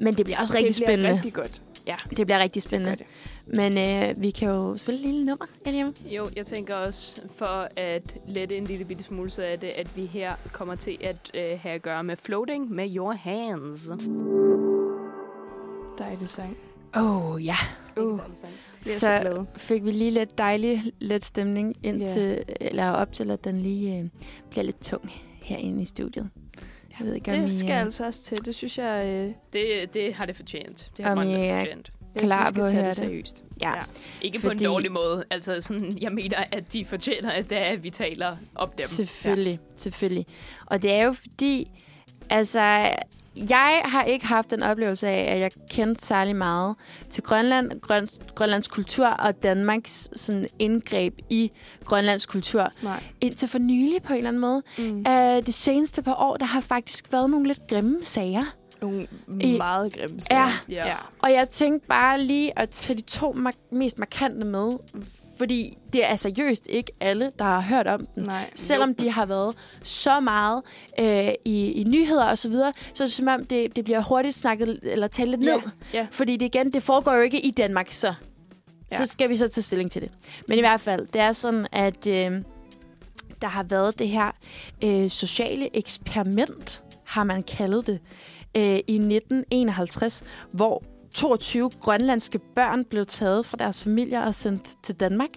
men 0.00 0.14
det 0.14 0.24
bliver 0.24 0.38
også 0.40 0.56
ikke. 0.56 0.68
rigtig 0.68 0.76
det 0.76 0.84
bliver 0.86 0.96
spændende. 0.96 1.14
rigtig 1.14 1.32
godt. 1.32 1.60
Ja, 1.86 1.94
Det 2.16 2.26
bliver 2.26 2.38
rigtig 2.38 2.54
det 2.54 2.62
spændende. 2.62 2.96
det. 2.96 3.06
Men 3.46 3.78
øh, 3.78 4.22
vi 4.22 4.30
kan 4.30 4.48
jo 4.48 4.76
spille 4.76 5.00
et 5.00 5.06
lille 5.06 5.24
nummer, 5.24 5.46
Eliam. 5.66 5.94
Jo, 6.16 6.28
jeg 6.36 6.46
tænker 6.46 6.74
også, 6.74 7.22
for 7.30 7.68
at 7.76 8.16
lette 8.28 8.56
en 8.56 8.64
lille 8.64 8.84
bitte 8.84 9.02
smule, 9.04 9.30
så 9.30 9.42
er 9.42 9.56
det, 9.56 9.68
at 9.68 9.96
vi 9.96 10.06
her 10.06 10.34
kommer 10.52 10.74
til 10.74 10.98
at 11.00 11.30
øh, 11.34 11.58
have 11.60 11.74
at 11.74 11.82
gøre 11.82 12.04
med 12.04 12.16
floating 12.16 12.70
med 12.70 12.96
your 12.96 13.12
hands. 13.12 13.88
Dejlig 15.98 16.28
sang. 16.28 16.56
Åh, 16.96 17.30
oh, 17.32 17.44
ja. 17.46 17.54
Uh, 17.96 18.20
bliver 18.80 18.96
så, 18.96 19.20
Så-. 19.34 19.44
Fik 19.56 19.84
vi 19.84 19.90
lige 19.90 20.10
lidt 20.10 20.38
dejlig, 20.38 20.82
lidt 21.00 21.24
stemning 21.24 21.76
ind 21.82 22.02
Ja. 22.02 22.06
til, 22.12 22.44
eller 22.60 22.90
op 22.90 23.12
til, 23.12 23.30
at 23.30 23.44
den 23.44 23.58
lige 23.60 23.98
øh, 23.98 24.04
bliver 24.50 24.64
lidt 24.64 24.82
tung 24.82 25.10
herinde 25.42 25.82
i 25.82 25.84
studiet. 25.84 26.30
Jeg 26.98 27.06
ved 27.06 27.14
ikke, 27.14 27.32
om 27.32 27.40
I, 27.40 27.44
Det 27.46 27.54
skal 27.54 27.70
øh, 27.70 27.80
altså 27.80 28.06
også 28.06 28.22
til. 28.22 28.44
Det 28.44 28.54
synes 28.54 28.78
jeg, 28.78 29.06
øh, 29.06 29.32
Det, 29.52 29.94
det 29.94 30.14
har 30.14 30.26
det 30.26 30.36
fortjent. 30.36 30.90
Det 30.96 31.04
har 31.04 31.12
Om 31.12 31.22
I 31.22 31.32
er 31.34 31.58
fortjent. 31.58 31.92
Jeg 32.14 32.22
Klar 32.24 32.52
på 32.54 32.62
at 32.62 32.72
høre 32.74 32.86
det 32.86 32.96
seriøst. 32.96 33.42
Ja. 33.60 33.70
Ja. 33.76 33.82
Ikke 34.22 34.38
på 34.40 34.46
en 34.46 34.50
Fordi- 34.50 34.64
dårlig 34.64 34.92
måde. 34.92 35.24
Altså, 35.30 35.60
sådan, 35.60 35.98
jeg 36.00 36.12
mener, 36.12 36.36
at 36.52 36.72
de 36.72 36.84
fortjener, 36.84 37.30
at, 37.30 37.50
det 37.50 37.58
er, 37.58 37.64
at 37.64 37.82
vi 37.84 37.90
taler 37.90 38.36
op 38.54 38.78
dem. 38.78 38.86
Selvfølgelig, 38.86 39.52
ja. 39.62 39.72
selvfølgelig. 39.76 40.26
Og 40.66 40.82
det 40.82 40.92
er 40.92 41.04
jo 41.04 41.12
fordi, 41.12 41.70
altså, 42.30 42.60
jeg 43.50 43.82
har 43.84 44.02
ikke 44.02 44.26
haft 44.26 44.50
den 44.50 44.62
oplevelse 44.62 45.08
af, 45.08 45.34
at 45.34 45.40
jeg 45.40 45.50
kendte 45.70 46.02
særlig 46.06 46.36
meget 46.36 46.76
til 47.10 47.22
Grønland, 47.22 47.80
Grøn, 47.80 48.08
Grønlands 48.34 48.68
kultur 48.68 49.06
og 49.06 49.42
Danmarks 49.42 50.08
sådan, 50.12 50.46
indgreb 50.58 51.14
i 51.30 51.50
Grønlands 51.84 52.26
kultur. 52.26 52.70
Nej. 52.82 53.02
Indtil 53.20 53.48
for 53.48 53.58
nylig 53.58 54.02
på 54.02 54.12
en 54.12 54.16
eller 54.16 54.28
anden 54.30 54.40
måde. 54.40 54.62
Mm. 54.78 54.96
Uh, 55.08 55.46
det 55.46 55.54
seneste 55.54 56.02
par 56.02 56.14
år, 56.22 56.36
der 56.36 56.44
har 56.46 56.60
faktisk 56.60 57.12
været 57.12 57.30
nogle 57.30 57.46
lidt 57.46 57.60
grimme 57.68 57.98
sager. 58.02 58.44
Nogle 58.90 59.06
I- 59.40 59.56
meget 59.56 59.92
grimme 59.94 60.16
Ja. 60.16 60.20
sager. 60.20 60.64
Ja. 60.68 60.86
ja. 60.88 60.96
Og 61.18 61.32
jeg 61.32 61.50
tænkte 61.50 61.88
bare 61.88 62.20
lige 62.20 62.58
at 62.58 62.70
tage 62.70 62.96
de 62.96 63.02
to 63.02 63.32
mar- 63.32 63.74
mest 63.74 63.98
markante 63.98 64.46
med, 64.46 64.70
fordi 65.38 65.78
det 65.92 66.10
er 66.10 66.16
seriøst 66.16 66.66
ikke 66.70 66.92
alle, 67.00 67.32
der 67.38 67.44
har 67.44 67.60
hørt 67.60 67.86
om 67.86 68.06
den. 68.06 68.22
Nej. 68.22 68.50
Selvom 68.54 68.94
de 68.94 69.10
har 69.10 69.26
været 69.26 69.56
så 69.82 70.20
meget 70.20 70.62
øh, 71.00 71.28
i, 71.44 71.66
i 71.72 71.84
nyheder 71.84 72.24
og 72.24 72.38
så 72.38 72.48
videre, 72.48 72.72
så 72.94 73.02
er 73.02 73.06
det 73.06 73.12
som 73.12 73.28
om, 73.28 73.44
det, 73.44 73.76
det 73.76 73.84
bliver 73.84 74.00
hurtigt 74.02 74.36
snakket 74.36 74.78
eller 74.82 75.06
talt 75.08 75.30
lidt 75.30 75.40
Ja. 75.42 75.46
ned. 75.56 75.60
Ja. 75.94 76.06
Fordi 76.10 76.36
det 76.36 76.46
igen, 76.46 76.72
det 76.72 76.82
foregår 76.82 77.14
jo 77.14 77.20
ikke 77.20 77.40
i 77.40 77.50
Danmark, 77.50 77.88
så. 77.92 78.14
Ja. 78.92 78.96
Så 78.96 79.06
skal 79.06 79.28
vi 79.30 79.36
så 79.36 79.48
tage 79.48 79.62
stilling 79.62 79.90
til 79.90 80.02
det. 80.02 80.10
Men 80.48 80.58
i 80.58 80.60
hvert 80.60 80.80
fald, 80.80 81.06
det 81.12 81.20
er 81.20 81.32
sådan, 81.32 81.66
at 81.72 82.06
øh, 82.06 82.30
der 83.42 83.48
har 83.48 83.62
været 83.62 83.98
det 83.98 84.08
her 84.08 84.30
øh, 84.84 85.10
sociale 85.10 85.76
eksperiment, 85.76 86.82
har 87.06 87.24
man 87.24 87.42
kaldet 87.42 87.86
det, 87.86 88.00
øh, 88.56 88.62
i 88.62 88.94
1951, 88.94 90.24
hvor 90.52 90.82
22 91.14 91.70
grønlandske 91.80 92.38
børn 92.38 92.84
blev 92.84 93.06
taget 93.06 93.46
fra 93.46 93.56
deres 93.56 93.82
familier 93.82 94.20
og 94.20 94.34
sendt 94.34 94.74
til 94.82 94.94
Danmark 94.94 95.30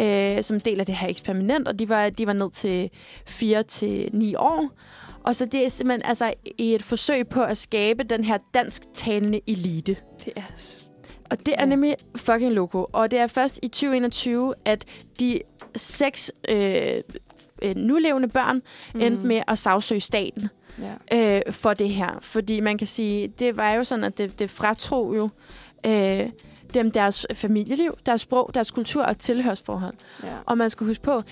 øh, 0.00 0.44
som 0.44 0.60
del 0.60 0.80
af 0.80 0.86
det 0.86 0.94
her 0.94 1.08
eksperiment, 1.08 1.68
og 1.68 1.78
de 1.78 1.88
var, 1.88 2.10
de 2.10 2.26
var 2.26 2.32
ned 2.32 2.50
til 2.50 2.90
4 3.26 3.62
til 3.62 4.10
9 4.12 4.34
år. 4.34 4.70
Og 5.22 5.36
så 5.36 5.44
det 5.44 5.64
er 5.64 5.68
simpelthen 5.68 6.08
altså 6.08 6.34
i 6.58 6.74
et 6.74 6.82
forsøg 6.82 7.28
på 7.28 7.42
at 7.42 7.58
skabe 7.58 8.02
den 8.02 8.24
her 8.24 8.38
dansktalende 8.54 9.40
elite. 9.46 9.96
Det 10.24 10.32
er... 10.36 10.42
Og 11.30 11.46
det 11.46 11.54
er 11.58 11.64
nemlig 11.64 11.96
fucking 12.16 12.52
loco. 12.52 12.86
Og 12.92 13.10
det 13.10 13.18
er 13.18 13.26
først 13.26 13.58
i 13.62 13.68
2021, 13.68 14.54
at 14.64 14.84
de 15.20 15.40
seks 15.76 16.32
øh, 16.48 16.96
øh, 17.62 17.76
nulevende 17.76 18.28
børn 18.28 18.60
mm. 18.94 19.00
endte 19.00 19.26
med 19.26 19.42
at 19.48 19.58
sagsøge 19.58 20.00
staten 20.00 20.48
Ja. 21.12 21.36
øh, 21.46 21.52
for 21.52 21.74
det 21.74 21.88
her. 21.90 22.18
Fordi 22.22 22.60
man 22.60 22.78
kan 22.78 22.86
sige, 22.86 23.28
det 23.28 23.56
var 23.56 23.72
jo 23.72 23.84
sådan, 23.84 24.04
at 24.04 24.18
det, 24.18 24.38
det 24.38 24.50
fratog 24.50 25.16
jo 25.16 25.28
øh, 25.86 26.28
dem 26.74 26.90
deres 26.90 27.26
familieliv, 27.34 27.98
deres 28.06 28.20
sprog, 28.20 28.50
deres 28.54 28.70
kultur 28.70 29.02
og 29.02 29.18
tilhørsforhold. 29.18 29.94
ja. 30.22 30.28
Og 30.46 30.58
man 30.58 30.70
skal 30.70 30.86
huske 30.86 31.02
på, 31.02 31.22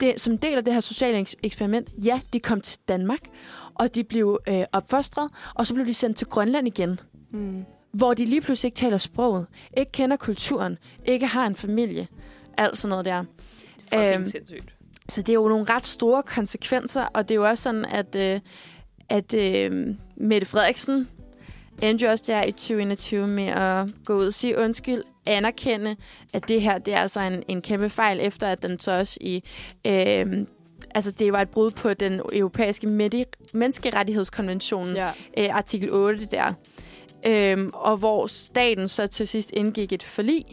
det, 0.00 0.20
som 0.20 0.38
del 0.38 0.58
af 0.58 0.64
det 0.64 0.72
her 0.74 0.80
sociale 0.80 1.20
eks- 1.20 1.34
eksperiment, 1.42 1.88
ja, 2.04 2.20
de 2.32 2.40
kom 2.40 2.60
til 2.60 2.78
Danmark, 2.88 3.20
og 3.74 3.94
de 3.94 4.04
blev 4.04 4.38
øh, 4.48 4.62
opfostret, 4.72 5.30
og 5.54 5.66
så 5.66 5.74
blev 5.74 5.86
de 5.86 5.94
sendt 5.94 6.16
til 6.16 6.26
Grønland 6.26 6.66
igen, 6.66 7.00
Mm. 7.32 7.64
hvor 7.92 8.14
de 8.14 8.24
lige 8.24 8.40
pludselig 8.40 8.68
ikke 8.68 8.76
taler 8.76 8.98
sproget, 8.98 9.46
ikke 9.76 9.92
kender 9.92 10.16
kulturen, 10.16 10.78
ikke 11.04 11.26
har 11.26 11.46
en 11.46 11.54
familie, 11.54 12.08
alt 12.56 12.78
sådan 12.78 12.90
noget 12.90 13.04
der. 13.04 13.24
Fucking 13.82 14.02
Øhm, 14.04 14.12
øhm, 14.14 14.24
sindssygt. 14.24 14.74
Så 15.08 15.22
det 15.22 15.28
er 15.28 15.34
jo 15.34 15.48
nogle 15.48 15.64
ret 15.64 15.86
store 15.86 16.22
konsekvenser, 16.22 17.02
og 17.02 17.28
det 17.28 17.34
er 17.34 17.36
jo 17.36 17.48
også 17.48 17.62
sådan, 17.62 17.84
at, 17.84 18.14
øh, 18.16 18.40
at 19.10 19.34
øh, 19.34 19.86
Mette 20.16 20.46
Frederiksen 20.46 21.08
endte 21.82 22.04
jo 22.04 22.10
også 22.10 22.24
der 22.26 22.42
i 22.44 22.52
2021 22.52 23.28
med 23.28 23.46
at 23.46 23.86
gå 24.04 24.14
ud 24.14 24.26
og 24.26 24.34
sige 24.34 24.58
undskyld, 24.58 25.02
anerkende, 25.26 25.96
at 26.32 26.48
det 26.48 26.62
her 26.62 26.78
det 26.78 26.94
er 26.94 26.98
altså 26.98 27.20
en, 27.20 27.42
en 27.48 27.62
kæmpe 27.62 27.90
fejl, 27.90 28.20
efter 28.20 28.46
at 28.46 28.62
den 28.62 28.80
så 28.80 28.92
også 28.92 29.18
i... 29.20 29.44
Øh, 29.86 30.26
altså, 30.94 31.10
det 31.10 31.32
var 31.32 31.40
et 31.42 31.48
brud 31.48 31.70
på 31.70 31.94
den 31.94 32.20
europæiske 32.32 32.86
menneskerettighedskonvention, 33.52 34.94
Ja. 34.96 35.10
øh, 35.38 35.56
artikel 35.56 35.92
8 35.92 36.26
der. 36.30 36.52
Øhm, 37.26 37.70
og 37.74 37.96
hvor 37.96 38.26
staten 38.26 38.88
så 38.88 39.06
til 39.06 39.28
sidst 39.28 39.50
indgik 39.52 39.92
et 39.92 40.02
forlig, 40.02 40.44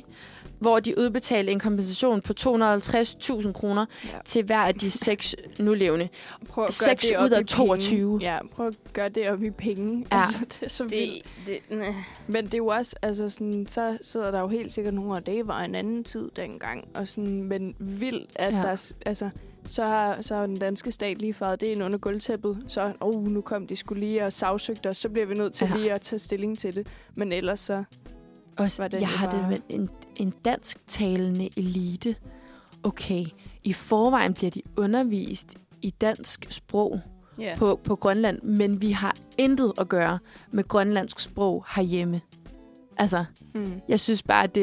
hvor 0.59 0.79
de 0.79 0.99
udbetalte 0.99 1.51
en 1.51 1.59
kompensation 1.59 2.21
på 2.21 2.33
250.000 2.39 3.51
kroner 3.51 3.85
Ja. 4.05 4.09
til 4.25 4.43
hver 4.43 4.57
af 4.59 4.75
de 4.75 4.91
seks 4.91 5.35
nulevende. 5.59 6.09
Prøv 6.49 6.63
at 6.63 6.67
gøre 6.85 6.91
Seks 6.95 7.05
det 7.07 7.11
ud 7.17 7.23
op 7.25 7.31
af 7.31 7.41
i 7.41 7.43
22. 7.43 8.19
Penge. 8.19 8.33
Ja, 8.33 8.39
prøv 8.55 8.67
at 8.67 8.77
gøre 8.93 9.09
det 9.09 9.29
op 9.29 9.43
i 9.43 9.49
penge. 9.51 10.05
Ja. 10.11 10.17
Altså, 10.17 10.39
det 10.45 10.59
er 10.63 10.69
så 10.69 10.83
vildt. 10.83 11.25
Det, 11.47 11.59
det, 11.69 11.77
næh. 11.77 11.95
Men 12.27 12.45
det 12.45 12.53
er 12.53 12.57
jo 12.57 12.67
også, 12.67 12.95
altså 13.01 13.29
sådan, 13.29 13.67
så 13.69 13.97
sidder 14.01 14.31
der 14.31 14.39
jo 14.39 14.47
helt 14.47 14.73
sikkert 14.73 14.93
nogle, 14.93 15.11
og 15.11 15.25
det 15.25 15.47
var 15.47 15.61
en 15.61 15.75
anden 15.75 16.03
tid 16.03 16.29
dengang. 16.35 16.87
Og 16.95 17.07
sådan, 17.07 17.43
men 17.43 17.75
vildt, 17.79 18.29
at 18.35 18.53
Ja. 18.53 18.57
der, 18.61 18.91
altså, 19.05 19.29
så 19.69 19.83
har, 19.83 20.21
så 20.21 20.35
har 20.35 20.45
den 20.45 20.55
danske 20.57 20.91
stat 20.91 21.17
lige 21.17 21.33
faret 21.33 21.61
det 21.61 21.67
ind 21.67 21.83
under 21.83 21.97
gulvtæppet. 21.97 22.57
Så, 22.67 22.93
oh, 22.99 23.27
nu 23.27 23.41
kom 23.41 23.67
de 23.67 23.75
skulle 23.75 23.99
lige 23.99 24.25
og 24.25 24.33
sagsøgte 24.33 24.89
os, 24.89 24.97
så 24.97 25.09
bliver 25.09 25.25
vi 25.25 25.33
nødt 25.33 25.53
til 25.53 25.67
ja. 25.71 25.77
lige 25.77 25.93
at 25.93 26.01
tage 26.01 26.19
stilling 26.19 26.57
til 26.59 26.75
det. 26.75 26.87
Men 27.15 27.31
ellers 27.31 27.59
så, 27.59 27.83
Også, 28.57 28.83
det 28.83 28.93
jeg 28.93 29.01
jo 29.01 29.05
har 29.05 29.29
det 29.31 29.49
med 29.49 29.57
en, 29.69 29.89
en 30.15 30.33
dansktalende 30.45 31.49
elite. 31.57 32.15
Okay, 32.83 33.25
i 33.63 33.73
forvejen 33.73 34.33
bliver 34.33 34.51
de 34.51 34.61
undervist 34.77 35.47
i 35.81 35.89
dansk 35.89 36.47
sprog 36.49 37.01
Ja. 37.39 37.55
på, 37.57 37.79
på 37.83 37.95
Grønland, 37.95 38.41
men 38.41 38.81
vi 38.81 38.91
har 38.91 39.15
intet 39.37 39.73
at 39.77 39.89
gøre 39.89 40.19
med 40.51 40.63
grønlandsk 40.63 41.19
sprog 41.19 41.65
herhjemme. 41.75 42.21
Altså, 42.99 43.25
mm. 43.55 43.81
jeg 43.87 43.99
synes 43.99 44.23
bare, 44.23 44.47
det, 44.47 44.55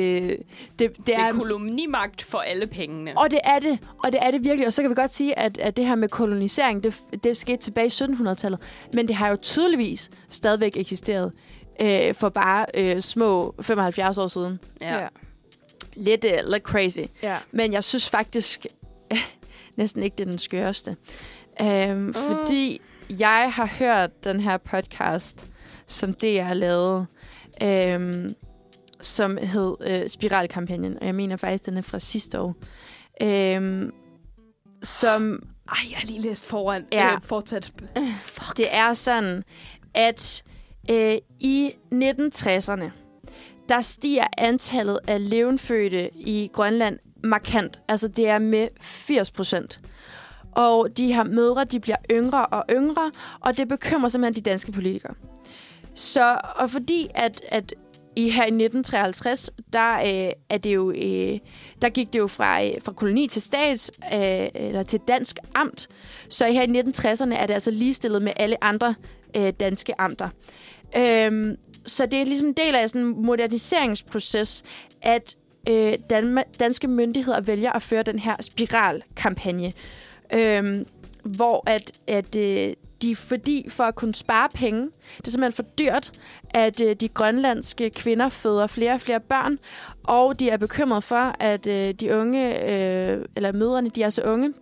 det, 0.78 0.96
det, 0.96 1.06
Det 1.06 1.14
er... 1.14 1.24
er 1.24 1.32
kolonimagt 1.32 2.22
for 2.22 2.38
alle 2.38 2.66
pengene. 2.66 3.12
Og 3.16 3.30
det 3.30 3.38
er 3.44 3.58
det, 3.58 3.78
og 4.04 4.12
det 4.12 4.22
er 4.22 4.30
det 4.30 4.44
virkelig. 4.44 4.66
Og 4.66 4.72
så 4.72 4.82
kan 4.82 4.90
vi 4.90 4.94
godt 4.94 5.12
sige, 5.12 5.38
at, 5.38 5.58
at 5.58 5.76
det 5.76 5.86
her 5.86 5.94
med 5.94 6.08
kolonisering, 6.08 6.82
det, 6.82 7.00
det 7.24 7.36
skete 7.36 7.56
tilbage 7.56 7.86
i 7.86 7.90
1700-tallet. 7.90 8.60
Men 8.94 9.08
det 9.08 9.16
har 9.16 9.28
jo 9.28 9.36
tydeligvis 9.36 10.10
stadigvæk 10.30 10.76
eksisteret 10.76 11.32
øh, 11.80 12.14
for 12.14 12.28
bare 12.28 12.66
øh, 12.74 13.00
små 13.00 13.54
75 13.60 14.18
år 14.18 14.26
siden. 14.26 14.60
Ja. 14.80 14.98
ja. 15.00 15.08
Lidt, 15.94 16.24
øh, 16.24 16.38
lidt 16.48 16.62
crazy. 16.62 17.00
ja. 17.22 17.38
Men 17.52 17.72
jeg 17.72 17.84
synes 17.84 18.10
faktisk 18.10 18.66
næsten 19.76 20.02
ikke, 20.02 20.14
det 20.16 20.26
er 20.26 20.30
den 20.30 20.38
skøreste. 20.38 20.96
Øhm, 21.60 22.08
Uh. 22.08 22.14
Fordi 22.14 22.80
jeg 23.10 23.52
har 23.54 23.66
hørt 23.66 24.24
den 24.24 24.40
her 24.40 24.56
podcast, 24.56 25.46
som 25.86 26.14
det 26.14 26.42
har 26.42 26.54
lavet, 26.54 27.06
øhm, 27.62 28.34
som 29.00 29.36
hed 29.36 29.76
øh, 29.80 30.08
Spiralkampagnen, 30.08 30.98
og 31.00 31.06
jeg 31.06 31.14
mener 31.14 31.36
faktisk, 31.36 31.66
den 31.66 31.76
er 31.76 31.82
fra 31.82 31.98
sidste 31.98 32.40
år. 32.40 32.54
Øhm, 33.22 33.92
som 34.82 35.42
Ej, 35.68 35.76
jeg 35.90 35.98
har 35.98 36.06
lige 36.06 36.20
læst 36.20 36.44
foran. 36.44 36.86
Ja. 36.92 37.14
Øh, 37.14 37.20
fortsat. 37.22 37.72
det 38.56 38.74
er 38.74 38.94
sådan, 38.94 39.44
at 39.94 40.42
øh, 40.90 41.18
i 41.40 41.72
1960'erne, 41.92 42.90
der 43.68 43.80
stiger 43.80 44.24
antallet 44.38 44.98
af 45.06 45.30
levenfødte 45.30 46.10
i 46.14 46.50
Grønland 46.52 46.98
markant. 47.24 47.80
Altså 47.88 48.08
det 48.08 48.28
er 48.28 48.38
med 48.38 48.68
80 48.80 49.30
procent. 49.30 49.80
Og 50.52 50.96
de 50.96 51.12
her 51.12 51.24
mødre, 51.24 51.64
de 51.64 51.80
bliver 51.80 51.96
yngre 52.10 52.46
og 52.46 52.64
yngre, 52.70 53.10
og 53.40 53.56
det 53.56 53.68
bekymrer 53.68 54.08
simpelthen 54.08 54.44
de 54.44 54.50
danske 54.50 54.72
politikere. 54.72 55.14
Så, 55.94 56.40
og 56.56 56.70
fordi 56.70 57.08
at, 57.14 57.40
at 57.48 57.74
i 58.16 58.30
her 58.30 58.42
i 58.42 58.46
1953, 58.46 59.50
der, 59.72 59.94
øh, 59.94 60.32
er 60.50 60.58
det 60.58 60.74
jo, 60.74 60.90
øh, 60.90 61.38
der 61.82 61.88
gik 61.88 62.12
det 62.12 62.18
jo 62.18 62.26
fra, 62.26 62.64
øh, 62.64 62.72
fra 62.82 62.92
koloni 62.92 63.28
til 63.28 63.42
stats, 63.42 63.92
øh, 64.12 64.48
eller 64.54 64.82
til 64.82 65.00
dansk 65.08 65.38
amt. 65.54 65.88
Så 66.28 66.46
her 66.46 66.62
i 66.62 66.66
1960'erne 66.66 67.34
er 67.34 67.46
det 67.46 67.54
altså 67.54 67.70
ligestillet 67.70 68.22
med 68.22 68.32
alle 68.36 68.64
andre 68.64 68.94
øh, 69.36 69.52
danske 69.60 70.00
amter. 70.00 70.28
Øhm, 70.96 71.56
så 71.86 72.06
det 72.06 72.20
er 72.20 72.24
ligesom 72.24 72.46
en 72.46 72.52
del 72.52 72.74
af 72.74 72.88
sådan 72.88 73.02
en 73.02 73.26
moderniseringsproces, 73.26 74.62
at 75.02 75.34
øh, 75.68 75.94
Dan- 76.10 76.44
danske 76.60 76.88
myndigheder 76.88 77.40
vælger 77.40 77.72
at 77.72 77.82
føre 77.82 78.02
den 78.02 78.18
her 78.18 78.34
spiralkampagne, 78.40 79.72
øhm, 80.32 80.86
hvor 81.24 81.70
at, 81.70 81.92
at 82.06 82.36
øh, 82.36 82.74
de, 83.02 83.16
fordi 83.16 83.66
for 83.68 83.84
at 83.84 83.94
kunne 83.94 84.14
spare 84.14 84.48
penge, 84.54 84.80
det 85.16 85.26
er 85.26 85.30
simpelthen 85.30 85.64
for 85.64 85.74
dyrt, 85.78 86.12
at 86.50 86.80
øh, 86.80 86.96
de 86.96 87.08
grønlandske 87.08 87.90
kvinder 87.90 88.28
føder 88.28 88.66
flere 88.66 88.92
og 88.92 89.00
flere 89.00 89.20
børn, 89.20 89.58
og 90.04 90.40
de 90.40 90.50
er 90.50 90.56
bekymret 90.56 91.04
for, 91.04 91.34
at 91.40 91.66
øh, 91.66 91.94
de 91.94 92.16
unge, 92.16 92.70
øh, 92.70 93.24
eller 93.36 93.52
mødrene, 93.52 93.88
de 93.88 94.02
er 94.02 94.10
så 94.10 94.22
unge, 94.22 94.52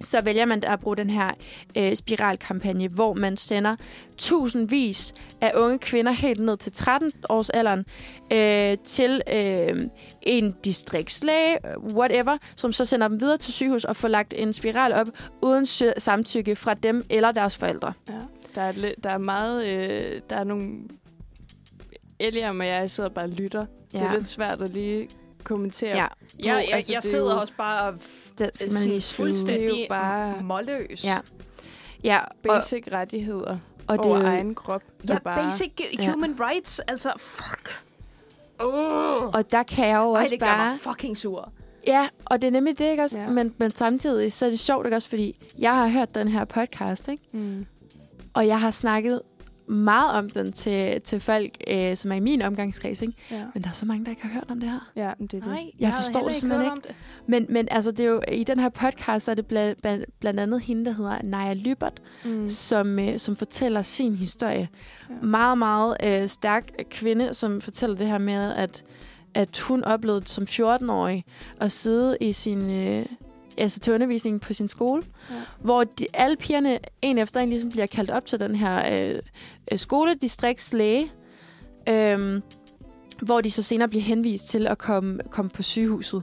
så 0.00 0.20
vælger 0.20 0.46
man 0.46 0.64
at 0.66 0.80
bruge 0.80 0.96
den 0.96 1.10
her 1.10 1.30
øh, 1.76 1.96
spiralkampagne, 1.96 2.88
hvor 2.88 3.14
man 3.14 3.36
sender 3.36 3.76
tusindvis 4.18 5.14
af 5.40 5.52
unge 5.54 5.78
kvinder 5.78 6.12
helt 6.12 6.40
ned 6.40 6.56
til 6.56 6.72
13 6.72 7.12
års 7.28 7.50
alderen 7.50 7.86
øh, 8.32 8.78
til 8.84 9.22
øh, 9.32 9.86
en 10.22 10.54
distriktslæge, 10.64 11.58
whatever, 11.94 12.38
som 12.56 12.72
så 12.72 12.84
sender 12.84 13.08
dem 13.08 13.20
videre 13.20 13.36
til 13.36 13.52
sygehus 13.52 13.84
og 13.84 13.96
får 13.96 14.08
lagt 14.08 14.34
en 14.36 14.52
spiral 14.52 14.92
op 14.92 15.08
uden 15.42 15.66
samtykke 15.98 16.56
fra 16.56 16.74
dem 16.74 17.04
eller 17.10 17.32
deres 17.32 17.56
forældre. 17.56 17.92
Ja, 18.08 18.14
der 18.54 18.62
er, 18.62 18.72
der 19.02 19.10
er 19.10 19.18
meget... 19.18 19.72
Øh, 19.72 20.20
der 20.30 20.36
er 20.36 20.44
nogle... 20.44 20.74
Eliam 22.18 22.60
og 22.60 22.66
jeg 22.66 22.90
sidder 22.90 23.10
bare 23.10 23.24
og 23.24 23.30
lytter. 23.30 23.66
Ja. 23.94 23.98
Det 23.98 24.06
er 24.06 24.12
lidt 24.12 24.28
svært 24.28 24.62
at 24.62 24.70
lige 24.70 25.08
kommentere. 25.44 25.96
ja. 25.96 26.06
Jeg, 26.38 26.46
jeg, 26.46 26.56
altså, 26.72 26.92
jeg 26.92 27.02
det 27.02 27.08
er 27.08 27.10
sidder 27.10 27.34
jo- 27.34 27.40
også 27.40 27.52
bare 27.58 27.88
og 27.88 27.94
det 28.38 28.50
skal 28.54 28.72
man 28.72 28.82
lige 28.82 29.02
fuldstændig 29.02 29.68
Det 29.68 29.74
er 29.76 29.80
jo 29.80 29.86
bare- 29.88 30.42
målløs. 30.42 31.04
Ja. 31.04 31.18
Ja, 32.04 32.18
og, 32.18 32.28
Basic 32.42 32.84
rettigheder 32.92 33.56
og 33.88 33.98
det 33.98 34.06
over 34.06 34.18
er 34.18 34.26
egen 34.26 34.54
krop. 34.54 34.82
Ja, 35.08 35.12
der 35.12 35.18
bare, 35.18 35.44
basic 35.44 35.72
Ja. 35.98 36.10
human 36.12 36.36
rights. 36.40 36.78
Altså, 36.78 37.12
fuck. 37.18 37.82
Oh. 38.58 39.22
og 39.26 39.52
der 39.52 39.62
kan 39.62 39.88
jeg 39.88 39.96
jo 39.96 40.14
Ej, 40.14 40.20
også 40.22 40.30
det 40.30 40.40
gør 40.40 40.46
bare... 40.46 40.70
mig 40.70 40.80
fucking 40.80 41.16
sur. 41.16 41.52
Ja, 41.86 42.08
og 42.24 42.42
det 42.42 42.48
er 42.48 42.52
nemlig 42.52 42.78
det, 42.78 42.90
ikke 42.90 43.02
også? 43.02 43.18
Ja. 43.18 43.24
Ja. 43.24 43.30
Men, 43.30 43.54
men 43.58 43.70
samtidig 43.70 44.32
så 44.32 44.46
er 44.46 44.50
det 44.50 44.58
sjovt, 44.60 44.86
ikke 44.86 44.96
også? 44.96 45.08
Fordi 45.08 45.36
jeg 45.58 45.76
har 45.76 45.88
hørt 45.88 46.14
den 46.14 46.28
her 46.28 46.44
podcast, 46.44 47.08
ikke? 47.08 47.22
Mm. 47.32 47.66
Og 48.34 48.46
jeg 48.46 48.60
har 48.60 48.70
snakket 48.70 49.22
meget 49.70 50.12
om 50.18 50.30
den 50.30 50.52
til, 50.52 51.00
til 51.00 51.20
folk, 51.20 51.50
øh, 51.68 51.96
som 51.96 52.12
er 52.12 52.16
i 52.16 52.20
min 52.20 52.42
omgangskreds, 52.42 53.02
ikke? 53.02 53.14
Ja. 53.30 53.44
Men 53.54 53.62
der 53.62 53.68
er 53.68 53.72
så 53.72 53.86
mange, 53.86 54.04
der 54.04 54.10
ikke 54.10 54.22
har 54.22 54.32
hørt 54.32 54.44
om 54.50 54.60
det 54.60 54.68
her. 54.70 54.90
ja, 54.96 55.12
men 55.18 55.26
det 55.26 55.36
er 55.36 55.40
det. 55.40 55.48
Nej, 55.50 55.70
Jeg 55.80 55.88
havde 55.88 56.02
forstår 56.04 56.28
det 56.28 56.36
simpelthen 56.36 56.72
om 56.72 56.80
det. 56.80 56.94
Men, 57.26 57.46
men 57.48 57.68
altså, 57.70 57.90
det 57.90 58.00
er 58.06 58.10
jo, 58.10 58.22
i 58.32 58.44
den 58.44 58.58
her 58.58 58.68
podcast, 58.68 59.24
så 59.24 59.30
er 59.30 59.34
det 59.34 59.46
blandt, 59.46 59.82
blandt, 59.82 60.04
blandt 60.20 60.40
andet 60.40 60.60
hende, 60.60 60.84
der 60.84 60.92
hedder 60.92 61.18
Naja 61.24 61.54
Lybert, 61.54 62.02
Mm. 62.24 62.48
som, 62.48 62.98
øh, 62.98 63.18
som 63.18 63.36
fortæller 63.36 63.82
sin 63.82 64.14
historie. 64.14 64.68
Ja. 65.10 65.14
Meget, 65.26 65.58
meget 65.58 65.96
øh, 66.04 66.28
stærk 66.28 66.70
kvinde, 66.90 67.34
som 67.34 67.60
fortæller 67.60 67.96
det 67.96 68.06
her 68.06 68.18
med, 68.18 68.52
at, 68.52 68.84
at 69.34 69.58
hun 69.58 69.84
oplevede 69.84 70.26
som 70.26 70.44
14-årig 70.44 71.24
at 71.60 71.72
sidde 71.72 72.16
i 72.20 72.32
sin... 72.32 72.70
Øh, 72.70 73.06
altså 73.62 73.80
til 73.80 73.92
undervisningen 73.92 74.40
på 74.40 74.52
sin 74.52 74.68
skole, 74.68 75.02
Ja. 75.30 75.34
hvor 75.60 75.84
de, 75.84 76.06
alle 76.14 76.36
pigerne 76.36 76.78
en 77.02 77.18
efter 77.18 77.40
en 77.40 77.48
ligesom 77.48 77.70
bliver 77.70 77.86
kaldt 77.86 78.10
op 78.10 78.26
til 78.26 78.40
den 78.40 78.54
her 78.54 79.10
øh, 79.14 79.18
øh, 79.72 79.78
skoledistriktslæge, 79.78 81.12
øh, 81.88 82.40
hvor 83.22 83.40
de 83.40 83.50
så 83.50 83.62
senere 83.62 83.88
bliver 83.88 84.02
henvist 84.02 84.48
til 84.48 84.66
at 84.66 84.78
komme, 84.78 85.18
komme 85.30 85.50
på 85.50 85.62
sygehuset. 85.62 86.22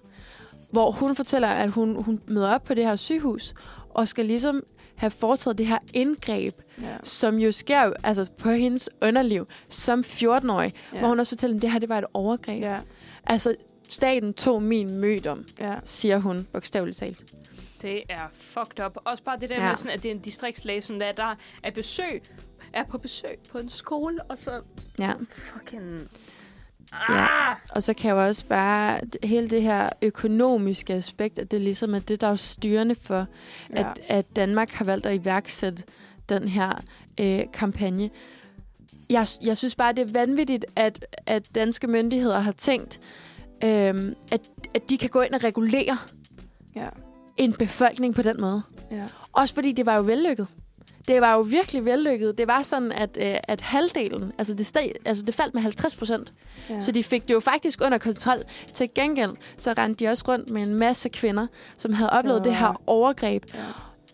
Hvor 0.72 0.92
hun 0.92 1.16
fortæller, 1.16 1.48
at 1.48 1.72
hun, 1.72 2.04
hun 2.04 2.22
møder 2.28 2.50
op 2.50 2.64
på 2.64 2.74
det 2.74 2.86
her 2.86 2.96
sygehus, 2.96 3.54
og 3.90 4.08
skal 4.08 4.26
ligesom 4.26 4.64
have 4.96 5.12
foretaget 5.12 5.58
det 5.58 5.68
her 5.68 5.78
indgreb, 5.94 6.54
Ja. 6.82 6.88
som 7.04 7.38
jo 7.40 7.52
sker 7.52 7.92
altså 8.04 8.26
på 8.38 8.50
hendes 8.50 8.90
underliv 9.02 9.46
som 9.70 10.00
14-årig, 10.08 10.74
Ja. 10.94 11.00
hvor 11.00 11.08
hun 11.08 11.20
også 11.20 11.30
fortæller, 11.30 11.56
at 11.56 11.62
det 11.62 11.72
her 11.72 11.80
det 11.80 11.90
var 11.90 11.98
et 11.98 12.06
overgreb. 12.14 12.62
Ja. 12.62 12.78
Altså, 13.24 13.56
staten 13.90 14.34
tog 14.34 14.64
min 14.64 14.92
mødom, 15.00 15.46
Ja. 15.60 15.76
siger 15.84 16.18
hun 16.18 16.48
bogstaveligt 16.54 16.98
talt. 16.98 17.34
Det 17.82 18.04
er 18.10 18.28
fucked 18.34 18.86
up. 18.86 18.98
Også 19.06 19.24
bare 19.24 19.38
det 19.40 19.50
der 19.50 19.56
Ja. 19.64 19.68
med, 19.70 19.76
sådan, 19.76 19.92
at 19.98 20.04
det 20.04 20.12
er 20.12 20.16
en 20.16 20.22
distriktslæge, 20.22 20.82
sådan 20.82 21.02
der, 21.02 21.12
der 21.12 21.36
er 21.64 21.72
besøg, 21.72 22.22
er 22.74 22.84
på 22.84 22.98
besøg 22.98 23.38
på 23.52 23.58
en 23.58 23.70
skole, 23.70 24.24
og 24.24 24.38
så 24.44 24.62
Ja. 25.00 25.14
fucking... 25.54 26.10
Ja. 27.10 27.26
Og 27.70 27.84
så 27.84 27.94
kan 27.94 28.08
jeg 28.08 28.16
jo 28.16 28.26
også 28.26 28.46
bare, 28.46 29.00
hele 29.24 29.50
det 29.50 29.62
her 29.62 29.90
økonomiske 30.02 30.94
aspekt, 30.94 31.40
at 31.40 31.52
det 31.52 31.62
ligesom 31.62 31.94
er 31.96 32.00
det, 32.00 32.22
der 32.22 32.28
er 32.28 32.36
styrende 32.36 32.96
for, 32.96 33.26
Ja. 33.76 33.80
at, 33.90 34.00
at 34.08 34.26
Danmark 34.36 34.72
har 34.72 34.86
valgt 34.86 35.06
at 35.06 35.22
iværksætte 35.22 35.84
den 36.30 36.48
her 36.48 36.82
øh, 37.20 37.42
kampagne. 37.54 38.10
Jeg, 39.10 39.28
jeg 39.44 39.58
synes 39.58 39.76
bare, 39.76 39.94
det 39.94 40.02
er 40.10 40.14
vanvittigt, 40.14 40.66
at, 40.76 41.06
at 41.26 41.56
danske 41.56 41.88
myndigheder 41.88 42.40
har 42.40 42.52
tænkt, 42.52 43.00
øh, 43.64 44.16
at, 44.32 44.42
at 44.76 44.90
de 44.90 44.98
kan 44.98 45.10
gå 45.10 45.22
ind 45.22 45.34
og 45.34 45.44
regulere 45.44 45.98
ja. 46.76 46.88
en 47.38 47.54
befolkning 47.54 48.16
på 48.16 48.22
den 48.22 48.42
måde. 48.42 48.62
Ja. 48.92 49.04
Også 49.34 49.54
fordi 49.56 49.72
det 49.72 49.86
var 49.86 49.96
jo 49.96 50.02
vellykket. 50.02 50.48
Det 51.08 51.22
var 51.22 51.34
jo 51.34 51.42
virkelig 51.42 51.86
vellykket. 51.86 52.38
Det 52.38 52.48
var 52.48 52.62
sådan, 52.62 52.92
at, 52.92 53.18
øh, 53.22 53.36
at 53.44 53.62
halvdelen, 53.62 54.32
altså 54.38 54.54
det, 54.54 54.66
steg, 54.66 54.92
altså 55.06 55.24
det 55.26 55.36
faldt 55.36 55.54
med 55.54 55.62
50 55.62 55.96
procent. 55.96 56.34
Ja. 56.70 56.82
Så 56.82 56.92
de 56.92 57.04
fik 57.04 57.28
det 57.28 57.34
jo 57.34 57.40
faktisk 57.40 57.82
under 57.86 57.98
kontrol. 57.98 58.38
Til 58.74 58.90
gengæld, 58.96 59.32
så 59.58 59.74
rendte 59.78 60.06
de 60.06 60.10
også 60.10 60.24
rundt 60.28 60.50
med 60.50 60.62
en 60.62 60.74
masse 60.76 61.10
kvinder, 61.10 61.48
som 61.78 61.94
havde 61.94 62.10
oplevet 62.10 62.38
Der 62.38 62.44
det 62.44 62.56
her 62.56 62.68
var- 62.68 62.82
overgreb. 62.88 63.44
ja. 63.54 63.60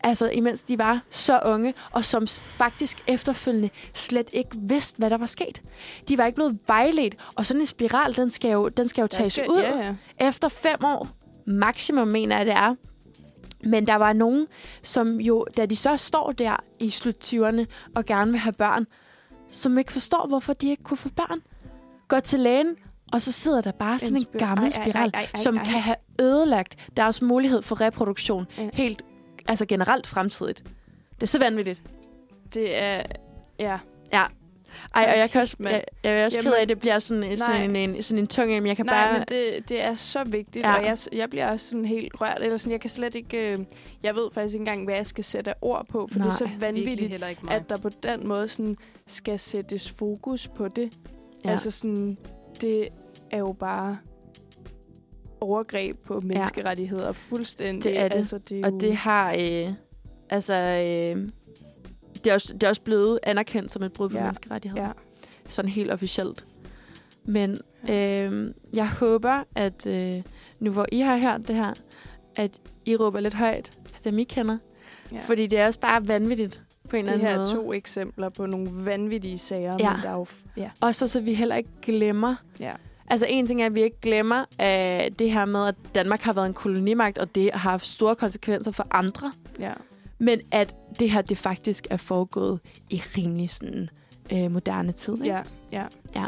Altså, 0.03 0.29
imens 0.29 0.63
de 0.63 0.77
var 0.77 1.01
så 1.11 1.39
unge, 1.45 1.73
og 1.91 2.05
som 2.05 2.27
faktisk 2.57 3.03
efterfølgende 3.07 3.69
slet 3.93 4.29
ikke 4.33 4.49
vidste, 4.55 4.97
hvad 4.97 5.09
der 5.09 5.17
var 5.17 5.25
sket. 5.25 5.61
De 6.07 6.17
var 6.17 6.25
ikke 6.25 6.35
blevet 6.35 6.59
vejledt, 6.67 7.15
og 7.35 7.45
sådan 7.45 7.61
en 7.61 7.65
spiral, 7.67 8.15
den 8.15 8.29
skal 8.31 8.51
jo, 8.51 8.69
den 8.69 8.89
skal 8.89 9.01
jo 9.01 9.07
tages 9.07 9.33
skal- 9.33 9.49
ud 9.49 9.57
Ja, 9.59 9.77
ja. 9.77 9.95
efter 10.27 10.49
fem 10.49 10.83
år. 10.83 11.07
Maksimum, 11.47 12.07
mener 12.07 12.37
jeg, 12.37 12.45
det 12.45 12.53
er. 12.53 12.75
Men 13.65 13.87
der 13.87 13.95
var 13.95 14.13
nogen, 14.13 14.47
som 14.83 15.19
jo, 15.21 15.45
da 15.57 15.65
de 15.65 15.75
så 15.75 15.97
står 15.97 16.31
der 16.31 16.55
i 16.79 16.89
slut 16.89 17.15
20'erne 17.33 17.65
og 17.95 18.05
gerne 18.05 18.31
vil 18.31 18.39
have 18.39 18.53
børn, 18.53 18.85
som 19.49 19.77
ikke 19.77 19.91
forstår, 19.91 20.27
hvorfor 20.27 20.53
de 20.53 20.69
ikke 20.69 20.83
kunne 20.83 20.97
få 20.97 21.09
børn. 21.09 21.39
Går 22.07 22.19
til 22.19 22.39
lægen, 22.39 22.75
og 23.13 23.21
så 23.21 23.31
sidder 23.31 23.61
der 23.61 23.71
bare 23.71 23.99
sådan 23.99 24.17
en, 24.17 24.25
spir- 24.33 24.37
gammel 24.37 24.71
spiral, 24.71 24.95
ej, 24.95 25.09
ej, 25.13 25.27
ej, 25.33 25.39
som 25.39 25.55
kan 25.57 25.65
have 25.81 25.95
ødelagt 26.21 26.75
deres 26.97 27.21
mulighed 27.21 27.61
for 27.61 27.81
reproduktion 27.81 28.45
Ja. 28.57 28.69
helt, 28.73 29.01
altså 29.47 29.65
generelt 29.65 30.07
fremtidigt. 30.07 30.63
Det 31.15 31.23
er 31.23 31.27
så 31.27 31.39
vanvittigt. 31.39 31.81
Det 32.53 32.77
er... 32.77 33.03
Ja. 33.59 33.77
Ej, 34.95 35.09
og 35.13 35.19
jeg 35.19 35.29
kan 35.31 35.41
også, 35.41 35.55
Men- 35.59 35.71
jeg, 35.71 35.83
jeg 36.03 36.19
er 36.21 36.25
også 36.25 36.37
ked 36.37 36.43
Jamen, 36.43 36.57
af, 36.57 36.61
at 36.61 36.69
det 36.69 36.79
bliver 36.79 36.99
sådan, 36.99 37.37
sådan, 37.37 37.69
nej. 37.69 37.79
en, 37.79 37.95
en, 37.95 38.03
sådan 38.03 38.23
en 38.23 38.27
tung 38.27 38.51
en, 38.51 38.63
men 38.63 38.67
jeg 38.67 38.75
kan 38.75 38.85
Nej, 38.85 39.03
bare... 39.05 39.13
men 39.13 39.25
det, 39.29 39.69
det 39.69 39.81
er 39.81 39.93
så 39.93 40.23
vigtigt, 40.23 40.65
Ja. 40.65 40.71
ja. 40.71 40.77
og 40.77 40.85
jeg, 40.85 40.97
jeg 41.11 41.29
bliver 41.29 41.49
også 41.51 41.69
sådan 41.69 41.85
helt 41.85 42.21
rørt. 42.21 42.37
Eller 42.41 42.57
sådan, 42.57 42.71
jeg 42.71 42.81
kan 42.81 42.89
slet 42.89 43.15
ikke... 43.15 43.51
Øh, 43.51 43.57
jeg 44.03 44.15
ved 44.15 44.29
faktisk 44.33 44.53
ikke 44.53 44.61
engang, 44.61 44.83
hvad 44.85 44.95
jeg 44.95 45.05
skal 45.05 45.23
sætte 45.23 45.53
ord 45.61 45.85
på, 45.89 46.07
for 46.11 46.19
Nej, 46.19 46.27
det 46.27 46.33
er 46.33 46.37
så 46.37 46.49
vanvittigt, 46.59 47.23
at 47.49 47.69
der 47.69 47.77
på 47.77 47.89
den 48.03 48.27
måde 48.27 48.47
sådan, 48.49 48.77
skal 49.07 49.39
sættes 49.39 49.91
fokus 49.91 50.47
på 50.47 50.67
det. 50.67 50.81
Ja. 50.83 50.99
Ja. 51.45 51.51
Altså 51.51 51.71
sådan, 51.71 52.17
det 52.61 52.87
er 53.31 53.37
jo 53.37 53.55
bare 53.59 53.97
overgreb 55.43 55.97
på 56.05 56.21
menneskerettigheder 56.23 57.11
fuldstændig. 57.11 57.83
Det 57.91 57.99
er 57.99 58.07
det. 58.07 58.15
Altså, 58.15 58.37
det 58.37 58.51
er 58.57 58.69
jo, 58.69 58.75
Og 58.75 58.81
det 58.81 58.95
har... 58.95 59.35
Øh, 59.39 59.75
altså... 60.29 60.53
Øh, 60.53 61.27
det, 62.23 62.29
er 62.29 62.33
også, 62.33 62.53
det 62.53 62.63
er 62.63 62.69
også 62.69 62.81
blevet 62.81 63.19
anerkendt 63.23 63.71
som 63.71 63.83
et 63.83 63.93
brud 63.93 64.09
på 64.09 64.13
ja. 64.17 64.19
Ja. 64.19 64.25
menneskerettigheder. 64.25 64.83
Ja. 64.83 64.91
Sådan 65.49 65.71
helt 65.71 65.91
officielt. 65.91 66.45
Men 67.25 67.57
øh, 67.89 68.53
jeg 68.73 68.89
håber, 68.89 69.43
at 69.55 69.87
øh, 69.87 70.21
nu 70.59 70.71
hvor 70.71 70.85
I 70.91 70.99
har 70.99 71.17
hørt 71.17 71.47
det 71.47 71.55
her, 71.55 71.73
at 72.35 72.51
I 72.85 72.95
råber 72.95 73.19
lidt 73.19 73.33
højt 73.33 73.77
til 73.91 74.03
dem, 74.03 74.19
I 74.19 74.23
kender. 74.23 74.57
Ja. 75.11 75.15
Ja. 75.17 75.21
Fordi 75.25 75.47
det 75.47 75.59
er 75.59 75.67
også 75.67 75.79
bare 75.79 76.07
vanvittigt 76.07 76.61
på 76.89 76.95
en 76.95 77.05
det 77.05 77.13
eller 77.13 77.27
anden 77.27 77.27
her 77.27 77.45
er 77.51 77.55
måde. 77.55 77.63
to 77.65 77.73
eksempler 77.73 78.29
på 78.29 78.45
nogle 78.45 78.69
vanvittige 78.85 79.37
sager, 79.37 79.75
Ja. 79.79 79.93
men 79.93 80.03
der 80.03 80.09
er 80.09 80.13
jo... 80.13 80.25
Ja. 80.57 80.69
Og 80.81 80.95
så 80.95 81.07
så 81.07 81.21
vi 81.21 81.33
heller 81.33 81.55
ikke 81.55 81.69
glemmer... 81.81 82.35
ja. 82.59 82.73
Altså 83.07 83.25
en 83.29 83.47
ting 83.47 83.61
er, 83.61 83.65
at 83.65 83.75
vi 83.75 83.81
ikke 83.81 83.97
glemmer 84.01 84.39
øh, 84.61 85.11
det 85.19 85.31
her 85.31 85.45
med, 85.45 85.67
at 85.67 85.75
Danmark 85.95 86.21
har 86.21 86.33
været 86.33 86.45
en 86.45 86.53
kolonimagt, 86.53 87.17
og 87.17 87.35
det 87.35 87.51
har 87.53 87.69
haft 87.71 87.85
store 87.85 88.15
konsekvenser 88.15 88.71
for 88.71 88.87
andre. 88.91 89.31
ja. 89.59 89.73
Men 90.19 90.39
at 90.51 90.75
det 90.99 91.11
her, 91.11 91.21
det 91.21 91.37
faktisk 91.37 91.87
er 91.89 91.97
foregået 91.97 92.59
i 92.89 93.01
rimelig 93.17 93.49
sådan, 93.49 93.89
øh, 94.33 94.51
moderne 94.51 94.91
tid. 94.91 95.13
Ikke? 95.13 95.25
Ja, 95.25 95.41
ja. 95.71 95.83
ja. 96.15 96.25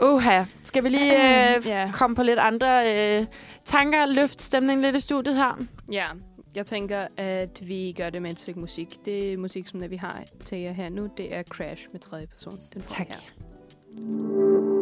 Oha, 0.00 0.44
skal 0.64 0.84
vi 0.84 0.88
lige 0.88 1.12
øh, 1.56 1.66
Ja. 1.66 1.90
komme 1.92 2.16
på 2.16 2.22
lidt 2.22 2.38
andre 2.38 2.86
øh, 3.20 3.26
tanker, 3.64 4.06
løft 4.06 4.42
stemningen 4.42 4.84
lidt 4.84 4.96
i 4.96 5.00
studiet 5.00 5.36
her? 5.36 5.58
Ja, 5.92 6.06
jeg 6.54 6.66
tænker, 6.66 7.06
at 7.16 7.58
vi 7.62 7.94
gør 7.96 8.10
det 8.10 8.22
med 8.22 8.30
et 8.32 8.40
stykke 8.40 8.60
musik. 8.60 8.88
Det 9.04 9.38
musik, 9.38 9.66
som 9.68 9.90
vi 9.90 9.96
har 9.96 10.22
til 10.44 10.58
jer 10.58 10.72
her 10.72 10.88
nu, 10.88 11.08
det 11.16 11.34
er 11.34 11.42
Crash 11.42 11.86
med 11.92 12.00
tredje 12.00 12.26
person. 12.26 12.58
Den 12.74 12.82
Tak. 12.82 13.06
Her. 13.08 14.77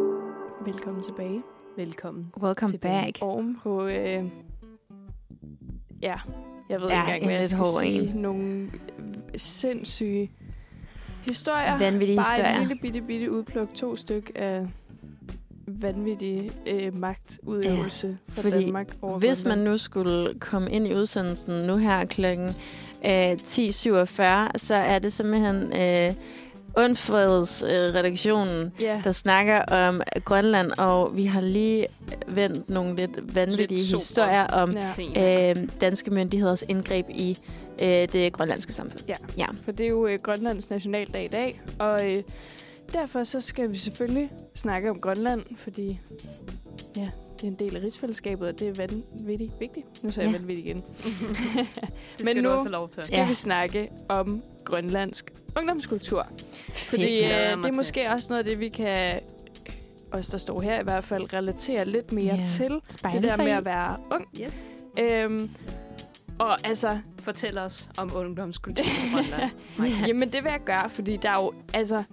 Velkommen 0.67 1.03
tilbage. 1.03 1.41
Velkommen. 1.77 2.31
Welcome 2.41 2.71
Tilbage. 2.71 3.03
back. 3.05 3.17
Oven 3.21 3.57
på... 3.63 3.85
Øh, 3.85 4.23
ja, 6.01 6.15
jeg 6.69 6.81
ved 6.81 6.87
Ja, 6.89 7.01
ikke 7.01 7.13
engang, 7.13 7.17
en 7.21 7.23
hvad 7.23 7.31
jeg 7.31 7.39
lidt 7.39 7.49
skal 7.49 7.57
hård 7.57 7.83
sige. 7.83 8.09
en. 8.09 8.15
Nogle 8.15 8.69
sindssyge 9.35 10.31
historier. 11.29 11.77
Vanvittige 11.77 12.17
Bare 12.17 12.25
historier. 12.35 12.53
et 12.53 12.59
lille 12.67 12.75
bitte, 12.81 13.01
bitte 13.01 13.31
udpluk. 13.31 13.73
To 13.73 13.95
styk 13.95 14.31
af 14.35 14.67
vanvittig 15.67 16.51
øh, 16.67 16.95
magtudøvelse 16.97 18.07
ja, 18.07 18.13
for 18.33 18.41
fordi 18.41 18.63
Danmark 18.63 18.87
over 19.01 19.19
Hvis 19.19 19.43
man 19.45 19.57
nu 19.57 19.77
skulle 19.77 20.33
komme 20.39 20.71
ind 20.71 20.87
i 20.87 20.95
udsendelsen 20.95 21.53
nu 21.67 21.75
her 21.75 22.05
klokken 22.05 22.47
øh, 23.05 23.31
10.47, 23.31 24.57
så 24.57 24.75
er 24.75 24.99
det 24.99 25.13
simpelthen 25.13 25.55
øh, 25.55 26.13
Undfreds 26.77 27.63
øh, 27.63 27.69
redaktionen, 27.69 28.73
Ja, 28.81 29.01
der 29.03 29.11
snakker 29.11 29.59
om 29.61 30.01
Grønland, 30.25 30.71
og 30.77 31.17
vi 31.17 31.25
har 31.25 31.41
lige 31.41 31.87
vendt 32.27 32.69
nogle 32.69 32.95
lidt 32.95 33.35
vanvittige 33.35 33.77
Lidt 33.79 33.89
sobre. 33.89 33.99
historier 34.01 34.47
om 34.47 34.77
ja. 35.15 35.49
Øh, 35.49 35.55
danske 35.81 36.11
myndigheders 36.11 36.61
indgreb 36.69 37.05
i 37.09 37.37
øh, 37.83 37.87
det 37.89 38.33
grønlandske 38.33 38.73
samfund. 38.73 38.99
Ja. 39.07 39.15
ja. 39.37 39.45
For 39.65 39.71
det 39.71 39.85
er 39.85 39.89
jo 39.89 40.07
øh, 40.07 40.19
Grønlands 40.23 40.69
nationaldag 40.69 41.25
i 41.25 41.27
dag, 41.27 41.61
og 41.79 42.09
øh, 42.09 42.15
derfor 42.93 43.23
så 43.23 43.41
skal 43.41 43.71
vi 43.71 43.77
selvfølgelig 43.77 44.31
snakke 44.55 44.89
om 44.89 44.99
Grønland, 44.99 45.43
fordi 45.57 45.99
ja, 46.97 47.07
det 47.41 47.43
er 47.43 47.47
en 47.47 47.55
del 47.59 47.75
af 47.75 47.81
rigsfællesskabet, 47.81 48.47
og 48.47 48.59
det 48.59 48.67
er 48.67 48.73
vanvittigt 48.87 49.53
vigtigt. 49.59 50.03
Nu 50.03 50.09
sagde 50.09 50.29
jeg 50.29 50.33
Ja. 50.33 50.39
vanvittigt 50.39 50.67
igen. 50.67 50.77
det 50.97 51.67
skal 52.17 52.25
Men 52.25 52.35
du 52.35 52.41
nu 52.41 52.49
også 52.49 52.63
have 52.63 52.71
lov 52.71 52.89
til. 52.89 53.03
Skal 53.03 53.17
ja. 53.17 53.27
vi 53.27 53.33
snakke 53.33 53.89
om 54.09 54.43
grønlandsk 54.65 55.31
ungdomskultur. 55.57 56.27
Fordi 56.89 57.23
øh, 57.23 57.29
det 57.29 57.65
er 57.65 57.71
måske 57.75 58.09
også 58.09 58.27
noget 58.29 58.39
af 58.39 58.45
det, 58.45 58.59
vi 58.59 58.69
kan, 58.69 59.19
os 60.11 60.27
der 60.27 60.37
står 60.37 60.61
her 60.61 60.79
i 60.79 60.83
hvert 60.83 61.03
fald, 61.03 61.33
relatere 61.33 61.85
lidt 61.85 62.11
mere 62.11 62.35
Ja. 62.35 62.43
til. 62.43 62.69
Det 62.69 62.81
Spejle 62.99 63.21
der 63.21 63.35
sig 63.35 63.43
med 63.43 63.53
i. 63.53 63.55
at 63.57 63.65
være 63.65 63.97
ung. 64.11 64.27
Yes. 64.41 64.63
Øhm, 64.99 65.49
og 66.39 66.67
altså, 66.67 66.97
Fortæl 67.23 67.57
os 67.57 67.89
om 67.97 68.11
ungdomskultur 68.15 68.85
i 68.85 69.11
Grønland. 69.13 69.51
Maja. 69.77 70.07
Jamen, 70.07 70.29
det 70.29 70.43
vil 70.43 70.49
jeg 70.51 70.61
gøre, 70.65 70.89
fordi 70.89 71.17
der 71.17 71.29
er 71.29 71.37
jo, 71.43 71.53
altså, 71.73 72.03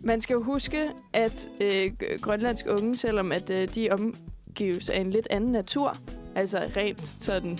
man 0.00 0.20
skal 0.20 0.34
jo 0.34 0.42
huske, 0.42 0.84
at 1.12 1.48
øh, 1.62 1.90
grønlandske 2.20 2.70
unge, 2.70 2.96
selvom 2.96 3.32
at 3.32 3.50
øh, 3.50 3.68
de 3.74 3.88
omgives 3.90 4.88
af 4.90 5.00
en 5.00 5.10
lidt 5.10 5.26
anden 5.30 5.52
natur, 5.52 5.94
altså 6.36 6.58
rent 6.76 7.00
sådan, 7.20 7.58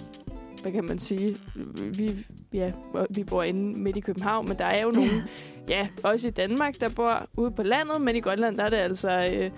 hvad 0.62 0.73
kan 0.73 0.85
man 0.85 0.98
sige, 0.98 1.36
vi, 1.98 2.27
ja, 2.52 2.70
vi 3.10 3.24
bor 3.24 3.43
inde 3.43 3.78
midt 3.78 3.97
i 3.97 4.01
København, 4.01 4.48
men 4.48 4.59
der 4.59 4.64
er 4.64 4.82
jo 4.82 4.90
nogen, 5.01 5.23
ja, 5.68 5.88
også 6.02 6.28
i 6.28 6.30
Danmark, 6.30 6.80
der 6.80 6.88
bor 6.88 7.26
ude 7.38 7.51
på 7.51 7.62
landet, 7.62 8.01
men 8.01 8.16
i 8.16 8.20
Grønland, 8.20 8.56
der 8.56 8.64
er 8.64 8.68
det 8.70 8.76
altså, 8.76 9.28
øh, 9.34 9.51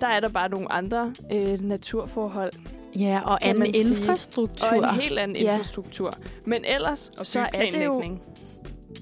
der 0.00 0.06
er 0.06 0.20
der 0.20 0.28
bare 0.28 0.48
nogle 0.48 0.72
andre 0.72 1.12
øh, 1.34 1.60
naturforhold, 1.64 2.52
Ja, 2.98 3.20
og 3.24 3.40
kan 3.40 3.50
anden 3.62 3.74
infrastruktur. 3.74 4.68
og 4.68 4.94
en 4.94 5.00
helt 5.00 5.18
anden 5.18 5.36
Ja. 5.36 5.52
infrastruktur. 5.52 6.12
Men 6.46 6.64
ellers, 6.64 7.10
Og 7.18 7.26
så 7.26 7.40
er 7.54 7.70
det 7.70 7.84
jo 7.84 8.02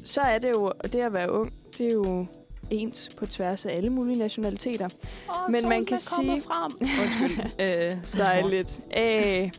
så 0.05 0.21
er 0.21 0.39
det 0.39 0.49
jo, 0.57 0.65
og 0.65 0.93
det 0.93 1.01
at 1.01 1.15
være 1.15 1.33
ung, 1.33 1.53
det 1.79 1.87
er 1.87 1.93
jo 1.93 2.27
ens 2.71 3.09
på 3.19 3.27
tværs 3.27 3.67
af 3.67 3.77
alle 3.77 3.91
mulige 3.91 4.19
nationaliteter. 4.19 4.89
Oh, 5.29 5.53
Men 5.53 5.69
man 5.69 5.85
kan 5.85 5.99
sige- 5.99 6.43
frem. 6.43 6.73
Undskyld. 7.03 7.51
øh, 7.61 7.93
Dejligt. 8.19 8.81
Æh, 8.97 9.51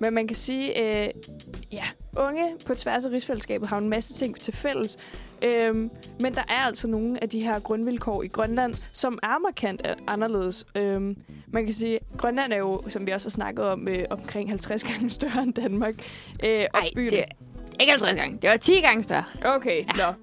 men 0.00 0.14
man 0.14 0.26
kan 0.26 0.36
sige, 0.36 0.82
øh, 1.04 1.10
ja, 1.72 1.84
unge 2.18 2.44
på 2.66 2.74
tværs 2.74 3.06
af 3.06 3.10
rigsfællesskabet 3.10 3.68
har 3.68 3.78
en 3.78 3.88
masse 3.88 4.14
ting 4.14 4.40
til 4.40 4.54
fælles. 4.54 4.98
Øhm, 5.46 5.90
men 6.20 6.34
der 6.34 6.42
er 6.48 6.66
altså 6.66 6.88
nogle 6.88 7.22
af 7.22 7.28
de 7.28 7.40
her 7.40 7.58
grundvilkår 7.60 8.22
i 8.22 8.28
Grønland, 8.28 8.74
som 8.92 9.18
er 9.22 9.38
markant 9.38 9.82
anderledes. 10.06 10.66
Øhm, 10.74 11.16
man 11.46 11.64
kan 11.64 11.74
sige, 11.74 11.98
Grønland 12.18 12.52
er 12.52 12.56
jo, 12.56 12.82
som 12.88 13.06
vi 13.06 13.12
også 13.12 13.28
har 13.28 13.30
snakket 13.30 13.64
om, 13.64 13.88
øh, 13.88 14.04
omkring 14.10 14.48
50 14.48 14.84
gange 14.84 15.10
større 15.20 15.42
end 15.42 15.54
Danmark. 15.54 15.94
Øh, 16.44 16.50
Ej, 16.50 16.66
det 16.94 17.18
er 17.18 17.24
ikke 17.80 17.92
50 17.92 18.14
gange. 18.14 18.38
Det 18.42 18.50
var 18.50 18.56
10 18.56 18.80
gange 18.80 19.02
større. 19.02 19.24
Okay, 19.44 19.78
ja. 19.78 20.06
nå. 20.06 20.14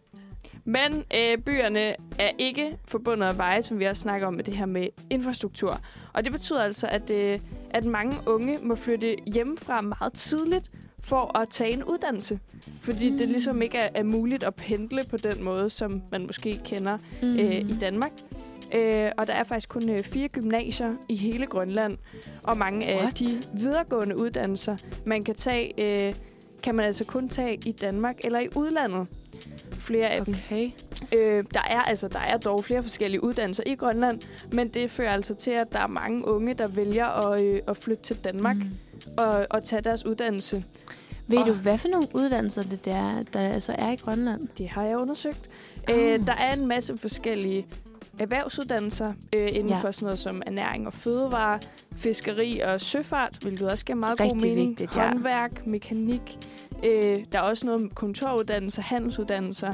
Men 0.66 1.04
øh, 1.16 1.38
byerne 1.38 1.96
er 2.20 2.32
ikke 2.38 2.78
forbundet 2.88 3.28
af 3.28 3.38
veje, 3.38 3.62
som 3.62 3.80
vi 3.80 3.86
også 3.86 4.02
snakker 4.02 4.28
om 4.28 4.34
med 4.34 4.44
det 4.44 4.54
her 4.58 4.66
med 4.66 4.88
infrastruktur. 5.10 5.82
Og 6.14 6.24
det 6.24 6.32
betyder 6.32 6.64
altså, 6.64 6.88
at, 6.88 7.12
øh, 7.12 7.40
at 7.70 7.86
mange 7.86 8.16
unge 8.28 8.60
må 8.62 8.76
flytte 8.76 9.16
hjemmefra 9.34 9.82
meget 9.82 10.14
tidligt 10.14 10.70
for 11.10 11.38
at 11.38 11.50
tage 11.50 11.74
en 11.74 11.84
uddannelse. 11.84 12.40
Fordi 12.84 13.12
mm. 13.12 13.18
det 13.18 13.28
ligesom 13.30 13.62
ikke 13.62 13.78
er, 13.78 13.90
er 13.96 14.04
muligt 14.04 14.44
at 14.44 14.56
pendle 14.56 15.02
på 15.10 15.18
den 15.18 15.44
måde, 15.44 15.70
som 15.70 16.02
man 16.12 16.24
måske 16.26 16.60
kender 16.66 16.98
Mm. 17.22 17.36
øh, 17.40 17.56
i 17.56 17.78
Danmark. 17.82 18.12
Øh, 18.76 19.10
og 19.18 19.28
der 19.28 19.34
er 19.34 19.44
faktisk 19.44 19.70
kun 19.70 19.90
øh, 19.90 20.00
fire 20.00 20.28
gymnasier 20.28 20.90
i 21.10 21.16
hele 21.16 21.46
Grønland. 21.46 21.98
Og 22.44 22.58
mange 22.58 22.88
af 22.88 23.02
What? 23.02 23.20
de 23.20 23.42
videregående 23.54 24.18
uddannelser, 24.18 24.78
man 25.06 25.24
kan 25.24 25.36
tage, 25.36 25.74
øh, 26.08 26.14
kan 26.64 26.76
man 26.76 26.86
altså 26.86 27.06
kun 27.06 27.30
tage 27.30 27.60
i 27.66 27.72
Danmark 27.72 28.16
eller 28.24 28.40
i 28.40 28.48
udlandet. 28.56 29.08
Flere 29.72 30.10
af 30.10 30.26
dem. 30.26 30.36
Okay. 30.46 30.72
Øh, 31.16 31.44
der, 31.54 31.62
er, 31.70 31.82
altså, 31.82 32.08
der 32.08 32.20
er 32.20 32.38
dog 32.38 32.66
flere 32.66 32.84
forskellige 32.84 33.24
uddannelser 33.24 33.64
i 33.66 33.76
Grønland, 33.76 34.20
men 34.54 34.68
det 34.68 34.92
fører 34.92 35.12
altså 35.12 35.36
til, 35.36 35.52
at 35.52 35.74
der 35.74 35.80
er 35.80 35.88
mange 35.88 36.28
unge, 36.28 36.54
der 36.54 36.68
vælger 36.76 37.06
at, 37.06 37.42
øh, 37.42 37.62
at 37.68 37.78
flytte 37.78 38.04
til 38.04 38.16
Danmark. 38.16 38.56
Mm. 38.58 38.72
og, 39.18 39.48
og 39.50 39.64
tage 39.64 39.82
deres 39.82 40.06
uddannelse. 40.06 40.64
Ved 41.30 41.38
Og- 41.38 41.48
du, 41.48 41.54
hvad 41.54 41.78
for 41.78 41.88
nogle 41.88 42.08
uddannelser 42.14 42.62
det 42.62 42.86
der, 42.86 43.22
der 43.34 43.40
altså 43.40 43.76
er 43.78 43.92
i 43.92 43.96
Grønland? 43.96 44.42
Det 44.58 44.70
har 44.70 44.84
jeg 44.84 44.98
undersøgt. 44.98 45.42
Oh. 45.90 45.96
Øh, 45.98 46.26
der 46.26 46.34
er 46.34 46.54
en 46.54 46.68
masse 46.68 46.98
forskellige 46.98 47.66
erhvervsuddannelser 48.20 49.14
øh, 49.36 49.48
inden 49.48 49.70
Ja. 49.70 49.80
for 49.80 49.92
sådan 49.92 50.06
noget 50.06 50.20
som 50.20 50.42
ernæring 50.48 50.88
og 50.88 50.94
fødevare, 50.94 51.60
fiskeri 51.96 52.60
og 52.60 52.82
søfart, 52.82 53.38
hvilket 53.42 53.70
også 53.70 53.86
giver 53.86 53.96
meget 54.00 54.20
Rigtig 54.20 54.34
god 54.42 54.42
mening. 54.42 54.70
vigtigt, 54.70 54.96
ja. 54.96 55.08
Håndværk, 55.10 55.68
mekanik. 55.68 56.38
Øh, 56.86 57.20
der 57.32 57.38
er 57.40 57.42
også 57.42 57.66
noget 57.66 57.82
med 57.82 57.90
kontoruddannelser, 57.90 58.82
handelsuddannelser, 58.82 59.74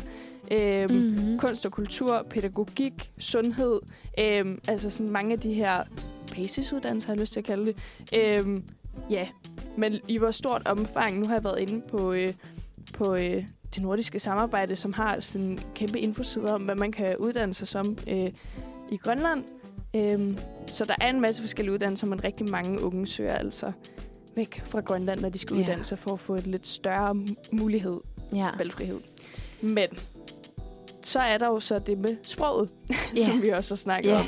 øh, 0.52 0.90
mm. 0.90 0.96
Mm-hmm. 0.96 1.38
kunst 1.40 1.66
og 1.66 1.72
kultur, 1.72 2.26
pædagogik, 2.30 3.12
sundhed. 3.20 3.80
Øh, 4.20 4.46
altså 4.68 4.90
sådan 4.90 5.12
mange 5.14 5.34
af 5.34 5.40
de 5.40 5.54
her 5.54 5.72
basisuddannelser, 6.36 7.08
har 7.10 7.14
jeg 7.14 7.22
lyst 7.22 7.34
til 7.34 7.40
at 7.40 7.46
kalde 7.46 7.66
det. 7.66 7.78
Øh, 8.40 8.56
ja, 9.10 9.28
men 9.78 10.00
i 10.08 10.18
hvor 10.18 10.32
stort 10.32 10.68
omfang, 10.68 11.20
nu 11.20 11.28
har 11.28 11.34
jeg 11.36 11.44
været 11.44 11.60
inde 11.60 11.82
på, 11.92 12.14
øh, 12.14 12.30
på 12.94 13.16
øh, 13.16 13.44
det 13.76 13.82
nordiske 13.84 14.20
samarbejde, 14.20 14.76
som 14.76 14.94
har 14.94 15.20
sådan 15.20 15.48
en 15.48 15.60
kæmpe 15.76 16.00
infoside 16.00 16.54
om, 16.54 16.62
hvad 16.62 16.76
man 16.76 16.92
kan 16.92 17.18
uddanne 17.18 17.54
sig 17.54 17.68
som 17.68 17.98
øh, 18.08 18.28
i 18.92 18.98
Grønland. 18.98 19.44
Øhm, 19.96 20.38
så 20.68 20.86
der 20.86 20.96
er 21.02 21.10
en 21.10 21.22
masse 21.22 21.42
forskellige 21.42 21.74
uddannelser, 21.74 22.08
men 22.08 22.24
rigtig 22.24 22.50
mange 22.52 22.84
unge 22.84 23.08
søger 23.08 23.34
altså 23.36 23.72
væk 24.36 24.62
fra 24.66 24.80
Grønland, 24.82 25.20
når 25.20 25.30
de 25.30 25.40
skal 25.40 25.56
Ja. 25.56 25.62
uddanne 25.62 25.86
sig, 25.86 26.00
for 26.00 26.14
at 26.14 26.20
få 26.20 26.36
et 26.36 26.48
lidt 26.48 26.68
større 26.68 27.16
mulighed, 27.52 28.00
Ja. 28.34 28.50
valgfrihed. 28.58 29.00
Men 29.62 29.88
så 31.04 31.20
er 31.20 31.38
der 31.38 31.46
jo 31.46 31.60
så 31.60 31.80
det 31.80 31.98
med 32.00 32.16
sproget, 32.24 32.70
Ja. 33.18 33.26
som 33.26 33.42
vi 33.42 33.50
også 33.50 33.74
har 33.74 33.78
snakket 33.78 34.10
Ja. 34.10 34.20
om. 34.20 34.26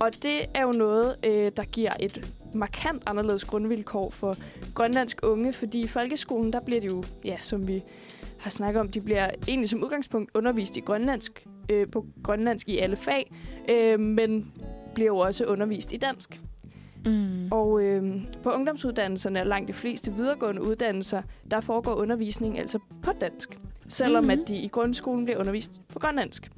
Og 0.00 0.22
det 0.22 0.40
er 0.54 0.62
jo 0.62 0.72
noget, 0.72 1.16
øh, 1.26 1.50
der 1.56 1.62
giver 1.62 1.90
et 2.00 2.32
markant 2.54 3.02
anderledes 3.06 3.44
grundvilkår 3.44 4.10
for 4.10 4.34
grønlandsk 4.74 5.20
unge, 5.22 5.52
fordi 5.52 5.80
i 5.80 5.86
folkeskolen, 5.86 6.52
der 6.52 6.60
bliver 6.60 6.80
de 6.80 6.86
jo, 6.86 7.02
ja, 7.24 7.36
som 7.40 7.68
vi 7.68 7.82
har 8.40 8.50
snakket 8.50 8.80
om, 8.80 8.88
de 8.88 9.00
bliver 9.00 9.30
egentlig 9.48 9.68
som 9.70 9.82
udgangspunkt 9.84 10.30
undervist 10.34 10.76
i 10.76 10.80
grønlandsk, 10.80 11.46
øh, 11.68 11.86
på 11.92 12.06
grønlandsk 12.24 12.68
i 12.68 12.78
alle 12.78 12.96
fag, 12.96 13.32
øh, 13.68 14.00
men 14.00 14.52
bliver 14.94 15.06
jo 15.06 15.18
også 15.18 15.44
undervist 15.44 15.92
i 15.92 15.96
dansk. 15.96 16.40
Mm. 17.06 17.48
Og 17.52 17.82
øh, 17.82 18.04
på 18.42 18.50
ungdomsuddannelserne 18.52 19.40
og 19.40 19.46
langt 19.46 19.68
de 19.68 19.72
fleste 19.72 20.12
videregående 20.14 20.62
uddannelser, 20.62 21.22
der 21.50 21.60
foregår 21.60 21.94
undervisning 21.94 22.58
altså 22.58 22.78
på 23.02 23.10
dansk. 23.20 23.58
Selvom 23.88 24.24
Mhm. 24.24 24.30
mm-hmm. 24.30 24.42
at 24.42 24.48
de 24.48 24.56
i 24.56 24.68
grundskolen 24.68 25.24
bliver 25.24 25.40
undervist 25.40 25.80
på 25.88 25.98
grønlandsk. 25.98 26.50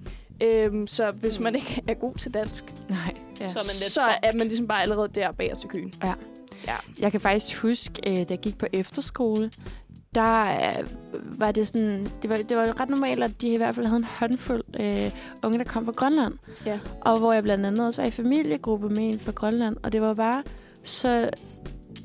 Øhm, 0.43 0.87
så 0.87 1.11
hvis 1.11 1.39
Mm. 1.39 1.43
man 1.45 1.55
ikke 1.55 1.83
er 1.89 1.95
god 1.95 2.15
til 2.15 2.35
dansk, 2.35 2.75
Nej. 2.91 3.15
Ja. 3.43 3.49
Så 3.49 3.59
er 3.59 3.63
man 3.63 3.77
lidt 3.81 3.93
så 3.93 4.01
er 4.03 4.13
fucked. 4.15 4.39
man 4.39 4.47
ligesom 4.47 4.67
bare 4.69 4.83
allerede 4.83 5.09
der 5.15 5.33
bagerst 5.33 5.65
i 5.65 5.67
køen. 5.67 5.95
Jeg 7.01 7.13
kan 7.13 7.21
faktisk 7.21 7.63
huske, 7.63 7.93
øh, 8.07 8.17
da 8.17 8.27
jeg 8.29 8.39
gik 8.39 8.59
på 8.59 8.67
efterskole, 8.73 9.51
der 10.15 10.43
øh, 10.45 10.87
var 11.41 11.53
det 11.53 11.69
sådan, 11.69 12.07
det 12.23 12.31
var, 12.31 12.37
det 12.37 12.57
var 12.57 12.81
ret 12.81 12.89
normalt, 12.89 13.23
at 13.23 13.41
de 13.41 13.49
i 13.49 13.57
hvert 13.57 13.75
fald 13.75 13.87
havde 13.87 13.99
en 13.99 14.05
håndfuld 14.05 14.63
øh, 14.81 15.11
unge, 15.45 15.59
der 15.59 15.65
kom 15.65 15.85
fra 15.85 15.93
Grønland. 15.93 16.35
Ja. 16.67 16.79
Og 17.01 17.19
hvor 17.19 17.33
jeg 17.33 17.43
blandt 17.43 17.67
andet 17.67 17.87
også 17.87 18.03
var 18.03 18.09
i 18.09 18.11
familiegruppe 18.11 18.89
med 18.89 18.99
en 18.99 19.21
fra 19.21 19.33
Grønland, 19.33 19.77
og 19.83 19.93
det 19.93 20.01
var 20.01 20.15
bare 20.15 20.43
så... 20.85 21.31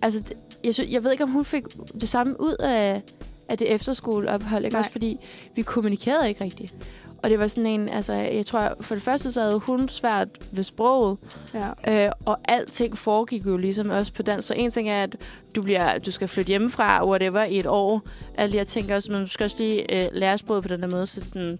Altså, 0.01 0.23
jeg, 0.63 0.75
jeg 0.89 1.03
ved 1.03 1.11
ikke, 1.11 1.23
om 1.23 1.29
hun 1.29 1.45
fik 1.45 1.63
det 2.01 2.09
samme 2.09 2.41
ud 2.41 2.55
af, 2.59 3.01
af 3.49 3.57
det 3.57 3.71
efterskoleophold, 3.71 4.65
ikke 4.65 4.73
Nej. 4.73 4.79
også? 4.79 4.91
Fordi 4.91 5.17
vi 5.55 5.61
kommunikerede 5.61 6.29
ikke 6.29 6.43
rigtigt. 6.43 6.75
Og 7.23 7.29
det 7.29 7.39
var 7.39 7.47
sådan 7.47 7.65
en, 7.65 7.89
altså, 7.89 8.13
jeg 8.13 8.45
tror, 8.45 8.73
for 8.81 8.95
det 8.95 9.03
første 9.03 9.31
så 9.31 9.41
havde 9.41 9.59
hun 9.59 9.89
svært 9.89 10.27
ved 10.51 10.63
sproget, 10.63 11.19
Ja. 11.53 12.05
Øh, 12.05 12.11
og 12.25 12.37
alting 12.45 12.97
foregik 12.97 13.45
jo 13.45 13.57
ligesom 13.57 13.89
også 13.89 14.13
på 14.13 14.23
dansk. 14.23 14.47
Så 14.47 14.53
en 14.53 14.71
ting 14.71 14.89
er, 14.89 15.03
at 15.03 15.15
du, 15.55 15.61
bliver, 15.61 15.97
du 15.99 16.11
skal 16.11 16.27
flytte 16.27 16.47
hjemmefra, 16.47 17.07
whatever, 17.07 17.43
i 17.43 17.59
et 17.59 17.65
år. 17.65 18.01
Alle 18.37 18.51
de 18.53 18.57
her 18.57 18.63
ting 18.65 18.93
også, 18.93 19.11
men 19.11 19.21
du 19.21 19.27
skal 19.27 19.43
også 19.43 19.57
lige 19.59 20.05
øh, 20.05 20.09
lære 20.13 20.37
sproget 20.37 20.63
på 20.63 20.67
den 20.67 20.81
der 20.81 20.89
måde. 20.91 21.07
Så 21.07 21.21
sådan, 21.21 21.59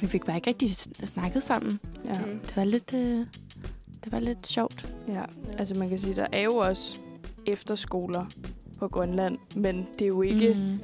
vi 0.00 0.06
fik 0.06 0.24
bare 0.24 0.36
ikke 0.36 0.48
rigtig 0.48 0.70
snakket 1.04 1.42
sammen. 1.42 1.80
Ja. 2.04 2.12
Mm. 2.12 2.38
Det 2.40 2.56
var 2.56 2.64
lidt, 2.64 2.94
øh, 2.94 3.26
det 4.04 4.12
var 4.12 4.18
lidt 4.20 4.46
sjovt. 4.46 4.92
ja. 5.08 5.22
Altså 5.58 5.74
man 5.78 5.88
kan 5.88 5.98
sige, 5.98 6.14
der 6.14 6.26
er 6.32 6.40
jo 6.42 6.56
også 6.56 7.00
efterskoler 7.46 8.24
på 8.78 8.88
Grønland, 8.88 9.36
men 9.56 9.86
det 9.98 10.02
er 10.02 10.06
jo 10.08 10.22
ikke... 10.22 10.48
Mm. 10.58 10.80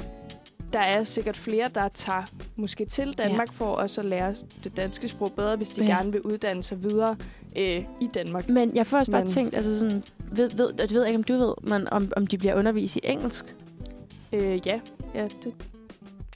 Der 0.72 0.78
er 0.78 1.04
sikkert 1.04 1.36
flere, 1.36 1.70
der 1.74 1.88
tager 1.88 2.22
måske 2.56 2.84
til 2.84 3.18
Danmark 3.18 3.48
ja. 3.48 3.52
for 3.52 3.64
også 3.64 4.00
at 4.00 4.04
lære 4.06 4.34
det 4.64 4.76
danske 4.76 5.08
sprog 5.08 5.32
bedre, 5.36 5.56
hvis 5.56 5.68
de 5.68 5.84
Ja. 5.84 5.96
gerne 5.96 6.12
vil 6.12 6.20
uddanne 6.22 6.62
sig 6.62 6.82
videre 6.82 7.16
øh, 7.56 7.84
i 8.00 8.08
Danmark. 8.14 8.48
Men 8.48 8.76
jeg 8.76 8.86
får 8.86 8.98
også 8.98 9.10
bare 9.10 9.20
Men- 9.24 9.30
tænkt, 9.32 9.54
altså 9.56 9.78
sådan, 9.78 10.02
ved, 10.32 10.50
ved, 10.56 10.72
jeg 10.78 10.90
ved 10.90 11.06
ikke, 11.06 11.16
om 11.18 11.24
du 11.24 11.32
ved, 11.32 11.54
men 11.62 11.88
om, 11.92 12.12
om 12.16 12.26
de 12.26 12.38
bliver 12.38 12.54
undervist 12.54 12.96
i 12.96 13.00
engelsk. 13.04 13.44
Øh, 14.32 14.66
ja, 14.66 14.80
ja, 15.14 15.24
det 15.24 15.54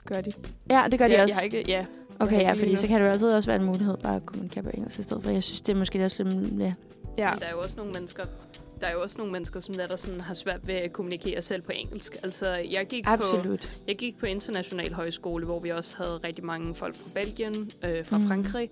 gør 0.07 0.21
de. 0.21 0.31
Ja, 0.71 0.85
det 0.91 0.99
gør 0.99 1.09
de 1.09 1.15
ja, 1.15 1.23
også. 1.23 1.35
Jeg 1.35 1.37
har 1.37 1.43
ikke, 1.43 1.65
ja. 1.69 1.85
Okay, 2.21 2.41
ja, 2.41 2.53
fordi 2.53 2.77
så 2.77 2.87
kan 2.87 3.01
det 3.01 3.07
jo 3.07 3.11
altid 3.11 3.29
også 3.29 3.51
være 3.51 3.61
en 3.61 3.67
mulighed 3.67 3.97
bare 3.97 4.17
at 4.17 4.27
kommunikere 4.27 4.65
på 4.65 4.71
engelsk 4.75 4.99
i 4.99 5.03
stedet 5.03 5.25
for. 5.25 5.31
Jeg 5.31 5.43
synes, 5.43 5.61
det 5.61 5.73
er 5.73 5.77
måske 5.77 6.05
også 6.05 6.23
lidt... 6.23 6.61
Ja. 6.61 6.73
ja. 7.19 7.31
Men 7.31 7.41
der 7.41 7.47
er 7.47 7.51
jo 7.53 7.61
også 7.61 7.77
nogle 7.77 7.93
mennesker, 7.93 8.25
der 8.81 8.87
er 8.87 8.93
jo 8.93 9.03
også 9.03 9.19
nogle 9.19 9.33
mennesker, 9.33 9.61
som 9.61 9.75
der, 9.75 9.87
der 9.87 9.97
sådan 9.97 10.21
har 10.21 10.35
svært 10.35 10.67
ved 10.67 10.75
at 10.75 10.93
kommunikere 10.93 11.43
selv 11.43 11.63
på 11.63 11.73
engelsk. 11.75 12.17
Altså, 12.23 12.55
jeg 12.71 12.87
gik, 12.87 13.05
på, 13.05 13.11
Absolut. 13.11 13.73
jeg 13.89 13.97
gik 13.97 14.19
på 14.19 14.27
international 14.27 14.93
højskole, 14.93 15.45
hvor 15.45 15.61
vi 15.61 15.71
også 15.71 15.97
havde 15.97 16.21
rigtig 16.25 16.45
mange 16.45 16.75
folk 16.75 16.97
fra 16.97 17.11
Belgien, 17.15 17.71
øh, 17.85 18.05
fra 18.05 18.19
mm. 18.19 18.27
Frankrig, 18.27 18.71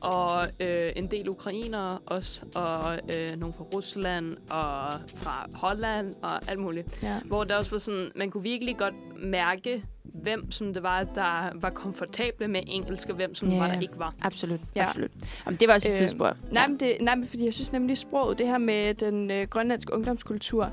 og 0.00 0.44
øh, 0.60 0.92
en 0.96 1.06
del 1.06 1.28
ukrainere 1.28 1.98
også, 2.06 2.40
og 2.54 2.98
øh, 3.16 3.40
nogle 3.40 3.54
fra 3.58 3.64
Rusland, 3.74 4.32
og 4.50 4.92
fra 5.16 5.48
Holland, 5.54 6.14
og 6.22 6.50
alt 6.50 6.60
muligt. 6.60 7.02
ja. 7.02 7.20
Hvor 7.24 7.44
der 7.44 7.56
også 7.56 7.70
var 7.70 7.78
sådan, 7.78 8.10
man 8.16 8.30
kunne 8.30 8.42
virkelig 8.42 8.76
godt 8.76 8.94
mærke, 9.16 9.84
hvem 10.02 10.50
som 10.50 10.74
det 10.74 10.82
var, 10.82 11.02
der 11.04 11.50
var 11.60 11.70
komfortable 11.70 12.48
med 12.48 12.60
engelsk, 12.66 13.08
og 13.08 13.14
hvem 13.14 13.34
som 13.34 13.48
yeah. 13.48 13.60
var, 13.60 13.66
der 13.66 13.80
ikke 13.80 13.98
var. 13.98 14.14
Absolut. 14.22 14.60
Ja. 14.76 14.86
Absolut. 14.88 15.10
Jamen, 15.46 15.58
det 15.60 15.68
var 15.68 15.74
også 15.74 15.88
et 15.88 15.92
Øh, 15.92 15.98
tidsspor. 15.98 16.36
Nej, 16.52 16.66
men 16.66 16.80
det, 16.80 16.96
nej, 17.00 17.14
men 17.14 17.26
fordi 17.26 17.44
jeg 17.44 17.54
synes 17.54 17.72
nemlig, 17.72 17.98
sproget, 17.98 18.38
det 18.38 18.46
her 18.46 18.58
med 18.58 18.94
den 18.94 19.30
øh, 19.30 19.48
grønlandske 19.48 19.94
ungdomskultur, 19.94 20.72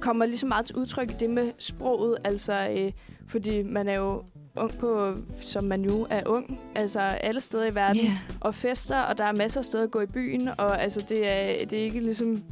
kommer 0.00 0.26
ligesom 0.26 0.48
meget 0.48 0.66
til 0.66 0.76
udtryk 0.76 1.10
i 1.10 1.14
det 1.20 1.30
med 1.30 1.52
sproget. 1.58 2.16
Altså, 2.24 2.68
øh, 2.76 2.92
fordi 3.28 3.62
man 3.62 3.88
er 3.88 3.94
jo 3.94 4.22
ung 4.56 4.78
på, 4.78 5.14
som 5.40 5.64
man 5.64 5.82
jo 5.82 6.06
er 6.10 6.20
ung, 6.26 6.58
altså 6.74 7.00
alle 7.00 7.40
steder 7.40 7.64
i 7.70 7.74
verden, 7.74 8.00
Ja. 8.02 8.18
og 8.40 8.54
fester, 8.54 8.98
og 8.98 9.18
der 9.18 9.24
er 9.24 9.32
masser 9.38 9.60
af 9.60 9.64
steder 9.64 9.84
at 9.84 9.90
gå 9.90 10.00
i 10.00 10.06
byen, 10.06 10.48
og 10.58 10.82
altså, 10.82 11.06
det 11.08 11.32
er, 11.32 11.66
det 11.66 11.78
er 11.78 11.82
ikke 11.82 12.00
ligesom... 12.00 12.42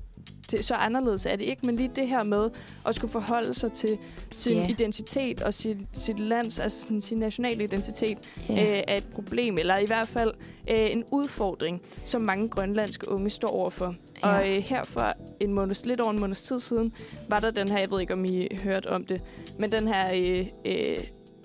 Det, 0.50 0.58
er 0.60 0.64
så 0.64 0.74
anderledes 0.74 1.26
er 1.26 1.36
det 1.36 1.44
ikke, 1.44 1.66
men 1.66 1.76
lige 1.76 1.90
det 1.96 2.08
her 2.08 2.22
med 2.22 2.50
at 2.86 2.94
skulle 2.94 3.10
forholde 3.12 3.54
sig 3.54 3.72
til 3.72 3.98
sin 4.32 4.56
yeah. 4.56 4.70
identitet 4.70 5.42
og 5.42 5.54
sit, 5.54 5.76
sit 5.92 6.18
lands, 6.18 6.58
altså 6.58 6.82
sådan, 6.82 7.02
sin 7.02 7.18
nationale 7.18 7.64
identitet, 7.64 8.30
Ja. 8.48 8.62
øh, 8.62 8.82
er 8.88 8.96
et 8.96 9.04
problem, 9.14 9.58
eller 9.58 9.78
i 9.78 9.84
hvert 9.86 10.08
fald 10.08 10.32
øh, 10.70 10.90
en 10.92 11.04
udfordring, 11.12 11.80
som 12.04 12.22
mange 12.22 12.48
grønlandske 12.48 13.10
unge 13.10 13.30
står 13.30 13.48
overfor. 13.48 13.94
Ja. 14.22 14.28
Og 14.38 14.48
øh, 14.48 14.56
her 14.62 14.82
for 14.84 15.12
en 15.40 15.52
måneds, 15.54 15.86
lidt 15.86 16.00
over 16.00 16.10
en 16.10 16.20
måneds 16.20 16.42
tid 16.42 16.60
siden, 16.60 16.92
var 17.28 17.40
der 17.40 17.50
den 17.50 17.68
her, 17.68 17.78
jeg 17.78 17.90
ved 17.90 18.00
ikke, 18.00 18.14
om 18.14 18.24
I 18.24 18.48
hørte 18.62 18.86
om 18.90 19.04
det, 19.04 19.22
men 19.58 19.72
den 19.72 19.88
her 19.88 20.10
øh, 20.14 20.46
øh, 20.66 20.98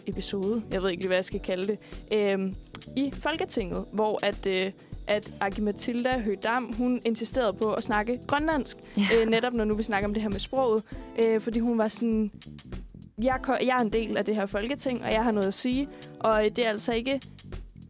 episode, 0.08 0.62
jeg 0.72 0.84
ved 0.84 0.90
ikke, 0.90 1.02
lige, 1.02 1.08
hvad 1.08 1.18
jeg 1.18 1.26
skal 1.26 1.40
kalde 1.40 1.68
det, 1.68 1.80
øh, 2.14 2.54
i 2.98 3.12
Folketinget, 3.14 3.86
hvor 3.94 4.26
at... 4.26 4.48
Øh, 4.48 4.72
at 5.10 5.34
Aki 5.42 5.62
Mathilda 5.62 6.20
Høgdam, 6.20 6.74
hun 6.78 7.02
insisterede 7.06 7.54
på 7.62 7.74
at 7.74 7.84
snakke 7.84 8.20
grønlandsk, 8.28 8.78
Ja. 8.98 9.02
øh, 9.22 9.30
netop 9.30 9.54
når 9.54 9.64
nu 9.66 9.76
vi 9.76 9.84
snakker 9.84 10.08
om 10.08 10.14
det 10.14 10.24
her 10.24 10.30
med 10.30 10.40
sproget, 10.40 10.84
øh, 11.26 11.40
fordi 11.42 11.60
hun 11.60 11.78
var 11.78 11.88
sådan, 11.88 12.30
jeg, 13.22 13.40
jeg 13.48 13.76
er 13.80 13.82
en 13.82 13.90
del 13.94 14.18
af 14.18 14.26
det 14.26 14.36
her 14.36 14.46
folketing, 14.46 15.04
og 15.04 15.12
jeg 15.12 15.24
har 15.24 15.32
noget 15.32 15.48
at 15.48 15.54
sige, 15.54 15.88
og 16.20 16.44
øh, 16.46 16.50
det 16.56 16.66
er 16.66 16.70
altså 16.70 16.94
ikke 16.94 17.22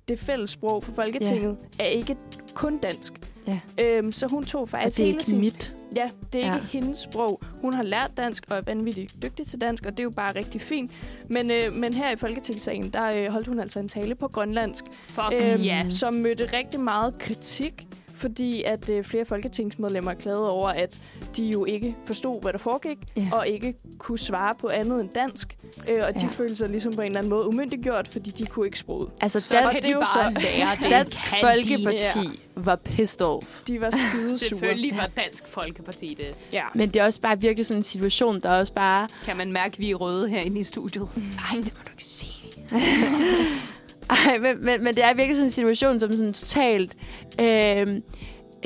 det 0.07 0.19
fælles 0.19 0.49
sprog 0.49 0.83
for 0.83 0.91
Folketinget, 0.91 1.57
er 1.79 1.85
ikke 1.85 2.15
kun 2.53 2.77
dansk. 2.77 3.13
Ja. 3.47 3.59
Øhm, 3.79 4.11
så 4.11 4.27
hun 4.27 4.43
tog 4.43 4.61
Og 4.61 4.69
faktisk 4.69 4.97
det 4.97 5.03
er 5.03 5.07
hele 5.07 5.17
ikke 5.17 5.25
sin... 5.25 5.39
mit. 5.39 5.73
Ja, 5.97 6.09
det 6.33 6.43
er 6.43 6.47
Ja. 6.47 6.53
ikke 6.55 6.67
hendes 6.67 6.99
sprog. 6.99 7.41
Hun 7.61 7.73
har 7.73 7.83
lært 7.83 8.11
dansk 8.17 8.43
og 8.49 8.57
er 8.57 8.61
vanvittigt 8.65 9.15
dygtig 9.23 9.47
til 9.47 9.61
dansk, 9.61 9.85
og 9.85 9.91
det 9.91 9.99
er 9.99 10.03
jo 10.03 10.09
bare 10.15 10.35
rigtig 10.35 10.61
fint. 10.61 10.91
Men, 11.29 11.51
øh, 11.51 11.73
men 11.73 11.93
her 11.93 12.11
i 12.11 12.15
Folketingssagen, 12.15 12.89
der 12.89 13.11
øh, 13.17 13.27
holdt 13.31 13.47
hun 13.47 13.59
altså 13.59 13.79
en 13.79 13.87
tale 13.87 14.15
på 14.15 14.27
grønlandsk, 14.27 14.83
Fuck 15.03 15.31
ja. 15.65 15.83
Mm. 15.83 15.91
som 15.91 16.13
mødte 16.13 16.49
rigtig 16.57 16.79
meget 16.79 17.17
kritik, 17.19 17.87
fordi 18.17 18.63
at 18.63 18.89
øh, 18.89 19.03
flere 19.03 19.25
folketingsmedlemmer 19.25 20.13
klagede 20.13 20.49
over, 20.51 20.67
at 20.69 20.99
de 21.37 21.45
jo 21.45 21.65
ikke 21.65 21.95
forstod, 22.05 22.41
hvad 22.41 22.51
der 22.53 22.59
foregik, 22.59 22.97
Ja. 23.17 23.29
og 23.33 23.47
ikke 23.47 23.73
kunne 23.97 24.19
svare 24.19 24.53
på 24.61 24.67
andet 24.73 25.01
end 25.01 25.09
dansk. 25.09 25.55
Øh, 25.91 26.01
og 26.07 26.13
de 26.13 26.19
Ja. 26.21 26.27
følte 26.31 26.55
sig 26.55 26.69
ligesom 26.69 26.93
på 26.93 27.01
en 27.01 27.07
eller 27.07 27.17
anden 27.19 27.29
måde 27.29 27.47
umyndiggjort, 27.47 28.07
fordi 28.07 28.29
de 28.29 28.45
kunne 28.45 28.65
ikke 28.67 28.79
sproget. 28.79 29.09
Altså, 29.21 29.39
Så 29.39 29.53
dansk, 29.53 29.81
det 29.81 29.85
er 29.85 29.87
de 29.87 29.93
jo 29.93 29.99
bare 29.99 30.33
så- 30.33 30.39
lære 30.41 30.75
det. 30.81 30.89
Dansk 30.91 31.21
Folkeparti 31.41 32.39
var 32.55 32.75
pissed 32.75 33.21
off. 33.21 33.61
De 33.67 33.81
var 33.81 33.89
skide. 33.89 34.37
Selvfølgelig 34.49 34.97
var 34.97 35.09
Dansk 35.23 35.47
Folkeparti 35.47 36.13
det. 36.17 36.35
Ja. 36.53 36.63
Men 36.75 36.89
det 36.89 36.99
er 36.99 37.05
også 37.05 37.21
bare 37.21 37.41
virkelig 37.41 37.65
sådan 37.65 37.79
en 37.79 37.83
situation, 37.83 38.39
der 38.39 38.49
også 38.49 38.73
bare... 38.73 39.07
Kan 39.25 39.37
man 39.37 39.53
mærke, 39.53 39.73
at 39.73 39.79
vi 39.79 39.91
er 39.91 39.95
røde 39.95 40.29
herinde 40.29 40.59
i 40.59 40.63
studiet? 40.63 41.07
Nej, 41.15 41.61
det 41.63 41.73
må 41.77 41.81
du 41.85 41.91
ikke 41.91 42.03
sige. 42.03 42.43
Ej, 44.09 44.37
men, 44.37 44.65
men, 44.65 44.83
men 44.83 44.95
det 44.95 45.03
er 45.03 45.13
virkelig 45.13 45.35
sådan 45.35 45.47
en 45.47 45.51
situation, 45.51 45.99
som 45.99 46.11
sådan 46.11 46.33
totalt 46.33 46.97
øh, 47.41 47.87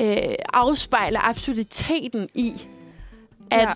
øh, 0.00 0.16
afspejler 0.52 1.28
absurditeten 1.28 2.28
i, 2.34 2.52
at 3.50 3.68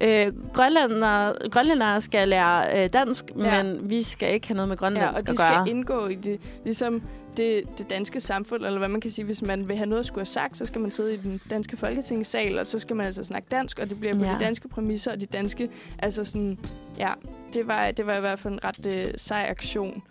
ja. 0.00 0.26
øh, 0.26 0.32
grønlændere, 0.52 1.34
grønlændere 1.50 2.00
skal 2.00 2.28
lære 2.28 2.84
øh, 2.84 2.92
dansk, 2.92 3.24
Ja. 3.38 3.62
men 3.62 3.90
vi 3.90 4.02
skal 4.02 4.34
ikke 4.34 4.48
have 4.48 4.56
noget 4.56 4.68
med 4.68 4.76
Ja, 4.76 4.78
grønlandsk 4.84 5.20
og 5.20 5.26
de 5.28 5.32
at 5.32 5.38
gøre. 5.38 5.64
skal 5.64 5.76
indgå 5.76 6.06
i 6.06 6.14
det. 6.14 6.40
Ligesom 6.64 7.02
det, 7.36 7.62
det 7.78 7.90
danske 7.90 8.20
samfund, 8.20 8.64
eller 8.64 8.78
hvad 8.78 8.88
man 8.88 9.00
kan 9.00 9.10
sige, 9.10 9.24
hvis 9.24 9.42
man 9.42 9.68
vil 9.68 9.76
have 9.76 9.86
noget 9.86 10.00
at 10.00 10.06
skulle 10.06 10.20
have 10.20 10.26
sagt, 10.26 10.58
så 10.58 10.66
skal 10.66 10.80
man 10.80 10.90
sidde 10.90 11.14
i 11.14 11.16
den 11.16 11.40
danske 11.50 11.76
folketingssal, 11.76 12.58
og 12.58 12.66
så 12.66 12.78
skal 12.78 12.96
man 12.96 13.06
altså 13.06 13.24
snakke 13.24 13.48
dansk, 13.50 13.78
og 13.78 13.88
det 13.90 14.00
bliver 14.00 14.14
på 14.18 14.24
Ja. 14.24 14.30
de 14.34 14.44
danske 14.44 14.68
præmisser, 14.68 15.12
og 15.12 15.20
de 15.20 15.26
danske, 15.26 15.68
altså 15.98 16.24
sådan, 16.24 16.58
ja, 16.98 17.08
det 17.54 17.66
var, 17.68 17.90
det 17.90 18.06
var 18.06 18.16
i 18.16 18.20
hvert 18.20 18.38
fald 18.38 18.52
en 18.54 18.60
ret 18.64 18.94
øh, 18.96 19.06
sej 19.16 19.46
aktion. 19.50 20.02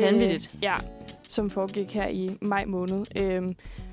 Vanvittigt. 0.00 0.54
Øh, 0.56 0.62
ja, 0.62 0.74
som 1.28 1.50
foregik 1.50 1.94
her 1.94 2.08
i 2.08 2.28
maj 2.42 2.64
måned. 2.64 3.04
Øh, 3.20 3.42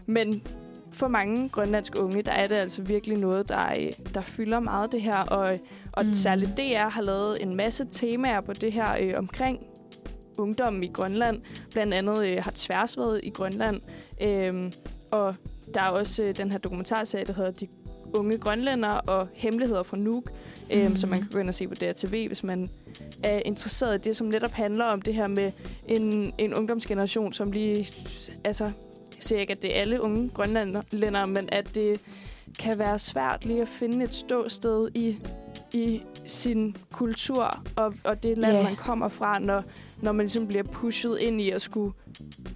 men 0.08 0.44
for 0.92 1.08
mange 1.08 1.50
grønlandske 1.50 2.02
unge, 2.04 2.22
der 2.22 2.32
er 2.32 2.48
det 2.48 2.58
altså 2.58 2.82
virkelig 2.82 3.18
noget, 3.18 3.50
der, 3.50 3.70
øh, 3.80 3.92
der 4.14 4.22
fylder 4.22 4.60
meget 4.60 4.92
det 4.92 5.02
her, 5.02 5.18
og, 5.18 5.56
og 5.94 6.06
Mm. 6.06 6.14
særligt 6.14 6.58
DR 6.58 6.90
har 6.90 7.02
lavet 7.02 7.38
en 7.42 7.56
masse 7.58 7.86
temaer 7.92 8.42
på 8.42 8.54
det 8.54 8.74
her 8.74 8.98
øh, 9.02 9.14
omkring 9.18 9.60
ungdommen 10.40 10.84
i 10.84 10.88
Grønland. 10.88 11.42
Blandt 11.72 11.94
andet 11.94 12.26
øh, 12.26 12.44
har 12.44 12.52
Tværs 12.56 12.98
været 12.98 13.20
i 13.24 13.30
Grønland, 13.30 13.82
øhm, 14.22 14.72
og 15.12 15.36
der 15.74 15.82
er 15.82 15.90
også 15.90 16.24
øh, 16.24 16.38
den 16.38 16.52
her 16.52 16.60
dokumentarserie, 16.60 17.26
der 17.26 17.34
hedder 17.34 17.52
De 17.52 17.68
unge 18.18 18.38
grønlænder 18.38 18.90
og 18.90 19.28
hemmeligheder 19.38 19.84
fra 19.84 19.98
Nuuk, 19.98 20.32
øhm, 20.74 20.90
Mm. 20.90 20.96
som 20.96 21.10
man 21.10 21.20
kan 21.20 21.28
gå 21.32 21.40
ind 21.40 21.48
og 21.48 21.54
se 21.54 21.68
på 21.68 21.76
DRTV, 21.76 22.28
hvis 22.28 22.44
man 22.44 22.70
er 23.24 23.42
interesseret 23.46 23.96
i 23.96 24.10
det, 24.10 24.18
som 24.18 24.28
netop 24.28 24.52
handler 24.52 24.86
om 24.86 25.02
det 25.02 25.14
her 25.14 25.28
med 25.28 25.52
en, 25.88 26.34
en 26.38 26.54
ungdomsgeneration, 26.54 27.34
som 27.34 27.52
lige, 27.52 27.88
altså, 28.44 28.64
jeg 28.66 28.74
siger 29.20 29.40
ikke, 29.42 29.52
at 29.52 29.62
det 29.62 29.78
er 29.78 29.82
alle 29.82 30.02
unge 30.02 30.30
grønlændere, 30.30 31.28
men 31.28 31.50
at 31.52 31.76
det 31.76 32.02
kan 32.60 32.80
være 32.80 33.00
svært 33.00 33.46
lige 33.46 33.62
at 33.62 33.68
finde 33.68 34.04
et 34.04 34.14
ståsted 34.14 34.90
i, 34.96 35.18
i 35.74 36.02
sin 36.28 36.76
kultur 36.92 37.60
og, 37.76 37.94
og 38.04 38.24
det 38.24 38.38
land, 38.38 38.52
Ja. 38.52 38.54
yeah. 38.54 38.64
man 38.64 38.76
kommer 38.76 39.08
fra, 39.10 39.40
når, 39.40 39.64
når 40.02 40.12
man 40.12 40.24
ligesom 40.26 40.48
bliver 40.48 40.64
pushet 40.64 41.18
ind 41.20 41.42
i 41.42 41.50
at 41.50 41.62
skulle 41.62 41.94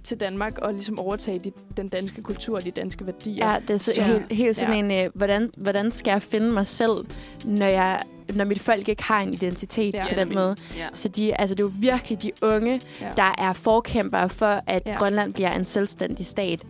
til 0.04 0.20
Danmark 0.20 0.58
og 0.58 0.72
ligesom 0.72 0.98
overtage 0.98 1.38
de, 1.38 1.52
den 1.76 1.88
danske 1.88 2.22
kultur 2.22 2.54
og 2.56 2.64
de 2.64 2.70
danske 2.70 3.06
værdier. 3.06 3.50
Ja, 3.52 3.58
det 3.60 3.70
er 3.70 3.76
så 3.76 3.92
Så- 3.94 4.02
helt, 4.02 4.32
helt 4.32 4.56
sådan 4.56 4.90
en, 4.90 5.04
øh, 5.04 5.10
hvordan, 5.14 5.50
hvordan 5.56 5.92
skal 5.92 6.10
jeg 6.10 6.22
finde 6.22 6.52
mig 6.52 6.66
selv, 6.66 6.92
når, 7.44 7.66
jeg, 7.66 8.02
når 8.34 8.44
mit 8.44 8.60
folk 8.60 8.88
ikke 8.88 9.02
har 9.02 9.20
en 9.20 9.34
identitet 9.34 9.94
Ja. 9.94 10.06
på 10.08 10.14
den 10.20 10.34
måde. 10.34 10.56
Ja. 10.76 10.86
Så 10.92 11.08
de, 11.08 11.40
altså, 11.40 11.54
det 11.54 11.62
er 11.62 11.66
jo 11.66 11.72
virkelig 11.80 12.22
de 12.22 12.30
unge, 12.42 12.80
Ja. 13.00 13.08
der 13.16 13.34
er 13.38 13.52
forkæmpere 13.52 14.28
for, 14.28 14.60
at 14.66 14.82
Ja. 14.86 14.94
Grønland 14.94 15.32
bliver 15.34 15.50
en 15.52 15.64
selvstændig 15.64 16.26
stat. 16.26 16.60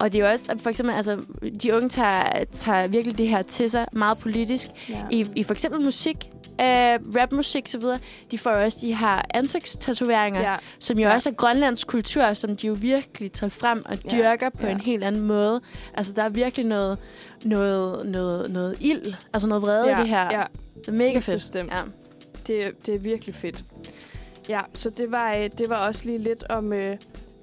Og 0.00 0.12
det 0.12 0.20
er 0.20 0.26
jo 0.26 0.32
også, 0.32 0.54
for 0.58 0.70
eksempel, 0.70 0.94
altså, 0.94 1.16
de 1.62 1.74
unge 1.76 1.88
tager, 1.88 2.22
tager 2.54 2.88
virkelig 2.88 3.18
det 3.18 3.28
her 3.28 3.42
til 3.42 3.70
sig 3.70 3.86
meget 3.92 4.18
politisk. 4.18 4.66
ja. 4.88 4.94
I, 5.10 5.26
i 5.36 5.42
for 5.44 5.52
eksempel 5.52 5.80
musik, 5.84 6.16
øh, 6.60 6.66
rapmusik 7.16 7.64
osv., 7.68 7.82
de 8.30 8.38
får 8.38 8.50
jo 8.50 8.64
også 8.64 8.78
de 8.80 8.94
her 8.94 9.22
ansigtstatoveringer, 9.34 10.40
ja. 10.40 10.56
som 10.78 10.98
jo 10.98 11.08
ja. 11.08 11.14
også 11.14 11.28
er 11.28 11.32
grønlandsk 11.34 11.86
kultur, 11.86 12.32
som 12.32 12.56
de 12.56 12.66
jo 12.66 12.72
virkelig 12.80 13.32
tager 13.32 13.50
frem 13.50 13.82
og 13.86 13.98
Ja. 14.04 14.10
dyrker 14.10 14.48
på 14.50 14.66
Ja. 14.66 14.72
en 14.72 14.80
helt 14.80 15.04
anden 15.04 15.22
måde. 15.22 15.60
Altså, 15.94 16.12
der 16.12 16.22
er 16.22 16.28
virkelig 16.28 16.66
noget, 16.66 16.98
noget, 17.44 18.06
noget, 18.06 18.50
noget 18.52 18.76
ild, 18.80 19.14
altså 19.32 19.48
noget 19.48 19.62
vrede 19.62 19.88
ja. 19.88 19.98
i 19.98 20.00
det 20.00 20.08
her. 20.08 20.26
Ja, 20.38 20.42
Det 20.78 20.88
er 20.88 20.92
mega 20.92 21.18
fedt. 21.18 21.36
bestemt. 21.36 21.72
Ja. 21.72 21.82
det, 22.46 22.86
det 22.86 22.94
er 22.94 22.98
virkelig 22.98 23.34
fedt. 23.34 23.64
Ja, 24.48 24.60
så 24.74 24.90
det 24.90 25.06
var, 25.10 25.34
øh, 25.34 25.50
det 25.58 25.68
var 25.68 25.86
også 25.86 26.06
lige 26.06 26.18
lidt 26.18 26.44
om, 26.50 26.72
øh, 26.72 26.96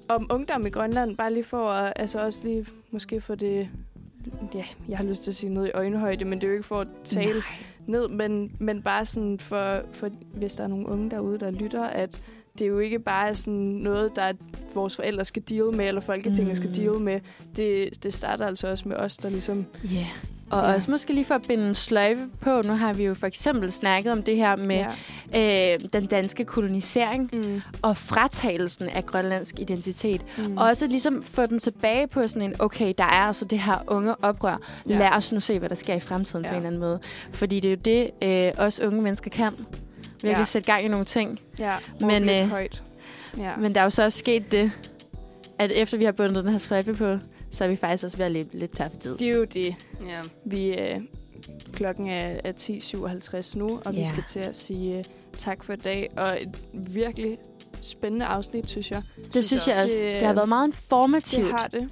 om 0.08 0.26
ungdom 0.30 0.66
i 0.66 0.70
Grønland. 0.70 1.16
Bare 1.16 1.32
lige 1.32 1.44
for 1.44 1.68
at, 1.70 1.92
altså 1.96 2.20
også 2.20 2.44
lige 2.44 2.66
måske 2.90 3.20
for 3.20 3.34
det... 3.34 3.68
Ja, 4.54 4.64
jeg 4.88 4.96
har 4.98 5.04
lyst 5.04 5.22
til 5.22 5.30
at 5.30 5.34
sige 5.34 5.54
noget 5.54 5.68
i 5.68 5.70
øjenhøjde, 5.70 6.24
men 6.24 6.40
det 6.40 6.44
er 6.44 6.48
jo 6.48 6.54
ikke 6.54 6.66
for 6.66 6.80
at 6.80 6.88
tale 7.04 7.32
Nej. 7.32 7.42
ned, 7.86 8.08
men, 8.08 8.56
men 8.60 8.82
bare 8.82 9.06
sådan 9.06 9.38
for, 9.38 9.80
for, 9.92 10.10
hvis 10.34 10.54
der 10.54 10.64
er 10.64 10.68
nogle 10.68 10.86
unge 10.88 11.10
derude, 11.10 11.38
der 11.38 11.50
lytter, 11.50 11.84
at 11.84 12.22
det 12.58 12.64
er 12.64 12.68
jo 12.68 12.78
ikke 12.78 12.98
bare 12.98 13.34
sådan 13.34 13.54
noget, 13.54 14.16
der 14.16 14.32
vores 14.74 14.96
forældre 14.96 15.24
skal 15.24 15.42
deal 15.48 15.76
med, 15.76 15.88
eller 15.88 16.00
Folketinget 16.00 16.48
mm. 16.48 16.54
skal 16.56 16.76
deal 16.76 17.00
med. 17.00 17.20
Det, 17.56 18.02
det 18.02 18.14
starter 18.14 18.46
altså 18.46 18.68
også 18.68 18.88
med 18.88 18.96
os, 18.96 19.16
der 19.16 19.28
ligesom... 19.28 19.66
Ja. 19.84 19.94
Yeah. 19.96 20.06
Og 20.50 20.62
Ja. 20.68 20.74
også 20.74 20.90
måske 20.90 21.12
lige 21.12 21.24
for 21.24 21.34
at 21.34 21.44
binde 21.48 21.74
sløjfe 21.74 22.20
på, 22.40 22.62
nu 22.66 22.72
har 22.72 22.92
vi 22.94 23.04
jo 23.04 23.14
for 23.14 23.26
eksempel 23.26 23.72
snakket 23.72 24.12
om 24.12 24.22
det 24.22 24.36
her 24.36 24.56
med 24.56 24.84
ja. 25.34 25.74
øh, 25.74 25.80
den 25.92 26.06
danske 26.06 26.44
kolonisering 26.44 27.30
Mm. 27.32 27.60
og 27.82 27.96
fratagelsen 27.96 28.88
af 28.88 29.06
grønlandsk 29.06 29.60
identitet. 29.60 30.24
Mm. 30.38 30.56
Også 30.56 30.86
ligesom 30.86 31.22
få 31.22 31.46
den 31.46 31.58
tilbage 31.58 32.06
på 32.08 32.22
sådan 32.28 32.42
en, 32.50 32.54
okay, 32.60 32.92
der 32.98 33.04
er 33.04 33.08
altså 33.26 33.44
det 33.44 33.58
her 33.58 33.84
unge 33.86 34.24
oprør. 34.24 34.60
Ja. 34.88 34.98
Lad 34.98 35.08
os 35.08 35.32
nu 35.32 35.40
se, 35.40 35.58
hvad 35.58 35.68
der 35.68 35.74
sker 35.74 35.94
i 35.94 36.00
fremtiden 36.00 36.44
ja. 36.44 36.50
På 36.50 36.54
en 36.54 36.56
eller 36.56 36.68
anden 36.68 36.80
måde. 36.80 37.00
Fordi 37.32 37.60
det 37.60 37.68
er 37.68 37.72
jo 37.72 38.10
det, 38.24 38.54
øh, 38.58 38.66
os 38.66 38.80
unge 38.80 39.02
mennesker 39.02 39.30
kan. 39.30 39.52
Virkelig 40.22 40.30
Ja. 40.32 40.38
ja. 40.38 40.44
sætte 40.44 40.72
gang 40.72 40.84
i 40.84 40.88
nogle 40.88 41.04
ting. 41.06 41.38
ja, 41.58 41.76
Men, 42.00 42.28
øh, 42.28 42.48
højt. 42.48 42.82
Ja. 43.38 43.56
Men 43.56 43.74
der 43.74 43.80
er 43.80 43.84
jo 43.84 43.90
så 43.90 44.04
også 44.04 44.18
sket 44.18 44.52
det, 44.52 44.72
at 45.58 45.72
efter 45.72 45.98
vi 45.98 46.04
har 46.04 46.12
bundet 46.12 46.44
den 46.44 46.52
her 46.52 46.58
sløjfe 46.58 46.94
på, 46.94 47.18
så 47.50 47.64
er 47.64 47.68
vi 47.68 47.76
faktisk 47.76 48.04
også 48.04 48.16
ved 48.16 48.26
at 48.26 48.32
leve 48.32 48.44
lidt 48.52 48.76
tør 48.76 48.88
for 48.88 48.96
tid. 48.96 49.16
Det 49.16 49.28
er 49.28 49.36
jo 49.36 49.44
det. 49.44 49.66
Ja. 50.08 50.20
Vi, 50.44 50.74
øh, 50.78 51.00
klokken 51.72 52.08
er, 52.08 52.34
er 52.44 52.52
10.57 52.52 53.58
nu, 53.58 53.80
og 53.84 53.92
vi 53.94 53.98
Ja. 53.98 54.06
skal 54.06 54.22
til 54.28 54.38
at 54.38 54.56
sige 54.56 54.98
øh, 54.98 55.04
tak 55.38 55.64
for 55.64 55.72
i 55.72 55.76
dag. 55.76 56.08
Og 56.16 56.38
et 56.40 56.60
virkelig 56.88 57.38
spændende 57.80 58.26
afsnit, 58.26 58.68
synes 58.68 58.90
jeg. 58.90 59.02
Det 59.34 59.44
synes 59.44 59.68
jeg 59.68 59.76
også. 59.76 59.94
Det- 60.02 60.14
Det 60.14 60.26
har 60.26 60.34
været 60.34 60.48
meget 60.48 60.66
informativt. 60.66 61.42
Det 61.44 61.50
har 61.52 61.66
det. 61.66 61.88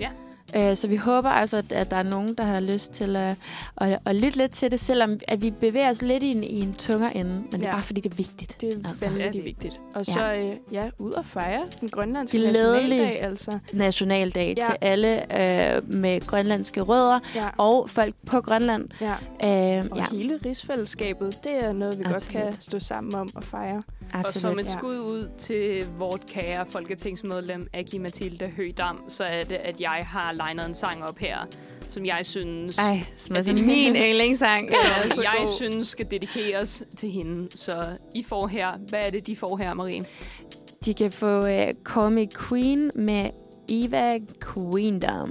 Øh, 0.57 0.77
så 0.77 0.89
vi 0.89 0.97
håber 0.97 1.29
altså, 1.29 1.57
at, 1.57 1.73
at 1.73 1.91
der 1.91 1.97
er 1.97 2.03
nogen, 2.03 2.35
der 2.35 2.45
har 2.45 2.61
lyst 2.61 2.93
til 2.93 3.17
at, 3.17 3.37
at, 3.77 3.99
at 4.07 4.17
lytte 4.17 4.39
lidt 4.39 4.53
til 4.53 4.71
det, 4.71 4.81
selvom 4.81 5.13
at 5.29 5.43
vi 5.43 5.51
bevæger 5.51 5.91
os 5.91 6.03
lidt 6.03 6.23
i 6.23 6.31
en, 6.31 6.45
i 6.45 6.61
en 6.61 6.75
tungere 6.75 7.17
ende. 7.17 7.31
Men 7.31 7.45
det 7.53 7.63
er 7.63 7.67
Ja. 7.67 7.73
bare, 7.73 7.83
fordi 7.83 8.01
det 8.01 8.13
er 8.13 8.17
vigtigt. 8.17 8.57
Det 8.61 8.69
er 8.85 8.89
Altså. 8.89 9.05
vanvittigt 9.09 9.35
Ja, 9.35 9.39
det- 9.39 9.45
vigtigt. 9.45 9.75
Og 9.95 10.07
så, 10.07 10.33
øh, 10.33 10.53
ja, 10.73 10.83
ud 10.99 11.13
og 11.13 11.25
fejre 11.25 11.63
den 11.81 11.89
grønlandske 11.89 12.39
Glædelig. 12.39 12.89
nationaldag, 12.99 13.23
altså. 13.23 13.59
Nationaldag 13.73 14.55
Ja. 14.57 14.65
til 14.67 14.75
alle 14.81 15.17
øh, 15.77 15.93
med 15.95 16.21
grønlandske 16.27 16.81
rødder 16.81 17.21
Ja, 17.35 17.49
og 17.59 17.91
folk 17.91 18.15
på 18.27 18.41
Grønland. 18.41 18.89
ja. 19.01 19.13
Øh, 19.79 19.85
Og 19.91 19.99
ja, 19.99 20.07
hele 20.13 20.39
rigsfællesskabet, 20.47 21.39
det 21.45 21.65
er 21.65 21.73
noget, 21.73 21.99
vi 21.99 22.05
Absolut. 22.05 22.13
godt 22.45 22.53
kan 22.53 22.61
stå 22.63 22.79
sammen 22.81 23.15
om 23.15 23.29
og 23.35 23.45
fejre. 23.45 23.83
Og 24.15 24.33
som 24.33 24.45
absolut. 24.45 24.61
et 24.61 24.65
Ja. 24.67 24.79
skud 24.79 24.99
ud 24.99 25.29
til 25.39 25.87
vort 25.99 26.27
kære 26.27 26.67
folketingsmedlem 26.67 27.67
Aki 27.73 27.99
Mathilde 27.99 28.51
Høgdam, 28.57 29.05
så 29.09 29.25
er 29.25 29.45
det, 29.45 29.55
at 29.57 29.81
jeg 29.81 30.01
har 30.07 30.33
legnet 30.33 30.67
en 30.67 30.75
sang 30.75 31.05
op 31.05 31.19
her, 31.19 31.39
som 31.89 32.05
jeg 32.07 32.21
synes, 32.23 32.79
Ej, 32.79 32.99
som 33.17 33.37
er 33.37 33.43
det- 33.43 33.55
min 33.55 33.97
yndlingssang. 34.07 34.69
Som 35.15 35.23
jeg 35.23 35.35
god. 35.43 35.53
synes 35.57 35.89
skal 35.89 36.07
dedikeres 36.11 36.83
til 36.99 37.11
hende. 37.11 37.57
Så 37.57 37.97
I 38.15 38.23
får 38.23 38.47
her, 38.47 38.71
hvad 38.89 39.01
er 39.07 39.11
det, 39.11 39.27
de 39.27 39.37
får 39.37 39.57
her, 39.57 39.75
Marie? 39.75 40.05
De 40.85 40.95
kan 40.95 41.13
få 41.13 41.41
uh, 41.41 41.47
Call 41.85 42.13
Me 42.13 42.27
Queen 42.49 42.91
med 42.95 43.31
Eva 43.69 44.19
Queendom. 44.55 45.31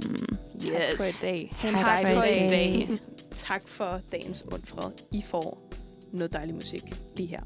Tak 0.60 0.72
for 0.96 1.04
i 1.04 1.22
dag. 1.22 1.50
Tak 1.56 1.70
en 1.70 1.76
for 1.76 2.20
for 2.20 2.22
i 2.22 2.32
dag. 2.34 2.50
dag. 2.50 2.88
Tak 3.36 3.68
for 3.68 4.00
dagens 4.12 4.44
undfred. 4.52 4.90
I 5.12 5.22
får 5.26 5.70
noget 6.12 6.32
dejlig 6.32 6.54
musik 6.54 6.82
lige 7.16 7.28
her. 7.28 7.40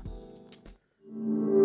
you. 1.14 1.57